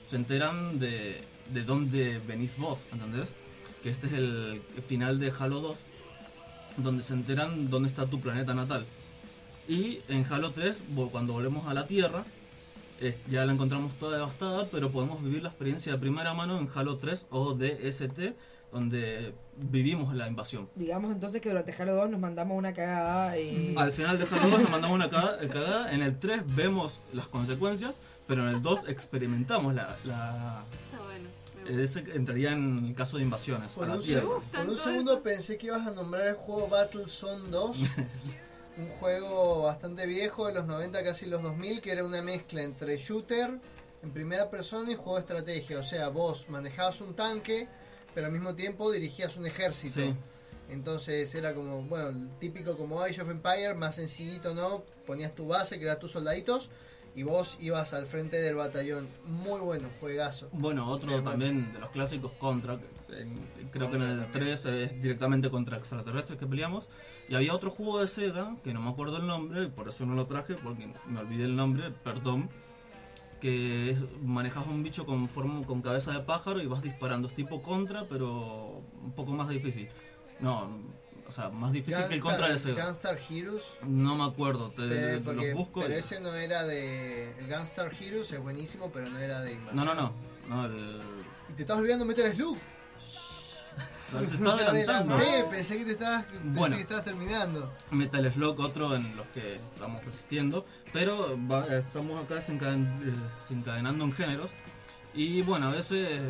se 0.09 0.15
enteran 0.15 0.79
de, 0.79 1.21
de 1.53 1.63
dónde 1.63 2.19
venís 2.25 2.57
vos, 2.57 2.79
¿entendés? 2.93 3.27
Que 3.83 3.89
este 3.89 4.07
es 4.07 4.13
el 4.13 4.61
final 4.87 5.19
de 5.19 5.33
Halo 5.37 5.59
2, 5.59 5.77
donde 6.77 7.03
se 7.03 7.13
enteran 7.13 7.69
dónde 7.69 7.89
está 7.89 8.05
tu 8.05 8.21
planeta 8.21 8.53
natal. 8.53 8.85
Y 9.67 9.99
en 10.07 10.25
Halo 10.31 10.51
3, 10.51 10.77
vo- 10.95 11.09
cuando 11.09 11.33
volvemos 11.33 11.67
a 11.67 11.73
la 11.73 11.85
Tierra, 11.87 12.23
eh, 13.01 13.17
ya 13.29 13.45
la 13.45 13.53
encontramos 13.53 13.93
toda 13.99 14.17
devastada, 14.17 14.67
pero 14.71 14.89
podemos 14.91 15.21
vivir 15.23 15.43
la 15.43 15.49
experiencia 15.49 15.91
de 15.93 15.97
primera 15.99 16.33
mano 16.33 16.57
en 16.59 16.69
Halo 16.73 16.97
3 16.97 17.27
o 17.29 17.53
DST, 17.53 18.33
donde 18.71 19.33
vivimos 19.57 20.13
la 20.15 20.27
invasión. 20.27 20.69
Digamos 20.75 21.11
entonces 21.11 21.41
que 21.41 21.49
durante 21.49 21.71
Halo 21.81 21.95
2 21.95 22.09
nos 22.09 22.19
mandamos 22.19 22.57
una 22.57 22.73
cagada 22.73 23.37
y... 23.39 23.73
Al 23.77 23.91
final 23.93 24.17
de 24.17 24.25
Halo 24.25 24.49
2 24.49 24.61
nos 24.61 24.69
mandamos 24.69 24.95
una 24.95 25.09
caga- 25.09 25.37
cagada, 25.47 25.91
en 25.93 26.01
el 26.01 26.19
3 26.19 26.43
vemos 26.55 26.99
las 27.13 27.27
consecuencias, 27.27 27.97
pero 28.27 28.47
en 28.49 28.55
el 28.55 28.61
2 28.61 28.89
experimentamos 28.89 29.73
la... 29.75 29.95
la 30.05 30.63
está 30.91 31.03
bueno. 31.05 31.81
ese 31.81 31.99
entraría 32.15 32.51
en 32.53 32.85
el 32.87 32.95
caso 32.95 33.17
de 33.17 33.23
invasiones 33.23 33.71
Por 33.71 33.85
a 33.85 33.87
la 33.89 33.95
un, 33.95 34.01
seg- 34.01 34.21
por 34.51 34.69
un 34.69 34.77
segundo 34.77 35.21
pensé 35.21 35.57
que 35.57 35.67
ibas 35.67 35.87
a 35.87 35.91
nombrar 35.91 36.27
el 36.27 36.35
juego 36.35 36.67
Battlezone 36.67 37.49
2, 37.49 37.77
un 38.77 38.89
juego 38.99 39.63
bastante 39.63 40.05
viejo 40.05 40.47
de 40.47 40.53
los 40.53 40.65
90, 40.65 41.03
casi 41.03 41.25
los 41.25 41.41
2000, 41.41 41.81
que 41.81 41.91
era 41.91 42.03
una 42.03 42.21
mezcla 42.21 42.61
entre 42.61 42.97
shooter 42.97 43.59
en 44.03 44.11
primera 44.11 44.49
persona 44.49 44.91
y 44.91 44.95
juego 44.95 45.15
de 45.15 45.19
estrategia. 45.21 45.79
O 45.79 45.83
sea, 45.83 46.09
vos 46.09 46.49
manejabas 46.49 46.99
un 47.01 47.13
tanque, 47.15 47.67
pero 48.13 48.27
al 48.27 48.33
mismo 48.33 48.55
tiempo 48.55 48.91
dirigías 48.91 49.37
un 49.37 49.45
ejército. 49.47 50.01
Sí. 50.01 50.13
Entonces 50.69 51.33
era 51.35 51.53
como, 51.53 51.83
bueno, 51.83 52.09
el 52.09 52.29
típico 52.39 52.75
como 52.75 53.01
Age 53.01 53.21
of 53.21 53.29
Empire, 53.29 53.73
más 53.75 53.95
sencillito, 53.95 54.53
¿no? 54.53 54.83
Ponías 55.05 55.33
tu 55.35 55.47
base, 55.47 55.77
creas 55.79 55.99
tus 55.99 56.11
soldaditos 56.11 56.69
y 57.15 57.23
vos 57.23 57.57
ibas 57.61 57.93
al 57.93 58.07
frente 58.07 58.41
del 58.41 58.55
batallón. 58.55 59.07
Muy 59.25 59.59
bueno, 59.61 59.87
juegazo. 59.99 60.49
Bueno, 60.51 60.89
otro 60.89 61.11
Hermano. 61.11 61.31
también 61.31 61.71
de 61.71 61.79
los 61.79 61.89
clásicos 61.91 62.31
Contra, 62.33 62.73
en- 63.09 63.69
creo 63.71 63.89
que 63.89 63.95
en 63.97 64.01
el 64.01 64.31
3 64.31 64.65
es 64.65 65.01
directamente 65.01 65.49
contra 65.49 65.77
extraterrestres 65.77 66.37
que 66.39 66.47
peleamos. 66.47 66.87
Y 67.27 67.35
había 67.35 67.53
otro 67.55 67.71
juego 67.71 67.99
de 68.01 68.07
Sega, 68.07 68.55
que 68.63 68.73
no 68.73 68.81
me 68.81 68.89
acuerdo 68.91 69.17
el 69.17 69.25
nombre, 69.25 69.67
por 69.69 69.87
eso 69.87 70.05
no 70.05 70.13
lo 70.13 70.27
traje, 70.27 70.53
porque 70.55 70.87
me 71.07 71.19
olvidé 71.19 71.45
el 71.45 71.55
nombre, 71.55 71.91
perdón. 72.03 72.49
Que 73.41 73.91
es- 73.91 73.97
manejas 74.23 74.65
un 74.67 74.81
bicho 74.83 75.05
con 75.05 75.27
forma 75.27 75.65
con 75.65 75.81
cabeza 75.81 76.11
de 76.11 76.19
pájaro 76.21 76.61
y 76.61 76.67
vas 76.67 76.81
disparando. 76.81 77.27
Es 77.27 77.35
tipo 77.35 77.61
Contra, 77.61 78.05
pero 78.07 78.81
un 79.03 79.11
poco 79.15 79.31
más 79.33 79.49
difícil. 79.49 79.89
No, 80.39 80.69
o 81.27 81.31
sea, 81.31 81.49
más 81.49 81.71
difícil 81.71 82.05
que 82.07 82.15
el 82.15 82.21
Contra 82.21 82.49
de 82.49 82.59
Sega. 82.59 82.85
Gunstar 82.85 83.19
Heroes. 83.29 83.63
No 83.83 84.15
me 84.15 84.23
acuerdo, 84.25 84.69
te, 84.71 84.87
Pero, 84.87 85.23
porque- 85.23 85.47
los 85.47 85.53
busco. 85.55 85.81
pero 85.81 85.93
y- 85.93 85.97
ese 85.97 86.19
no 86.21 86.33
era 86.33 86.63
de. 86.63 87.31
El 87.39 87.47
Gunstar 87.47 87.91
Heroes 87.99 88.31
es 88.31 88.41
buenísimo, 88.41 88.89
pero 88.93 89.09
no 89.09 89.19
era 89.19 89.41
de 89.41 89.53
invasión. 89.53 89.75
No, 89.85 89.93
no, 89.93 89.95
no. 89.95 90.11
no 90.47 90.65
el- 90.65 91.01
Y 91.49 91.53
te 91.53 91.63
estás 91.63 91.77
olvidando 91.77 92.05
Metal 92.05 92.31
Slug. 92.33 92.57
Te 94.19 94.25
está 94.25 94.37
Me 94.39 94.49
adelantando. 94.63 95.15
adelanté, 95.15 95.43
pensé 95.49 95.77
que 95.77 95.85
te 95.85 95.91
estabas, 95.93 96.25
pensé 96.25 96.39
Bueno. 96.59 96.75
que 96.75 96.81
estabas 96.83 97.05
terminando. 97.05 97.73
Metal 97.91 98.31
Slug, 98.33 98.59
otro 98.59 98.95
en 98.95 99.15
los 99.15 99.25
que 99.27 99.55
estamos 99.73 100.03
resistiendo, 100.05 100.65
pero 100.93 101.37
va- 101.49 101.65
estamos 101.67 102.23
acá 102.23 102.35
eh, 102.39 103.13
desencadenando 103.41 104.03
en 104.05 104.13
géneros. 104.13 104.51
Y 105.13 105.41
bueno, 105.43 105.67
a 105.67 105.71
veces 105.71 106.21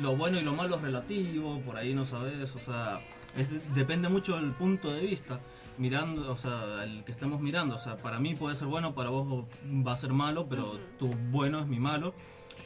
lo 0.00 0.16
bueno 0.16 0.38
y 0.38 0.42
lo 0.42 0.54
malo 0.54 0.76
es 0.76 0.82
relativo, 0.82 1.60
por 1.60 1.76
ahí 1.76 1.94
no 1.94 2.06
sabes, 2.06 2.54
o 2.54 2.58
sea, 2.60 3.00
es- 3.36 3.74
depende 3.74 4.08
mucho 4.08 4.36
del 4.36 4.52
punto 4.52 4.92
de 4.92 5.00
vista. 5.00 5.38
Mirando, 5.78 6.30
o 6.30 6.36
sea, 6.36 6.84
el 6.84 7.02
que 7.04 7.12
estemos 7.12 7.40
mirando, 7.40 7.76
o 7.76 7.78
sea, 7.78 7.96
para 7.96 8.18
mí 8.18 8.34
puede 8.34 8.54
ser 8.56 8.68
bueno, 8.68 8.94
para 8.94 9.08
vos 9.08 9.46
va 9.66 9.92
a 9.92 9.96
ser 9.96 10.12
malo, 10.12 10.46
pero 10.48 10.78
tu 10.98 11.06
bueno 11.30 11.60
es 11.60 11.66
mi 11.66 11.80
malo. 11.80 12.14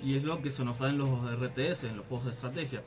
Y 0.02 0.16
es 0.16 0.24
lo 0.24 0.42
que 0.42 0.50
se 0.50 0.64
nos 0.64 0.78
da 0.78 0.90
en 0.90 0.98
los 0.98 1.08
RTS, 1.32 1.84
en 1.88 1.96
los 1.98 2.06
juegos 2.06 2.26
de 2.26 2.32
estrategia. 2.32 2.82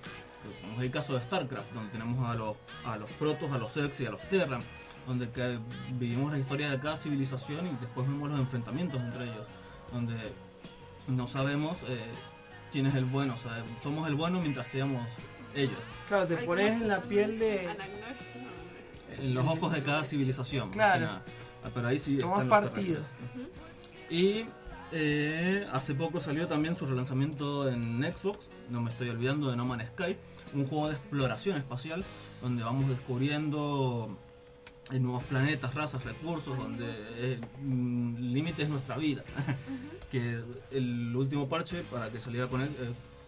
Como 0.62 0.78
es 0.78 0.82
el 0.82 0.92
caso 0.92 1.14
de 1.14 1.22
StarCraft, 1.22 1.74
donde 1.74 1.92
tenemos 1.92 2.30
a 2.30 2.36
los, 2.36 2.56
a 2.86 2.98
los 2.98 3.12
protos, 3.12 3.52
a 3.52 3.58
los 3.58 3.72
Zergs 3.72 4.00
y 4.00 4.06
a 4.06 4.12
los 4.12 4.22
Terran, 4.30 4.62
donde 5.06 5.30
que 5.30 5.60
vivimos 5.94 6.32
la 6.32 6.40
historia 6.40 6.72
de 6.72 6.80
cada 6.80 6.98
civilización 6.98 7.66
y 7.66 7.70
después 7.82 8.08
vemos 8.08 8.30
los 8.30 8.40
enfrentamientos 8.40 9.02
entre 9.02 9.24
ellos. 9.26 9.48
donde 9.92 10.16
no 11.08 11.28
sabemos 11.28 11.78
eh, 11.88 12.00
quién 12.72 12.86
es 12.86 12.96
el 12.96 13.06
bueno, 13.06 13.34
o 13.34 13.38
sea, 13.38 13.64
somos 13.82 14.08
el 14.08 14.16
bueno 14.16 14.40
mientras 14.40 14.68
seamos 14.68 15.06
ellos. 15.56 15.80
Claro, 16.08 16.28
te 16.28 16.38
pones 16.38 16.82
en 16.82 16.88
la 16.88 17.02
piel 17.02 17.40
de... 17.40 17.68
En 19.18 19.34
los 19.34 19.46
ojos 19.46 19.74
de 19.74 19.84
cada 19.84 20.04
civilización. 20.04 20.72
Claro. 20.72 21.20
Ah, 21.64 21.70
pero 21.74 21.88
ahí 21.88 22.00
sí 22.00 22.18
Tomas 22.18 22.46
partido. 22.46 23.02
Y 24.10 24.46
eh, 24.92 25.68
hace 25.72 25.94
poco 25.94 26.20
salió 26.20 26.48
también 26.48 26.76
su 26.76 26.86
relanzamiento 26.86 27.70
en 27.70 28.02
Xbox, 28.02 28.48
no 28.70 28.82
me 28.82 28.90
estoy 28.90 29.10
olvidando 29.10 29.50
de 29.50 29.56
No 29.56 29.66
Man's 29.66 29.90
Sky, 29.90 30.16
un 30.54 30.66
juego 30.66 30.90
de 30.90 30.96
exploración 30.96 31.58
espacial 31.58 32.04
donde 32.42 32.64
vamos 32.64 32.90
descubriendo 32.90 34.18
eh, 34.92 35.00
nuevos 35.00 35.24
planetas, 35.26 35.76
razas, 35.76 36.04
recursos, 36.04 36.58
donde 36.58 36.86
el 37.20 37.42
mm, 37.62 38.34
límite 38.34 38.64
es 38.64 38.70
nuestra 38.70 38.98
vida. 38.98 39.24
que 40.12 40.42
el 40.72 41.16
último 41.16 41.48
parche 41.48 41.84
para 41.92 42.10
que 42.10 42.20
saliera 42.20 42.48
con 42.48 42.64
eh, 42.64 42.68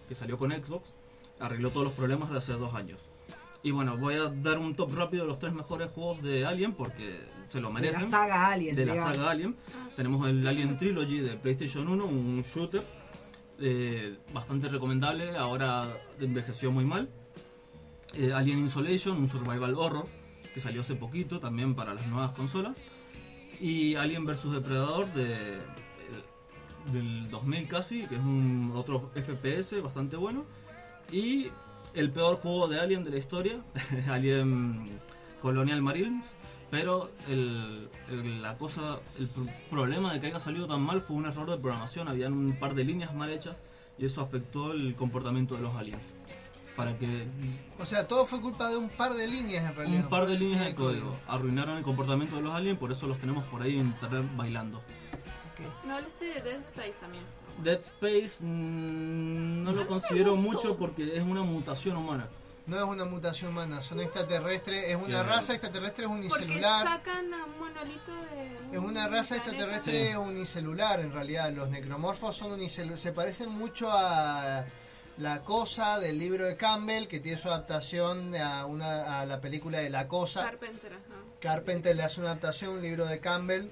que 0.10 0.16
salió 0.16 0.38
con 0.38 0.52
Xbox 0.52 0.94
arregló 1.40 1.70
todos 1.70 1.86
los 1.86 1.94
problemas 1.94 2.32
de 2.32 2.38
hace 2.38 2.54
dos 2.54 2.74
años. 2.74 3.00
Y 3.64 3.72
bueno, 3.72 3.98
voy 3.98 4.16
a 4.16 4.30
dar 4.30 4.58
un 4.58 4.76
top 4.76 4.96
rápido 4.96 5.24
de 5.24 5.30
los 5.30 5.40
tres 5.40 5.54
mejores 5.54 5.92
juegos 5.92 6.22
de 6.24 6.46
Alien 6.46 6.74
porque 6.74 7.20
se 7.52 7.60
lo 7.60 7.72
merecen. 7.72 8.00
De 8.00 8.06
la 8.06 8.12
saga 8.12 8.48
Alien. 8.48 8.76
De 8.76 8.86
la 8.86 8.96
saga 8.96 9.30
Alien. 9.32 9.56
Tenemos 9.96 10.28
el 10.30 10.48
Alien 10.48 10.78
Trilogy 10.78 11.20
de 11.20 11.36
PlayStation 11.36 11.88
1, 11.88 12.06
un 12.06 12.42
shooter 12.42 12.84
eh, 13.60 14.18
bastante 14.34 14.68
recomendable, 14.70 15.36
ahora 15.36 15.86
envejeció 16.20 16.72
muy 16.72 16.86
mal. 16.86 17.10
Eh, 18.14 18.34
Alien 18.34 18.60
Insolation, 18.60 19.18
un 19.18 19.28
survival 19.28 19.76
horror 19.76 20.06
que 20.54 20.60
salió 20.60 20.82
hace 20.82 20.96
poquito 20.96 21.40
también 21.40 21.76
para 21.76 21.94
las 21.94 22.08
nuevas 22.08 22.32
consolas. 22.32 22.76
Y 23.60 23.96
Alien 23.96 24.26
vs 24.26 24.52
Depredador 24.52 25.12
de, 25.14 25.60
del 26.92 27.30
2000 27.30 27.68
casi, 27.68 28.06
que 28.08 28.16
es 28.16 28.22
un 28.22 28.72
otro 28.76 29.12
FPS 29.14 29.82
bastante 29.82 30.16
bueno. 30.16 30.46
Y 31.12 31.50
el 31.94 32.12
peor 32.12 32.38
juego 32.38 32.68
de 32.70 32.80
Alien 32.80 33.04
de 33.04 33.12
la 33.12 33.18
historia, 33.18 33.62
Alien 34.10 35.00
Colonial 35.42 35.82
Marines. 35.82 36.34
Pero 36.72 37.12
el, 37.28 37.90
la 38.42 38.58
cosa, 38.58 39.00
el 39.20 39.30
problema 39.70 40.14
de 40.14 40.22
que 40.22 40.28
haya 40.28 40.40
salido 40.40 40.68
tan 40.68 40.82
mal 40.82 41.02
fue 41.02 41.18
un 41.18 41.26
error 41.26 41.50
de 41.50 41.58
programación. 41.58 42.08
Habían 42.08 42.32
un 42.32 42.58
par 42.58 42.74
de 42.76 42.86
líneas 42.86 43.14
mal 43.14 43.30
hechas 43.30 43.58
y 43.98 44.06
eso 44.06 44.22
afectó 44.22 44.72
el 44.72 44.96
comportamiento 44.96 45.56
de 45.56 45.62
los 45.62 45.76
aliens. 45.76 46.02
Para 46.78 46.98
que. 46.98 47.28
O 47.78 47.86
sea, 47.86 48.08
todo 48.08 48.26
fue 48.26 48.40
culpa 48.40 48.70
de 48.70 48.78
un 48.78 48.88
par 48.88 49.14
de 49.14 49.28
líneas 49.28 49.70
en 49.70 49.76
realidad. 49.76 50.04
Un 50.06 50.10
par 50.10 50.26
de 50.26 50.38
líneas 50.38 50.66
de 50.66 50.74
código. 50.74 51.14
Arruinaron 51.28 51.78
el 51.78 51.84
comportamiento 51.84 52.38
de 52.38 52.44
los 52.44 52.54
aliens, 52.54 52.80
por 52.80 52.94
eso 52.94 53.06
los 53.06 53.20
tenemos 53.20 53.44
por 53.46 53.62
ahí 53.62 53.74
en 53.78 53.88
internet 53.88 54.26
bailando. 54.38 54.82
No 55.86 55.96
hablaste 55.96 56.26
de 56.26 56.42
Dead 56.42 56.62
Space 56.62 56.94
también. 57.02 57.24
Dead 57.62 57.80
Space 57.80 58.44
mm, 58.44 59.64
no 59.64 59.74
lo 59.74 59.86
considero 59.88 60.38
mucho 60.38 60.78
porque 60.78 61.18
es 61.18 61.24
una 61.24 61.44
mutación 61.44 61.98
humana. 61.98 62.28
No 62.68 62.78
es 62.78 62.84
una 62.84 63.06
mutación 63.06 63.52
humana, 63.52 63.82
son 63.82 64.00
extraterrestres, 64.00 64.90
es 64.90 64.96
una 64.96 65.24
raza 65.24 65.54
extraterrestre 65.54 66.06
unicelular. 66.06 66.86
Porque 66.86 67.12
sacan 67.12 67.34
a 67.34 67.46
un 67.46 67.60
monolito 67.60 68.12
de. 68.14 68.76
es 68.78 68.80
una 68.80 69.08
raza 69.08 69.36
extraterrestre 69.36 70.16
unicelular 70.18 71.00
en 71.00 71.12
realidad. 71.12 71.52
Los 71.52 71.70
necromorfos 71.70 72.36
son 72.36 72.54
unicelulares. 72.54 73.02
Se 73.02 73.12
parecen 73.12 73.50
mucho 73.50 73.90
a 73.92 74.64
La 75.18 75.42
Cosa 75.42 76.00
del 76.00 76.20
libro 76.20 76.46
de 76.46 76.56
Campbell, 76.56 77.08
que 77.08 77.20
tiene 77.20 77.38
su 77.38 77.48
adaptación 77.50 78.36
a, 78.36 78.66
una, 78.66 79.20
a 79.20 79.26
la 79.26 79.42
película 79.42 79.80
de 79.80 79.90
La 79.90 80.08
Cosa. 80.08 80.44
Carpenter, 80.44 80.94
ajá. 80.94 81.22
Carpenter 81.40 81.96
le 81.96 82.04
hace 82.04 82.22
una 82.22 82.30
adaptación, 82.30 82.76
un 82.76 82.82
libro 82.82 83.06
de 83.06 83.20
Campbell. 83.20 83.70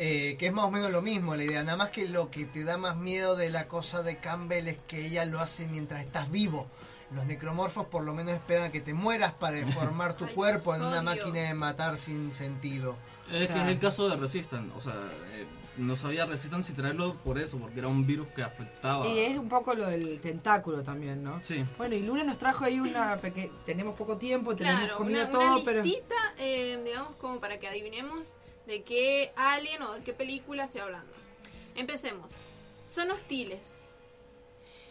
Eh, 0.00 0.36
que 0.38 0.46
es 0.46 0.52
más 0.52 0.66
o 0.66 0.70
menos 0.70 0.92
lo 0.92 1.02
mismo 1.02 1.34
la 1.34 1.42
idea, 1.42 1.64
nada 1.64 1.76
más 1.76 1.90
que 1.90 2.08
lo 2.08 2.30
que 2.30 2.44
te 2.44 2.62
da 2.62 2.78
más 2.78 2.96
miedo 2.96 3.34
de 3.34 3.50
la 3.50 3.66
cosa 3.66 4.04
de 4.04 4.18
Campbell 4.18 4.68
es 4.68 4.78
que 4.86 5.06
ella 5.06 5.24
lo 5.24 5.40
hace 5.40 5.66
mientras 5.66 6.04
estás 6.04 6.30
vivo. 6.30 6.68
Los 7.14 7.24
necromorfos 7.24 7.86
por 7.86 8.04
lo 8.04 8.12
menos 8.12 8.34
esperan 8.34 8.64
a 8.64 8.72
que 8.72 8.80
te 8.80 8.94
mueras 8.94 9.32
para 9.32 9.56
deformar 9.64 10.14
tu 10.14 10.26
cuerpo 10.28 10.74
en 10.74 10.82
una 10.82 11.02
máquina 11.02 11.40
de 11.40 11.54
matar 11.54 11.98
sin 11.98 12.32
sentido. 12.32 12.96
Es 13.32 13.48
que 13.48 13.60
es 13.60 13.68
el 13.68 13.78
caso 13.78 14.08
de 14.08 14.16
Resistance, 14.16 14.72
o 14.76 14.80
sea, 14.80 14.94
eh, 15.34 15.46
no 15.76 15.96
sabía 15.96 16.24
Resistance 16.26 16.70
si 16.70 16.74
traerlo 16.74 17.14
por 17.16 17.38
eso, 17.38 17.58
porque 17.58 17.78
era 17.78 17.88
un 17.88 18.06
virus 18.06 18.26
que 18.28 18.42
afectaba. 18.42 19.06
Y 19.06 19.18
es 19.18 19.38
un 19.38 19.48
poco 19.48 19.74
lo 19.74 19.86
del 19.86 20.18
tentáculo 20.20 20.82
también, 20.82 21.22
¿no? 21.22 21.40
Sí. 21.44 21.64
Bueno, 21.76 21.94
y 21.94 22.00
Luna 22.00 22.24
nos 22.24 22.38
trajo 22.38 22.64
ahí 22.64 22.80
una 22.80 23.16
pequeña... 23.16 23.52
Tenemos 23.66 23.94
poco 23.96 24.16
tiempo, 24.16 24.56
tenemos 24.56 24.80
Claro, 24.80 24.96
comida 24.96 25.24
una, 25.24 25.30
todo, 25.30 25.56
una 25.56 25.64
pero... 25.64 25.82
listita, 25.82 26.14
eh, 26.38 26.80
digamos, 26.84 27.16
como 27.16 27.38
para 27.38 27.58
que 27.60 27.68
adivinemos 27.68 28.38
de 28.66 28.82
qué 28.82 29.32
alien 29.36 29.82
o 29.82 29.92
de 29.94 30.02
qué 30.02 30.12
película 30.12 30.64
estoy 30.64 30.80
hablando. 30.80 31.12
Empecemos. 31.74 32.32
Son 32.86 33.10
hostiles. 33.10 33.87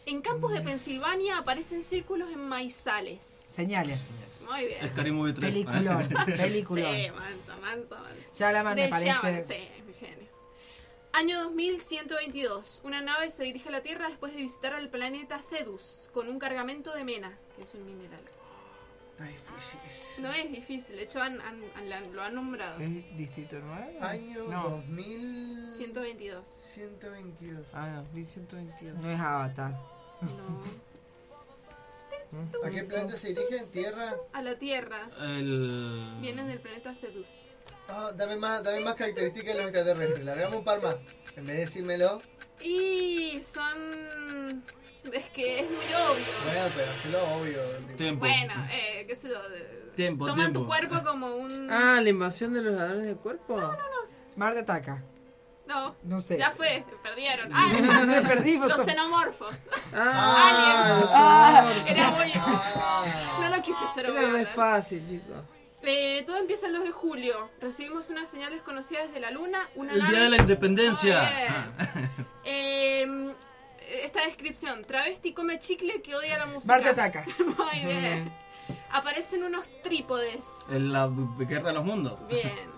En 0.08 0.22
campos 0.22 0.54
de 0.54 0.62
Pensilvania 0.62 1.38
aparecen 1.38 1.84
círculos 1.84 2.32
en 2.32 2.40
maizales. 2.40 3.22
Señales. 3.24 4.06
Muy 4.50 4.68
bien. 4.68 4.90
Scary 4.90 5.12
Movie 5.12 5.34
3. 5.34 5.54
Peliculón, 5.54 6.10
peliculón. 6.26 6.96
Sí, 6.96 7.12
mansa, 7.12 7.56
mansa, 7.58 7.96
mansa. 8.00 8.16
Ya 8.34 8.52
la 8.54 8.64
me 8.64 8.88
parece... 8.88 9.12
Shyamalan, 9.12 9.44
sí, 9.44 9.68
mi 9.86 9.94
genio. 9.94 10.28
Año 11.12 11.44
2122. 11.44 12.82
Una 12.86 13.02
nave 13.02 13.30
se 13.32 13.44
dirige 13.44 13.68
a 13.68 13.74
la 13.74 13.82
Tierra 13.82 14.08
después 14.08 14.34
de 14.34 14.42
visitar 14.42 14.74
al 14.74 14.88
planeta 14.90 15.42
Cedus 15.50 16.10
con 16.14 16.30
un 16.30 16.40
cargamento 16.40 16.94
de 16.94 17.04
mena, 17.04 17.38
que 17.58 17.64
es 17.64 17.74
un 17.74 17.86
mineral. 17.86 18.22
No 19.20 19.26
es 19.26 19.32
difícil. 19.34 20.24
No 20.24 20.32
es 20.32 20.52
difícil, 20.52 20.96
de 20.96 21.04
hecho 21.04 21.22
han- 21.22 21.42
han- 21.42 21.64
han- 21.92 22.14
lo 22.16 22.22
han 22.24 22.36
nombrado. 22.36 22.80
¿Es 22.80 23.18
Distrito 23.18 23.58
9? 23.62 23.98
Año 24.00 24.44
No. 24.48 24.70
2000... 24.70 25.70
122. 25.76 26.48
122. 26.48 27.66
Ah, 27.74 28.04
2122. 28.14 28.98
No 29.02 29.10
es 29.12 29.20
Avatar. 29.20 29.97
¿A 32.64 32.70
qué 32.70 32.84
planeta 32.84 33.16
se 33.18 33.30
dirigen? 33.30 33.68
¿Tierra? 33.72 34.16
A 34.34 34.42
la 34.42 34.58
Tierra. 34.58 35.10
El... 35.20 36.18
Vienen 36.20 36.48
del 36.48 36.60
planeta 36.60 36.94
Cedus. 36.96 37.56
Ah, 37.88 38.12
dame 38.16 38.36
más, 38.36 38.64
dame 38.64 38.82
más 38.82 38.96
características 38.96 39.56
de 39.56 39.64
los 39.64 39.72
extraterrestres. 39.72 40.26
Largamos 40.26 40.58
un 40.58 40.64
par 40.64 40.82
más. 40.82 40.96
En 41.36 41.46
vez 41.46 41.56
de 41.56 41.60
decírmelo. 41.62 42.20
Y 42.62 43.42
son... 43.44 44.64
Es 45.14 45.30
que 45.30 45.60
es 45.62 45.66
muy 45.70 45.86
obvio. 45.86 46.26
Bueno, 46.44 46.70
pero 46.76 46.92
hacelo 46.92 47.24
obvio. 47.38 47.62
Tiempo. 47.96 48.26
Bueno, 48.26 48.54
eh, 48.72 49.06
qué 49.08 49.16
sé 49.16 49.30
yo. 49.30 49.50
de- 49.50 49.88
Tiempo, 49.96 50.26
Toman 50.28 50.52
tiempo. 50.52 50.60
tu 50.60 50.68
cuerpo 50.68 51.04
como 51.04 51.36
un... 51.38 51.72
Ah, 51.72 52.00
la 52.02 52.10
invasión 52.10 52.54
de 52.54 52.62
los 52.62 52.74
ladrones 52.76 53.06
del 53.06 53.16
cuerpo. 53.16 53.56
No, 53.60 53.68
no, 53.72 53.78
no. 53.78 54.08
Marte 54.36 54.60
ataca. 54.60 55.02
No, 55.68 55.96
No 56.04 56.22
sé. 56.22 56.38
ya 56.38 56.52
fue, 56.52 56.86
perdieron. 57.04 57.52
Ah, 57.54 57.68
perdimos. 58.28 58.70
Los 58.70 58.86
xenomorfos. 58.86 59.54
Ah, 59.94 60.98
los 61.02 61.10
Ah, 61.14 61.72
era 61.88 62.12
muy... 62.12 62.32
No 63.42 63.56
lo 63.56 63.62
quise 63.62 63.84
hacer 63.84 64.06
Era 64.06 64.34
obvio. 64.34 64.46
fácil, 64.48 65.06
chicos. 65.08 65.38
Eh, 65.84 66.24
todo 66.26 66.38
empieza 66.38 66.68
el 66.68 66.74
2 66.74 66.84
de 66.86 66.92
julio. 66.92 67.50
Recibimos 67.62 68.10
una 68.10 68.26
señal 68.26 68.52
desconocida 68.52 69.02
desde 69.04 69.20
la 69.20 69.32
luna. 69.32 69.70
Una 69.76 69.94
El 69.94 70.00
nave... 70.00 70.12
día 70.12 70.24
de 70.24 70.30
la 70.32 70.38
independencia. 70.38 71.22
Muy 71.22 71.32
bien. 71.36 72.16
Eh, 72.44 73.36
esta 74.04 74.22
descripción. 74.26 74.84
Travesti 74.84 75.34
come 75.34 75.60
chicle 75.60 76.02
que 76.02 76.16
odia 76.16 76.38
la 76.38 76.46
música. 76.48 76.74
Marte 76.74 76.90
ataca. 76.90 77.26
Muy 77.40 77.86
bien. 77.86 78.34
Aparecen 78.92 79.44
unos 79.44 79.66
trípodes. 79.84 80.46
En 80.70 80.92
la 80.92 81.10
guerra 81.40 81.70
de 81.70 81.74
los 81.74 81.86
mundos. 81.86 82.20
Bien. 82.28 82.77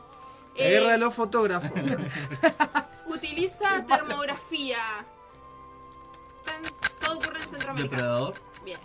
La 0.60 0.66
Eh, 0.66 0.70
guerra 0.72 0.92
de 0.94 0.98
los 0.98 1.14
fotógrafos. 1.14 1.72
Utiliza 3.06 3.86
termografía. 3.88 4.78
Todo 7.02 7.18
ocurre 7.18 7.38
en 7.38 7.50
Centroamérica. 7.50 7.96
Depredador. 7.96 8.34
Bien. 8.64 8.80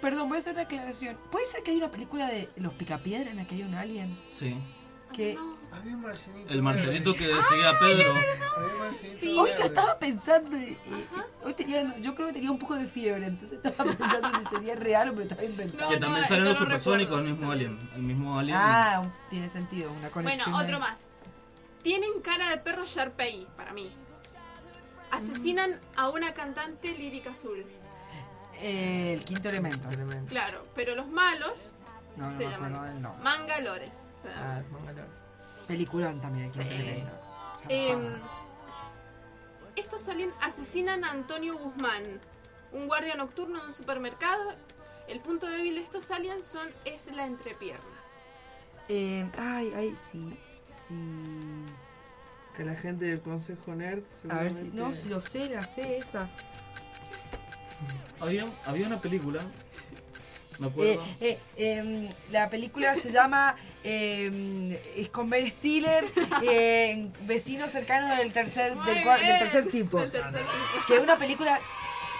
Perdón, 0.00 0.28
voy 0.28 0.36
a 0.36 0.40
hacer 0.40 0.52
una 0.52 0.62
aclaración. 0.62 1.18
¿Puede 1.30 1.44
ser 1.46 1.62
que 1.64 1.72
hay 1.72 1.76
una 1.78 1.90
película 1.90 2.28
de 2.28 2.48
Los 2.56 2.72
Picapiedra 2.74 3.30
en 3.30 3.36
la 3.36 3.46
que 3.46 3.56
hay 3.56 3.62
un 3.64 3.74
alien? 3.74 4.16
Sí. 4.32 4.56
Que... 5.12 5.36
Había 5.72 5.94
un 5.94 6.02
marcianito. 6.02 6.52
El 6.52 6.62
marcianito 6.62 7.12
que 7.14 7.18
seguía 7.48 7.70
a 7.70 7.78
Pedro. 7.78 8.10
Había 8.14 8.72
un 8.74 8.78
marcianito 8.78 9.20
Sí. 9.20 9.36
Hoy 9.38 9.50
lo 9.58 9.64
estaba 9.64 9.98
pensando. 9.98 10.56
y- 10.56 10.60
y- 10.70 11.06
hoy 11.44 11.54
tenía, 11.54 11.96
yo 12.00 12.14
creo 12.14 12.28
que 12.28 12.32
tenía 12.34 12.50
un 12.50 12.58
poco 12.58 12.74
de 12.74 12.86
fiebre, 12.86 13.26
entonces 13.26 13.58
estaba 13.62 13.90
pensando 13.92 14.28
si 14.40 14.46
sería 14.56 14.74
real 14.74 15.08
o 15.08 15.12
me 15.12 15.18
lo 15.18 15.22
estaba 15.24 15.44
inventando. 15.44 15.84
No, 15.84 15.90
que 15.90 15.98
también 15.98 16.22
no, 16.22 16.28
salen 16.28 16.42
esto 16.44 16.50
los 16.50 16.60
no 16.60 16.64
supersónicos, 16.66 17.18
el 17.18 17.24
recuerdo. 17.24 17.36
mismo 17.36 17.52
alien. 17.52 17.90
El 17.94 18.02
mismo 18.02 18.38
alien. 18.38 18.56
Ah, 18.58 19.00
un- 19.04 19.12
tiene 19.30 19.48
sentido, 19.48 19.92
una 19.92 20.10
conexión. 20.10 20.44
Bueno, 20.52 20.58
ahí. 20.58 20.64
otro 20.64 20.80
más. 20.80 21.04
Tienen 21.82 22.20
cara 22.22 22.50
de 22.50 22.58
perro 22.58 22.84
Sharpei, 22.84 23.46
para 23.56 23.72
mí. 23.72 23.90
Asesinan 25.10 25.80
a 25.96 26.10
una 26.10 26.34
cantante 26.34 26.88
lírica 26.96 27.30
azul. 27.30 27.64
Eh, 28.60 29.12
el 29.14 29.24
quinto 29.24 29.48
elemento. 29.48 29.88
Claro, 30.28 30.66
pero 30.74 30.94
los 30.96 31.06
malos 31.08 31.72
No, 32.16 32.24
no 32.26 32.30
se 32.32 32.44
me 32.44 32.50
llaman 32.50 32.74
acuerdo 32.74 32.92
del 32.94 33.02
nombre. 33.02 33.24
Mangalores. 33.24 34.08
se 34.20 34.28
llaman. 34.28 34.44
Ah, 34.44 34.62
póngalo. 34.72 35.02
Peliculón 35.68 36.20
también, 36.20 36.50
Sí. 36.50 36.62
Em, 37.68 38.14
estos 39.76 40.08
aliens 40.08 40.32
asesinan 40.40 41.04
a 41.04 41.10
Antonio 41.10 41.58
Guzmán, 41.58 42.20
un 42.72 42.86
guardia 42.86 43.14
nocturno 43.14 43.60
de 43.60 43.66
un 43.66 43.72
supermercado. 43.72 44.54
El 45.06 45.20
punto 45.20 45.46
débil 45.46 45.74
de 45.74 45.82
estos 45.82 46.10
aliens 46.10 46.46
son, 46.46 46.68
es 46.84 47.14
la 47.14 47.26
entrepierna. 47.26 47.84
Eh, 48.88 49.30
ay, 49.38 49.72
ay, 49.76 49.94
sí, 49.96 50.36
sí. 50.66 50.94
Que 52.56 52.64
la 52.64 52.74
gente 52.74 53.04
del 53.04 53.20
Consejo 53.20 53.74
Nerd. 53.74 54.02
A 54.30 54.40
ver 54.40 54.52
si. 54.52 54.70
No, 54.72 54.92
si 54.94 55.08
lo 55.08 55.20
sé, 55.20 55.50
la 55.50 55.62
sé 55.62 55.98
esa. 55.98 56.30
Había, 58.20 58.46
había 58.64 58.86
una 58.86 59.00
película. 59.00 59.40
Me 60.58 60.66
acuerdo. 60.68 61.04
Eh, 61.20 61.38
eh, 61.56 61.78
em, 61.78 62.08
la 62.32 62.50
película 62.50 62.94
se 62.96 63.12
llama 63.12 63.54
em, 63.84 64.72
es 64.96 65.08
con 65.10 65.30
Ben 65.30 65.46
Stiller, 65.48 66.04
eh, 66.42 67.08
vecinos 67.22 67.70
cercanos 67.70 68.16
del 68.18 68.32
tercer 68.32 68.74
del, 68.76 68.94
del 69.04 69.38
tercer 69.38 69.68
tipo. 69.68 70.00
Del 70.00 70.10
tercer 70.12 70.32
tipo. 70.32 70.86
Que 70.88 70.96
es 70.96 71.00
una 71.00 71.16
película 71.16 71.60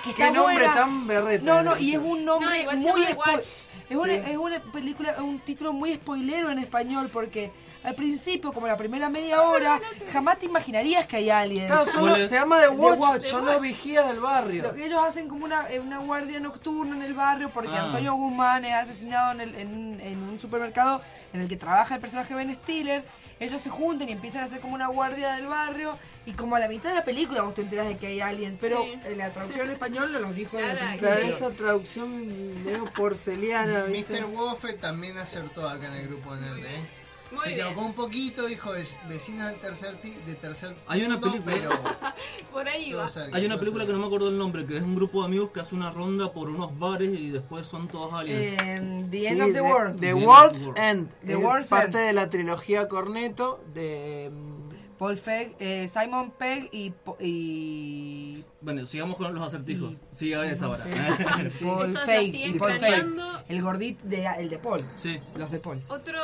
que 0.05 0.11
está 0.11 0.27
Qué 0.27 0.31
nombre 0.33 0.55
buena. 0.57 0.75
tan 0.75 1.07
berreta. 1.07 1.45
No, 1.45 1.63
no, 1.63 1.79
y 1.79 1.93
es 1.95 1.99
un 1.99 2.25
nombre 2.25 2.49
No, 2.51 2.57
igual 2.57 2.81
se 2.81 2.93
muy 2.93 3.01
llama 3.03 3.07
The 3.07 3.15
spo- 3.17 3.35
Watch. 3.35 3.47
es 3.91 3.97
una, 3.97 4.15
Sí. 4.15 4.23
es 4.31 4.37
una 4.37 4.63
película, 4.73 5.11
es 5.13 5.19
un 5.21 5.39
título 5.41 5.73
muy 5.73 5.95
spoilero 5.95 6.51
en 6.51 6.59
español 6.61 7.11
porque 7.13 7.51
al 7.85 7.95
principio, 7.95 8.53
como 8.53 8.67
la 8.67 8.77
primera 8.77 9.09
media 9.09 9.43
hora, 9.43 9.81
jamás 10.13 10.39
te 10.39 10.47
imaginarías 10.47 11.07
que 11.07 11.17
hay 11.17 11.31
aliens. 11.31 11.67
Claro, 11.71 11.91
son 11.91 12.07
los- 12.11 12.29
se 12.29 12.35
llama 12.35 12.61
The 12.61 12.69
Watch, 12.69 13.23
son 13.25 13.47
los 13.47 13.61
vigías 13.61 14.07
del 14.09 14.21
barrio. 14.21 14.63
Lo- 14.65 14.75
Ellos 14.75 15.01
hacen 15.03 15.29
como 15.29 15.45
una, 15.45 15.71
eh, 15.71 15.81
una 15.81 15.99
guardia 15.99 16.41
nocturna 16.41 16.97
en 16.97 17.03
el 17.03 17.15
barrio 17.15 17.51
porque 17.51 17.73
Ah. 17.73 17.85
Antonio 17.85 18.15
Guzmán 18.15 18.65
es 18.65 18.75
asesinado 18.75 19.33
en, 19.33 19.41
el- 19.41 19.55
en- 19.55 20.01
en 20.01 20.19
un 20.23 20.41
supermercado 20.41 21.01
en 21.33 21.41
el 21.43 21.49
que 21.49 21.57
trabaja 21.57 21.95
el 21.95 22.01
personaje 22.01 22.35
Ben 22.35 22.53
Stiller. 22.55 23.05
Ellos 23.41 23.61
se 23.63 23.71
juntan 23.71 24.09
y 24.09 24.13
empiezan 24.13 24.43
a 24.43 24.47
hacer 24.47 24.59
como 24.59 24.75
una 24.75 24.89
guardia 24.89 25.35
del 25.37 25.47
barrio 25.47 25.97
y 26.27 26.33
como 26.33 26.57
a 26.57 26.59
la 26.59 26.67
mitad 26.67 26.89
de 26.89 26.97
la 26.97 27.05
película 27.05 27.43
vos 27.43 27.55
te 27.55 27.63
enterás 27.63 27.87
de 27.87 27.97
que 27.97 28.09
hay 28.09 28.21
aliens, 28.21 28.59
pero 28.61 28.85
en 28.85 29.17
la 29.17 29.31
traducción 29.31 29.67
en 29.69 29.73
español 29.75 30.13
no 30.13 30.19
los 30.19 30.35
dijo 30.35 30.57
desde 30.57 30.73
el 30.73 30.77
O 30.77 30.81
principio. 30.81 31.09
sea, 31.15 31.19
esa 31.29 31.51
traducción 31.51 32.65
medio 32.65 32.85
porceliana. 32.97 33.85
Mr. 33.89 34.25
Wofe 34.25 34.73
también 34.73 35.17
acertó 35.19 35.69
acá 35.69 35.87
en 35.87 35.93
el 35.95 36.09
grupo 36.09 36.35
de 36.35 36.41
Nerd, 36.41 36.59
¿eh? 36.67 36.85
Muy 37.31 37.41
Se 37.45 37.55
bien. 37.55 37.79
un 37.79 37.93
poquito, 37.93 38.47
dijo 38.47 38.71
"Ves- 38.73 38.97
vecinos 39.09 39.49
del 39.51 39.61
tercer, 39.61 39.97
ti- 39.97 40.17
de 40.27 40.35
tercer 40.35 40.75
Hay 40.87 41.03
una 41.05 41.17
mundo", 41.19 41.31
película. 41.45 42.15
Por 42.53 42.67
ahí 42.69 42.93
va. 42.95 43.09
Hay 43.33 43.45
una 43.45 43.59
película 43.59 43.85
que 43.87 43.93
no 43.93 43.99
me 43.99 44.07
acuerdo 44.07 44.29
el 44.31 44.39
nombre, 44.39 44.65
que 44.65 44.77
es 44.79 44.83
un 44.83 44.95
grupo 44.97 45.21
de 45.21 45.27
amigos 45.27 45.51
que 45.51 45.61
hace 45.61 45.75
una 45.75 45.91
ronda 45.91 46.33
por 46.33 46.49
unos 46.49 46.79
bares 46.79 47.11
y 47.19 47.31
después 47.31 47.67
son 47.67 47.87
todos 47.89 48.13
aliens. 48.15 48.61
Eh, 48.63 49.07
The 49.11 49.19
Sí, 49.19 49.27
End 49.27 49.43
of 49.43 49.53
the 49.53 49.61
World. 49.61 49.95
The 49.97 50.01
The 50.01 50.09
End 50.09 50.19
of 50.23 50.27
World's. 50.29 50.71
End. 50.77 51.11
The 51.27 51.33
es 51.33 51.39
World's 51.39 51.69
parte 51.69 51.99
End. 51.99 52.07
de 52.07 52.13
la 52.15 52.31
trilogía 52.31 52.89
Corneto 52.89 53.63
de... 53.75 54.31
Paul 54.99 55.17
Feig, 55.17 55.55
eh, 55.61 55.87
Simon 55.87 56.33
Pegg 56.33 56.71
y, 56.73 56.91
Po- 56.91 57.17
y 57.21 58.43
Bueno, 58.61 58.85
sigamos 58.85 59.17
con 59.17 59.33
los 59.33 59.47
acertijos. 59.47 59.93
Siga 60.11 60.45
esa 60.51 60.67
ahora. 60.67 60.85
Paul 61.63 61.97
Feig 61.97 62.59
Paul. 62.59 62.73
El 63.49 63.63
gordito 63.63 64.01
de, 64.09 64.27
el 64.39 64.49
de 64.49 64.59
Paul. 64.59 64.81
Sí. 64.97 65.21
Los 65.37 65.53
de 65.53 65.59
Paul. 65.61 65.81
Otro. 65.89 66.19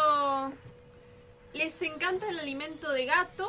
Les 1.55 1.81
encanta 1.83 2.29
el 2.29 2.39
alimento 2.39 2.91
de 2.91 3.07
gato. 3.07 3.49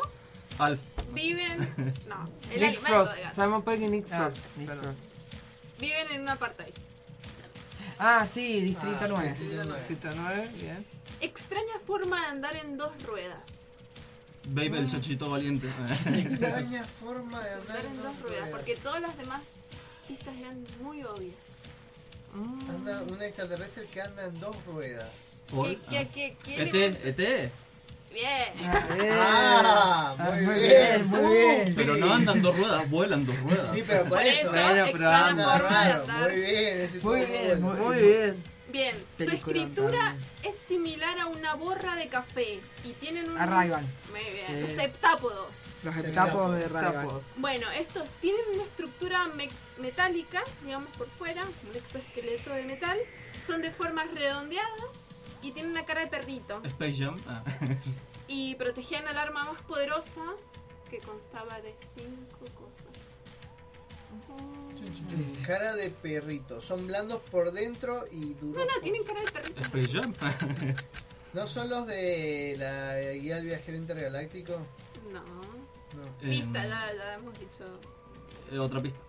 Alf. 0.60 0.80
Viven. 1.12 1.94
No, 2.08 2.30
el 2.52 2.60
Nick 2.62 2.78
alimento 2.78 2.82
Frost. 2.88 3.16
de 3.16 3.22
gato. 3.24 3.36
Simon 3.36 3.64
Pegg 3.64 3.82
y 3.82 3.88
Nick 3.90 4.06
Ah, 4.12 4.18
Frost. 4.18 4.56
Nick. 4.58 4.68
Frost. 4.72 5.00
Viven 5.80 6.12
en 6.12 6.22
un 6.22 6.30
apartheid. 6.30 6.74
Ah, 7.98 8.26
sí, 8.26 8.62
Distrito 8.62 8.98
Ah, 9.02 9.08
9. 9.08 9.36
Distrito 9.40 10.10
9, 10.16 10.52
bien. 10.62 10.86
Extraña 11.22 11.80
forma 11.86 12.20
de 12.22 12.28
andar 12.28 12.56
en 12.56 12.78
dos 12.78 12.92
ruedas. 13.04 13.40
Baby, 14.50 14.78
el 14.78 14.92
chachito 14.92 15.30
valiente. 15.30 15.68
Extraña 16.06 16.84
forma 16.84 17.42
de 17.44 17.50
andar 17.54 17.78
Andar 17.80 17.86
en 17.86 18.04
dos 18.04 18.20
ruedas, 18.22 18.50
porque 18.50 18.76
todas 18.78 19.02
las 19.02 19.18
demás 19.18 19.42
pistas 20.08 20.36
eran 20.38 20.64
muy 20.82 21.04
obvias. 21.04 21.36
Anda 22.70 23.02
un 23.04 23.22
extraterrestre 23.22 23.88
que 23.88 24.02
anda 24.02 24.26
en 24.26 24.40
dos 24.40 24.56
ruedas. 24.66 25.10
¿Qué, 25.50 25.80
qué, 25.90 26.08
qué, 26.14 26.38
qué 26.44 26.64
ET, 26.64 26.74
elemento? 26.76 27.56
Bien. 28.16 28.54
Ah, 28.64 30.16
Ah, 30.18 30.32
muy 30.32 30.46
muy 30.46 30.54
bien, 30.56 30.70
bien, 30.70 31.08
muy 31.08 31.36
bien. 31.38 31.74
Pero 31.76 31.98
no 31.98 32.14
andan 32.14 32.42
dos 32.42 32.58
ruedas, 32.58 32.90
vuelan 32.90 33.26
dos 33.26 33.38
ruedas. 33.42 33.76
Sí, 33.76 33.84
pero 33.86 34.00
por, 34.04 34.10
Por 34.10 34.22
eso. 34.22 34.42
eso, 34.42 34.52
Bueno, 34.52 34.86
pero 34.92 35.10
anda 35.10 35.58
raro. 35.58 36.06
Muy 36.08 36.36
bien, 36.40 36.82
ese 36.82 37.00
Muy 37.02 37.26
bien, 37.26 37.62
bueno. 37.62 37.84
Muy 37.84 37.98
bien. 38.02 38.44
Bien, 38.70 38.96
su 39.14 39.24
escritura 39.24 40.00
también. 40.00 40.30
es 40.44 40.56
similar 40.58 41.20
a 41.20 41.28
una 41.28 41.56
borra 41.56 41.96
de 41.96 42.08
café 42.10 42.60
y 42.84 42.94
tienen 42.94 43.30
un... 43.30 43.38
Arrival. 43.38 43.86
Muy 44.12 44.20
bien, 44.34 44.62
los 44.64 44.72
Sí. 44.72 44.78
septápodos. 44.80 45.48
Los 45.84 45.96
mira, 45.96 46.10
de. 46.52 46.68
Tapos. 46.70 47.24
Bueno, 47.38 47.68
estos 47.72 48.10
tienen 48.22 48.42
una 48.54 48.64
estructura 48.64 49.28
me- 49.28 49.50
metálica, 49.78 50.42
digamos 50.64 50.90
por 50.98 51.10
fuera, 51.10 51.44
un 51.44 51.76
exoesqueleto 51.76 52.50
de 52.52 52.64
metal, 52.64 52.98
son 53.46 53.62
de 53.62 53.72
formas 53.72 54.08
redondeadas 54.14 55.06
y 55.48 55.52
tienen 55.52 55.72
una 55.72 55.86
cara 55.86 56.02
de 56.02 56.08
perrito. 56.08 56.62
Space 56.64 56.96
Jam. 57.04 57.18
Ah. 57.28 57.44
Y 58.28 58.56
protegían 58.56 59.08
al 59.08 59.20
arma 59.20 59.46
más 59.52 59.62
poderosa 59.62 60.22
que 60.90 60.98
constaba 61.00 61.62
de 61.62 61.76
cinco 61.94 62.40
cosas. 62.56 62.86
Cara 65.46 65.76
de 65.76 65.90
perrito. 65.92 66.60
Son 66.60 66.88
blandos 66.88 67.22
por 67.30 67.52
dentro 67.52 68.06
y 68.12 68.34
duros. 68.34 68.56
No, 68.58 68.66
no, 68.66 68.72
por- 68.74 68.82
tienen 68.82 69.04
cara 69.04 69.22
de 69.22 69.32
perrito. 69.32 69.62
Space 69.62 69.90
Jam. 69.90 70.14
¿No 71.34 71.48
son 71.48 71.70
los 71.70 71.86
de 71.86 72.56
la 72.58 73.00
guía 73.14 73.36
del 73.36 73.46
viajero 73.46 73.78
intergaláctico? 73.78 74.54
No. 75.12 75.22
No. 75.24 76.18
Pista, 76.20 76.64
Em, 76.64 76.70
ya, 76.70 76.94
ya 76.96 77.14
hemos 77.14 77.40
dicho. 77.40 77.80
eh, 78.52 78.58
otra 78.58 78.82
pista. 78.82 79.00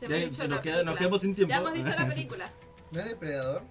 Ya 0.00 0.08
Ya, 0.08 0.16
hemos 0.16 0.30
dicho 0.30 0.42
se 0.42 0.48
la 0.48 0.54
nos, 0.54 0.62
queda- 0.64 0.72
película. 0.74 0.84
nos 0.92 0.98
quedamos 0.98 1.20
sin 1.20 1.34
tiempo. 1.34 1.50
Ya 1.50 1.56
hemos 1.58 1.74
dicho 1.74 1.90
la 1.90 2.08
película. 2.14 2.52
¿No 2.90 3.00
es 3.00 3.06
depredador? 3.06 3.62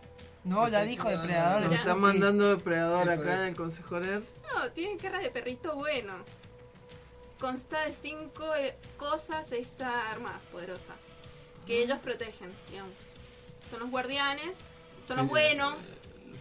No, 0.47 0.67
ya 0.69 0.83
dijo 0.83 1.09
Depredador. 1.09 1.61
Nos 1.63 1.71
Ya. 1.71 1.77
están 1.79 1.99
mandando 1.99 2.49
depredador 2.55 3.09
acá 3.09 3.33
en 3.43 3.49
el 3.49 3.55
Consejo 3.55 3.99
Nerd. 3.99 4.23
No, 4.53 4.71
tienen 4.71 4.97
cara 4.97 5.19
de 5.19 5.29
perrito 5.29 5.75
bueno. 5.75 6.13
Consta 7.39 7.81
de 7.85 7.93
cinco 7.93 8.55
eh, 8.55 8.75
cosas 8.97 9.51
esta 9.51 10.09
arma 10.11 10.39
poderosa. 10.51 10.93
Que 11.65 11.83
ellos 11.83 11.99
protegen, 11.99 12.51
digamos. 12.69 12.93
Son 13.69 13.79
los 13.81 13.91
guardianes, 13.91 14.57
son 15.05 15.17
los 15.17 15.25
Sí, 15.25 15.29
buenos, 15.29 15.85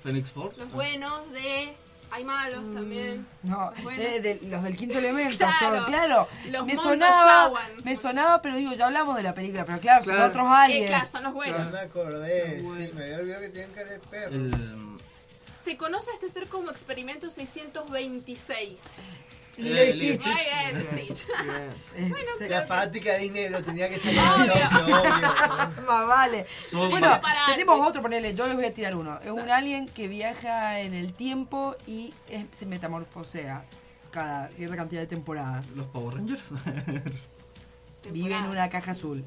Phoenix 0.03 0.31
Force. 0.31 0.61
los 0.61 0.71
Ah. 0.71 0.75
buenos 0.75 1.33
de... 1.33 1.77
Hay 2.11 2.25
malos 2.25 2.63
también. 2.75 3.27
No, 3.43 3.73
Bueno. 3.83 4.01
eh, 4.03 4.21
de- 4.21 4.49
los 4.49 4.63
del 4.63 4.77
quinto 4.77 4.99
elemento 4.99 5.37
Claro. 5.39 5.77
son, 5.77 5.85
claro. 5.87 6.29
Los 6.51 6.65
me 6.67 6.77
sonaba, 6.77 7.49
Shawan. 7.49 7.85
me 7.85 7.97
sonaba, 7.97 8.41
pero 8.43 8.57
digo, 8.57 8.73
ya 8.75 8.87
hablamos 8.87 9.17
de 9.17 9.23
la 9.23 9.35
película, 9.35 9.65
pero 9.67 9.81
claro, 9.81 10.05
Claro. 10.05 10.21
son 10.21 10.31
otros 10.31 10.47
aliens. 10.49 10.89
claro, 10.91 11.07
son 11.07 11.23
los 11.25 11.33
No 11.33 11.37
buenos. 11.37 11.73
me 11.73 11.79
acordé, 11.81 12.61
sí, 12.61 12.93
me 12.95 13.03
había 13.05 13.17
olvidado 13.19 13.43
que 13.43 13.49
tenían 13.51 13.71
cara 13.73 13.91
de 13.91 13.99
perro. 13.99 14.35
El, 14.35 14.97
Se 15.65 15.77
conoce 15.77 16.11
a 16.13 16.15
este 16.15 16.29
ser 16.29 16.47
como 16.47 16.71
experimento 16.71 17.29
626. 17.29 18.79
Lilo 19.57 19.81
Eh, 19.81 19.97
y. 19.97 20.15
Stitch. 20.15 20.27
Muy 20.27 20.37
bien, 20.95 21.09
Stitch. 21.09 21.27
Eh, 21.97 22.15
se- 22.39 22.49
La 22.49 22.67
práctica 22.67 23.13
de 23.15 23.19
dinero 23.21 23.63
tenía 23.63 23.89
que 23.89 23.99
salir 23.99 24.21
Obvio. 24.21 24.53
obvio, 24.53 25.01
obvio. 25.01 25.83
Más 25.87 26.07
vale. 26.07 26.47
Bueno, 26.73 27.21
tenemos 27.47 27.87
otro, 27.89 28.03
ponele, 28.03 28.35
yo 28.35 28.47
les 28.47 28.57
voy 28.57 28.67
a 28.67 28.75
tirar 28.75 28.95
uno. 28.97 29.19
Es 29.25 29.31
un 29.31 29.49
alien 29.51 29.87
que 29.87 30.09
viaja 30.09 30.81
en 30.81 30.93
el 30.95 31.13
tiempo 31.15 31.75
y 31.87 32.13
es- 32.29 32.45
se 32.57 32.67
metamorfosea 32.67 33.65
cada 34.11 34.49
cierta 34.49 34.77
cantidad 34.77 35.01
de 35.01 35.07
temporadas. 35.07 35.67
Los 35.75 35.87
Power 35.89 36.15
Rangers. 36.17 36.51
Vive 38.11 38.37
en 38.37 38.45
una 38.45 38.69
caja 38.71 38.93
azul. 38.93 39.25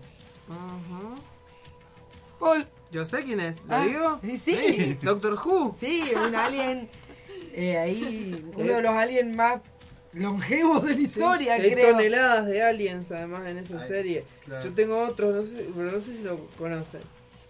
Paul. 2.39 2.67
Yo 2.91 3.05
sé 3.05 3.23
quién 3.23 3.39
es, 3.39 3.57
¿lo 3.67 3.75
Ah, 3.75 3.83
digo? 3.83 4.19
Sí, 4.23 4.37
sí. 4.37 4.97
Doctor 5.03 5.33
Who. 5.33 5.75
Sí, 5.79 6.11
un 6.15 6.33
alien. 6.35 6.89
eh, 7.53 7.77
ahí, 7.77 8.45
uno 8.55 8.73
de 8.73 8.81
los 8.81 8.91
aliens 8.95 9.35
más 9.35 9.61
longevos 10.19 10.87
de 10.87 10.95
la 10.95 11.01
historia, 11.01 11.53
Hay 11.53 11.71
creo. 11.71 11.91
toneladas 11.91 12.45
de 12.47 12.61
aliens 12.61 13.11
además 13.11 13.47
en 13.47 13.57
esa 13.57 13.77
Ay, 13.79 13.87
serie. 13.87 14.25
claro. 14.45 14.63
Yo 14.65 14.73
tengo 14.73 15.01
otros, 15.03 15.35
no 15.35 15.43
sé, 15.43 15.67
pero 15.75 15.91
no 15.91 15.99
sé 16.01 16.13
si 16.15 16.23
lo 16.23 16.45
conocen. 16.57 17.01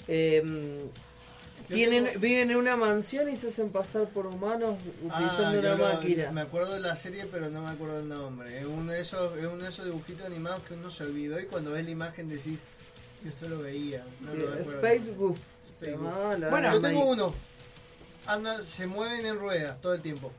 Eh, 0.08 0.80
tienen, 1.68 2.06
tengo- 2.06 2.20
Viven 2.20 2.50
en 2.52 2.58
una 2.58 2.76
mansión 2.76 3.30
y 3.30 3.36
se 3.36 3.50
hacen 3.50 3.70
pasar 3.70 4.08
por 4.10 4.26
humanos 4.26 4.78
Ah, 5.10 5.18
utilizando 5.18 5.54
yo 5.54 5.60
una 5.60 5.76
lo- 5.76 5.94
máquina. 5.94 6.32
Me 6.32 6.42
acuerdo 6.42 6.74
de 6.74 6.80
la 6.80 6.96
serie, 6.96 7.26
pero 7.32 7.50
no 7.50 7.62
me 7.62 7.70
acuerdo 7.70 8.00
el 8.00 8.10
nombre. 8.10 8.60
Es 8.60 8.66
uno 8.66 8.92
de 8.92 9.02
esos, 9.02 9.38
es 9.38 9.46
uno 9.46 9.64
de 9.64 9.70
esos 9.70 9.86
dibujitos 9.86 10.26
animados 10.26 10.62
que 10.68 10.74
uno 10.74 10.90
se 10.90 11.04
olvidó 11.04 11.40
y 11.40 11.46
cuando 11.46 11.72
ves 11.72 11.86
la 11.86 11.92
imagen 11.92 12.28
decís, 12.28 12.58
yo 13.24 13.30
esto 13.30 13.50
lo 13.50 13.60
veía. 13.60 14.04
No, 14.22 14.32
Sí. 14.32 14.70
Space 14.72 15.12
Goof. 15.16 15.38
Bueno, 16.50 16.74
Yo 16.74 16.82
tengo 16.82 17.06
uno. 17.06 17.34
Anda, 18.26 18.62
se 18.64 18.86
mueven 18.88 19.26
en 19.26 19.38
ruedas 19.40 19.80
todo 19.82 19.94
el 19.94 20.02
tiempo. 20.02 20.32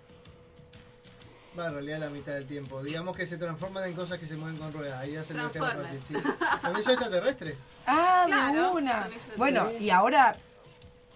Va, 1.59 1.67
en 1.67 1.73
realidad 1.75 1.99
la 1.99 2.11
mitad 2.11 2.33
del 2.33 2.47
tiempo. 2.47 2.83
Digamos 2.83 3.17
que 3.17 3.27
se 3.27 3.37
transforman 3.37 3.85
en 3.89 3.95
cosas 3.95 4.19
que 4.19 4.27
se 4.27 4.37
mueven 4.37 4.57
con 4.57 4.73
ruedas. 4.73 5.01
Ahí 5.01 5.13
ya 5.13 5.25
se 5.25 5.35
me 5.35 5.51
queda 5.51 5.71
fácil. 5.75 6.01
Sí. 6.07 6.15
También 6.63 6.85
soy 6.85 6.95
extraterrestre. 6.95 7.57
Ah, 7.87 8.23
de 8.27 8.33
Claro, 8.33 8.73
una. 8.75 9.09
Bueno, 9.37 9.71
y 9.81 9.91
ahora, 9.91 10.37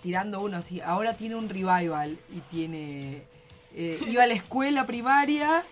tirando 0.03 0.41
uno 0.41 0.57
así, 0.57 0.81
ahora 0.81 1.15
tiene 1.17 1.37
un 1.37 1.49
revival 1.49 2.19
y 2.33 2.41
tiene. 2.51 3.23
eh, 3.75 4.01
iba 4.09 4.25
a 4.25 4.27
la 4.27 4.35
escuela 4.35 4.87
primaria 4.87 5.63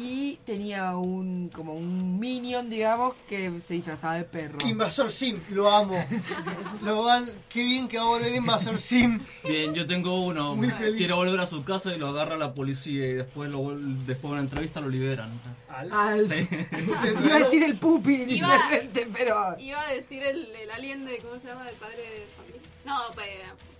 y 0.00 0.38
tenía 0.44 0.96
un 0.96 1.50
como 1.54 1.74
un 1.74 2.18
minion, 2.18 2.68
digamos, 2.70 3.14
que 3.28 3.60
se 3.60 3.74
disfrazaba 3.74 4.14
de 4.16 4.24
perro. 4.24 4.58
Invasor 4.68 5.10
Sim, 5.10 5.38
lo 5.50 5.70
amo. 5.70 5.96
lo 6.82 7.04
van, 7.04 7.24
qué 7.48 7.62
bien 7.64 7.88
que 7.88 7.98
va 7.98 8.04
a 8.04 8.08
volver 8.08 8.32
Invasor 8.34 8.78
Sim. 8.78 9.20
Bien, 9.44 9.74
yo 9.74 9.86
tengo 9.86 10.20
uno. 10.24 10.56
Muy 10.56 10.70
feliz. 10.70 10.96
Quiere 10.98 11.12
volver 11.14 11.38
a 11.40 11.46
su 11.46 11.64
casa 11.64 11.94
y 11.94 11.98
lo 11.98 12.08
agarra 12.08 12.36
la 12.36 12.54
policía 12.54 13.06
y 13.06 13.12
después 13.14 13.50
lo 13.50 13.60
vuel- 13.62 13.96
después 14.06 14.30
de 14.30 14.32
una 14.32 14.40
entrevista 14.40 14.80
lo 14.80 14.88
liberan. 14.88 15.30
Sí. 16.28 16.48
Iba 17.24 17.36
a 17.36 17.38
decir 17.40 17.62
el 17.64 17.76
pupi 17.78 18.12
Iba, 18.14 18.22
inicialmente, 18.24 19.08
pero... 19.12 19.56
iba 19.58 19.80
a 19.80 19.92
decir 19.92 20.22
el, 20.22 20.46
el 20.54 20.70
alien 20.70 21.04
de, 21.04 21.18
¿cómo 21.18 21.34
se 21.40 21.48
llama? 21.48 21.68
El 21.68 21.74
padre 21.76 21.96
de. 21.96 22.53
No, 22.84 22.96
pues... 23.14 23.28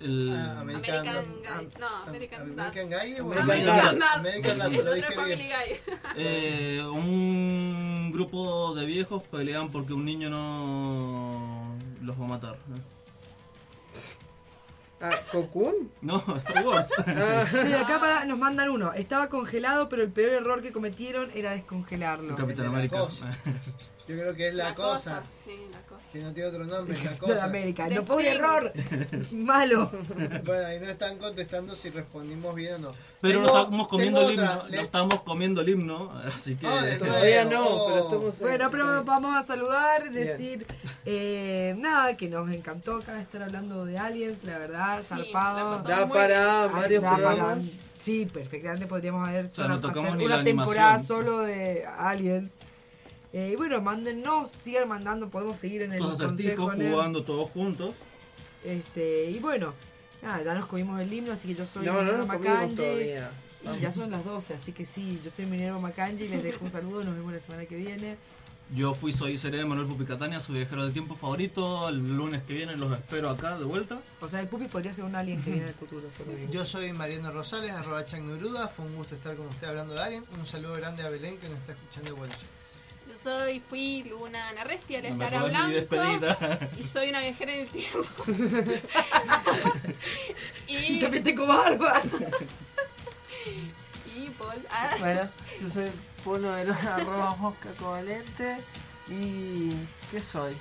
El... 0.01 0.33
Ah, 0.35 0.61
American, 0.61 1.07
American, 1.09 1.25
Guy. 1.43 1.69
No, 1.79 1.89
American, 2.07 2.43
American 2.43 2.89
Guy 2.89 3.21
o 3.21 3.33
American 3.33 3.51
American 3.51 3.99
Dad. 3.99 4.19
American 4.19 4.59
Dad, 4.59 4.73
lo 4.73 4.95
dije 4.95 5.25
bien. 5.25 5.39
Guy. 5.39 5.95
Eh, 6.17 6.83
un 6.85 8.11
grupo 8.13 8.75
de 8.75 8.87
viejos 8.87 9.23
pelean 9.25 9.71
porque 9.71 9.93
un 9.93 10.05
niño 10.05 10.31
no 10.31 11.77
los 12.03 12.19
va 12.21 12.25
a 12.25 12.29
matar. 12.29 12.57
Ah, 15.01 15.11
¿Cocoon? 15.31 15.91
No, 16.01 16.25
Star 16.39 16.65
Wars. 16.65 16.89
Mira, 17.65 17.81
acá 17.83 18.01
para- 18.01 18.25
nos 18.25 18.39
mandan 18.39 18.71
uno. 18.71 18.95
Estaba 18.95 19.29
congelado, 19.29 19.89
pero 19.89 20.03
el 20.03 20.11
peor 20.11 20.33
error 20.33 20.63
que 20.63 20.73
cometieron 20.73 21.31
era 21.35 21.51
descongelarlo. 21.51 22.35
Capitán 22.37 22.67
La 22.67 22.71
América. 22.73 23.01
cosa. 23.01 23.31
Yo 24.09 24.17
creo 24.17 24.35
que 24.35 24.49
es 24.49 24.55
la, 24.55 24.75
cosa. 24.75 25.23
Sí, 25.45 25.57
la 25.71 25.79
cosa. 25.79 25.84
Si 26.15 26.21
no 26.21 26.33
tiene 26.33 26.49
otro 26.49 26.65
nombre, 26.65 26.95
es 26.97 27.03
la 27.03 27.11
De 27.11 27.19
cosa. 27.19 27.45
América. 27.45 27.89
De 27.89 27.97
No 27.97 28.05
fue 28.07 28.17
un 28.19 28.23
error. 28.25 28.73
Malo. 29.33 29.91
Bueno, 30.45 30.65
ahí 30.67 30.79
no 30.79 30.87
están 30.87 31.19
contestando 31.19 31.75
si 31.75 31.91
respondimos 31.91 32.55
bien 32.55 32.75
o 32.75 32.79
no. 32.79 32.93
Pero 33.21 33.41
no 33.41 33.47
Tengo- 33.49 33.59
estamos 33.59 33.89
comiendo 33.89 34.19
tengo 34.21 34.31
el 34.31 34.35
himno. 34.39 34.53
otra. 34.53 34.63
No 34.63 34.69
Le- 34.69 34.81
estamos 34.83 35.21
comiendo 35.23 35.61
el 35.63 35.69
himno, 35.71 36.13
así 36.33 36.55
que. 36.55 36.69
Ah, 36.69 36.83
de 36.85 36.99
Todavía 36.99 37.45
no, 37.47 37.87
pero 37.89 37.99
estamos... 38.05 38.39
Bueno, 38.39 38.69
pero 38.71 39.03
vamos 39.05 39.37
a 39.37 39.43
saludar, 39.43 40.09
decir 40.13 40.65
eh, 41.05 41.75
nada, 41.79 42.17
que 42.17 42.29
nos 42.29 42.49
encantó 42.53 42.99
acá 42.99 43.21
estar 43.21 43.43
hablando 43.43 43.85
de 43.85 43.99
aliens, 43.99 44.39
la 44.45 44.59
verdad, 44.59 45.01
Sí, 45.01 45.09
zarpado. 45.09 45.57
la 45.73 45.77
pasamos 45.79 45.85
Da 45.89 46.09
para 46.09 46.63
Ay, 46.65 46.71
varios 46.73 47.03
da 47.03 47.11
para- 47.11 47.29
programas. 47.35 47.65
Sí, 47.99 48.27
perfectamente 48.33 48.87
podríamos 48.87 49.27
haber 49.27 49.49
sea, 49.49 49.65
solo 49.65 49.69
no 49.77 49.81
tocamos 49.81 50.05
hacer 50.11 50.19
ni 50.19 50.27
una 50.27 50.37
la 50.37 50.45
temporada 50.45 50.99
solo 51.01 51.39
de 51.41 51.85
aliens. 51.99 52.53
Eh, 53.35 53.51
y 53.53 53.57
bueno, 53.57 53.81
mándennos, 53.81 54.53
sigan 54.53 54.89
mandando, 54.89 55.29
podemos 55.29 55.59
seguir 55.59 55.83
en 55.83 55.93
el 55.93 55.99
consejo. 55.99 56.71
Jugando 56.71 57.25
todos 57.25 57.51
juntos. 57.51 57.93
Este, 58.63 59.29
y 59.29 59.41
bueno, 59.41 59.75
nada, 60.23 60.45
ya 60.45 60.55
nos 60.55 60.67
comimos 60.67 61.01
el 61.01 61.13
himno, 61.13 61.33
así 61.33 61.49
que 61.49 61.55
yo 61.57 61.67
soy 61.67 61.85
No, 61.85 61.95
no 61.95 62.03
Minerva 62.03 62.69
todavía. 62.69 63.33
Y 63.77 63.81
ya 63.81 63.91
son 63.91 64.13
las 64.13 64.25
12, 64.25 64.55
así 64.55 64.71
que 64.71 64.87
sí, 64.87 65.21
yo 65.25 65.33
soy 65.33 65.47
Minerva 65.47 65.81
Macanji, 65.81 66.29
les 66.29 66.45
dejo 66.45 66.65
un 66.65 66.71
saludo, 66.71 67.03
nos 67.03 67.17
vemos 67.17 67.33
la 67.33 67.41
semana 67.41 67.67
que 67.67 67.75
viene. 67.75 68.19
Yo 68.73 68.95
fui, 68.95 69.13
soy 69.13 69.37
Seré 69.37 69.65
Manuel 69.65 69.89
Pupi 69.89 70.05
Catania, 70.05 70.39
su 70.39 70.53
viajero 70.53 70.85
del 70.85 70.93
tiempo 70.93 71.17
favorito. 71.17 71.89
El 71.89 72.17
lunes 72.17 72.45
que 72.45 72.55
viene 72.55 72.77
los 72.77 72.93
espero 72.93 73.31
acá 73.31 73.59
de 73.59 73.65
vuelta. 73.65 74.01
O 74.21 74.29
sea, 74.29 74.41
el 74.41 74.49
pupi 74.49 74.67
podría 74.67 74.93
ser 74.93 75.05
un 75.05 75.15
alien 75.15 75.43
que 75.43 75.51
viene 75.51 75.67
del 75.67 75.75
futuro. 75.75 76.09
Yo 76.51 76.65
soy 76.65 76.93
Mariano 76.93 77.31
Rosales, 77.31 77.73
arroba 77.73 78.07
Chagnuruda. 78.07 78.69
Fue 78.69 78.87
un 78.87 78.97
gusto 78.97 79.17
estar 79.17 79.37
con 79.37 79.49
usted 79.49 79.69
hablando 79.69 79.95
de 79.95 80.03
alguien. 80.03 80.25
Un 80.39 80.47
saludo 80.47 80.75
grande 80.77 81.03
a 81.03 81.11
Belén 81.11 81.37
que 81.39 81.49
nos 81.49 81.59
está 81.59 81.73
escuchando 81.73 82.11
de 82.13 82.17
vuelta. 82.17 82.39
Soy, 83.25 83.59
fui 83.71 84.03
Luna 84.05 84.53
Narresti, 84.53 84.97
alias 84.97 85.17
No 85.17 85.29
ni 85.69 85.81
Blanco. 85.81 85.97
Y 86.79 86.83
soy 86.85 87.09
una 87.09 87.21
viajera 87.21 87.55
en 87.55 87.61
el 87.61 87.69
tiempo. 87.69 88.05
Y 90.67 90.77
y, 90.77 90.99
también 90.99 91.25
tengo 91.25 91.47
barba. 91.47 92.01
y 94.15 94.29
Paul. 94.31 94.63
ah, 94.71 94.91
Bueno, 94.99 95.29
yo 95.61 95.71
soy 95.71 95.91
Polo 96.23 96.53
Verona, 96.53 96.95
arroba 96.97 97.35
mosca 97.37 97.71
covalente. 97.79 98.57
¿Y 99.09 99.73
qué 100.11 100.21
soy? 100.21 100.57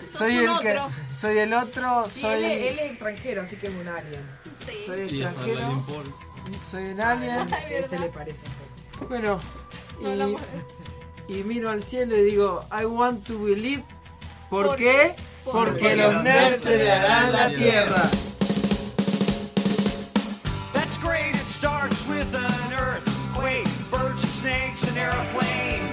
Sos 0.00 0.18
soy 0.18 0.38
un 0.38 0.50
el 0.50 0.58
que 0.60 0.70
otro. 0.72 0.90
soy 1.14 1.38
el 1.38 1.52
otro, 1.54 2.08
Sí, 2.08 2.20
soy 2.22 2.32
él, 2.34 2.44
es- 2.44 2.72
él 2.72 2.78
es 2.78 2.90
extranjero, 2.92 3.42
así 3.42 3.56
que 3.56 3.66
es 3.68 3.72
un 3.74 3.86
alien. 3.88 4.26
sí. 4.66 4.76
soy 4.86 5.10
la 5.20 5.30
extranjero, 5.30 5.84
soy 6.70 6.84
un 6.84 7.00
alien. 7.00 7.48
Se 7.88 7.98
le 7.98 8.08
parece 8.08 8.38
un 8.38 8.52
poco. 8.98 9.06
Bueno, 9.08 9.40
No 10.00 10.10
hablamos 10.10 10.40
y, 10.40 10.81
y 11.28 11.42
miro 11.44 11.70
al 11.70 11.82
cielo 11.82 12.16
y 12.16 12.22
digo, 12.22 12.64
I 12.70 12.84
want 12.84 13.26
to 13.26 13.38
believe. 13.38 13.82
¿Por, 14.50 14.66
¿Por 14.66 14.76
qué? 14.76 15.14
Porque, 15.44 15.70
porque, 15.70 15.96
los 15.96 16.22
nerds 16.22 16.60
se 16.60 16.76
le 16.76 16.90
harán 16.90 17.32
la 17.32 17.48
tierra. 17.48 18.02
That's 20.72 20.98
great, 20.98 21.34
it 21.34 21.46
starts 21.46 22.06
with 22.08 22.34
an 22.34 22.72
earthquake, 22.72 23.66
birds 23.90 24.22
and 24.22 24.30
snakes 24.30 24.88
and 24.88 24.98
airplanes. 24.98 25.91